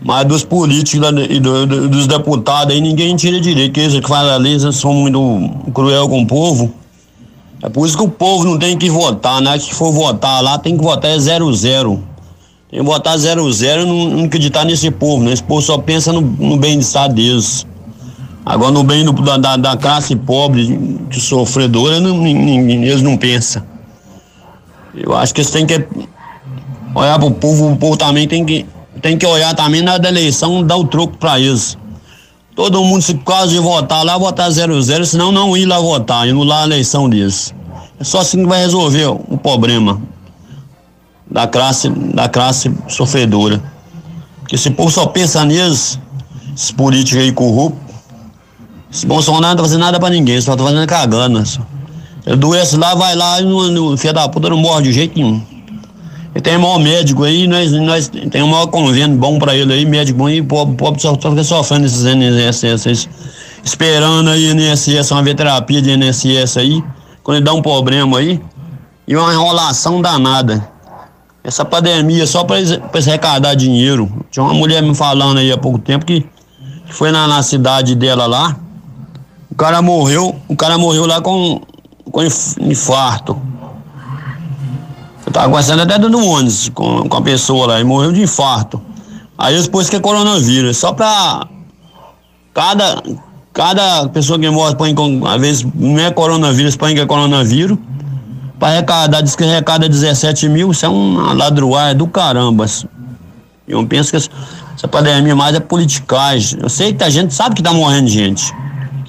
Mas 0.00 0.24
dos 0.26 0.44
políticos 0.44 1.08
e 1.28 1.40
do, 1.40 1.66
do, 1.66 1.88
dos 1.88 2.06
deputados 2.06 2.72
aí 2.72 2.80
ninguém 2.80 3.16
tira 3.16 3.40
direito, 3.40 3.72
que 3.72 3.80
eles 3.80 3.98
que 3.98 4.08
fazem 4.08 4.32
a 4.32 4.36
lei 4.36 4.52
eles 4.52 4.76
são 4.76 4.94
muito 4.94 5.50
cruel 5.72 6.08
com 6.08 6.22
o 6.22 6.26
povo. 6.26 6.72
É 7.60 7.68
por 7.68 7.84
isso 7.84 7.96
que 7.96 8.04
o 8.04 8.08
povo 8.08 8.44
não 8.44 8.56
tem 8.56 8.78
que 8.78 8.88
votar, 8.88 9.42
né? 9.42 9.58
Se 9.58 9.74
for 9.74 9.90
votar 9.90 10.40
lá, 10.40 10.56
tem 10.56 10.76
que 10.76 10.84
votar 10.84 11.10
é 11.10 11.18
zero 11.18 11.52
zero. 11.52 12.00
Tem 12.70 12.78
que 12.78 12.86
votar 12.86 13.18
zero 13.18 13.52
zero 13.52 13.82
e 13.82 13.86
não, 13.86 14.16
não 14.18 14.24
acreditar 14.26 14.64
nesse 14.64 14.88
povo, 14.92 15.24
né? 15.24 15.32
Esse 15.32 15.42
povo 15.42 15.60
só 15.60 15.78
pensa 15.78 16.12
no, 16.12 16.20
no 16.20 16.56
bem-estar 16.56 17.12
deles. 17.12 17.66
Agora 18.46 18.70
no 18.70 18.84
bem 18.84 19.04
do, 19.04 19.12
da, 19.12 19.56
da, 19.56 19.76
classe 19.76 20.14
pobre, 20.14 20.78
que 21.10 21.20
sofredora, 21.20 21.98
não, 22.00 22.24
eles 22.24 23.02
não 23.02 23.16
pensam. 23.16 23.62
Eu 25.00 25.16
acho 25.16 25.34
que 25.34 25.40
eles 25.40 25.50
têm 25.50 25.66
que 25.66 25.86
olhar 26.94 27.18
pro 27.18 27.30
povo, 27.30 27.72
o 27.72 27.76
povo 27.76 27.96
também 27.96 28.26
tem 28.26 28.44
que, 28.44 28.66
tem 29.00 29.16
que 29.16 29.26
olhar 29.26 29.54
também 29.54 29.82
na 29.82 29.96
eleição, 29.96 30.62
dar 30.62 30.76
o 30.76 30.84
troco 30.84 31.16
para 31.16 31.38
eles. 31.38 31.78
Todo 32.54 32.82
mundo, 32.82 33.02
se 33.02 33.14
quase 33.14 33.58
votar 33.58 34.04
lá, 34.04 34.18
votar 34.18 34.50
zero 34.50 34.80
zero, 34.82 35.06
senão 35.06 35.30
não 35.30 35.56
ir 35.56 35.64
lá 35.64 35.78
votar, 35.78 36.28
anular 36.28 36.62
a 36.62 36.64
eleição 36.64 37.08
deles. 37.08 37.54
É 38.00 38.04
só 38.04 38.20
assim 38.20 38.38
que 38.38 38.46
vai 38.46 38.60
resolver 38.60 39.06
o 39.06 39.38
problema 39.38 40.00
da 41.30 41.46
classe, 41.46 41.88
da 41.88 42.28
classe 42.28 42.72
sofredora. 42.88 43.62
Porque 44.40 44.56
esse 44.56 44.70
povo 44.70 44.90
só 44.90 45.06
pensa 45.06 45.44
neles, 45.44 46.00
esses 46.54 46.72
políticos 46.72 47.22
aí 47.22 47.32
corruptos. 47.32 47.88
Esse 48.90 49.06
Bolsonaro 49.06 49.48
não 49.48 49.56
tá 49.56 49.62
fazendo 49.62 49.80
nada 49.80 50.00
pra 50.00 50.10
ninguém, 50.10 50.40
só 50.40 50.56
tá 50.56 50.64
fazendo 50.64 50.86
cagando. 50.86 51.44
Só. 51.46 51.60
Doece 52.36 52.76
lá, 52.76 52.94
vai 52.94 53.14
lá 53.14 53.40
e 53.40 53.44
no, 53.44 53.70
no 53.70 53.96
filho 53.96 54.12
da 54.12 54.28
puta 54.28 54.50
não 54.50 54.58
morre 54.58 54.82
de 54.82 54.92
jeito 54.92 55.18
nenhum. 55.18 55.40
Ele 56.34 56.42
tem 56.42 56.56
o 56.56 56.60
maior 56.60 56.78
médico 56.78 57.24
aí, 57.24 57.46
nós, 57.46 57.72
nós 57.72 58.08
tem 58.08 58.42
o 58.42 58.48
maior 58.48 58.66
convênio 58.66 59.16
bom 59.16 59.38
pra 59.38 59.56
ele 59.56 59.72
aí, 59.72 59.86
médico 59.86 60.18
bom, 60.18 60.28
e 60.28 60.42
pobre, 60.42 60.76
pobre 60.76 61.00
só, 61.00 61.14
fica 61.14 61.42
sofrendo 61.42 61.86
esses 61.86 62.04
NSS, 62.04 63.08
esperando 63.64 64.30
aí 64.30 64.52
NSS, 64.52 65.10
uma 65.12 65.24
terapia 65.34 65.80
de 65.80 65.90
NSS 65.90 66.58
aí, 66.58 66.84
quando 67.22 67.38
ele 67.38 67.44
dá 67.44 67.54
um 67.54 67.62
problema 67.62 68.18
aí, 68.18 68.40
e 69.06 69.16
uma 69.16 69.32
enrolação 69.32 70.02
danada. 70.02 70.68
Essa 71.42 71.64
pandemia 71.64 72.26
só 72.26 72.44
para 72.44 72.58
eles, 72.58 72.78
eles 72.92 73.08
arrecadar 73.08 73.54
dinheiro. 73.54 74.26
Tinha 74.30 74.44
uma 74.44 74.52
mulher 74.52 74.82
me 74.82 74.94
falando 74.94 75.38
aí 75.38 75.50
há 75.50 75.56
pouco 75.56 75.78
tempo 75.78 76.04
que, 76.04 76.20
que 76.20 76.92
foi 76.92 77.10
na, 77.10 77.26
na 77.26 77.42
cidade 77.42 77.94
dela 77.94 78.26
lá, 78.26 78.54
o 79.50 79.54
cara 79.54 79.80
morreu, 79.80 80.36
o 80.46 80.54
cara 80.54 80.76
morreu 80.76 81.06
lá 81.06 81.22
com, 81.22 81.62
com 82.10 82.22
infarto. 82.22 83.40
Eu 85.26 85.32
tava 85.32 85.48
conversando 85.48 85.82
até 85.82 85.98
dentro 85.98 86.10
do 86.10 86.24
ônibus 86.24 86.70
com, 86.70 87.08
com 87.08 87.16
a 87.16 87.22
pessoa 87.22 87.66
lá 87.66 87.80
e 87.80 87.84
morreu 87.84 88.12
de 88.12 88.22
infarto. 88.22 88.80
Aí 89.36 89.60
depois 89.60 89.88
que 89.90 89.96
é 89.96 90.00
coronavírus, 90.00 90.78
só 90.78 90.92
pra 90.92 91.46
cada, 92.54 93.02
cada 93.52 94.08
pessoa 94.08 94.38
que 94.38 94.48
morre 94.50 94.74
põe 94.74 94.94
com, 94.94 95.26
às 95.26 95.40
vezes 95.40 95.66
não 95.74 96.00
é 96.00 96.10
coronavírus, 96.10 96.76
põe 96.76 96.94
que 96.94 97.00
é 97.00 97.06
coronavírus. 97.06 97.78
Pra 98.58 98.68
arrecadar, 98.70 99.20
diz 99.20 99.36
que 99.36 99.44
arrecada 99.44 99.88
17 99.88 100.48
mil, 100.48 100.72
isso 100.72 100.84
é 100.84 100.88
uma 100.88 101.32
ladruagem 101.32 101.96
do 101.96 102.08
caramba. 102.08 102.66
Eu 103.68 103.86
penso 103.86 104.10
que 104.10 104.16
essa 104.16 104.88
pandemia 104.88 105.36
mais 105.36 105.54
é 105.54 105.60
politicagem. 105.60 106.58
Eu 106.60 106.68
sei 106.68 106.92
que 106.92 107.04
a 107.04 107.10
gente 107.10 107.32
sabe 107.32 107.54
que 107.54 107.62
tá 107.62 107.72
morrendo 107.72 108.08
gente. 108.08 108.52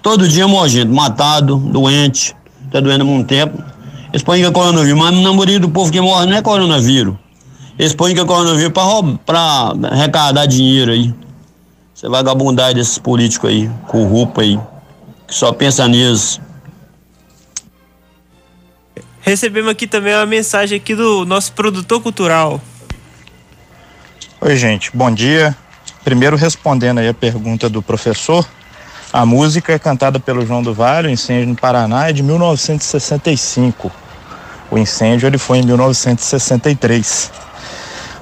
Todo 0.03 0.27
dia 0.27 0.47
morre 0.47 0.69
gente, 0.69 0.89
matado, 0.89 1.55
doente, 1.55 2.35
tá 2.71 2.79
doendo 2.79 3.03
há 3.03 3.07
muito 3.07 3.27
tempo. 3.27 3.63
Eles 4.11 4.23
põem 4.23 4.41
que 4.41 4.47
é 4.47 4.51
coronavírus, 4.51 4.99
mas 4.99 5.15
na 5.15 5.31
maioria 5.31 5.59
do 5.59 5.69
povo 5.69 5.91
que 5.91 6.01
morre 6.01 6.25
não 6.25 6.37
é 6.37 6.41
coronavírus. 6.41 7.15
Eles 7.77 7.93
põem 7.93 8.13
que 8.13 8.19
é 8.19 8.25
coronavírus 8.25 8.73
pra, 8.73 8.83
roubar, 8.83 9.19
pra 9.25 9.89
arrecadar 9.91 10.45
dinheiro 10.45 10.91
aí. 10.91 11.13
Você 11.93 12.07
vagabundar 12.07 12.73
desses 12.73 12.97
políticos 12.97 13.49
aí, 13.49 13.69
corruptos 13.87 14.43
aí, 14.43 14.59
que 15.27 15.35
só 15.35 15.51
pensa 15.51 15.87
nisso. 15.87 16.41
Recebemos 19.21 19.69
aqui 19.69 19.85
também 19.85 20.15
uma 20.15 20.25
mensagem 20.25 20.77
aqui 20.77 20.95
do 20.95 21.25
nosso 21.25 21.53
produtor 21.53 22.01
cultural. 22.01 22.59
Oi, 24.41 24.55
gente, 24.55 24.89
bom 24.95 25.11
dia. 25.11 25.55
Primeiro 26.03 26.37
respondendo 26.37 26.99
aí 26.99 27.09
a 27.09 27.13
pergunta 27.13 27.69
do 27.69 27.81
professor, 27.81 28.47
a 29.11 29.25
música 29.25 29.73
é 29.73 29.79
cantada 29.79 30.19
pelo 30.19 30.45
João 30.45 30.61
do 30.61 30.73
Vale, 30.73 31.07
o 31.07 31.11
incêndio 31.11 31.47
no 31.47 31.55
Paraná 31.55 32.09
é 32.09 32.13
de 32.13 32.21
1965. 32.21 33.91
O 34.69 34.77
incêndio 34.77 35.25
ele 35.25 35.39
foi 35.39 35.57
em 35.57 35.63
1963. 35.63 37.31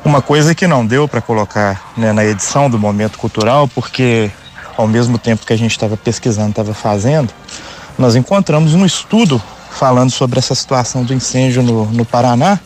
Uma 0.05 0.21
coisa 0.21 0.55
que 0.55 0.65
não 0.65 0.85
deu 0.85 1.05
para 1.05 1.19
colocar 1.19 1.91
né, 1.97 2.13
na 2.13 2.23
edição 2.23 2.69
do 2.69 2.79
Momento 2.79 3.17
Cultural, 3.17 3.67
porque 3.67 4.31
ao 4.77 4.87
mesmo 4.87 5.17
tempo 5.17 5.45
que 5.45 5.51
a 5.51 5.57
gente 5.57 5.71
estava 5.71 5.97
pesquisando, 5.97 6.51
estava 6.51 6.73
fazendo, 6.73 7.33
nós 7.97 8.15
encontramos 8.15 8.73
um 8.73 8.85
estudo 8.85 9.41
falando 9.71 10.11
sobre 10.11 10.39
essa 10.39 10.55
situação 10.55 11.03
do 11.03 11.13
incêndio 11.13 11.61
no, 11.61 11.85
no 11.87 12.05
Paraná. 12.05 12.57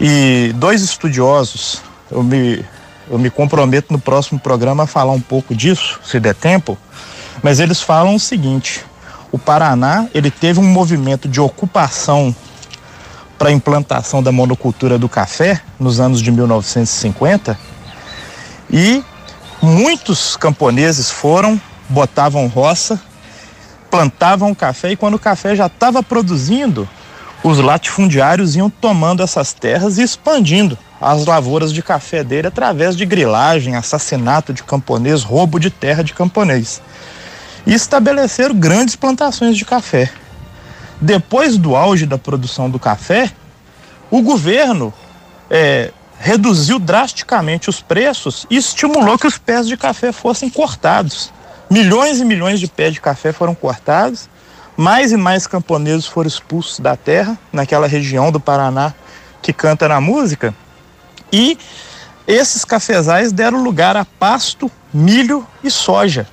E 0.00 0.52
dois 0.56 0.82
estudiosos, 0.82 1.80
eu 2.10 2.24
me, 2.24 2.64
eu 3.08 3.18
me 3.18 3.30
comprometo 3.30 3.92
no 3.92 4.00
próximo 4.00 4.40
programa 4.40 4.82
a 4.82 4.86
falar 4.86 5.12
um 5.12 5.20
pouco 5.20 5.54
disso, 5.54 6.00
se 6.02 6.18
der 6.18 6.34
tempo, 6.34 6.76
mas 7.42 7.60
eles 7.60 7.80
falam 7.80 8.14
o 8.14 8.20
seguinte: 8.20 8.84
o 9.32 9.38
Paraná 9.38 10.08
ele 10.14 10.30
teve 10.30 10.60
um 10.60 10.68
movimento 10.68 11.28
de 11.28 11.40
ocupação 11.40 12.34
para 13.38 13.48
a 13.48 13.52
implantação 13.52 14.22
da 14.22 14.30
monocultura 14.30 14.98
do 14.98 15.08
café 15.08 15.60
nos 15.78 15.98
anos 15.98 16.20
de 16.20 16.30
1950 16.30 17.58
e 18.70 19.02
muitos 19.62 20.36
camponeses 20.36 21.10
foram, 21.10 21.60
botavam 21.88 22.46
roça, 22.48 23.00
plantavam 23.90 24.54
café 24.54 24.92
e 24.92 24.96
quando 24.96 25.14
o 25.14 25.18
café 25.18 25.56
já 25.56 25.66
estava 25.66 26.02
produzindo, 26.02 26.88
os 27.42 27.58
latifundiários 27.58 28.56
iam 28.56 28.68
tomando 28.68 29.22
essas 29.22 29.54
terras 29.54 29.96
e 29.96 30.02
expandindo 30.02 30.76
as 31.00 31.24
lavouras 31.24 31.72
de 31.72 31.82
café 31.82 32.22
dele 32.22 32.48
através 32.48 32.94
de 32.94 33.06
grilagem, 33.06 33.74
assassinato 33.74 34.52
de 34.52 34.62
camponês, 34.62 35.22
roubo 35.22 35.58
de 35.58 35.70
terra 35.70 36.04
de 36.04 36.12
camponês 36.12 36.82
e 37.66 37.74
estabeleceram 37.74 38.54
grandes 38.54 38.96
plantações 38.96 39.56
de 39.56 39.64
café. 39.64 40.10
Depois 41.00 41.56
do 41.56 41.76
auge 41.76 42.06
da 42.06 42.18
produção 42.18 42.68
do 42.68 42.78
café, 42.78 43.30
o 44.10 44.22
governo 44.22 44.92
é, 45.48 45.92
reduziu 46.18 46.78
drasticamente 46.78 47.70
os 47.70 47.80
preços 47.80 48.46
e 48.50 48.56
estimulou 48.56 49.18
que 49.18 49.26
os 49.26 49.38
pés 49.38 49.66
de 49.66 49.76
café 49.76 50.12
fossem 50.12 50.50
cortados. 50.50 51.32
Milhões 51.70 52.18
e 52.18 52.24
milhões 52.24 52.60
de 52.60 52.66
pés 52.66 52.92
de 52.92 53.00
café 53.00 53.32
foram 53.32 53.54
cortados, 53.54 54.28
mais 54.76 55.12
e 55.12 55.16
mais 55.16 55.46
camponeses 55.46 56.06
foram 56.06 56.28
expulsos 56.28 56.80
da 56.80 56.96
terra, 56.96 57.38
naquela 57.52 57.86
região 57.86 58.30
do 58.30 58.40
Paraná 58.40 58.92
que 59.40 59.52
canta 59.52 59.88
na 59.88 60.00
música, 60.00 60.54
e 61.32 61.58
esses 62.26 62.64
cafezais 62.64 63.32
deram 63.32 63.62
lugar 63.62 63.96
a 63.96 64.04
pasto, 64.04 64.70
milho 64.92 65.46
e 65.64 65.70
soja. 65.70 66.26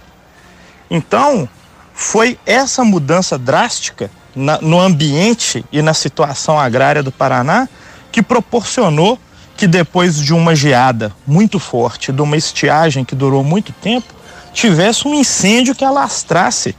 Então, 0.89 1.47
foi 1.93 2.39
essa 2.45 2.83
mudança 2.83 3.37
drástica 3.37 4.09
na, 4.35 4.59
no 4.61 4.79
ambiente 4.79 5.65
e 5.71 5.81
na 5.81 5.93
situação 5.93 6.59
agrária 6.59 7.01
do 7.01 7.11
Paraná 7.11 7.67
que 8.11 8.21
proporcionou 8.21 9.19
que 9.57 9.65
depois 9.65 10.21
de 10.21 10.33
uma 10.33 10.55
geada 10.55 11.11
muito 11.25 11.59
forte, 11.59 12.11
de 12.11 12.21
uma 12.21 12.37
estiagem 12.37 13.03
que 13.03 13.15
durou 13.15 13.43
muito 13.43 13.73
tempo, 13.73 14.13
tivesse 14.53 15.07
um 15.07 15.15
incêndio 15.15 15.73
que 15.73 15.83
alastrasse, 15.83 16.75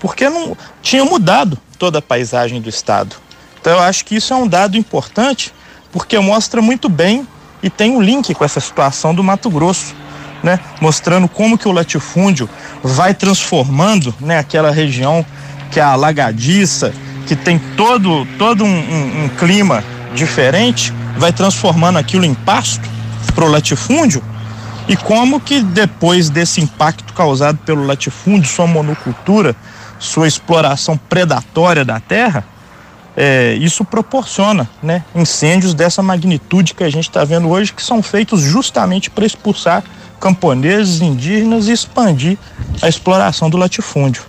porque 0.00 0.28
não 0.30 0.56
tinha 0.82 1.04
mudado 1.04 1.58
toda 1.78 1.98
a 1.98 2.02
paisagem 2.02 2.60
do 2.62 2.68
estado. 2.68 3.16
Então 3.60 3.74
eu 3.74 3.80
acho 3.80 4.04
que 4.06 4.16
isso 4.16 4.32
é 4.32 4.36
um 4.36 4.48
dado 4.48 4.78
importante, 4.78 5.52
porque 5.92 6.18
mostra 6.18 6.62
muito 6.62 6.88
bem 6.88 7.28
e 7.62 7.68
tem 7.68 7.94
um 7.94 8.00
link 8.00 8.34
com 8.34 8.44
essa 8.44 8.60
situação 8.60 9.14
do 9.14 9.22
Mato 9.22 9.50
Grosso 9.50 9.94
né, 10.44 10.60
mostrando 10.78 11.26
como 11.26 11.56
que 11.56 11.66
o 11.66 11.72
latifúndio 11.72 12.48
vai 12.82 13.14
transformando, 13.14 14.14
né, 14.20 14.38
aquela 14.38 14.70
região 14.70 15.24
que 15.70 15.80
é 15.80 15.82
alagadiça, 15.82 16.92
que 17.26 17.34
tem 17.34 17.58
todo, 17.76 18.26
todo 18.38 18.62
um, 18.62 18.68
um, 18.68 19.24
um 19.24 19.28
clima 19.30 19.82
diferente, 20.14 20.92
vai 21.16 21.32
transformando 21.32 21.98
aquilo 21.98 22.26
em 22.26 22.34
pasto 22.34 22.88
para 23.34 23.46
o 23.46 23.48
latifúndio? 23.48 24.22
E 24.86 24.94
como 24.96 25.40
que 25.40 25.62
depois 25.62 26.28
desse 26.28 26.60
impacto 26.60 27.14
causado 27.14 27.56
pelo 27.64 27.86
latifúndio, 27.86 28.50
sua 28.50 28.66
monocultura, 28.66 29.56
sua 29.98 30.28
exploração 30.28 30.98
predatória 30.98 31.86
da 31.86 31.98
terra, 31.98 32.44
é, 33.16 33.54
isso 33.54 33.84
proporciona 33.84 34.68
né, 34.82 35.04
incêndios 35.14 35.72
dessa 35.74 36.02
magnitude 36.02 36.74
que 36.74 36.82
a 36.82 36.90
gente 36.90 37.08
está 37.08 37.24
vendo 37.24 37.48
hoje, 37.48 37.72
que 37.72 37.82
são 37.82 38.02
feitos 38.02 38.40
justamente 38.40 39.10
para 39.10 39.24
expulsar 39.24 39.84
camponeses, 40.20 41.00
indígenas 41.00 41.68
e 41.68 41.72
expandir 41.72 42.38
a 42.82 42.88
exploração 42.88 43.48
do 43.48 43.56
latifúndio. 43.56 44.22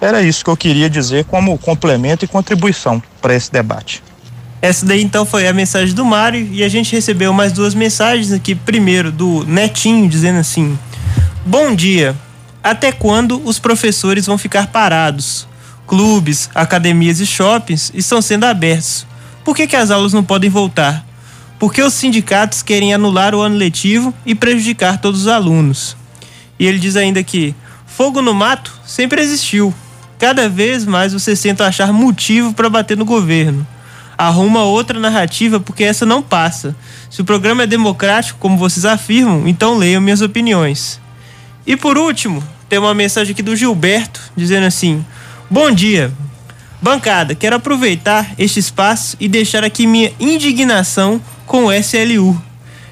Era 0.00 0.22
isso 0.22 0.42
que 0.42 0.50
eu 0.50 0.56
queria 0.56 0.88
dizer 0.88 1.24
como 1.26 1.56
complemento 1.58 2.24
e 2.24 2.28
contribuição 2.28 3.02
para 3.20 3.34
esse 3.34 3.52
debate. 3.52 4.02
Essa 4.62 4.84
daí 4.84 5.02
então 5.02 5.24
foi 5.24 5.46
a 5.46 5.52
mensagem 5.52 5.94
do 5.94 6.04
Mário 6.04 6.48
e 6.52 6.62
a 6.64 6.68
gente 6.68 6.94
recebeu 6.94 7.32
mais 7.32 7.52
duas 7.52 7.74
mensagens 7.74 8.32
aqui. 8.32 8.54
Primeiro, 8.54 9.12
do 9.12 9.44
Netinho, 9.46 10.08
dizendo 10.08 10.38
assim: 10.38 10.78
Bom 11.44 11.74
dia. 11.74 12.14
Até 12.62 12.92
quando 12.92 13.40
os 13.46 13.58
professores 13.58 14.26
vão 14.26 14.36
ficar 14.36 14.66
parados? 14.66 15.48
Clubes, 15.90 16.48
academias 16.54 17.18
e 17.18 17.26
shoppings 17.26 17.90
estão 17.92 18.22
sendo 18.22 18.44
abertos. 18.44 19.04
Por 19.44 19.56
que, 19.56 19.66
que 19.66 19.74
as 19.74 19.90
aulas 19.90 20.12
não 20.12 20.22
podem 20.22 20.48
voltar? 20.48 21.04
Porque 21.58 21.82
os 21.82 21.94
sindicatos 21.94 22.62
querem 22.62 22.94
anular 22.94 23.34
o 23.34 23.40
ano 23.40 23.56
letivo 23.56 24.14
e 24.24 24.32
prejudicar 24.32 25.00
todos 25.00 25.22
os 25.22 25.26
alunos. 25.26 25.96
E 26.60 26.64
ele 26.64 26.78
diz 26.78 26.94
ainda 26.94 27.20
que 27.24 27.56
fogo 27.88 28.22
no 28.22 28.32
mato 28.32 28.72
sempre 28.86 29.20
existiu. 29.20 29.74
Cada 30.16 30.48
vez 30.48 30.84
mais 30.84 31.12
vocês 31.12 31.42
tentam 31.42 31.66
achar 31.66 31.92
motivo 31.92 32.54
para 32.54 32.70
bater 32.70 32.96
no 32.96 33.04
governo. 33.04 33.66
Arruma 34.16 34.62
outra 34.62 35.00
narrativa 35.00 35.58
porque 35.58 35.82
essa 35.82 36.06
não 36.06 36.22
passa. 36.22 36.76
Se 37.10 37.20
o 37.20 37.24
programa 37.24 37.64
é 37.64 37.66
democrático, 37.66 38.38
como 38.38 38.56
vocês 38.56 38.84
afirmam, 38.84 39.48
então 39.48 39.76
leiam 39.76 40.00
minhas 40.00 40.20
opiniões. 40.20 41.00
E 41.66 41.76
por 41.76 41.98
último, 41.98 42.40
tem 42.68 42.78
uma 42.78 42.94
mensagem 42.94 43.32
aqui 43.32 43.42
do 43.42 43.56
Gilberto 43.56 44.20
dizendo 44.36 44.66
assim: 44.66 45.04
Bom 45.52 45.72
dia. 45.72 46.12
Bancada, 46.80 47.34
quero 47.34 47.56
aproveitar 47.56 48.34
este 48.38 48.60
espaço 48.60 49.16
e 49.18 49.26
deixar 49.26 49.64
aqui 49.64 49.84
minha 49.84 50.12
indignação 50.20 51.20
com 51.44 51.64
o 51.64 51.72
SLU. 51.72 52.40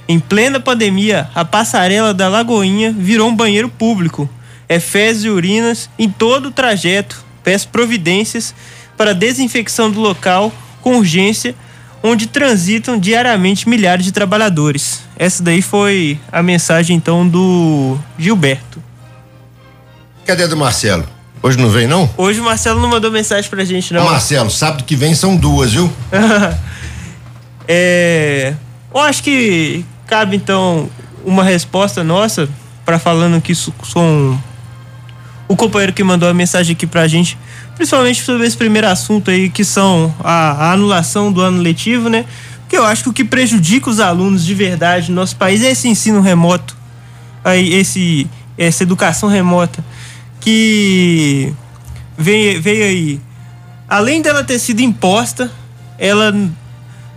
Em 0.09 0.19
plena 0.19 0.59
pandemia, 0.59 1.31
a 1.37 1.45
passarela 1.45 2.13
da 2.13 2.29
Lagoinha 2.29 2.91
virou 2.91 3.29
um 3.29 3.37
banheiro 3.37 3.69
público. 3.69 4.29
É 4.69 4.81
fezes 4.81 5.23
e 5.23 5.29
urinas 5.29 5.89
em 5.97 6.11
todo 6.11 6.47
o 6.47 6.51
trajeto. 6.51 7.25
Peço 7.45 7.69
providências 7.69 8.53
para 8.97 9.15
desinfecção 9.15 9.89
do 9.89 10.01
local 10.01 10.53
com 10.83 10.97
urgência, 10.97 11.55
onde 12.03 12.27
transitam 12.27 12.99
diariamente 12.99 13.69
milhares 13.69 14.05
de 14.05 14.11
trabalhadores. 14.11 15.01
Essa 15.17 15.45
daí 15.45 15.63
foi 15.63 16.19
a 16.33 16.43
mensagem 16.43 16.97
então 16.97 17.27
do 17.27 17.97
Gilberto. 18.19 18.83
Cadê 20.27 20.49
do 20.49 20.57
Marcelo? 20.57 21.18
Hoje 21.43 21.57
não 21.57 21.69
vem, 21.69 21.87
não? 21.87 22.11
Hoje 22.17 22.41
o 22.41 22.45
Marcelo 22.45 22.81
não 22.81 22.89
mandou 22.89 23.11
mensagem 23.11 23.49
pra 23.49 23.65
gente, 23.65 23.93
não. 23.95 24.03
Ô 24.03 24.11
Marcelo, 24.11 24.51
sábado 24.51 24.85
que 24.85 24.97
vem 24.97 25.15
são 25.15 25.37
duas, 25.37 25.73
viu? 25.73 25.93
é. 27.67 28.55
Eu 28.93 29.01
acho 29.01 29.23
que 29.23 29.85
cabe 30.07 30.37
então 30.37 30.91
uma 31.25 31.45
resposta 31.45 32.03
nossa 32.03 32.49
para 32.85 32.99
falando 32.99 33.41
que 33.41 33.55
são 33.55 34.43
o 35.47 35.55
companheiro 35.55 35.93
que 35.93 36.03
mandou 36.03 36.29
a 36.29 36.35
mensagem 36.35 36.75
aqui 36.75 36.87
pra 36.87 37.07
gente, 37.07 37.39
principalmente 37.77 38.23
sobre 38.23 38.47
esse 38.47 38.57
primeiro 38.57 38.89
assunto 38.89 39.31
aí, 39.31 39.49
que 39.49 39.65
são 39.65 40.15
a, 40.21 40.67
a 40.67 40.73
anulação 40.73 41.31
do 41.33 41.41
ano 41.41 41.63
letivo, 41.63 42.09
né? 42.09 42.25
Porque 42.61 42.77
eu 42.77 42.85
acho 42.85 43.05
que 43.05 43.09
o 43.11 43.13
que 43.13 43.25
prejudica 43.25 43.89
os 43.89 44.01
alunos 44.01 44.45
de 44.45 44.55
verdade 44.55 45.11
no 45.11 45.15
nosso 45.15 45.37
país 45.37 45.63
é 45.63 45.71
esse 45.71 45.89
ensino 45.89 46.21
remoto, 46.21 46.77
aí 47.45 47.73
esse 47.75 48.29
essa 48.59 48.83
educação 48.83 49.29
remota 49.29 49.85
que 50.49 51.53
veio, 52.17 52.63
veio 52.63 52.85
aí. 52.85 53.21
Além 53.87 54.23
dela 54.23 54.43
ter 54.43 54.59
sido 54.59 54.81
imposta, 54.81 55.51
ela 55.99 56.35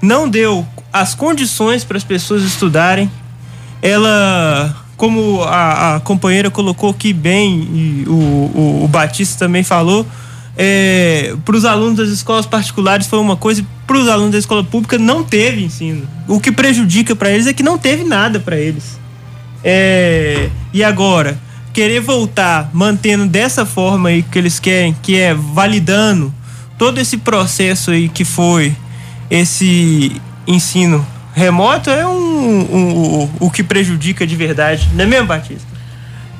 não 0.01 0.27
deu 0.27 0.67
as 0.91 1.15
condições 1.15 1.85
para 1.85 1.95
as 1.95 2.03
pessoas 2.03 2.43
estudarem. 2.43 3.09
Ela, 3.81 4.75
como 4.97 5.43
a, 5.43 5.95
a 5.95 5.99
companheira 6.01 6.51
colocou 6.51 6.89
aqui 6.89 7.13
bem, 7.13 7.69
e 7.73 8.05
o, 8.05 8.11
o, 8.11 8.81
o 8.83 8.87
Batista 8.89 9.45
também 9.45 9.63
falou, 9.63 10.05
é, 10.57 11.33
para 11.45 11.55
os 11.55 11.63
alunos 11.63 11.95
das 11.99 12.09
escolas 12.09 12.45
particulares 12.45 13.07
foi 13.07 13.19
uma 13.19 13.37
coisa, 13.37 13.65
para 13.87 13.97
os 13.97 14.09
alunos 14.09 14.33
da 14.33 14.39
escola 14.39 14.61
pública 14.61 14.97
não 14.97 15.23
teve 15.23 15.63
ensino. 15.63 16.05
O 16.27 16.37
que 16.37 16.51
prejudica 16.51 17.15
para 17.15 17.31
eles 17.31 17.47
é 17.47 17.53
que 17.53 17.63
não 17.63 17.77
teve 17.77 18.03
nada 18.03 18.41
para 18.41 18.57
eles. 18.57 18.99
É, 19.63 20.49
e 20.73 20.83
agora? 20.83 21.39
Querer 21.73 22.01
voltar 22.01 22.69
mantendo 22.73 23.25
dessa 23.25 23.65
forma 23.65 24.09
aí 24.09 24.23
que 24.23 24.37
eles 24.37 24.59
querem, 24.59 24.95
que 25.01 25.17
é 25.17 25.33
validando 25.33 26.33
todo 26.77 26.99
esse 26.99 27.17
processo 27.17 27.91
aí 27.91 28.09
que 28.09 28.25
foi 28.25 28.75
esse 29.29 30.21
ensino 30.47 31.05
remoto, 31.33 31.89
é 31.89 32.05
um, 32.05 32.11
um, 32.11 33.21
um 33.21 33.29
o 33.39 33.49
que 33.49 33.63
prejudica 33.63 34.27
de 34.27 34.35
verdade, 34.35 34.89
não 34.93 35.03
é 35.03 35.07
mesmo, 35.07 35.27
Batista? 35.27 35.71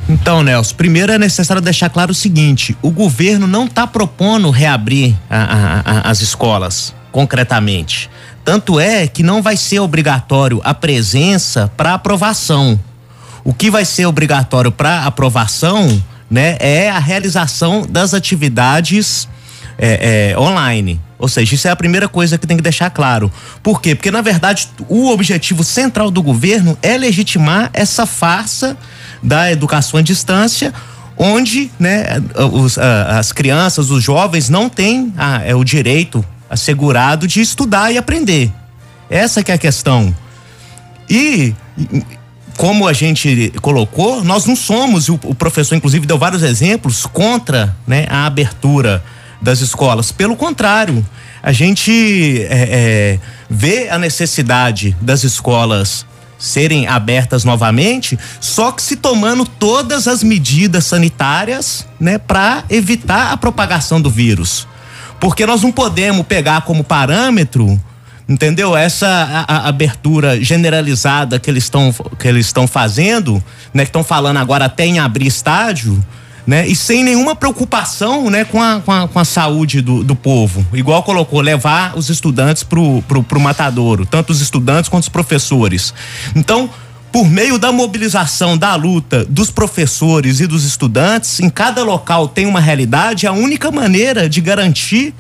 Então, 0.10 0.44
Nelson, 0.44 0.76
primeiro 0.76 1.12
é 1.12 1.18
necessário 1.18 1.62
deixar 1.62 1.90
claro 1.90 2.12
o 2.12 2.16
seguinte: 2.16 2.76
o 2.82 2.92
governo 2.92 3.48
não 3.48 3.66
está 3.66 3.88
propondo 3.88 4.50
reabrir 4.50 5.16
a, 5.30 5.38
a, 5.38 5.80
a, 5.80 6.10
as 6.10 6.22
escolas, 6.22 6.94
concretamente. 7.12 8.10
Tanto 8.44 8.80
é 8.80 9.08
que 9.08 9.24
não 9.24 9.42
vai 9.42 9.56
ser 9.56 9.80
obrigatório 9.80 10.60
a 10.64 10.74
presença 10.74 11.72
para 11.78 11.94
aprovação. 11.94 12.80
O 13.44 13.54
que 13.54 13.72
vai 13.72 13.86
ser 13.86 14.06
obrigatório 14.06 14.72
para 14.72 15.06
aprovação, 15.06 16.02
né, 16.30 16.58
é 16.60 16.90
a 16.90 17.00
realização 17.00 17.86
das 17.88 18.14
atividades 18.14 19.28
é, 19.78 20.32
é, 20.32 20.40
online. 20.40 21.00
Ou 21.18 21.28
seja, 21.28 21.56
isso 21.56 21.68
é 21.68 21.72
a 21.72 21.76
primeira 21.76 22.08
coisa 22.08 22.38
que 22.38 22.48
tem 22.48 22.58
que 22.58 22.64
deixar 22.64 22.90
claro. 22.90 23.32
Por 23.62 23.82
quê? 23.82 23.94
Porque, 23.94 24.10
na 24.10 24.22
verdade, 24.22 24.70
o 24.88 25.10
objetivo 25.10 25.64
central 25.64 26.10
do 26.10 26.22
governo 26.22 26.78
é 26.82 26.98
legitimar 26.98 27.70
essa 27.74 28.06
farsa 28.06 28.78
da 29.22 29.52
educação 29.52 30.00
à 30.00 30.04
distância, 30.04 30.74
onde 31.18 31.72
né, 31.80 32.06
os, 32.52 32.78
as 32.78 33.32
crianças, 33.32 33.92
os 33.92 34.04
jovens 34.04 34.50
não 34.50 34.68
têm 34.68 35.14
é, 35.46 35.54
o 35.54 35.64
direito 35.64 36.26
assegurado 36.50 37.28
de 37.28 37.40
estudar 37.40 37.92
e 37.92 37.98
aprender. 37.98 38.52
Essa 39.10 39.44
que 39.44 39.52
é 39.52 39.56
a 39.56 39.60
questão. 39.60 40.16
E 41.10 41.54
como 42.62 42.88
a 42.88 42.94
gente 42.94 43.52
colocou, 43.60 44.24
nós 44.24 44.46
não 44.46 44.56
somos, 44.56 45.10
o, 45.10 45.16
o 45.24 45.34
professor 45.34 45.74
inclusive 45.74 46.06
deu 46.06 46.20
vários 46.20 46.44
exemplos, 46.44 47.08
contra 47.08 47.76
né, 47.88 48.06
a 48.08 48.28
abertura 48.28 49.04
das 49.42 49.62
escolas. 49.62 50.12
Pelo 50.12 50.36
contrário, 50.36 51.04
a 51.42 51.52
gente 51.52 52.46
é, 52.52 53.18
é, 53.18 53.20
vê 53.50 53.90
a 53.90 53.98
necessidade 53.98 54.96
das 55.02 55.24
escolas 55.24 56.06
serem 56.38 56.86
abertas 56.86 57.44
novamente, 57.44 58.16
só 58.40 58.72
que 58.72 58.84
se 58.84 58.96
tomando 58.96 59.44
todas 59.44 60.08
as 60.08 60.22
medidas 60.22 60.86
sanitárias, 60.86 61.88
né, 62.00 62.20
para 62.20 62.64
evitar 62.70 63.32
a 63.32 63.38
propagação 63.38 64.00
do 64.00 64.10
vírus. 64.12 64.68
Porque 65.20 65.48
nós 65.48 65.64
não 65.64 65.72
podemos 65.72 66.28
pegar 66.28 66.62
como 66.62 66.84
parâmetro 66.84 67.82
entendeu? 68.32 68.76
Essa 68.76 69.08
a, 69.08 69.56
a 69.56 69.68
abertura 69.68 70.42
generalizada 70.42 71.40
que 71.40 71.50
eles 71.50 71.66
estão 71.66 71.94
que 72.18 72.28
eles 72.28 72.46
estão 72.46 72.68
fazendo, 72.68 73.44
né? 73.74 73.84
Que 73.84 73.90
estão 73.90 74.04
falando 74.04 74.38
agora 74.38 74.66
até 74.66 74.86
em 74.86 75.00
abrir 75.00 75.28
estádio, 75.28 76.04
né? 76.48 76.66
E 76.66 76.76
sem 76.76 77.04
nenhuma 77.04 77.36
preocupação, 77.36 78.30
né? 78.30 78.46
Com 78.46 78.62
a, 78.62 78.80
com 78.80 78.92
a, 78.92 79.08
com 79.08 79.20
a 79.20 79.26
saúde 79.26 79.82
do, 79.82 80.04
do 80.04 80.16
povo, 80.16 80.66
igual 80.74 81.04
colocou 81.04 81.42
levar 81.42 81.98
os 81.98 82.10
estudantes 82.10 82.64
pro, 82.64 83.02
pro, 83.04 83.22
pro 83.22 83.40
matadouro, 83.40 84.06
tanto 84.06 84.32
os 84.32 84.42
estudantes 84.42 84.90
quanto 84.90 85.04
os 85.04 85.10
professores. 85.10 85.94
Então 86.36 86.70
por 87.12 87.30
meio 87.30 87.60
da 87.60 87.74
mobilização 87.74 88.58
da 88.58 88.74
luta 88.76 89.26
dos 89.26 89.52
professores 89.52 90.40
e 90.40 90.48
dos 90.48 90.64
estudantes, 90.64 91.42
em 91.42 91.50
cada 91.50 91.84
local 91.84 92.26
tem 92.26 92.46
uma 92.46 92.62
realidade, 92.62 93.28
a 93.28 93.34
única 93.34 93.70
maneira 93.70 94.30
de 94.30 94.40
garantir 94.40 95.14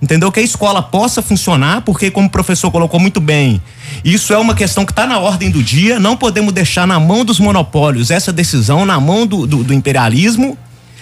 entendeu? 0.00 0.30
Que 0.30 0.40
a 0.40 0.42
escola 0.42 0.82
possa 0.82 1.22
funcionar, 1.22 1.82
porque 1.82 2.10
como 2.10 2.26
o 2.26 2.30
professor 2.30 2.70
colocou 2.70 3.00
muito 3.00 3.20
bem, 3.20 3.60
isso 4.04 4.32
é 4.32 4.38
uma 4.38 4.54
questão 4.54 4.84
que 4.84 4.92
está 4.92 5.06
na 5.06 5.18
ordem 5.18 5.50
do 5.50 5.62
dia, 5.62 5.98
não 5.98 6.16
podemos 6.16 6.52
deixar 6.52 6.86
na 6.86 7.00
mão 7.00 7.24
dos 7.24 7.38
monopólios 7.38 8.10
essa 8.10 8.32
decisão, 8.32 8.84
na 8.84 9.00
mão 9.00 9.26
do, 9.26 9.46
do, 9.46 9.64
do 9.64 9.74
imperialismo, 9.74 10.56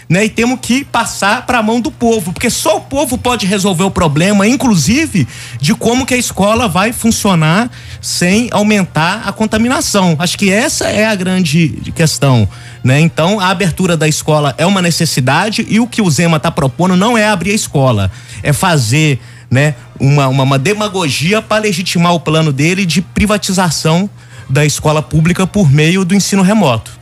né? 0.08 0.24
E 0.24 0.28
temos 0.28 0.58
que 0.60 0.84
passar 0.84 1.46
para 1.46 1.58
a 1.58 1.62
mão 1.62 1.80
do 1.80 1.90
povo, 1.90 2.32
porque 2.32 2.50
só 2.50 2.76
o 2.76 2.80
povo 2.80 3.16
pode 3.16 3.46
resolver 3.46 3.84
o 3.84 3.90
problema, 3.90 4.46
inclusive 4.46 5.26
de 5.60 5.74
como 5.74 6.04
que 6.04 6.14
a 6.14 6.16
escola 6.16 6.68
vai 6.68 6.92
funcionar 6.92 7.70
sem 8.00 8.48
aumentar 8.50 9.22
a 9.26 9.32
contaminação. 9.32 10.16
Acho 10.18 10.36
que 10.36 10.50
essa 10.50 10.88
é 10.88 11.06
a 11.06 11.14
grande 11.14 11.92
questão, 11.94 12.48
né? 12.82 13.00
Então, 13.00 13.40
a 13.40 13.48
abertura 13.48 13.96
da 13.96 14.06
escola 14.06 14.54
é 14.58 14.66
uma 14.66 14.82
necessidade 14.82 15.66
e 15.68 15.80
o 15.80 15.86
que 15.86 16.02
o 16.02 16.10
Zema 16.10 16.36
está 16.36 16.50
propondo 16.50 16.96
não 16.96 17.16
é 17.16 17.26
abrir 17.26 17.52
a 17.52 17.54
escola, 17.54 18.10
é 18.42 18.52
fazer, 18.52 19.20
né, 19.50 19.74
uma, 19.98 20.28
uma, 20.28 20.42
uma 20.42 20.58
demagogia 20.58 21.40
para 21.40 21.62
legitimar 21.62 22.12
o 22.14 22.20
plano 22.20 22.52
dele 22.52 22.84
de 22.84 23.00
privatização 23.00 24.08
da 24.48 24.64
escola 24.64 25.02
pública 25.02 25.46
por 25.46 25.70
meio 25.70 26.04
do 26.04 26.14
ensino 26.14 26.42
remoto. 26.42 26.92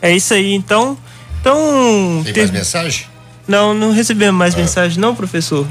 É 0.00 0.14
isso 0.14 0.34
aí, 0.34 0.52
então. 0.52 0.98
Então. 1.42 2.22
Tem 2.24 2.34
mais 2.34 2.50
mensagem? 2.52 3.06
Não, 3.48 3.74
não 3.74 3.92
recebemos 3.92 4.38
mais 4.38 4.54
ah. 4.54 4.58
mensagem, 4.58 4.98
não, 4.98 5.14
professor. 5.14 5.66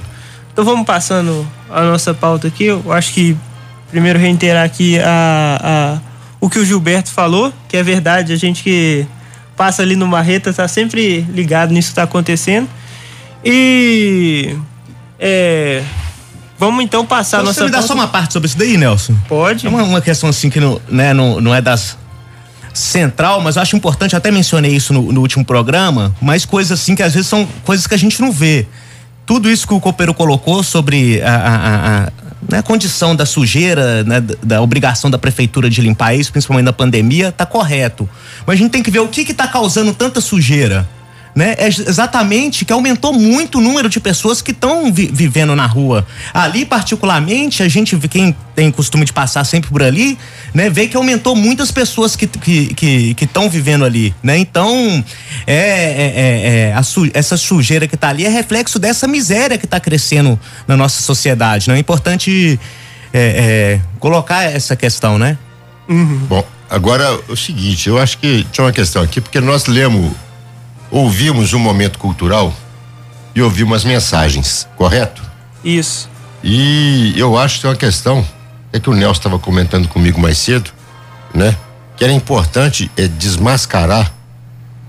Então 0.51 0.65
vamos 0.65 0.85
passando 0.85 1.47
a 1.69 1.81
nossa 1.83 2.13
pauta 2.13 2.49
aqui. 2.49 2.65
Eu 2.65 2.91
acho 2.91 3.13
que 3.13 3.37
primeiro 3.89 4.19
reiterar 4.19 4.65
aqui 4.65 4.99
a, 4.99 5.61
a, 5.63 5.99
o 6.41 6.49
que 6.49 6.59
o 6.59 6.65
Gilberto 6.65 7.09
falou, 7.09 7.53
que 7.69 7.77
é 7.77 7.83
verdade, 7.83 8.33
a 8.33 8.35
gente 8.35 8.61
que 8.61 9.05
passa 9.55 9.81
ali 9.81 9.95
no 9.95 10.05
Marreta 10.07 10.51
tá 10.53 10.67
sempre 10.67 11.21
ligado 11.29 11.71
nisso 11.73 11.89
que 11.89 11.95
tá 11.95 12.03
acontecendo. 12.03 12.67
E 13.43 14.57
é, 15.17 15.81
vamos 16.59 16.83
então 16.83 17.05
passar 17.05 17.37
a 17.37 17.39
Você 17.41 17.45
nossa 17.45 17.63
me 17.63 17.69
dá 17.71 17.77
pauta. 17.77 17.87
só 17.87 17.93
uma 17.93 18.07
parte 18.09 18.33
sobre 18.33 18.47
isso 18.47 18.57
daí, 18.57 18.75
Nelson? 18.75 19.15
Pode. 19.29 19.65
É 19.65 19.69
uma, 19.69 19.83
uma 19.83 20.01
questão 20.01 20.29
assim 20.29 20.49
que 20.49 20.59
não, 20.59 20.81
né, 20.89 21.13
não, 21.13 21.39
não 21.39 21.55
é 21.55 21.61
das 21.61 21.97
central, 22.73 23.41
mas 23.41 23.55
eu 23.55 23.61
acho 23.61 23.75
importante, 23.75 24.15
até 24.15 24.31
mencionei 24.31 24.71
isso 24.75 24.93
no, 24.93 25.11
no 25.11 25.21
último 25.21 25.43
programa, 25.45 26.15
mas 26.21 26.45
coisas 26.45 26.79
assim 26.79 26.95
que 26.95 27.03
às 27.03 27.13
vezes 27.13 27.27
são 27.27 27.47
coisas 27.63 27.85
que 27.87 27.93
a 27.93 27.97
gente 27.97 28.21
não 28.21 28.31
vê. 28.31 28.65
Tudo 29.25 29.49
isso 29.49 29.67
que 29.67 29.73
o 29.73 29.79
Copeiro 29.79 30.13
colocou 30.13 30.63
sobre 30.63 31.21
a, 31.21 31.35
a, 31.35 31.55
a- 32.07 32.11
né, 32.49 32.61
condição 32.63 33.15
da 33.15 33.25
sujeira, 33.25 34.03
né, 34.03 34.19
da, 34.19 34.35
da 34.41 34.61
obrigação 34.61 35.11
da 35.11 35.17
prefeitura 35.17 35.69
de 35.69 35.79
limpar 35.79 36.15
isso, 36.15 36.31
principalmente 36.31 36.65
na 36.65 36.73
pandemia, 36.73 37.31
tá 37.31 37.45
correto. 37.45 38.09
Mas 38.45 38.55
a 38.55 38.57
gente 38.57 38.71
tem 38.71 38.81
que 38.83 38.89
ver 38.89 38.99
o 38.99 39.07
que 39.07 39.23
que 39.23 39.33
tá 39.33 39.47
causando 39.47 39.93
tanta 39.93 40.19
sujeira. 40.19 40.89
Né? 41.33 41.55
É 41.57 41.67
exatamente 41.67 42.65
que 42.65 42.73
aumentou 42.73 43.13
muito 43.13 43.57
o 43.57 43.61
número 43.61 43.87
de 43.87 44.01
pessoas 44.01 44.41
que 44.41 44.51
estão 44.51 44.91
vivendo 44.91 45.55
na 45.55 45.65
rua. 45.65 46.05
Ali, 46.33 46.65
particularmente, 46.65 47.63
a 47.63 47.69
gente, 47.69 47.97
quem 48.09 48.35
tem 48.53 48.69
costume 48.69 49.05
de 49.05 49.13
passar 49.13 49.45
sempre 49.45 49.69
por 49.69 49.81
ali, 49.81 50.17
né, 50.53 50.69
vê 50.69 50.87
que 50.87 50.97
aumentou 50.97 51.33
muitas 51.33 51.71
pessoas 51.71 52.17
que 52.17 52.25
estão 52.25 52.41
que, 52.41 52.73
que, 52.73 53.13
que 53.13 53.23
estão 53.23 53.49
vivendo 53.49 53.85
ali. 53.85 54.13
Né? 54.21 54.37
Então, 54.37 55.01
é, 55.47 55.55
é- 55.55 56.13
é- 56.15 56.69
é, 56.69 56.73
a 56.73 56.83
su- 56.83 57.09
essa 57.13 57.37
sujeira 57.37 57.87
que 57.87 57.95
está 57.95 58.09
ali 58.09 58.25
é 58.25 58.29
reflexo 58.29 58.77
dessa 58.77 59.07
miséria 59.07 59.57
que 59.57 59.65
está 59.65 59.79
crescendo 59.79 60.37
na 60.67 60.75
nossa 60.75 61.01
sociedade. 61.01 61.69
Né? 61.69 61.77
É 61.77 61.79
importante 61.79 62.59
é, 63.13 63.79
é, 63.79 63.81
colocar 63.99 64.43
essa 64.43 64.75
questão, 64.75 65.17
né? 65.17 65.37
Bom, 65.87 66.45
agora 66.69 67.03
é 67.05 67.31
o 67.31 67.35
seguinte, 67.37 67.87
eu 67.87 67.97
acho 67.97 68.17
que 68.17 68.45
tinha 68.51 68.65
uma 68.65 68.71
questão 68.71 69.01
aqui, 69.01 69.19
porque 69.21 69.39
nós 69.41 69.65
lemos, 69.65 70.11
ouvimos 70.91 71.53
um 71.53 71.59
momento 71.59 71.97
cultural 71.97 72.53
e 73.33 73.41
ouvimos 73.41 73.77
as 73.77 73.83
mensagens, 73.85 74.67
correto? 74.75 75.23
Isso. 75.63 76.09
E 76.43 77.13
eu 77.17 77.37
acho 77.37 77.55
que 77.55 77.61
tem 77.61 77.69
uma 77.71 77.77
questão, 77.77 78.25
é 78.73 78.79
que 78.79 78.89
o 78.89 78.93
Nelson 78.93 79.19
estava 79.19 79.39
comentando 79.39 79.87
comigo 79.87 80.19
mais 80.19 80.37
cedo, 80.37 80.71
né? 81.33 81.55
Que 81.95 82.03
era 82.03 82.11
importante 82.11 82.91
é, 82.97 83.07
desmascarar 83.07 84.11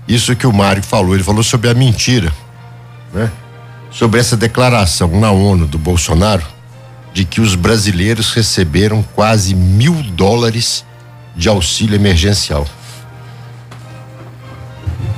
isso 0.07 0.35
que 0.35 0.45
o 0.45 0.51
Mário 0.51 0.83
falou. 0.83 1.13
Ele 1.13 1.23
falou 1.23 1.43
sobre 1.43 1.69
a 1.69 1.73
mentira, 1.73 2.33
né? 3.13 3.31
Sobre 3.89 4.19
essa 4.19 4.35
declaração 4.35 5.07
na 5.19 5.31
ONU 5.31 5.67
do 5.67 5.77
Bolsonaro 5.77 6.43
de 7.13 7.23
que 7.23 7.39
os 7.39 7.53
brasileiros 7.53 8.33
receberam 8.33 9.03
quase 9.15 9.53
mil 9.53 9.93
dólares 10.01 10.83
de 11.35 11.47
auxílio 11.47 11.95
emergencial. 11.95 12.65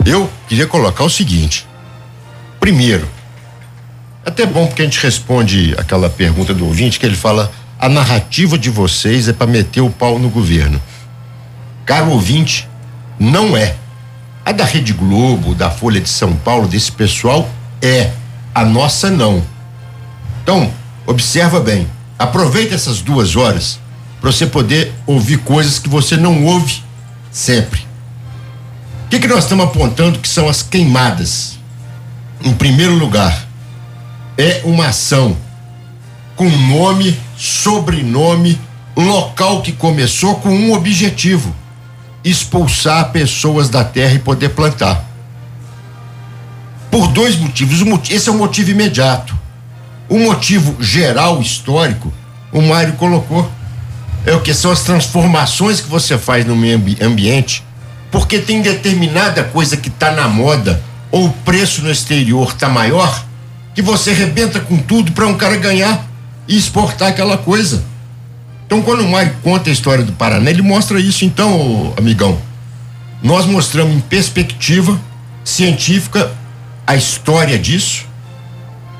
Eu 0.06 0.30
queria 0.48 0.68
colocar 0.68 1.04
o 1.04 1.10
seguinte: 1.10 1.68
primeiro, 2.60 3.10
é 4.24 4.30
até 4.30 4.46
bom 4.46 4.68
porque 4.68 4.84
a 4.84 4.86
gente 4.86 5.02
responde 5.02 5.74
aquela 5.78 6.10
pergunta 6.10 6.54
do 6.54 6.66
ouvinte 6.66 7.00
que 7.00 7.06
ele 7.06 7.16
fala: 7.16 7.52
a 7.80 7.90
narrativa 7.90 8.58
de 8.58 8.70
vocês 8.70 9.28
é 9.28 9.34
para 9.34 9.48
meter 9.48 9.82
o 9.82 9.90
pau 9.90 10.20
no 10.20 10.30
governo. 10.30 10.82
Caro 11.86 12.12
ouvinte, 12.12 12.70
não 13.20 13.58
é. 13.58 13.76
A 14.46 14.52
da 14.52 14.64
Rede 14.64 14.94
Globo, 14.94 15.56
da 15.56 15.72
Folha 15.72 16.00
de 16.00 16.10
São 16.10 16.36
Paulo, 16.36 16.68
desse 16.68 16.92
pessoal 16.92 17.50
é. 17.82 18.12
A 18.54 18.64
nossa 18.64 19.10
não. 19.10 19.44
Então, 20.42 20.72
observa 21.06 21.60
bem. 21.60 21.88
Aproveita 22.18 22.74
essas 22.74 23.02
duas 23.02 23.36
horas 23.36 23.80
para 24.22 24.32
você 24.32 24.46
poder 24.46 24.94
ouvir 25.06 25.40
coisas 25.40 25.78
que 25.78 25.90
você 25.90 26.16
não 26.16 26.46
ouve 26.46 26.82
sempre. 27.32 27.85
O 29.06 29.08
que, 29.08 29.20
que 29.20 29.28
nós 29.28 29.44
estamos 29.44 29.66
apontando 29.66 30.20
que 30.20 30.28
são 30.28 30.50
as 30.50 30.64
queimadas? 30.64 31.60
Em 32.44 32.54
primeiro 32.54 32.96
lugar, 32.96 33.48
é 34.38 34.62
uma 34.66 34.88
ação 34.88 35.38
com 36.36 36.50
nome, 36.50 37.18
sobrenome, 37.38 38.60
local 38.96 39.62
que 39.62 39.72
começou 39.72 40.36
com 40.36 40.50
um 40.50 40.74
objetivo: 40.74 41.56
expulsar 42.24 43.12
pessoas 43.12 43.70
da 43.70 43.84
terra 43.84 44.16
e 44.16 44.20
poder 44.20 44.50
plantar. 44.50 45.06
Por 46.92 47.08
dois 47.08 47.36
motivos. 47.36 47.84
Esse 48.10 48.30
é 48.30 48.32
o 48.32 48.38
motivo 48.38 48.72
imediato. 48.72 49.38
O 50.08 50.18
motivo 50.20 50.82
geral, 50.82 51.42
histórico, 51.42 52.14
o 52.52 52.62
Mário 52.62 52.94
colocou. 52.94 53.50
É 54.26 54.34
o 54.34 54.42
que 54.42 54.54
são 54.54 54.72
as 54.72 54.82
transformações 54.82 55.80
que 55.80 55.90
você 55.90 56.18
faz 56.18 56.46
no 56.46 56.56
meio 56.56 56.78
ambi- 56.78 56.98
ambiente, 57.02 57.64
porque 58.16 58.40
tem 58.40 58.62
determinada 58.62 59.44
coisa 59.44 59.76
que 59.76 59.90
está 59.90 60.10
na 60.10 60.26
moda 60.26 60.82
ou 61.12 61.26
o 61.26 61.34
preço 61.34 61.82
no 61.82 61.92
exterior 61.92 62.48
está 62.48 62.70
maior, 62.70 63.26
que 63.74 63.82
você 63.82 64.14
rebenta 64.14 64.58
com 64.58 64.78
tudo 64.78 65.12
para 65.12 65.28
um 65.28 65.36
cara 65.36 65.58
ganhar 65.58 66.08
e 66.48 66.58
exportar 66.58 67.10
aquela 67.10 67.38
coisa. 67.38 67.84
Então, 68.66 68.82
quando 68.82 69.02
o 69.02 69.10
Mário 69.10 69.36
conta 69.44 69.70
a 69.70 69.74
história 69.74 70.02
do 70.02 70.14
Paraná, 70.14 70.50
ele 70.50 70.62
mostra 70.62 70.98
isso, 70.98 71.26
então, 71.26 71.94
amigão. 71.98 72.40
Nós 73.22 73.46
mostramos 73.46 73.94
em 73.94 74.00
perspectiva 74.00 74.98
científica 75.44 76.32
a 76.88 76.96
história 76.96 77.60
disso 77.60 78.06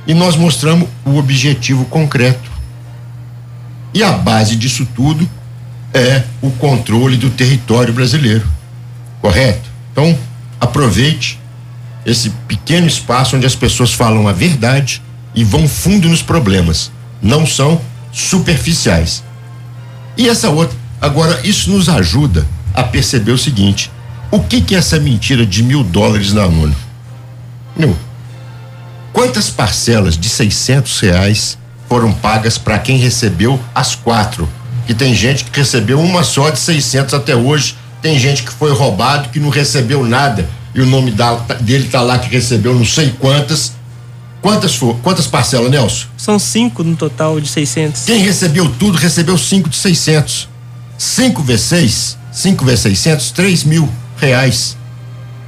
e 0.06 0.14
nós 0.14 0.36
mostramos 0.36 0.90
o 1.06 1.16
objetivo 1.16 1.86
concreto. 1.86 2.52
E 3.94 4.04
a 4.04 4.12
base 4.12 4.58
disso 4.58 4.86
tudo 4.94 5.26
é 5.94 6.22
o 6.42 6.52
controle 6.52 7.16
do 7.16 7.30
território 7.30 7.94
brasileiro. 7.94 8.56
Correto? 9.26 9.68
Então, 9.92 10.16
aproveite 10.62 11.40
esse 12.06 12.30
pequeno 12.48 12.86
espaço 12.86 13.36
onde 13.36 13.48
as 13.48 13.56
pessoas 13.56 13.92
falam 13.92 14.28
a 14.28 14.32
verdade 14.32 15.02
e 15.34 15.44
vão 15.44 15.68
fundo 15.68 16.08
nos 16.08 16.22
problemas. 16.22 16.92
Não 17.24 17.44
são 17.44 17.82
superficiais. 18.14 19.24
E 20.16 20.30
essa 20.30 20.52
outra. 20.52 20.78
Agora, 21.02 21.40
isso 21.44 21.72
nos 21.72 21.90
ajuda 21.90 22.46
a 22.72 22.84
perceber 22.84 23.32
o 23.32 23.38
seguinte: 23.38 23.90
o 24.30 24.42
que, 24.42 24.62
que 24.62 24.76
é 24.76 24.78
essa 24.78 25.00
mentira 25.00 25.44
de 25.44 25.64
mil 25.64 25.84
dólares 25.84 26.32
na 26.32 26.46
ONU? 26.46 26.76
Meu, 27.76 27.98
quantas 29.12 29.50
parcelas 29.50 30.16
de 30.16 30.30
600 30.30 31.00
reais 31.00 31.58
foram 31.90 32.14
pagas 32.14 32.60
para 32.60 32.78
quem 32.78 33.00
recebeu 33.00 33.60
as 33.74 33.96
quatro? 33.96 34.48
Que 34.86 34.94
tem 34.94 35.16
gente 35.16 35.46
que 35.46 35.60
recebeu 35.60 36.00
uma 36.00 36.24
só 36.24 36.52
de 36.52 36.60
600 36.60 37.16
até 37.16 37.36
hoje, 37.36 37.76
tem 38.06 38.20
gente 38.20 38.44
que 38.44 38.52
foi 38.54 38.72
roubado 38.72 39.30
que 39.30 39.40
não 39.40 39.50
recebeu 39.50 40.06
nada 40.06 40.48
e 40.76 40.80
o 40.80 40.86
nome 40.86 41.10
da- 41.10 41.34
dele 41.60 41.88
tá 41.88 42.02
lá 42.04 42.20
que 42.20 42.30
recebeu 42.30 42.76
não 42.76 42.86
sei 42.86 43.10
quantas. 43.20 43.74
Quantas 44.44 44.76
for, 44.76 44.96
quantas 45.02 45.26
parcelas, 45.26 45.72
Nelson? 45.72 46.06
São 46.16 46.38
cinco 46.38 46.84
no 46.84 46.96
total 46.96 47.42
de 47.42 47.48
600. 47.48 48.04
Quem 48.06 48.20
recebeu 48.20 48.70
tudo 48.78 48.96
recebeu 48.96 49.36
5 49.40 49.70
de 49.70 49.76
600. 49.76 50.48
5 51.00 51.42
vezes 51.42 51.66
6, 51.66 52.18
5 52.32 52.64
vezes 52.64 52.82
600, 52.82 53.32
3 53.32 53.64
mil 53.64 53.90
reais. 54.18 54.78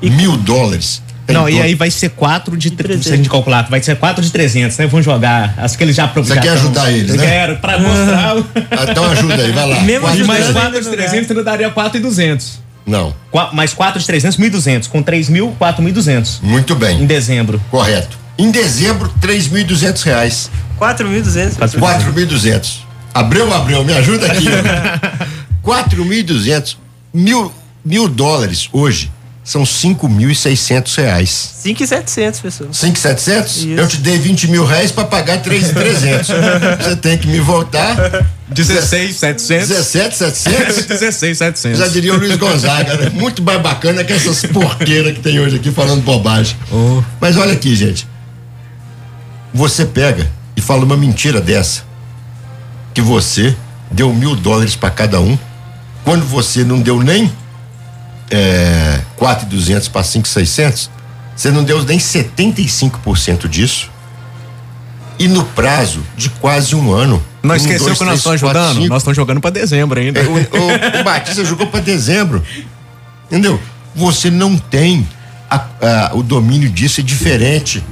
Mil 0.01 0.35
dólares. 0.37 1.03
Tem 1.27 1.35
Não, 1.35 1.47
e 1.49 1.61
aí 1.61 1.75
vai 1.75 1.91
ser 1.91 2.09
4 2.11 2.55
de. 2.55 2.71
tre- 2.71 2.97
Se 3.03 3.11
a 3.11 3.17
gente 3.17 3.29
calcular, 3.29 3.67
vai 3.69 3.83
ser 3.83 3.97
4 3.97 4.23
de 4.23 4.31
300, 4.31 4.77
né? 4.77 4.87
Vão 4.87 5.01
jogar 5.03 5.53
as 5.57 5.75
que 5.75 5.83
eles 5.83 5.93
já 5.95 6.07
Você 6.07 6.33
já 6.33 6.41
quer 6.41 6.47
tão- 6.47 6.57
ajudar 6.57 6.89
eles, 6.91 7.15
né? 7.15 7.25
Quero, 7.25 7.57
pra 7.57 7.77
mostrar. 7.77 8.37
o- 8.37 8.45
Ah, 8.71 8.85
Então 8.89 9.11
ajuda 9.11 9.35
aí, 9.35 9.51
vai 9.51 9.67
lá. 9.69 9.81
Mesmo 9.81 10.01
Quatro 10.01 10.17
e 10.19 10.21
de 10.21 10.27
mais 10.27 10.43
300. 10.45 10.61
4 10.63 10.81
de 10.81 10.89
300 10.89 11.29
ainda 11.31 11.43
daria 11.43 11.69
4 11.69 11.97
e 11.97 12.01
200. 12.01 12.59
Não. 12.85 13.13
Qua- 13.29 13.51
Mais 13.51 13.73
4 13.73 13.99
de 13.99 14.05
300, 14.05 14.37
1.200. 14.37 14.87
Com 14.87 15.03
3 15.03 15.27
mil, 15.27 15.53
4.200. 15.59 16.39
Muito 16.41 16.73
bem. 16.75 17.01
Em 17.01 17.05
dezembro. 17.05 17.61
Correto. 17.69 18.17
Em 18.37 18.49
dezembro, 18.49 19.13
3.200 19.19 20.03
reais. 20.03 20.49
4.200. 20.79 21.57
4.200. 21.57 22.85
Abreu, 23.13 23.53
Abreu, 23.53 23.83
me 23.83 23.91
ajuda 23.91 24.27
aqui. 24.27 24.45
4.200. 25.61 26.77
Mil, 27.13 27.51
mil 27.83 28.07
dólares 28.07 28.69
hoje 28.71 29.11
são 29.47 29.63
5.600 29.63 30.97
reais. 30.97 31.51
5.700, 31.63 32.41
pessoal. 32.41 32.69
5,700? 32.73 33.55
Isso. 33.55 33.69
Eu 33.69 33.87
te 33.87 33.95
dei 33.95 34.17
20 34.17 34.49
mil 34.49 34.65
reais 34.65 34.91
pra 34.91 35.05
pagar 35.05 35.41
3,300. 35.41 36.27
Você 36.83 36.95
tem 36.97 37.17
que 37.17 37.27
me 37.27 37.39
voltar. 37.39 37.95
16,700. 38.49 39.69
17,700? 39.69 40.85
16,700. 40.85 41.79
Já 41.79 41.87
diria 41.87 42.13
o 42.13 42.17
Luiz 42.17 42.35
Gonzaga, 42.35 42.97
né? 42.97 43.09
Muito 43.15 43.41
mais 43.41 43.61
bacana 43.61 44.03
que 44.03 44.11
essas 44.11 44.41
porqueiras 44.51 45.13
que 45.13 45.21
tem 45.21 45.39
hoje 45.39 45.55
aqui 45.55 45.71
falando 45.71 46.03
bobagem. 46.03 46.57
Oh. 46.69 47.01
Mas 47.21 47.37
olha 47.37 47.53
aqui, 47.53 47.73
gente. 47.73 48.05
Você 49.53 49.85
pega 49.85 50.29
e 50.57 50.61
fala 50.61 50.83
uma 50.83 50.97
mentira 50.97 51.39
dessa. 51.39 51.83
Que 52.93 53.01
você 53.01 53.55
deu 53.89 54.13
mil 54.13 54.35
dólares 54.35 54.75
pra 54.75 54.89
cada 54.89 55.21
um, 55.21 55.39
quando 56.03 56.25
você 56.25 56.65
não 56.65 56.81
deu 56.81 57.01
nem 57.01 57.31
é, 58.31 58.99
4,200 59.15 59.87
para 59.87 60.03
5,600, 60.03 60.89
você 61.35 61.51
não 61.51 61.63
deu 61.63 61.83
nem 61.83 61.97
75% 61.99 63.47
disso. 63.47 63.89
E 65.19 65.27
no 65.27 65.43
prazo 65.43 66.03
de 66.15 66.29
quase 66.29 66.75
um 66.75 66.91
ano. 66.91 67.23
Não 67.41 67.53
Um, 67.53 67.57
esqueceu 67.57 67.85
dois, 67.87 67.97
que 67.97 68.03
nós 68.05 68.21
três, 68.21 68.35
estamos 68.35 68.41
quatro, 68.41 68.59
jogando? 68.59 68.75
cinco. 68.75 68.87
Nós 68.89 69.01
estamos 69.01 69.15
jogando 69.15 69.41
pra 69.41 69.49
dezembro 69.49 69.99
ainda. 69.99 70.19
É, 70.19 70.23
O, 70.23 70.33
o- 70.33 71.01
o 71.01 71.03
Batista 71.03 71.43
jogou 71.45 71.67
para 71.67 71.79
dezembro. 71.79 72.43
Entendeu? 73.25 73.59
Você 73.95 74.29
não 74.29 74.57
tem 74.57 75.07
a- 75.49 75.65
a- 75.81 76.11
o 76.13 76.21
domínio 76.21 76.69
disso, 76.69 76.99
é 76.99 77.03
diferente. 77.03 77.83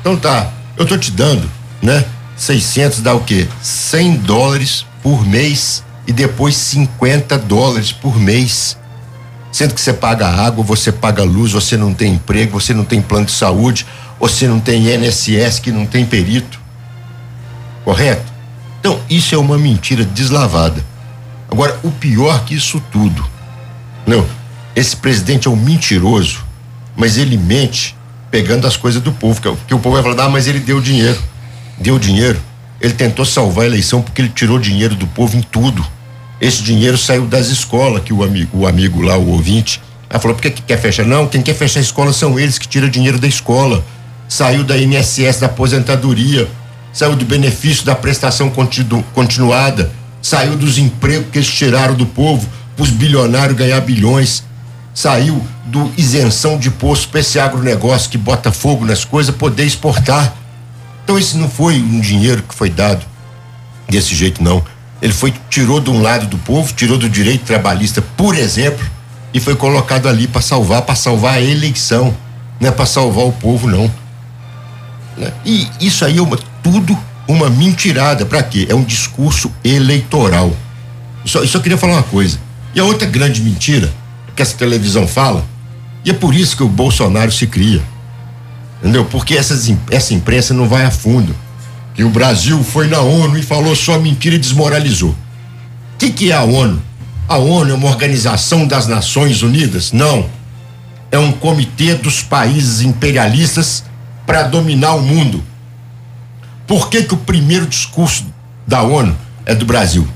Então 0.00 0.16
tá, 0.16 0.48
eu 0.76 0.86
tô 0.86 0.96
te 0.96 1.10
dando, 1.10 1.50
né? 1.82 2.04
600 2.36 3.00
dá 3.00 3.14
o 3.14 3.20
quê? 3.20 3.48
100 3.60 4.16
dólares 4.18 4.86
por 5.02 5.26
mês 5.26 5.82
e 6.06 6.12
depois 6.12 6.54
50 6.56 7.36
dólares 7.36 7.90
por 7.90 8.16
mês. 8.18 8.78
Sendo 9.52 9.74
que 9.74 9.80
você 9.80 9.92
paga 9.92 10.28
água, 10.28 10.64
você 10.64 10.92
paga 10.92 11.22
luz, 11.22 11.52
você 11.52 11.76
não 11.76 11.92
tem 11.92 12.14
emprego, 12.14 12.60
você 12.60 12.72
não 12.72 12.84
tem 12.84 13.02
plano 13.02 13.26
de 13.26 13.32
saúde, 13.32 13.86
você 14.18 14.46
não 14.46 14.60
tem 14.60 14.94
INSS 14.94 15.58
que 15.58 15.72
não 15.72 15.86
tem 15.86 16.06
perito. 16.06 16.60
Correto? 17.84 18.30
Então, 18.78 19.00
isso 19.10 19.34
é 19.34 19.38
uma 19.38 19.58
mentira 19.58 20.04
deslavada. 20.04 20.84
Agora, 21.50 21.78
o 21.82 21.90
pior 21.90 22.44
que 22.44 22.54
isso 22.54 22.80
tudo, 22.92 23.24
não, 24.06 24.24
esse 24.76 24.96
presidente 24.96 25.48
é 25.48 25.50
um 25.50 25.56
mentiroso, 25.56 26.44
mas 26.96 27.18
ele 27.18 27.36
mente 27.36 27.96
pegando 28.30 28.66
as 28.66 28.76
coisas 28.76 29.02
do 29.02 29.12
povo, 29.12 29.40
que, 29.40 29.48
é 29.48 29.54
que 29.66 29.74
o 29.74 29.78
povo 29.78 30.00
vai 30.00 30.02
falar, 30.02 30.26
ah, 30.26 30.30
mas 30.30 30.46
ele 30.46 30.60
deu 30.60 30.80
dinheiro. 30.80 31.20
Deu 31.78 31.98
dinheiro. 31.98 32.40
Ele 32.80 32.94
tentou 32.94 33.24
salvar 33.24 33.64
a 33.64 33.66
eleição 33.66 34.00
porque 34.00 34.22
ele 34.22 34.28
tirou 34.28 34.58
dinheiro 34.58 34.94
do 34.94 35.06
povo 35.06 35.36
em 35.36 35.42
tudo. 35.42 35.84
Esse 36.40 36.62
dinheiro 36.62 36.96
saiu 36.96 37.26
das 37.26 37.48
escolas, 37.48 38.02
que 38.02 38.12
o 38.12 38.22
amigo, 38.24 38.58
o 38.60 38.66
amigo 38.66 39.02
lá, 39.02 39.16
o 39.16 39.28
ouvinte, 39.28 39.80
ela 40.08 40.18
falou, 40.18 40.34
por 40.34 40.42
que, 40.42 40.50
que 40.50 40.62
quer 40.62 40.78
fechar? 40.80 41.04
Não, 41.04 41.26
quem 41.26 41.42
quer 41.42 41.54
fechar 41.54 41.80
a 41.80 41.82
escola 41.82 42.12
são 42.12 42.38
eles 42.38 42.58
que 42.58 42.66
tiram 42.66 42.88
dinheiro 42.88 43.18
da 43.18 43.28
escola. 43.28 43.84
Saiu 44.28 44.64
da 44.64 44.78
INSS, 44.78 45.40
da 45.40 45.46
aposentadoria, 45.46 46.48
saiu 46.92 47.14
do 47.14 47.24
benefício 47.24 47.84
da 47.84 47.94
prestação 47.94 48.48
continu- 48.48 49.04
continuada, 49.12 49.90
saiu 50.22 50.56
dos 50.56 50.78
empregos 50.78 51.26
que 51.30 51.38
eles 51.38 51.48
tiraram 51.48 51.94
do 51.94 52.06
povo, 52.06 52.48
para 52.76 52.84
os 52.84 52.90
bilionários 52.90 53.56
ganhar 53.56 53.80
bilhões, 53.80 54.42
saiu 54.94 55.44
do 55.66 55.92
isenção 55.96 56.58
de 56.58 56.68
imposto 56.68 57.08
para 57.08 57.20
esse 57.20 57.38
agronegócio 57.38 58.10
que 58.10 58.18
bota 58.18 58.50
fogo 58.50 58.84
nas 58.84 59.04
coisas 59.04 59.34
poder 59.34 59.64
exportar. 59.64 60.34
Então 61.04 61.18
esse 61.18 61.36
não 61.36 61.48
foi 61.48 61.76
um 61.80 62.00
dinheiro 62.00 62.42
que 62.42 62.54
foi 62.54 62.70
dado 62.70 63.04
desse 63.88 64.14
jeito 64.14 64.42
não. 64.42 64.64
Ele 65.00 65.12
foi 65.12 65.32
tirou 65.48 65.80
de 65.80 65.90
um 65.90 66.02
lado 66.02 66.26
do 66.26 66.38
povo, 66.38 66.72
tirou 66.72 66.98
do 66.98 67.08
direito 67.08 67.44
trabalhista, 67.44 68.02
por 68.02 68.36
exemplo, 68.36 68.84
e 69.32 69.40
foi 69.40 69.54
colocado 69.54 70.08
ali 70.08 70.26
para 70.26 70.40
salvar, 70.40 70.82
para 70.82 70.94
salvar 70.94 71.34
a 71.34 71.40
eleição, 71.40 72.14
não 72.60 72.68
é 72.68 72.72
para 72.72 72.86
salvar 72.86 73.24
o 73.24 73.32
povo 73.32 73.68
não. 73.68 73.90
Né? 75.16 75.32
E 75.44 75.68
isso 75.80 76.04
aí 76.04 76.18
é 76.18 76.22
uma, 76.22 76.38
tudo 76.62 76.98
uma 77.26 77.48
mentirada. 77.48 78.26
Para 78.26 78.42
quê? 78.42 78.66
É 78.68 78.74
um 78.74 78.84
discurso 78.84 79.52
eleitoral. 79.64 80.52
Só, 81.24 81.44
só 81.46 81.60
queria 81.60 81.78
falar 81.78 81.94
uma 81.94 82.02
coisa. 82.02 82.38
E 82.74 82.80
a 82.80 82.84
outra 82.84 83.08
grande 83.08 83.40
mentira 83.40 83.92
que 84.34 84.42
essa 84.42 84.56
televisão 84.56 85.06
fala, 85.06 85.44
e 86.04 86.10
é 86.10 86.14
por 86.14 86.34
isso 86.34 86.56
que 86.56 86.62
o 86.62 86.68
Bolsonaro 86.68 87.30
se 87.30 87.46
cria. 87.46 87.82
Entendeu? 88.80 89.04
Porque 89.04 89.34
essas, 89.34 89.70
essa 89.90 90.14
imprensa 90.14 90.54
não 90.54 90.68
vai 90.68 90.84
a 90.84 90.90
fundo. 90.90 91.34
Que 91.94 92.04
o 92.04 92.10
Brasil 92.10 92.62
foi 92.62 92.86
na 92.86 93.00
ONU 93.00 93.38
e 93.38 93.42
falou 93.42 93.74
só 93.74 93.98
mentira 93.98 94.36
e 94.36 94.38
desmoralizou. 94.38 95.10
O 95.10 95.16
que, 95.98 96.10
que 96.10 96.30
é 96.30 96.34
a 96.34 96.42
ONU? 96.42 96.82
A 97.28 97.36
ONU 97.36 97.70
é 97.70 97.74
uma 97.74 97.88
organização 97.88 98.66
das 98.66 98.86
Nações 98.86 99.42
Unidas? 99.42 99.92
Não. 99.92 100.28
É 101.10 101.18
um 101.18 101.32
comitê 101.32 101.94
dos 101.94 102.22
países 102.22 102.80
imperialistas 102.80 103.84
para 104.26 104.44
dominar 104.44 104.94
o 104.94 105.02
mundo. 105.02 105.42
Por 106.66 106.88
que, 106.88 107.02
que 107.02 107.14
o 107.14 107.18
primeiro 107.18 107.66
discurso 107.66 108.24
da 108.66 108.82
ONU 108.82 109.16
é 109.44 109.54
do 109.54 109.64
Brasil? 109.64 110.08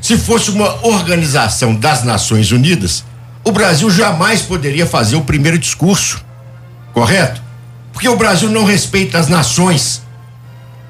Se 0.00 0.16
fosse 0.16 0.50
uma 0.50 0.86
organização 0.86 1.74
das 1.74 2.02
Nações 2.02 2.50
Unidas, 2.50 3.04
o 3.44 3.52
Brasil 3.52 3.90
jamais 3.90 4.42
poderia 4.42 4.86
fazer 4.86 5.16
o 5.16 5.22
primeiro 5.22 5.58
discurso. 5.58 6.24
Correto? 6.92 7.42
Porque 7.92 8.08
o 8.08 8.16
Brasil 8.16 8.48
não 8.50 8.64
respeita 8.64 9.18
as 9.18 9.28
nações 9.28 10.02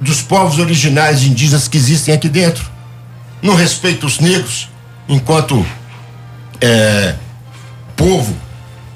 dos 0.01 0.23
povos 0.23 0.59
originários 0.59 1.23
e 1.23 1.29
indígenas 1.29 1.69
que 1.69 1.77
existem 1.77 2.15
aqui 2.15 2.29
dentro. 2.29 2.65
Não 3.43 3.55
respeita 3.55 4.07
os 4.07 4.19
negros 4.19 4.69
enquanto 5.09 5.65
é, 6.61 7.15
povo 7.97 8.35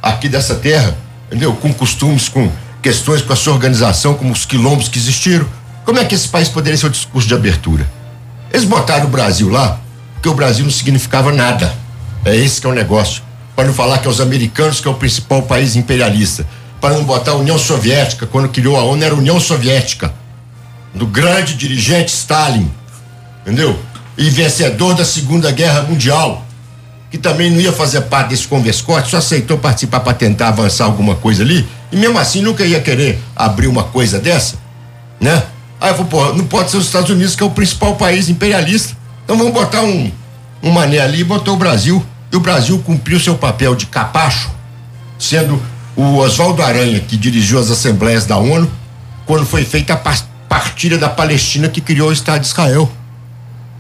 aqui 0.03 0.29
dessa 0.29 0.55
terra, 0.55 0.97
entendeu? 1.27 1.55
Com 1.55 1.73
costumes, 1.73 2.29
com 2.29 2.51
questões 2.81 3.23
com 3.23 3.33
a 3.33 3.37
sua 3.37 3.53
organização, 3.53 4.15
como 4.15 4.33
os 4.33 4.45
quilombos 4.45 4.89
que 4.89 4.99
existiram. 4.99 5.47
Como 5.85 5.99
é 5.99 6.05
que 6.05 6.15
esse 6.15 6.29
país 6.29 6.49
poderia 6.49 6.77
ser 6.77 6.87
o 6.87 6.91
discurso 6.91 7.29
de 7.29 7.35
abertura? 7.35 7.89
Eles 8.53 8.65
botaram 8.65 9.07
o 9.07 9.09
Brasil 9.09 9.49
lá 9.49 9.81
porque 10.15 10.29
o 10.29 10.35
Brasil 10.35 10.65
não 10.65 10.71
significava 10.71 11.33
nada. 11.33 11.75
É 12.25 12.37
esse 12.37 12.61
que 12.61 12.67
é 12.69 12.71
o 12.71 12.73
negócio. 12.73 13.25
Para 13.57 13.65
não 13.65 13.75
falar 13.75 13.99
que 13.99 14.07
é 14.07 14.11
os 14.11 14.21
americanos 14.21 14.81
que 14.81 14.87
é 14.87 14.91
o 14.91 14.95
principal 14.95 15.43
país 15.43 15.75
imperialista. 15.75 16.47
Para 16.81 16.95
não 16.95 17.03
botar 17.03 17.33
a 17.33 17.35
União 17.35 17.59
Soviética, 17.59 18.25
quando 18.25 18.49
criou 18.49 18.77
a 18.77 18.85
ONU 18.85 19.03
era 19.03 19.15
a 19.15 19.19
União 19.19 19.41
Soviética. 19.41 20.15
Do 20.95 21.07
grande 21.07 21.55
dirigente 21.55 22.13
Stalin. 22.13 22.71
Entendeu? 23.43 23.79
E 24.17 24.29
vencedor 24.31 24.95
da 24.95 25.05
Segunda 25.05 25.51
Guerra 25.51 25.83
Mundial. 25.83 26.45
Que 27.11 27.19
também 27.19 27.51
não 27.51 27.61
ia 27.61 27.73
fazer 27.73 28.03
parte 28.03 28.31
desse 28.31 28.49
converscote, 28.49 29.11
só 29.11 29.19
aceitou 29.19 29.59
participar 29.59 30.01
para 30.01 30.15
tentar 30.15 30.49
avançar 30.49 30.87
alguma 30.87 31.15
coisa 31.15 31.43
ali. 31.43 31.69
E 31.91 31.97
mesmo 31.97 32.19
assim 32.19 32.41
nunca 32.41 32.65
ia 32.65 32.81
querer 32.81 33.19
abrir 33.37 33.67
uma 33.67 33.85
coisa 33.85 34.19
dessa, 34.19 34.57
né? 35.21 35.43
Aí 35.79 35.91
eu 35.91 35.95
falei, 35.97 36.11
pô, 36.11 36.33
não 36.33 36.47
pode 36.47 36.71
ser 36.71 36.79
os 36.79 36.87
Estados 36.87 37.11
Unidos, 37.11 37.37
que 37.37 37.43
é 37.43 37.47
o 37.47 37.51
principal 37.51 37.97
país 37.97 38.29
imperialista. 38.29 38.97
Então 39.25 39.37
vamos 39.37 39.53
botar 39.53 39.83
um, 39.83 40.11
um 40.63 40.71
mané 40.71 41.01
ali 41.01 41.21
e 41.21 41.25
botou 41.25 41.55
o 41.55 41.57
Brasil. 41.57 42.03
E 42.31 42.37
o 42.37 42.41
Brasil 42.41 42.79
cumpriu 42.79 43.21
seu 43.21 43.35
papel 43.37 43.75
de 43.75 43.87
capacho, 43.87 44.51
sendo 45.19 45.61
o 45.95 46.17
Oswaldo 46.17 46.63
Aranha, 46.63 47.01
que 47.01 47.17
dirigiu 47.17 47.59
as 47.59 47.71
assembleias 47.71 48.25
da 48.25 48.39
ONU, 48.39 48.71
quando 49.27 49.45
foi 49.45 49.65
feita 49.65 49.93
a 49.93 49.97
partilha 50.53 50.99
da 50.99 51.09
Palestina 51.09 51.67
que 51.67 51.81
criou 51.81 52.11
o 52.11 52.13
Estado 52.13 52.43
de 52.43 52.49
Israel. 52.49 52.91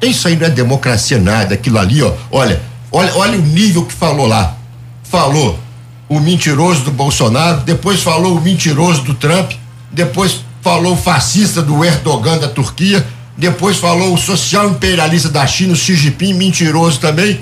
Isso 0.00 0.26
aí 0.26 0.36
não 0.36 0.46
é 0.46 0.50
democracia 0.50 1.18
nada, 1.18 1.52
aquilo 1.52 1.78
ali, 1.78 2.02
ó. 2.02 2.14
Olha, 2.30 2.62
olha, 2.90 3.14
olha 3.14 3.38
o 3.38 3.42
nível 3.42 3.84
que 3.84 3.92
falou 3.92 4.26
lá. 4.26 4.56
Falou 5.02 5.60
o 6.08 6.18
mentiroso 6.18 6.80
do 6.80 6.90
Bolsonaro, 6.90 7.60
depois 7.60 8.02
falou 8.02 8.38
o 8.38 8.40
mentiroso 8.40 9.02
do 9.02 9.12
Trump, 9.12 9.52
depois 9.90 10.40
falou 10.62 10.94
o 10.94 10.96
fascista 10.96 11.60
do 11.60 11.84
Erdogan 11.84 12.38
da 12.38 12.48
Turquia, 12.48 13.06
depois 13.36 13.76
falou 13.76 14.14
o 14.14 14.18
social 14.18 14.70
imperialista 14.70 15.28
da 15.28 15.46
China, 15.46 15.74
o 15.74 15.76
Xi 15.76 15.94
Jinping, 15.94 16.32
mentiroso 16.32 16.98
também, 16.98 17.38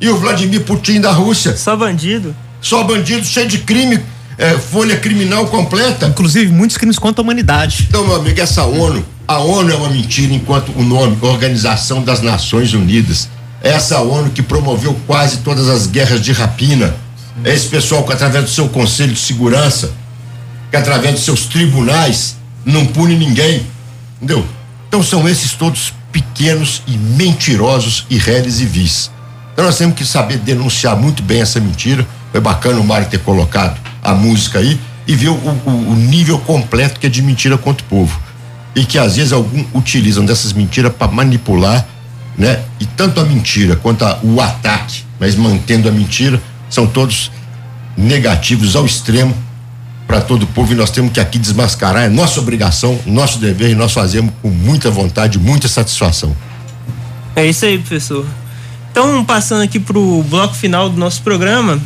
e 0.00 0.08
o 0.08 0.16
Vladimir 0.16 0.62
Putin 0.62 1.02
da 1.02 1.12
Rússia. 1.12 1.54
Só 1.54 1.76
bandido. 1.76 2.34
Só 2.62 2.82
bandido, 2.82 3.26
cheio 3.26 3.46
de 3.46 3.58
crime, 3.58 4.00
é, 4.40 4.56
folha 4.58 4.96
criminal 4.96 5.46
completa. 5.48 6.06
Inclusive, 6.06 6.50
muitos 6.50 6.78
crimes 6.78 6.98
contra 6.98 7.20
a 7.20 7.22
humanidade. 7.22 7.86
Então, 7.90 8.06
meu 8.06 8.16
amigo, 8.16 8.40
essa 8.40 8.64
ONU, 8.64 9.04
a 9.28 9.38
ONU 9.38 9.70
é 9.70 9.76
uma 9.76 9.90
mentira 9.90 10.32
enquanto 10.32 10.72
o 10.74 10.82
nome, 10.82 11.18
Organização 11.20 12.02
das 12.02 12.22
Nações 12.22 12.72
Unidas. 12.72 13.28
É 13.62 13.68
Essa 13.68 14.00
ONU 14.00 14.30
que 14.30 14.42
promoveu 14.42 14.98
quase 15.06 15.38
todas 15.38 15.68
as 15.68 15.86
guerras 15.86 16.22
de 16.22 16.32
rapina. 16.32 16.96
É 17.44 17.52
esse 17.52 17.68
pessoal 17.68 18.02
que, 18.02 18.14
através 18.14 18.44
do 18.44 18.50
seu 18.50 18.66
Conselho 18.70 19.12
de 19.12 19.20
Segurança, 19.20 19.92
que 20.70 20.76
através 20.76 21.16
dos 21.16 21.24
seus 21.24 21.44
tribunais, 21.44 22.36
não 22.64 22.86
pune 22.86 23.16
ninguém. 23.16 23.66
Entendeu? 24.16 24.46
Então 24.88 25.02
são 25.02 25.28
esses 25.28 25.52
todos 25.52 25.92
pequenos 26.10 26.82
e 26.86 26.96
mentirosos 26.96 28.06
e 28.08 28.16
réis 28.16 28.60
e 28.60 28.64
vis. 28.64 29.10
Então 29.52 29.66
nós 29.66 29.76
temos 29.76 29.94
que 29.94 30.04
saber 30.04 30.38
denunciar 30.38 30.96
muito 30.96 31.22
bem 31.22 31.42
essa 31.42 31.60
mentira. 31.60 32.06
Foi 32.32 32.40
bacana 32.40 32.80
o 32.80 32.84
Mário 32.84 33.08
ter 33.08 33.18
colocado 33.18 33.89
a 34.02 34.14
música 34.14 34.58
aí 34.58 34.78
e 35.06 35.14
ver 35.16 35.28
o, 35.28 35.34
o- 35.34 35.90
o 35.92 35.94
nível 35.96 36.38
completo 36.38 36.98
que 37.00 37.06
é 37.06 37.10
de 37.10 37.22
mentira 37.22 37.56
contra 37.58 37.84
o 37.84 37.88
povo. 37.88 38.20
E 38.74 38.84
que 38.84 38.98
às 38.98 39.16
vezes 39.16 39.32
alguns 39.32 39.66
utilizam 39.74 40.24
dessas 40.24 40.52
mentiras 40.52 40.92
para 40.92 41.10
manipular, 41.10 41.86
né? 42.38 42.60
E 42.78 42.86
tanto 42.86 43.20
a 43.20 43.24
mentira 43.24 43.74
quanto 43.76 44.04
a- 44.04 44.18
o 44.22 44.40
ataque, 44.40 45.04
mas 45.18 45.34
mantendo 45.34 45.88
a 45.88 45.92
mentira, 45.92 46.40
são 46.68 46.86
todos 46.86 47.30
negativos 47.96 48.76
ao 48.76 48.86
extremo 48.86 49.34
para 50.06 50.20
todo 50.20 50.42
o 50.44 50.46
povo 50.46 50.72
e 50.72 50.76
nós 50.76 50.90
temos 50.90 51.12
que 51.12 51.20
aqui 51.20 51.38
desmascarar, 51.38 52.04
é 52.04 52.08
nossa 52.08 52.40
obrigação, 52.40 52.98
nosso 53.06 53.38
dever 53.38 53.70
e 53.70 53.74
nós 53.74 53.92
fazemos 53.92 54.32
com 54.42 54.48
muita 54.50 54.90
vontade, 54.90 55.38
muita 55.38 55.68
satisfação. 55.68 56.34
É 57.36 57.46
isso 57.46 57.64
aí, 57.64 57.78
professor. 57.78 58.26
Então, 58.90 59.24
passando 59.24 59.62
aqui 59.62 59.78
pro 59.78 60.22
bloco 60.28 60.54
final 60.54 60.88
do 60.90 60.96
nosso 60.96 61.22
programa, 61.22 61.78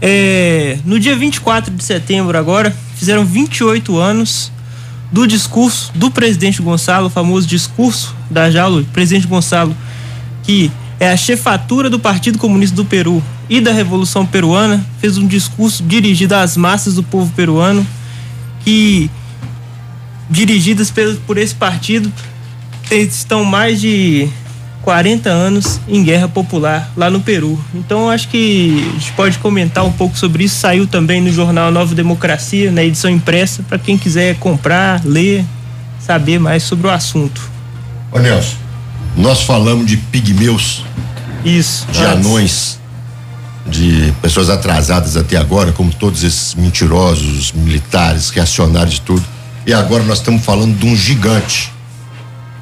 é, 0.00 0.78
no 0.84 0.98
dia 0.98 1.14
24 1.14 1.74
de 1.74 1.84
setembro 1.84 2.36
agora, 2.36 2.74
fizeram 2.96 3.24
28 3.24 3.98
anos 3.98 4.50
do 5.12 5.26
discurso 5.26 5.92
do 5.94 6.10
presidente 6.10 6.62
Gonçalo, 6.62 7.06
o 7.06 7.10
famoso 7.10 7.46
discurso 7.46 8.14
da 8.30 8.50
jaula, 8.50 8.84
presidente 8.92 9.26
Gonçalo, 9.26 9.76
que 10.42 10.70
é 10.98 11.10
a 11.10 11.16
chefatura 11.16 11.90
do 11.90 11.98
Partido 11.98 12.38
Comunista 12.38 12.76
do 12.76 12.84
Peru 12.84 13.22
e 13.48 13.60
da 13.60 13.72
Revolução 13.72 14.24
Peruana, 14.24 14.84
fez 15.00 15.18
um 15.18 15.26
discurso 15.26 15.82
dirigido 15.82 16.34
às 16.34 16.56
massas 16.56 16.94
do 16.94 17.02
povo 17.02 17.32
peruano, 17.34 17.86
que 18.64 19.10
dirigidas 20.28 20.92
por, 21.26 21.36
esse 21.36 21.54
partido 21.54 22.12
estão 22.90 23.44
mais 23.44 23.80
de 23.80 24.28
40 24.82 25.28
anos 25.28 25.80
em 25.86 26.02
guerra 26.02 26.28
popular 26.28 26.90
lá 26.96 27.10
no 27.10 27.20
Peru. 27.20 27.62
Então 27.74 28.08
acho 28.08 28.28
que 28.28 28.86
a 28.88 28.98
gente 28.98 29.12
pode 29.12 29.38
comentar 29.38 29.84
um 29.84 29.92
pouco 29.92 30.16
sobre 30.16 30.44
isso. 30.44 30.56
Saiu 30.56 30.86
também 30.86 31.20
no 31.20 31.32
jornal 31.32 31.70
Nova 31.70 31.94
Democracia, 31.94 32.70
na 32.70 32.82
edição 32.82 33.10
impressa, 33.10 33.62
para 33.62 33.78
quem 33.78 33.98
quiser 33.98 34.36
comprar, 34.36 35.02
ler, 35.04 35.44
saber 36.00 36.38
mais 36.38 36.62
sobre 36.62 36.86
o 36.86 36.90
assunto. 36.90 37.50
Ô 38.10 38.18
Nelson, 38.18 38.56
nós 39.16 39.42
falamos 39.42 39.86
de 39.86 39.96
pigmeus, 39.96 40.82
isso, 41.44 41.86
de 41.92 42.02
antes. 42.02 42.26
anões, 42.26 42.80
de 43.66 44.12
pessoas 44.22 44.48
atrasadas 44.48 45.16
até 45.16 45.36
agora, 45.36 45.72
como 45.72 45.92
todos 45.92 46.24
esses 46.24 46.54
mentirosos, 46.54 47.52
militares, 47.52 48.30
reacionários 48.30 48.96
e 48.96 49.00
tudo. 49.02 49.24
E 49.66 49.74
agora 49.74 50.02
nós 50.02 50.18
estamos 50.18 50.42
falando 50.42 50.76
de 50.76 50.86
um 50.86 50.96
gigante, 50.96 51.70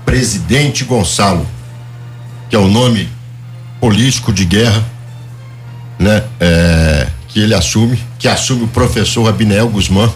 Presidente 0.04 0.84
Gonçalo 0.84 1.46
que 2.48 2.56
é 2.56 2.58
o 2.58 2.68
nome 2.68 3.08
político 3.80 4.32
de 4.32 4.44
guerra, 4.44 4.84
né? 5.98 6.24
É, 6.40 7.08
que 7.28 7.40
ele 7.40 7.54
assume, 7.54 7.98
que 8.18 8.26
assume 8.26 8.64
o 8.64 8.68
professor 8.68 9.28
Abinel 9.28 9.68
Guzmán, 9.68 10.10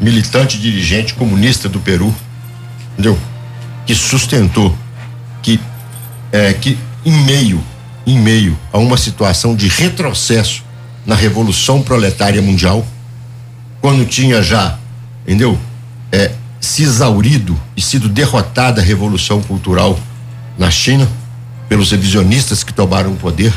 militante 0.00 0.58
dirigente 0.58 1.14
comunista 1.14 1.68
do 1.68 1.80
Peru, 1.80 2.14
entendeu? 2.92 3.18
Que 3.86 3.94
sustentou 3.94 4.76
que 5.42 5.60
é, 6.32 6.52
que 6.52 6.78
em 7.04 7.12
meio 7.24 7.62
em 8.06 8.18
meio 8.18 8.58
a 8.72 8.78
uma 8.78 8.96
situação 8.96 9.54
de 9.54 9.68
retrocesso 9.68 10.62
na 11.06 11.14
revolução 11.14 11.82
proletária 11.82 12.40
mundial, 12.40 12.86
quando 13.80 14.06
tinha 14.06 14.42
já, 14.42 14.78
entendeu? 15.22 15.58
É, 16.10 16.32
se 16.60 16.82
exaurido 16.82 17.58
e 17.76 17.82
sido 17.82 18.08
derrotada 18.08 18.80
a 18.80 18.84
revolução 18.84 19.42
cultural 19.42 19.98
na 20.58 20.70
China, 20.70 21.08
pelos 21.68 21.90
revisionistas 21.90 22.62
que 22.62 22.72
tomaram 22.72 23.12
o 23.12 23.16
poder. 23.16 23.52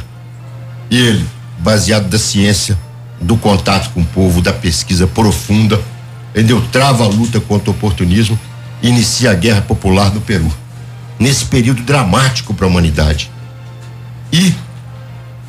E 0.90 0.98
ele, 0.98 1.26
baseado 1.60 2.08
da 2.08 2.18
ciência, 2.18 2.78
do 3.20 3.38
contato 3.38 3.90
com 3.92 4.02
o 4.02 4.06
povo, 4.06 4.42
da 4.42 4.54
pesquisa 4.54 5.08
profunda, 5.08 5.82
entendeu? 6.32 6.64
Trava 6.72 7.04
a 7.04 7.08
luta 7.08 7.40
contra 7.40 7.70
o 7.70 7.74
oportunismo 7.74 8.40
e 8.82 8.90
inicia 8.90 9.32
a 9.32 9.34
guerra 9.34 9.62
popular 9.62 10.14
no 10.14 10.22
Peru. 10.22 10.52
Nesse 11.20 11.46
período 11.46 11.82
dramático 11.82 12.54
para 12.54 12.66
a 12.66 12.70
humanidade. 12.70 13.32
E 14.32 14.54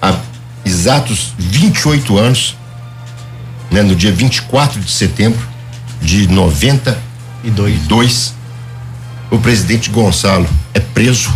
há 0.00 0.16
exatos 0.64 1.34
28 1.38 2.18
anos, 2.18 2.56
né, 3.70 3.82
no 3.82 3.94
dia 3.94 4.12
24 4.12 4.80
de 4.80 4.90
setembro 4.90 5.46
de 6.00 6.26
92, 6.28 8.34
o 9.30 9.38
presidente 9.38 9.90
Gonçalo 9.90 10.48
é 10.72 10.80
preso 10.80 11.30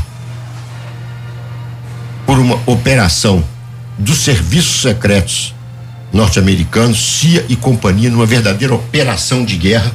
por 2.27 2.39
uma 2.39 2.59
operação 2.67 3.45
dos 3.99 4.19
serviços 4.19 4.81
secretos 4.81 5.55
norte-americanos, 6.13 6.99
CIA 6.99 7.45
e 7.49 7.57
companhia, 7.57 8.11
numa 8.11 8.27
verdadeira 8.27 8.75
operação 8.75 9.45
de 9.45 9.57
guerra. 9.57 9.91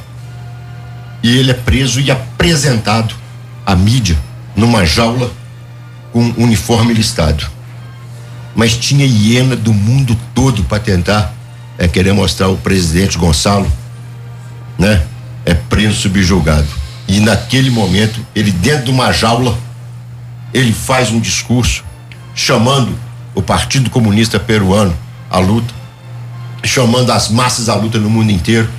E 1.22 1.36
ele 1.36 1.50
é 1.50 1.54
preso 1.54 2.00
e 2.00 2.10
apresentado 2.10 3.14
à 3.64 3.74
mídia 3.76 4.18
numa 4.56 4.84
jaula 4.84 5.30
com 6.12 6.22
um 6.22 6.44
uniforme 6.44 6.92
listado. 6.92 7.48
Mas 8.54 8.76
tinha 8.76 9.06
hiena 9.06 9.54
do 9.54 9.72
mundo 9.72 10.16
todo 10.34 10.64
para 10.64 10.80
tentar 10.80 11.32
é, 11.76 11.86
querer 11.86 12.12
mostrar 12.12 12.48
o 12.48 12.56
presidente 12.56 13.16
Gonçalo, 13.16 13.70
né? 14.76 15.02
É 15.44 15.54
preso 15.54 16.00
subjugado. 16.00 16.68
E 17.06 17.20
naquele 17.20 17.70
momento, 17.70 18.20
ele 18.34 18.50
dentro 18.50 18.86
de 18.86 18.90
uma 18.90 19.12
jaula, 19.12 19.56
ele 20.52 20.72
faz 20.72 21.10
um 21.10 21.20
discurso 21.20 21.84
chamando 22.38 22.96
o 23.34 23.42
Partido 23.42 23.90
Comunista 23.90 24.38
Peruano 24.38 24.96
à 25.28 25.38
luta, 25.38 25.74
chamando 26.62 27.10
as 27.10 27.28
massas 27.28 27.68
à 27.68 27.74
luta 27.74 27.98
no 27.98 28.08
mundo 28.08 28.30
inteiro, 28.30 28.70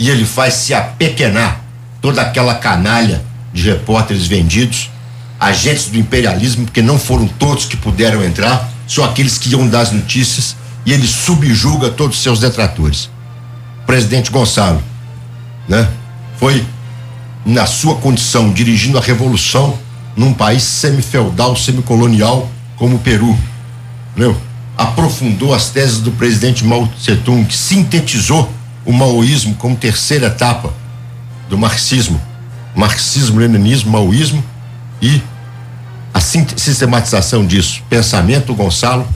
e 0.00 0.10
ele 0.10 0.24
faz 0.24 0.54
se 0.54 0.74
apequenar 0.74 1.60
toda 2.02 2.20
aquela 2.20 2.56
canalha 2.56 3.24
de 3.52 3.62
repórteres 3.62 4.26
vendidos, 4.26 4.90
agentes 5.38 5.86
do 5.86 5.96
imperialismo, 5.96 6.64
porque 6.64 6.82
não 6.82 6.98
foram 6.98 7.28
todos 7.28 7.66
que 7.66 7.76
puderam 7.76 8.24
entrar, 8.24 8.68
só 8.84 9.04
aqueles 9.04 9.38
que 9.38 9.50
iam 9.50 9.68
dar 9.68 9.82
as 9.82 9.92
notícias, 9.92 10.56
e 10.84 10.92
ele 10.92 11.06
subjuga 11.06 11.90
todos 11.90 12.16
os 12.16 12.22
seus 12.22 12.40
detratores. 12.40 13.08
Presidente 13.86 14.28
Gonçalo, 14.28 14.82
né? 15.68 15.88
Foi 16.36 16.66
na 17.46 17.64
sua 17.64 17.94
condição 17.94 18.52
dirigindo 18.52 18.98
a 18.98 19.00
revolução 19.00 19.78
num 20.16 20.34
país 20.34 20.64
semi-feudal, 20.64 21.54
semi-colonial, 21.54 22.50
como 22.78 22.96
o 22.96 22.98
Peru, 22.98 23.36
entendeu? 24.10 24.40
aprofundou 24.78 25.52
as 25.52 25.70
teses 25.70 25.98
do 25.98 26.12
presidente 26.12 26.64
Mao 26.64 26.86
Tse-tung, 26.86 27.44
que 27.44 27.56
sintetizou 27.56 28.48
o 28.86 28.92
maoísmo 28.92 29.56
como 29.56 29.74
terceira 29.74 30.28
etapa 30.28 30.72
do 31.48 31.58
marxismo, 31.58 32.20
marxismo, 32.76 33.40
leninismo, 33.40 33.90
maoísmo 33.90 34.42
e 35.02 35.20
a 36.14 36.20
sistematização 36.20 37.44
disso, 37.44 37.82
pensamento 37.90 38.54
Gonçalo 38.54 39.06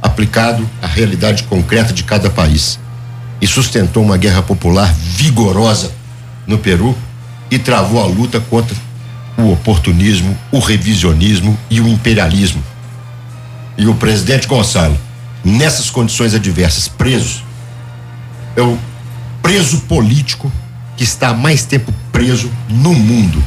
aplicado 0.00 0.68
à 0.80 0.86
realidade 0.86 1.42
concreta 1.42 1.92
de 1.92 2.02
cada 2.02 2.30
país. 2.30 2.78
E 3.42 3.46
sustentou 3.46 4.02
uma 4.02 4.16
guerra 4.16 4.42
popular 4.42 4.92
vigorosa 4.94 5.92
no 6.46 6.58
Peru 6.58 6.96
e 7.50 7.58
travou 7.58 8.02
a 8.02 8.06
luta 8.06 8.40
contra 8.40 8.76
o 9.36 9.52
oportunismo, 9.52 10.36
o 10.50 10.58
revisionismo 10.58 11.58
e 11.70 11.80
o 11.80 11.88
imperialismo 11.88 12.62
e 13.80 13.86
o 13.86 13.94
presidente 13.94 14.46
Gonçalo, 14.46 14.94
nessas 15.42 15.88
condições 15.88 16.34
adversas, 16.34 16.86
preso, 16.86 17.42
é 18.54 18.60
o 18.60 18.78
preso 19.40 19.80
político 19.80 20.52
que 20.98 21.02
está 21.02 21.30
há 21.30 21.34
mais 21.34 21.64
tempo 21.64 21.90
preso 22.12 22.52
no 22.68 22.92
mundo. 22.92 23.42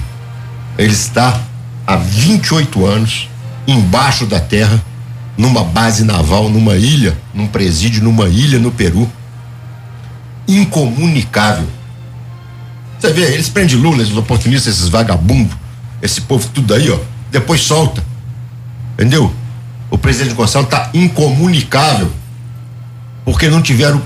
Ele 0.76 0.92
está 0.92 1.40
há 1.86 1.96
28 1.98 2.84
anos 2.84 3.30
embaixo 3.68 4.26
da 4.26 4.40
terra, 4.40 4.84
numa 5.38 5.64
base 5.64 6.04
naval, 6.04 6.50
numa 6.50 6.78
ilha, 6.78 7.16
num 7.32 7.46
presídio, 7.46 8.04
numa 8.04 8.28
ilha 8.28 8.58
no 8.58 8.72
Peru, 8.72 9.08
incomunicável. 10.48 11.68
Você 13.00 13.14
vê, 13.14 13.34
eles 13.34 13.50
prendem 13.50 13.76
Lula, 13.76 14.02
esses 14.02 14.18
oportunistas, 14.18 14.78
esses 14.78 14.90
vagabundos, 14.90 15.56
esse 16.02 16.22
povo 16.22 16.50
tudo 16.52 16.74
aí, 16.74 16.90
ó, 16.90 16.98
depois 17.32 17.62
solta. 17.62 18.04
Entendeu? 18.96 19.32
O 19.94 19.98
presidente 20.00 20.34
Gonçalo 20.34 20.66
está 20.66 20.90
incomunicável, 20.92 22.12
porque 23.24 23.48
não 23.48 23.62
tiveram 23.62 24.02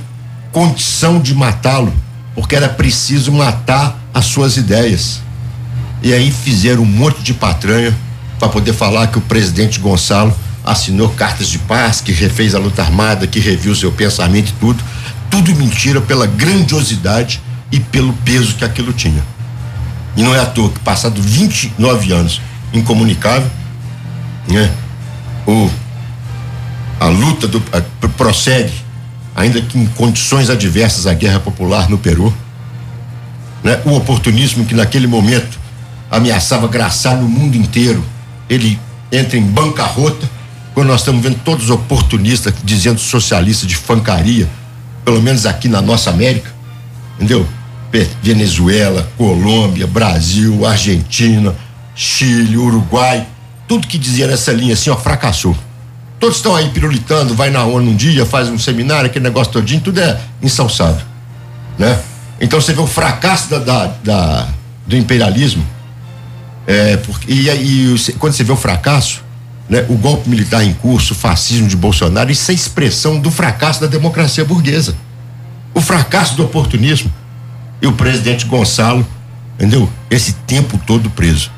condição 0.51 1.18
de 1.18 1.34
matá-lo, 1.34 1.93
porque 2.35 2.57
era 2.57 2.68
preciso 2.68 3.31
matar 3.31 3.97
as 4.14 4.26
suas 4.26 4.57
ideias. 4.57 5.22
E 6.03 6.14
aí 6.14 6.30
fizeram 6.30 6.81
um 6.81 6.85
monte 6.85 7.23
de 7.23 7.34
patranha 7.34 7.95
para 8.38 8.49
poder 8.49 8.73
falar 8.73 9.07
que 9.07 9.18
o 9.18 9.22
presidente 9.22 9.80
Gonçalo 9.80 10.38
assinou 10.65 11.07
cartas 11.11 11.47
de 11.47 11.57
paz, 11.57 12.01
que 12.01 12.11
refez 12.11 12.53
a 12.53 12.59
luta 12.59 12.81
armada, 12.81 13.26
que 13.26 13.39
reviu 13.39 13.73
seu 13.73 13.89
pensamento 13.89 14.49
e 14.49 14.59
tudo. 14.59 14.84
Tudo 15.31 15.55
mentira 15.55 16.01
pela 16.01 16.27
grandiosidade 16.27 17.41
e 17.72 17.80
pelo 17.80 18.11
peso 18.26 18.55
que 18.55 18.65
aquilo 18.65 18.91
tinha. 18.91 19.23
E 20.18 20.22
não 20.22 20.35
é 20.35 20.39
à 20.41 20.45
toa 20.45 20.69
que, 20.69 20.80
passado 20.80 21.22
29 21.22 22.11
anos 22.11 22.41
incomunicável, 22.73 23.49
né? 24.49 24.69
O, 25.48 25.69
a 26.99 27.06
luta 27.06 27.48
do, 27.48 27.64
a, 27.72 28.07
prossegue, 28.10 28.74
ainda 29.34 29.61
que 29.61 29.78
em 29.78 29.86
condições 29.88 30.49
adversas 30.49 31.07
à 31.07 31.14
guerra 31.14 31.40
popular 31.40 31.90
no 31.90 31.98
Peru. 31.98 32.34
Né? 33.64 33.80
O 33.86 33.95
oportunismo 33.95 34.65
que 34.65 34.76
naquele 34.76 35.07
momento 35.07 35.57
ameaçava 36.11 36.68
graçar 36.68 37.15
no 37.15 37.28
mundo 37.28 37.56
inteiro, 37.56 38.03
ele 38.49 38.80
entra 39.11 39.38
em 39.38 39.41
bancarrota, 39.41 40.30
quando 40.74 40.88
nós 40.88 41.02
estamos 41.02 41.24
vendo 41.24 41.40
todos 41.44 41.65
os 41.65 41.69
oportunistas 41.72 42.53
dizendo 42.64 42.99
socialista 42.99 43.65
de 43.65 43.76
fancaria, 43.76 44.48
pelo 45.03 45.22
menos 45.22 45.45
aqui 45.45 45.68
na 45.68 45.82
nossa 45.82 46.10
América, 46.10 46.52
entendeu? 47.15 47.48
Venezuela, 48.22 49.10
Colômbia, 49.18 49.88
Brasil, 49.88 50.68
Argentina, 50.68 51.56
Chile, 51.95 52.57
Uruguai, 52.57 53.26
tudo 53.68 53.88
que 53.88 53.98
dizia 53.98 54.27
nessa 54.27 54.52
linha 54.52 54.73
assim, 54.73 54.89
ó, 54.89 54.95
fracassou. 54.95 55.56
Todos 56.19 56.38
estão 56.38 56.56
aí 56.56 56.69
pirulitando, 56.69 57.35
vai 57.35 57.49
na 57.49 57.64
ONU 57.64 57.91
um 57.91 57.95
dia, 57.95 58.26
faz 58.26 58.49
um 58.49 58.57
seminário, 58.57 59.07
aquele 59.07 59.23
negócio 59.23 59.53
todinho, 59.53 59.81
tudo 59.81 59.99
é 59.99 60.19
ensalçado, 60.41 61.03
né? 61.77 61.99
Então 62.41 62.60
você 62.60 62.73
vê 62.73 62.81
o 62.81 62.88
fracasso 62.88 63.49
da, 63.49 63.60
da, 63.60 63.85
da 64.03 64.48
do 64.85 64.95
imperialismo, 64.95 65.65
é, 66.65 66.98
porque, 66.98 67.31
e, 67.31 67.49
e 67.49 68.14
quando 68.14 68.34
você 68.34 68.44
vê 68.44 68.52
o 68.52 68.57
fracasso, 68.57 69.22
né, 69.69 69.85
o 69.89 69.95
golpe 69.95 70.30
militar 70.30 70.64
em 70.64 70.73
curso, 70.73 71.14
o 71.14 71.15
fascismo 71.15 71.68
de 71.68 71.76
Bolsonaro, 71.76 72.31
isso 72.31 72.49
é 72.49 72.53
expressão 72.53 73.19
do 73.19 73.30
fracasso 73.30 73.81
da 73.81 73.88
democracia 73.88 74.45
burguesa. 74.45 74.95
O 75.73 75.81
fracasso 75.81 76.35
do 76.35 76.44
oportunismo. 76.44 77.14
E 77.81 77.85
o 77.85 77.91
presidente 77.91 78.45
Gonçalo 78.45 79.06
entendeu? 79.57 79.89
Esse 80.10 80.34
tempo 80.34 80.80
todo 80.85 81.10
preso. 81.10 81.52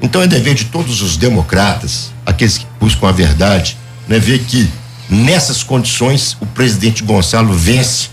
Então 0.00 0.22
é 0.22 0.26
dever 0.26 0.54
de 0.54 0.66
todos 0.66 1.02
os 1.02 1.16
democratas, 1.16 2.12
aqueles 2.24 2.58
que 2.58 2.66
buscam 2.78 3.08
a 3.08 3.12
verdade, 3.12 3.76
né, 4.06 4.18
ver 4.18 4.40
que 4.40 4.70
nessas 5.08 5.62
condições 5.62 6.36
o 6.40 6.46
presidente 6.46 7.02
Gonçalo 7.02 7.52
vence 7.52 8.10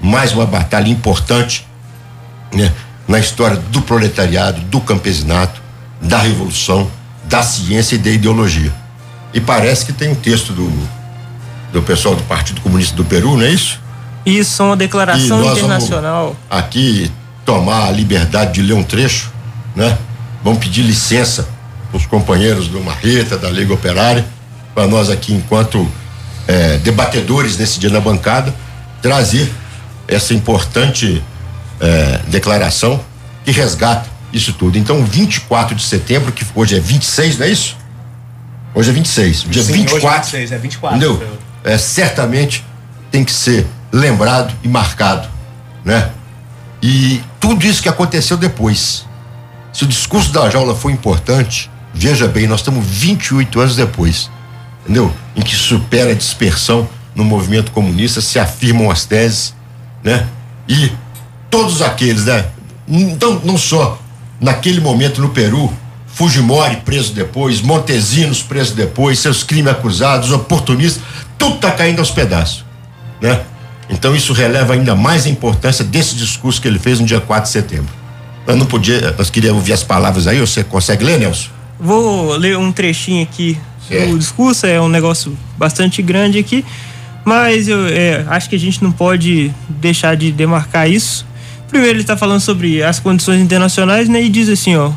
mais 0.00 0.32
uma 0.32 0.46
batalha 0.46 0.88
importante 0.88 1.66
né, 2.52 2.72
na 3.08 3.18
história 3.18 3.56
do 3.56 3.82
proletariado, 3.82 4.60
do 4.62 4.80
campesinato, 4.80 5.60
da 6.00 6.18
revolução, 6.18 6.90
da 7.24 7.42
ciência 7.42 7.96
e 7.96 7.98
da 7.98 8.10
ideologia. 8.10 8.72
E 9.32 9.40
parece 9.40 9.84
que 9.84 9.92
tem 9.92 10.10
um 10.10 10.14
texto 10.14 10.52
do, 10.52 10.70
do 11.72 11.82
pessoal 11.82 12.14
do 12.14 12.22
Partido 12.24 12.60
Comunista 12.60 12.94
do 12.94 13.04
Peru, 13.04 13.36
não 13.36 13.44
é 13.44 13.50
isso? 13.50 13.80
Isso, 14.24 14.62
uma 14.62 14.76
declaração 14.76 15.52
internacional. 15.52 16.36
aqui 16.48 17.10
tomar 17.44 17.88
a 17.88 17.90
liberdade 17.90 18.54
de 18.54 18.62
ler 18.62 18.74
um 18.74 18.82
trecho, 18.82 19.30
né? 19.76 19.98
Vamos 20.44 20.58
pedir 20.58 20.82
licença 20.82 21.48
os 21.90 22.04
companheiros 22.04 22.68
do 22.68 22.80
Marreta, 22.80 23.38
da 23.38 23.48
Liga 23.48 23.72
Operária, 23.72 24.26
para 24.74 24.86
nós 24.86 25.08
aqui, 25.08 25.32
enquanto 25.32 25.90
é, 26.46 26.76
debatedores 26.78 27.56
nesse 27.56 27.80
dia 27.80 27.88
na 27.88 28.00
bancada, 28.00 28.54
trazer 29.00 29.50
essa 30.06 30.34
importante 30.34 31.22
é, 31.80 32.20
declaração 32.28 33.02
que 33.42 33.52
resgata 33.52 34.06
isso 34.32 34.52
tudo. 34.52 34.76
Então, 34.76 35.02
24 35.04 35.74
de 35.74 35.82
setembro, 35.82 36.30
que 36.30 36.44
hoje 36.54 36.76
é 36.76 36.80
26, 36.80 37.38
não 37.38 37.46
é 37.46 37.48
isso? 37.48 37.76
Hoje 38.74 38.90
é 38.90 38.92
26. 38.92 39.46
Dia 39.48 39.62
Sim, 39.62 39.72
24. 39.72 39.96
Hoje 39.96 40.06
é 40.06 40.20
26, 40.20 40.52
é 40.52 40.58
24. 40.58 40.96
Entendeu? 40.98 41.38
É, 41.62 41.78
certamente 41.78 42.64
tem 43.10 43.24
que 43.24 43.32
ser 43.32 43.66
lembrado 43.92 44.52
e 44.62 44.68
marcado, 44.68 45.28
né? 45.84 46.10
E 46.82 47.22
tudo 47.40 47.64
isso 47.64 47.80
que 47.80 47.88
aconteceu 47.88 48.36
depois. 48.36 49.06
Se 49.74 49.82
o 49.82 49.88
discurso 49.88 50.32
da 50.32 50.48
jaula 50.48 50.72
foi 50.72 50.92
importante, 50.92 51.68
veja 51.92 52.28
bem, 52.28 52.46
nós 52.46 52.60
estamos 52.60 52.86
28 52.86 53.60
anos 53.60 53.74
depois, 53.74 54.30
entendeu? 54.84 55.12
Em 55.34 55.42
que 55.42 55.56
supera 55.56 56.12
a 56.12 56.14
dispersão 56.14 56.88
no 57.12 57.24
movimento 57.24 57.72
comunista, 57.72 58.20
se 58.20 58.38
afirmam 58.38 58.88
as 58.88 59.04
teses, 59.04 59.52
né? 60.02 60.28
E 60.68 60.92
todos 61.50 61.82
aqueles, 61.82 62.24
né? 62.26 62.46
Então, 62.86 63.40
não 63.44 63.58
só 63.58 64.00
naquele 64.40 64.80
momento 64.80 65.20
no 65.20 65.30
Peru, 65.30 65.72
Fujimori 66.06 66.76
preso 66.76 67.12
depois, 67.12 67.60
Montesinos 67.60 68.40
preso 68.40 68.74
depois, 68.74 69.18
seus 69.18 69.42
crimes 69.42 69.72
acusados, 69.72 70.30
oportunistas, 70.30 71.02
tudo 71.36 71.56
está 71.56 71.72
caindo 71.72 71.98
aos 71.98 72.12
pedaços, 72.12 72.64
né? 73.20 73.42
Então 73.90 74.14
isso 74.14 74.32
releva 74.32 74.74
ainda 74.74 74.94
mais 74.94 75.26
a 75.26 75.28
importância 75.28 75.84
desse 75.84 76.14
discurso 76.14 76.60
que 76.62 76.68
ele 76.68 76.78
fez 76.78 77.00
no 77.00 77.06
dia 77.06 77.20
4 77.20 77.44
de 77.44 77.50
setembro. 77.50 78.03
Eu 78.46 78.56
não 78.56 78.66
podia, 78.66 79.14
nós 79.16 79.30
queríamos 79.30 79.60
ouvir 79.60 79.72
as 79.72 79.82
palavras 79.82 80.26
aí, 80.26 80.38
você 80.38 80.62
consegue 80.62 81.04
ler, 81.04 81.18
Nelson? 81.18 81.48
Vou 81.80 82.36
ler 82.36 82.56
um 82.58 82.70
trechinho 82.70 83.22
aqui 83.22 83.58
certo. 83.88 84.10
do 84.10 84.18
discurso, 84.18 84.66
é 84.66 84.80
um 84.80 84.88
negócio 84.88 85.36
bastante 85.56 86.02
grande 86.02 86.38
aqui, 86.38 86.64
mas 87.24 87.68
eu 87.68 87.86
é, 87.86 88.24
acho 88.28 88.48
que 88.48 88.56
a 88.56 88.58
gente 88.58 88.82
não 88.82 88.92
pode 88.92 89.50
deixar 89.68 90.14
de 90.14 90.30
demarcar 90.30 90.88
isso. 90.90 91.26
Primeiro 91.68 91.96
ele 91.96 92.02
está 92.02 92.16
falando 92.16 92.40
sobre 92.40 92.82
as 92.82 93.00
condições 93.00 93.40
internacionais, 93.40 94.08
né, 94.08 94.22
e 94.22 94.28
diz 94.28 94.48
assim, 94.48 94.76
ó, 94.76 94.92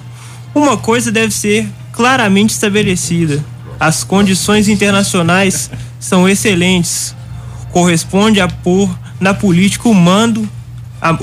uma 0.53 0.77
coisa 0.77 1.11
deve 1.11 1.33
ser 1.33 1.67
claramente 1.93 2.51
estabelecida. 2.51 3.43
As 3.79 4.03
condições 4.03 4.67
internacionais 4.67 5.69
são 5.99 6.27
excelentes. 6.27 7.15
Corresponde 7.71 8.41
a 8.41 8.47
pôr 8.47 8.89
na 9.19 9.33
política 9.33 9.87
o 9.87 9.93
mando 9.93 10.47
a, 11.01 11.17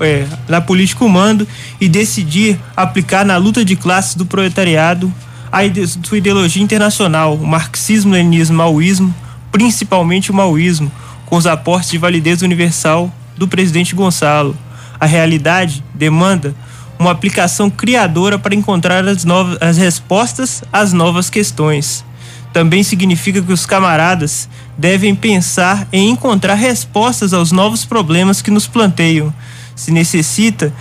é, 0.00 0.26
na 0.48 0.60
política 0.60 1.04
o 1.04 1.08
mando 1.08 1.46
e 1.80 1.88
decidir 1.88 2.58
aplicar 2.76 3.24
na 3.24 3.36
luta 3.36 3.64
de 3.64 3.76
classes 3.76 4.14
do 4.14 4.26
proletariado 4.26 5.12
a 5.52 5.64
ide 5.64 5.84
sua 5.86 6.18
ideologia 6.18 6.62
internacional, 6.62 7.34
o 7.34 7.46
marxismo, 7.46 8.12
leninismo, 8.12 8.56
maoísmo, 8.56 9.12
principalmente 9.50 10.30
o 10.30 10.34
maoísmo, 10.34 10.90
com 11.26 11.36
os 11.36 11.46
aportes 11.46 11.90
de 11.90 11.98
validez 11.98 12.42
universal 12.42 13.12
do 13.36 13.48
presidente 13.48 13.94
Gonçalo. 13.94 14.56
A 14.98 15.06
realidade 15.06 15.82
demanda 15.94 16.54
uma 16.98 17.10
aplicação 17.10 17.70
criadora 17.70 18.38
para 18.38 18.54
encontrar 18.54 19.06
as, 19.08 19.24
novas, 19.24 19.58
as 19.60 19.76
respostas 19.76 20.62
às 20.72 20.92
novas 20.92 21.30
questões. 21.30 22.04
Também 22.52 22.82
significa 22.82 23.40
que 23.40 23.52
os 23.52 23.64
camaradas 23.64 24.48
devem 24.76 25.14
pensar 25.14 25.86
em 25.92 26.10
encontrar 26.10 26.54
respostas 26.54 27.32
aos 27.32 27.52
novos 27.52 27.84
problemas 27.84 28.42
que 28.42 28.50
nos 28.50 28.66
planteiam. 28.66 29.32
Se 29.76 29.92
necessita 29.92 30.72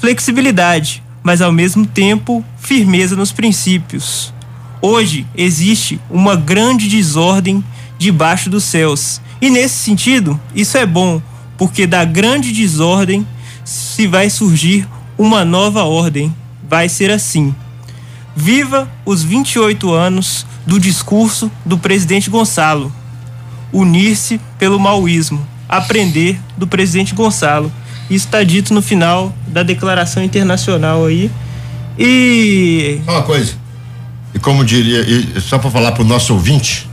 flexibilidade, 0.00 1.02
mas 1.22 1.40
ao 1.40 1.50
mesmo 1.50 1.86
tempo 1.86 2.44
firmeza 2.58 3.16
nos 3.16 3.32
princípios. 3.32 4.32
Hoje 4.82 5.26
existe 5.34 5.98
uma 6.10 6.36
grande 6.36 6.88
desordem 6.88 7.64
debaixo 7.98 8.50
dos 8.50 8.64
céus. 8.64 9.20
E 9.40 9.48
nesse 9.48 9.76
sentido, 9.76 10.38
isso 10.54 10.76
é 10.76 10.84
bom, 10.84 11.22
porque 11.56 11.86
da 11.86 12.04
grande 12.04 12.52
desordem 12.52 13.26
se 13.64 14.06
vai 14.06 14.28
surgir 14.28 14.86
uma 15.16 15.42
nova 15.42 15.84
ordem. 15.84 16.34
Vai 16.68 16.88
ser 16.88 17.10
assim. 17.10 17.54
Viva 18.36 18.90
os 19.04 19.22
28 19.22 19.92
anos 19.92 20.46
do 20.66 20.78
discurso 20.78 21.50
do 21.64 21.78
presidente 21.78 22.28
Gonçalo. 22.28 22.92
Unir-se 23.72 24.40
pelo 24.58 24.78
maoísmo. 24.78 25.46
Aprender 25.68 26.38
do 26.56 26.66
presidente 26.66 27.14
Gonçalo. 27.14 27.72
Isso 28.10 28.26
está 28.26 28.42
dito 28.42 28.74
no 28.74 28.82
final 28.82 29.34
da 29.46 29.62
declaração 29.62 30.22
internacional 30.22 31.06
aí. 31.06 31.30
E. 31.98 33.00
Uma 33.06 33.22
coisa. 33.22 33.54
E 34.34 34.38
como 34.38 34.64
diria, 34.64 35.00
e 35.00 35.40
só 35.40 35.58
para 35.58 35.70
falar 35.70 35.92
para 35.92 36.02
o 36.02 36.06
nosso 36.06 36.34
ouvinte, 36.34 36.88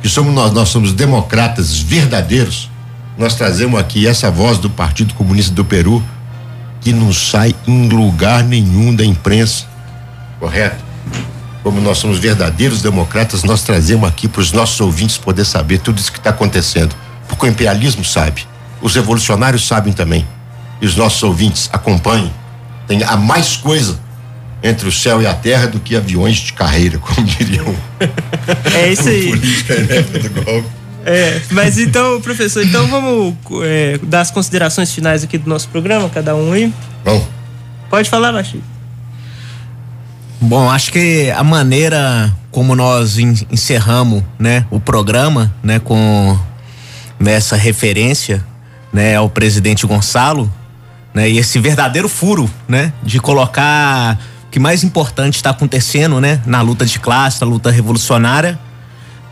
que 0.00 0.08
somos 0.08 0.34
nós, 0.34 0.52
nós 0.52 0.70
somos 0.70 0.92
democratas 0.92 1.78
verdadeiros, 1.78 2.70
nós 3.18 3.34
trazemos 3.34 3.78
aqui 3.78 4.06
essa 4.06 4.30
voz 4.30 4.58
do 4.58 4.70
Partido 4.70 5.12
Comunista 5.14 5.52
do 5.52 5.64
Peru, 5.64 6.02
que 6.80 6.92
não 6.92 7.12
sai 7.12 7.54
em 7.66 7.88
lugar 7.88 8.42
nenhum 8.42 8.94
da 8.94 9.04
imprensa, 9.04 9.66
correto? 10.38 10.84
Como 11.62 11.80
nós 11.80 11.98
somos 11.98 12.18
verdadeiros 12.18 12.82
democratas, 12.82 13.42
nós 13.42 13.62
trazemos 13.62 14.08
aqui 14.08 14.28
para 14.28 14.40
os 14.40 14.52
nossos 14.52 14.80
ouvintes 14.80 15.18
poder 15.18 15.44
saber 15.44 15.78
tudo 15.78 15.98
isso 15.98 16.12
que 16.12 16.18
está 16.18 16.30
acontecendo. 16.30 16.94
Porque 17.28 17.46
o 17.46 17.48
imperialismo 17.48 18.04
sabe, 18.04 18.46
os 18.80 18.94
revolucionários 18.94 19.66
sabem 19.66 19.92
também, 19.92 20.26
e 20.80 20.86
os 20.86 20.96
nossos 20.96 21.22
ouvintes 21.22 21.68
acompanhem. 21.72 22.32
Tem 22.86 23.02
a 23.02 23.16
mais 23.16 23.56
coisa 23.56 23.98
entre 24.62 24.88
o 24.88 24.92
céu 24.92 25.20
e 25.20 25.26
a 25.26 25.34
terra 25.34 25.66
do 25.66 25.78
que 25.78 25.94
aviões 25.94 26.36
de 26.36 26.52
carreira, 26.52 26.98
como 27.02 27.26
diriam. 27.26 27.74
É 28.74 28.92
isso 28.92 29.08
aí. 29.08 29.32
Golpe. 30.44 30.68
É, 31.04 31.40
mas 31.50 31.78
então, 31.78 32.20
professor, 32.20 32.62
então 32.62 32.86
vamos 32.88 33.34
é, 33.62 33.98
dar 34.02 34.20
as 34.20 34.30
considerações 34.30 34.92
finais 34.92 35.24
aqui 35.24 35.38
do 35.38 35.48
nosso 35.48 35.68
programa, 35.68 36.08
cada 36.10 36.34
um 36.34 36.52
aí. 36.52 36.72
Bom. 37.04 37.26
Pode 37.88 38.10
falar, 38.10 38.32
Baixinho. 38.32 38.62
Bom, 40.40 40.70
acho 40.70 40.92
que 40.92 41.32
a 41.32 41.42
maneira 41.42 42.32
como 42.50 42.74
nós 42.74 43.18
encerramos, 43.18 44.22
né, 44.38 44.64
o 44.70 44.80
programa, 44.80 45.54
né, 45.62 45.78
com 45.78 46.38
nessa 47.18 47.56
referência, 47.56 48.44
né, 48.92 49.16
ao 49.16 49.28
presidente 49.28 49.86
Gonçalo, 49.86 50.50
né, 51.12 51.28
e 51.28 51.38
esse 51.38 51.58
verdadeiro 51.58 52.08
furo, 52.08 52.48
né, 52.66 52.92
de 53.02 53.20
colocar 53.20 54.18
o 54.46 54.50
que 54.50 54.58
mais 54.58 54.82
importante 54.82 55.36
está 55.36 55.50
acontecendo, 55.50 56.20
né, 56.20 56.40
na 56.46 56.60
luta 56.62 56.86
de 56.86 56.98
classe, 56.98 57.40
na 57.40 57.46
luta 57.46 57.70
revolucionária, 57.70 58.58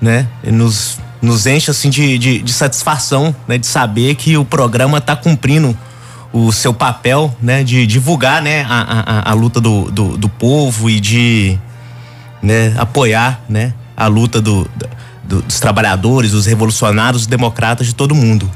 né, 0.00 0.26
nos 0.44 0.98
nos 1.22 1.46
enche 1.46 1.70
assim 1.70 1.88
de, 1.88 2.18
de, 2.18 2.42
de 2.42 2.52
satisfação, 2.52 3.34
né, 3.48 3.58
de 3.58 3.66
saber 3.66 4.14
que 4.14 4.36
o 4.36 4.44
programa 4.44 4.98
está 4.98 5.16
cumprindo 5.16 5.76
o 6.36 6.52
seu 6.52 6.74
papel, 6.74 7.34
né, 7.40 7.62
de 7.62 7.86
divulgar, 7.86 8.42
né, 8.42 8.66
a, 8.68 9.28
a, 9.28 9.30
a 9.30 9.34
luta 9.34 9.60
do, 9.60 9.90
do, 9.90 10.16
do, 10.16 10.28
povo 10.28 10.90
e 10.90 11.00
de, 11.00 11.58
né, 12.42 12.74
apoiar, 12.76 13.40
né, 13.48 13.72
a 13.96 14.06
luta 14.06 14.40
do, 14.40 14.68
do, 15.24 15.42
dos 15.42 15.60
trabalhadores, 15.60 16.32
dos 16.32 16.46
revolucionários, 16.46 17.22
dos 17.22 17.26
democratas 17.26 17.86
de 17.86 17.94
todo 17.94 18.14
mundo, 18.14 18.50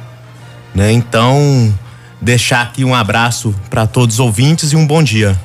né? 0.75 0.93
Então, 0.93 1.75
deixar 2.21 2.63
aqui 2.63 2.85
um 2.85 2.95
abraço 2.95 3.55
para 3.69 3.87
todos 3.87 4.17
os 4.17 4.21
ouvintes 4.21 4.73
e 4.73 4.77
um 4.77 4.87
bom 4.87 5.03
dia. 5.03 5.39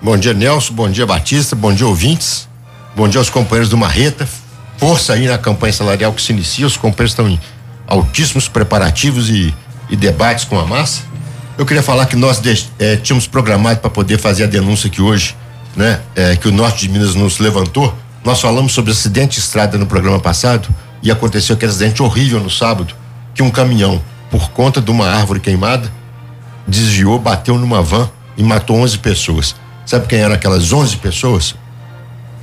Bom 0.00 0.16
dia, 0.16 0.32
Nelson. 0.32 0.72
Bom 0.74 0.90
dia, 0.90 1.04
Batista. 1.04 1.56
Bom 1.56 1.72
dia, 1.74 1.86
ouvintes. 1.86 2.48
Bom 2.94 3.08
dia 3.08 3.20
aos 3.20 3.28
companheiros 3.28 3.68
do 3.68 3.76
Marreta 3.76 4.26
força 4.76 5.14
aí 5.14 5.26
na 5.26 5.38
campanha 5.38 5.72
salarial 5.72 6.12
que 6.12 6.22
se 6.22 6.32
inicia, 6.32 6.66
os 6.66 6.76
companheiros 6.76 7.12
estão 7.12 7.28
em 7.28 7.40
altíssimos 7.86 8.48
preparativos 8.48 9.30
e, 9.30 9.54
e 9.88 9.96
debates 9.96 10.44
com 10.44 10.58
a 10.58 10.66
massa. 10.66 11.02
Eu 11.58 11.64
queria 11.64 11.82
falar 11.82 12.04
que 12.04 12.16
nós 12.16 12.42
é, 12.78 12.96
tínhamos 12.96 13.26
programado 13.26 13.80
para 13.80 13.88
poder 13.88 14.18
fazer 14.18 14.44
a 14.44 14.46
denúncia 14.46 14.90
que 14.90 15.00
hoje, 15.00 15.34
né, 15.74 16.00
é, 16.14 16.36
que 16.36 16.48
o 16.48 16.52
norte 16.52 16.86
de 16.86 16.92
Minas 16.92 17.14
nos 17.14 17.38
levantou. 17.38 17.96
Nós 18.22 18.42
falamos 18.42 18.72
sobre 18.72 18.92
acidente 18.92 19.36
de 19.36 19.40
estrada 19.40 19.78
no 19.78 19.86
programa 19.86 20.20
passado 20.20 20.68
e 21.02 21.10
aconteceu 21.10 21.56
aquele 21.56 21.70
acidente 21.70 22.02
horrível 22.02 22.40
no 22.40 22.50
sábado, 22.50 22.94
que 23.34 23.42
um 23.42 23.50
caminhão, 23.50 24.02
por 24.30 24.50
conta 24.50 24.82
de 24.82 24.90
uma 24.90 25.08
árvore 25.08 25.40
queimada, 25.40 25.90
desviou, 26.68 27.18
bateu 27.18 27.56
numa 27.56 27.80
van 27.80 28.10
e 28.36 28.42
matou 28.42 28.76
11 28.78 28.98
pessoas. 28.98 29.56
Sabe 29.86 30.06
quem 30.06 30.18
eram 30.18 30.34
aquelas 30.34 30.72
11 30.72 30.98
pessoas? 30.98 31.54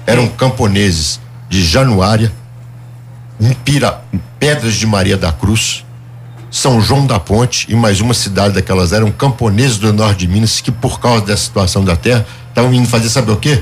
Eram 0.07 0.27
camponeses 0.27 1.19
de 1.47 1.63
Januária, 1.63 2.31
Pira, 3.63 4.01
Pedras 4.39 4.73
de 4.73 4.87
Maria 4.87 5.17
da 5.17 5.31
Cruz, 5.31 5.85
São 6.53 6.79
João 6.79 7.07
da 7.07 7.19
Ponte 7.19 7.65
e 7.67 7.73
mais 7.73 7.99
uma 7.99 8.13
cidade 8.13 8.53
daquelas 8.53 8.93
eram 8.93 9.09
camponeses 9.09 9.79
do 9.79 9.91
norte 9.91 10.19
de 10.19 10.27
Minas 10.27 10.61
que 10.61 10.71
por 10.71 10.99
causa 10.99 11.25
dessa 11.25 11.45
situação 11.45 11.83
da 11.83 11.95
terra 11.95 12.27
estavam 12.47 12.71
indo 12.71 12.87
fazer 12.87 13.09
sabe 13.09 13.31
o 13.31 13.37
quê? 13.37 13.59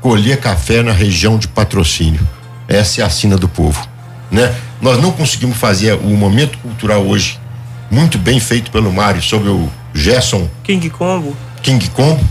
Colher 0.00 0.40
café 0.40 0.82
na 0.82 0.90
região 0.90 1.36
de 1.36 1.46
patrocínio. 1.46 2.26
Essa 2.66 3.02
é 3.02 3.04
a 3.04 3.10
sina 3.10 3.36
do 3.36 3.46
povo, 3.46 3.86
né? 4.30 4.54
Nós 4.80 4.98
não 5.02 5.12
conseguimos 5.12 5.58
fazer 5.58 5.92
o 5.96 6.16
momento 6.16 6.56
cultural 6.60 7.06
hoje 7.06 7.38
muito 7.90 8.16
bem 8.16 8.40
feito 8.40 8.70
pelo 8.70 8.90
Mário 8.90 9.20
sobre 9.20 9.50
o 9.50 9.68
Gerson 9.92 10.48
King 10.64 10.88
Combo. 10.88 11.36
King 11.62 11.90
Combo, 11.90 12.24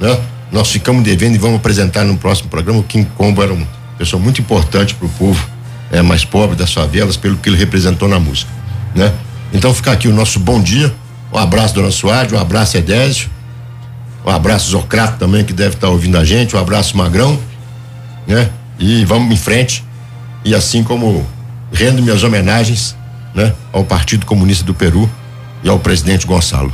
né? 0.00 0.18
Nós 0.50 0.70
ficamos 0.70 1.04
devendo 1.04 1.34
e 1.34 1.38
vamos 1.38 1.58
apresentar 1.58 2.02
no 2.04 2.16
próximo 2.16 2.48
programa. 2.48 2.80
O 2.80 2.84
King 2.84 3.06
Combo 3.14 3.42
era 3.42 3.52
uma 3.52 3.68
pessoa 3.98 4.22
muito 4.22 4.40
importante 4.40 4.94
para 4.94 5.06
o 5.06 5.10
povo 5.10 5.46
é, 5.92 6.00
mais 6.00 6.24
pobre 6.24 6.56
das 6.56 6.72
favelas, 6.72 7.18
pelo 7.18 7.36
que 7.36 7.50
ele 7.50 7.58
representou 7.58 8.08
na 8.08 8.18
música, 8.18 8.50
né? 8.94 9.12
Então 9.52 9.74
fica 9.74 9.92
aqui 9.92 10.08
o 10.08 10.12
nosso 10.12 10.38
bom 10.38 10.60
dia, 10.62 10.92
um 11.32 11.38
abraço 11.38 11.74
Dona 11.74 11.90
Suárez, 11.90 12.32
um 12.32 12.38
abraço 12.38 12.76
Edésio, 12.76 13.28
um 14.24 14.30
abraço 14.30 14.70
Zocrato 14.70 15.18
também 15.18 15.44
que 15.44 15.52
deve 15.52 15.74
estar 15.74 15.88
tá 15.88 15.92
ouvindo 15.92 16.16
a 16.16 16.24
gente, 16.24 16.54
um 16.54 16.58
abraço 16.58 16.96
Magrão, 16.96 17.38
né? 18.26 18.50
E 18.78 19.04
vamos 19.04 19.32
em 19.32 19.36
frente 19.36 19.84
e 20.44 20.54
assim 20.54 20.82
como 20.82 21.26
rendo 21.72 22.02
minhas 22.02 22.22
homenagens, 22.22 22.96
né? 23.34 23.52
Ao 23.72 23.84
Partido 23.84 24.24
Comunista 24.24 24.64
do 24.64 24.74
Peru 24.74 25.10
e 25.62 25.68
ao 25.68 25.78
presidente 25.78 26.26
Gonçalo. 26.26 26.72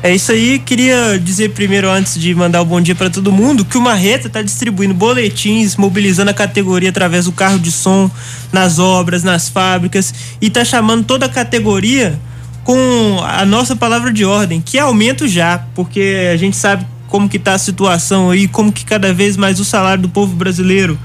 É 0.00 0.14
isso 0.14 0.30
aí, 0.30 0.60
queria 0.60 1.18
dizer 1.18 1.50
primeiro, 1.50 1.90
antes 1.90 2.20
de 2.20 2.32
mandar 2.32 2.62
o 2.62 2.64
bom 2.64 2.80
dia 2.80 2.94
para 2.94 3.10
todo 3.10 3.32
mundo, 3.32 3.64
que 3.64 3.76
o 3.76 3.80
Marreta 3.80 4.28
está 4.28 4.42
distribuindo 4.42 4.94
boletins, 4.94 5.74
mobilizando 5.74 6.30
a 6.30 6.34
categoria 6.34 6.90
através 6.90 7.24
do 7.24 7.32
carro 7.32 7.58
de 7.58 7.72
som, 7.72 8.08
nas 8.52 8.78
obras, 8.78 9.24
nas 9.24 9.48
fábricas, 9.48 10.14
e 10.40 10.46
está 10.46 10.64
chamando 10.64 11.04
toda 11.04 11.26
a 11.26 11.28
categoria 11.28 12.18
com 12.62 13.18
a 13.24 13.44
nossa 13.44 13.74
palavra 13.74 14.12
de 14.12 14.24
ordem, 14.24 14.60
que 14.60 14.78
é 14.78 14.82
aumento 14.82 15.26
já, 15.26 15.64
porque 15.74 16.28
a 16.32 16.36
gente 16.36 16.56
sabe 16.56 16.86
como 17.08 17.28
que 17.28 17.38
tá 17.38 17.54
a 17.54 17.58
situação 17.58 18.30
aí, 18.30 18.46
como 18.46 18.70
que 18.70 18.84
cada 18.84 19.12
vez 19.12 19.36
mais 19.36 19.58
o 19.58 19.64
salário 19.64 20.02
do 20.02 20.08
povo 20.08 20.36
brasileiro 20.36 20.96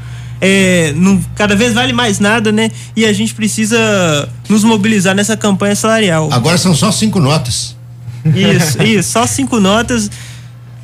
é, 0.45 0.93
não, 0.97 1.21
cada 1.35 1.55
vez 1.55 1.73
vale 1.73 1.93
mais 1.93 2.19
nada, 2.19 2.51
né? 2.51 2.69
E 2.97 3.05
a 3.05 3.13
gente 3.13 3.33
precisa 3.33 4.27
nos 4.49 4.65
mobilizar 4.65 5.15
nessa 5.15 5.37
campanha 5.37 5.73
salarial. 5.73 6.27
Agora 6.33 6.57
são 6.57 6.75
só 6.75 6.91
cinco 6.91 7.17
notas. 7.17 7.72
Isso, 8.25 8.81
isso, 8.83 9.11
só 9.11 9.25
cinco 9.25 9.59
notas. 9.59 10.09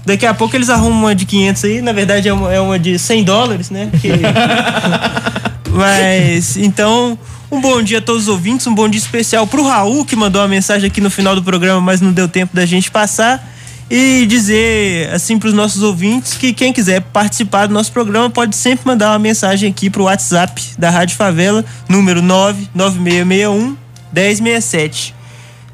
Daqui 0.06 0.26
a 0.26 0.34
pouco 0.34 0.56
eles 0.56 0.70
arrumam 0.70 1.00
uma 1.00 1.16
de 1.16 1.26
500 1.26 1.66
aí, 1.66 1.82
na 1.82 1.92
verdade 1.92 2.28
é 2.28 2.34
uma, 2.34 2.54
é 2.54 2.60
uma 2.60 2.80
de 2.80 2.98
100 2.98 3.24
dólares, 3.24 3.70
né? 3.70 3.90
Que... 4.02 4.10
Mas, 5.72 6.58
então, 6.58 7.18
um 7.52 7.62
bom 7.62 7.82
dia 7.82 8.00
a 8.00 8.02
todos 8.02 8.24
os 8.24 8.28
ouvintes, 8.28 8.66
um 8.68 8.74
bom 8.74 8.90
dia 8.90 9.00
especial 9.00 9.46
pro 9.48 9.64
Raul, 9.64 10.04
que 10.06 10.16
mandou 10.16 10.42
uma 10.42 10.48
mensagem 10.48 10.88
aqui 10.88 11.00
no 11.00 11.10
final 11.10 11.36
do 11.36 11.44
programa, 11.44 11.80
mas 11.80 12.02
não 12.02 12.12
deu 12.12 12.28
tempo 12.28 12.56
da 12.56 12.66
gente 12.66 12.90
passar. 12.90 13.48
E 13.90 14.26
dizer, 14.28 15.10
assim, 15.12 15.40
para 15.40 15.50
os 15.50 15.54
nossos 15.54 15.82
ouvintes 15.82 16.36
que 16.36 16.54
quem 16.54 16.72
quiser 16.72 17.02
participar 17.02 17.66
do 17.66 17.74
nosso 17.74 17.92
programa 17.92 18.30
pode 18.30 18.56
sempre 18.56 18.86
mandar 18.86 19.12
uma 19.12 19.20
mensagem 19.20 19.70
aqui 19.70 19.90
pro 19.90 20.04
WhatsApp 20.04 20.62
da 20.78 20.92
Rádio 20.92 21.18
Favela, 21.18 21.66
número 21.88 22.22
99661 22.22 23.76
1067. 24.14 25.19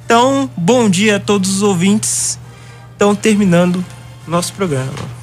Então, 0.06 0.48
bom 0.56 0.88
dia 0.88 1.15
a 1.15 1.19
todos 1.19 1.49
os 1.49 1.61
ouvintes. 1.64 2.40
Estão 2.91 3.15
terminando 3.15 3.84
nosso 4.27 4.53
programa. 4.53 5.15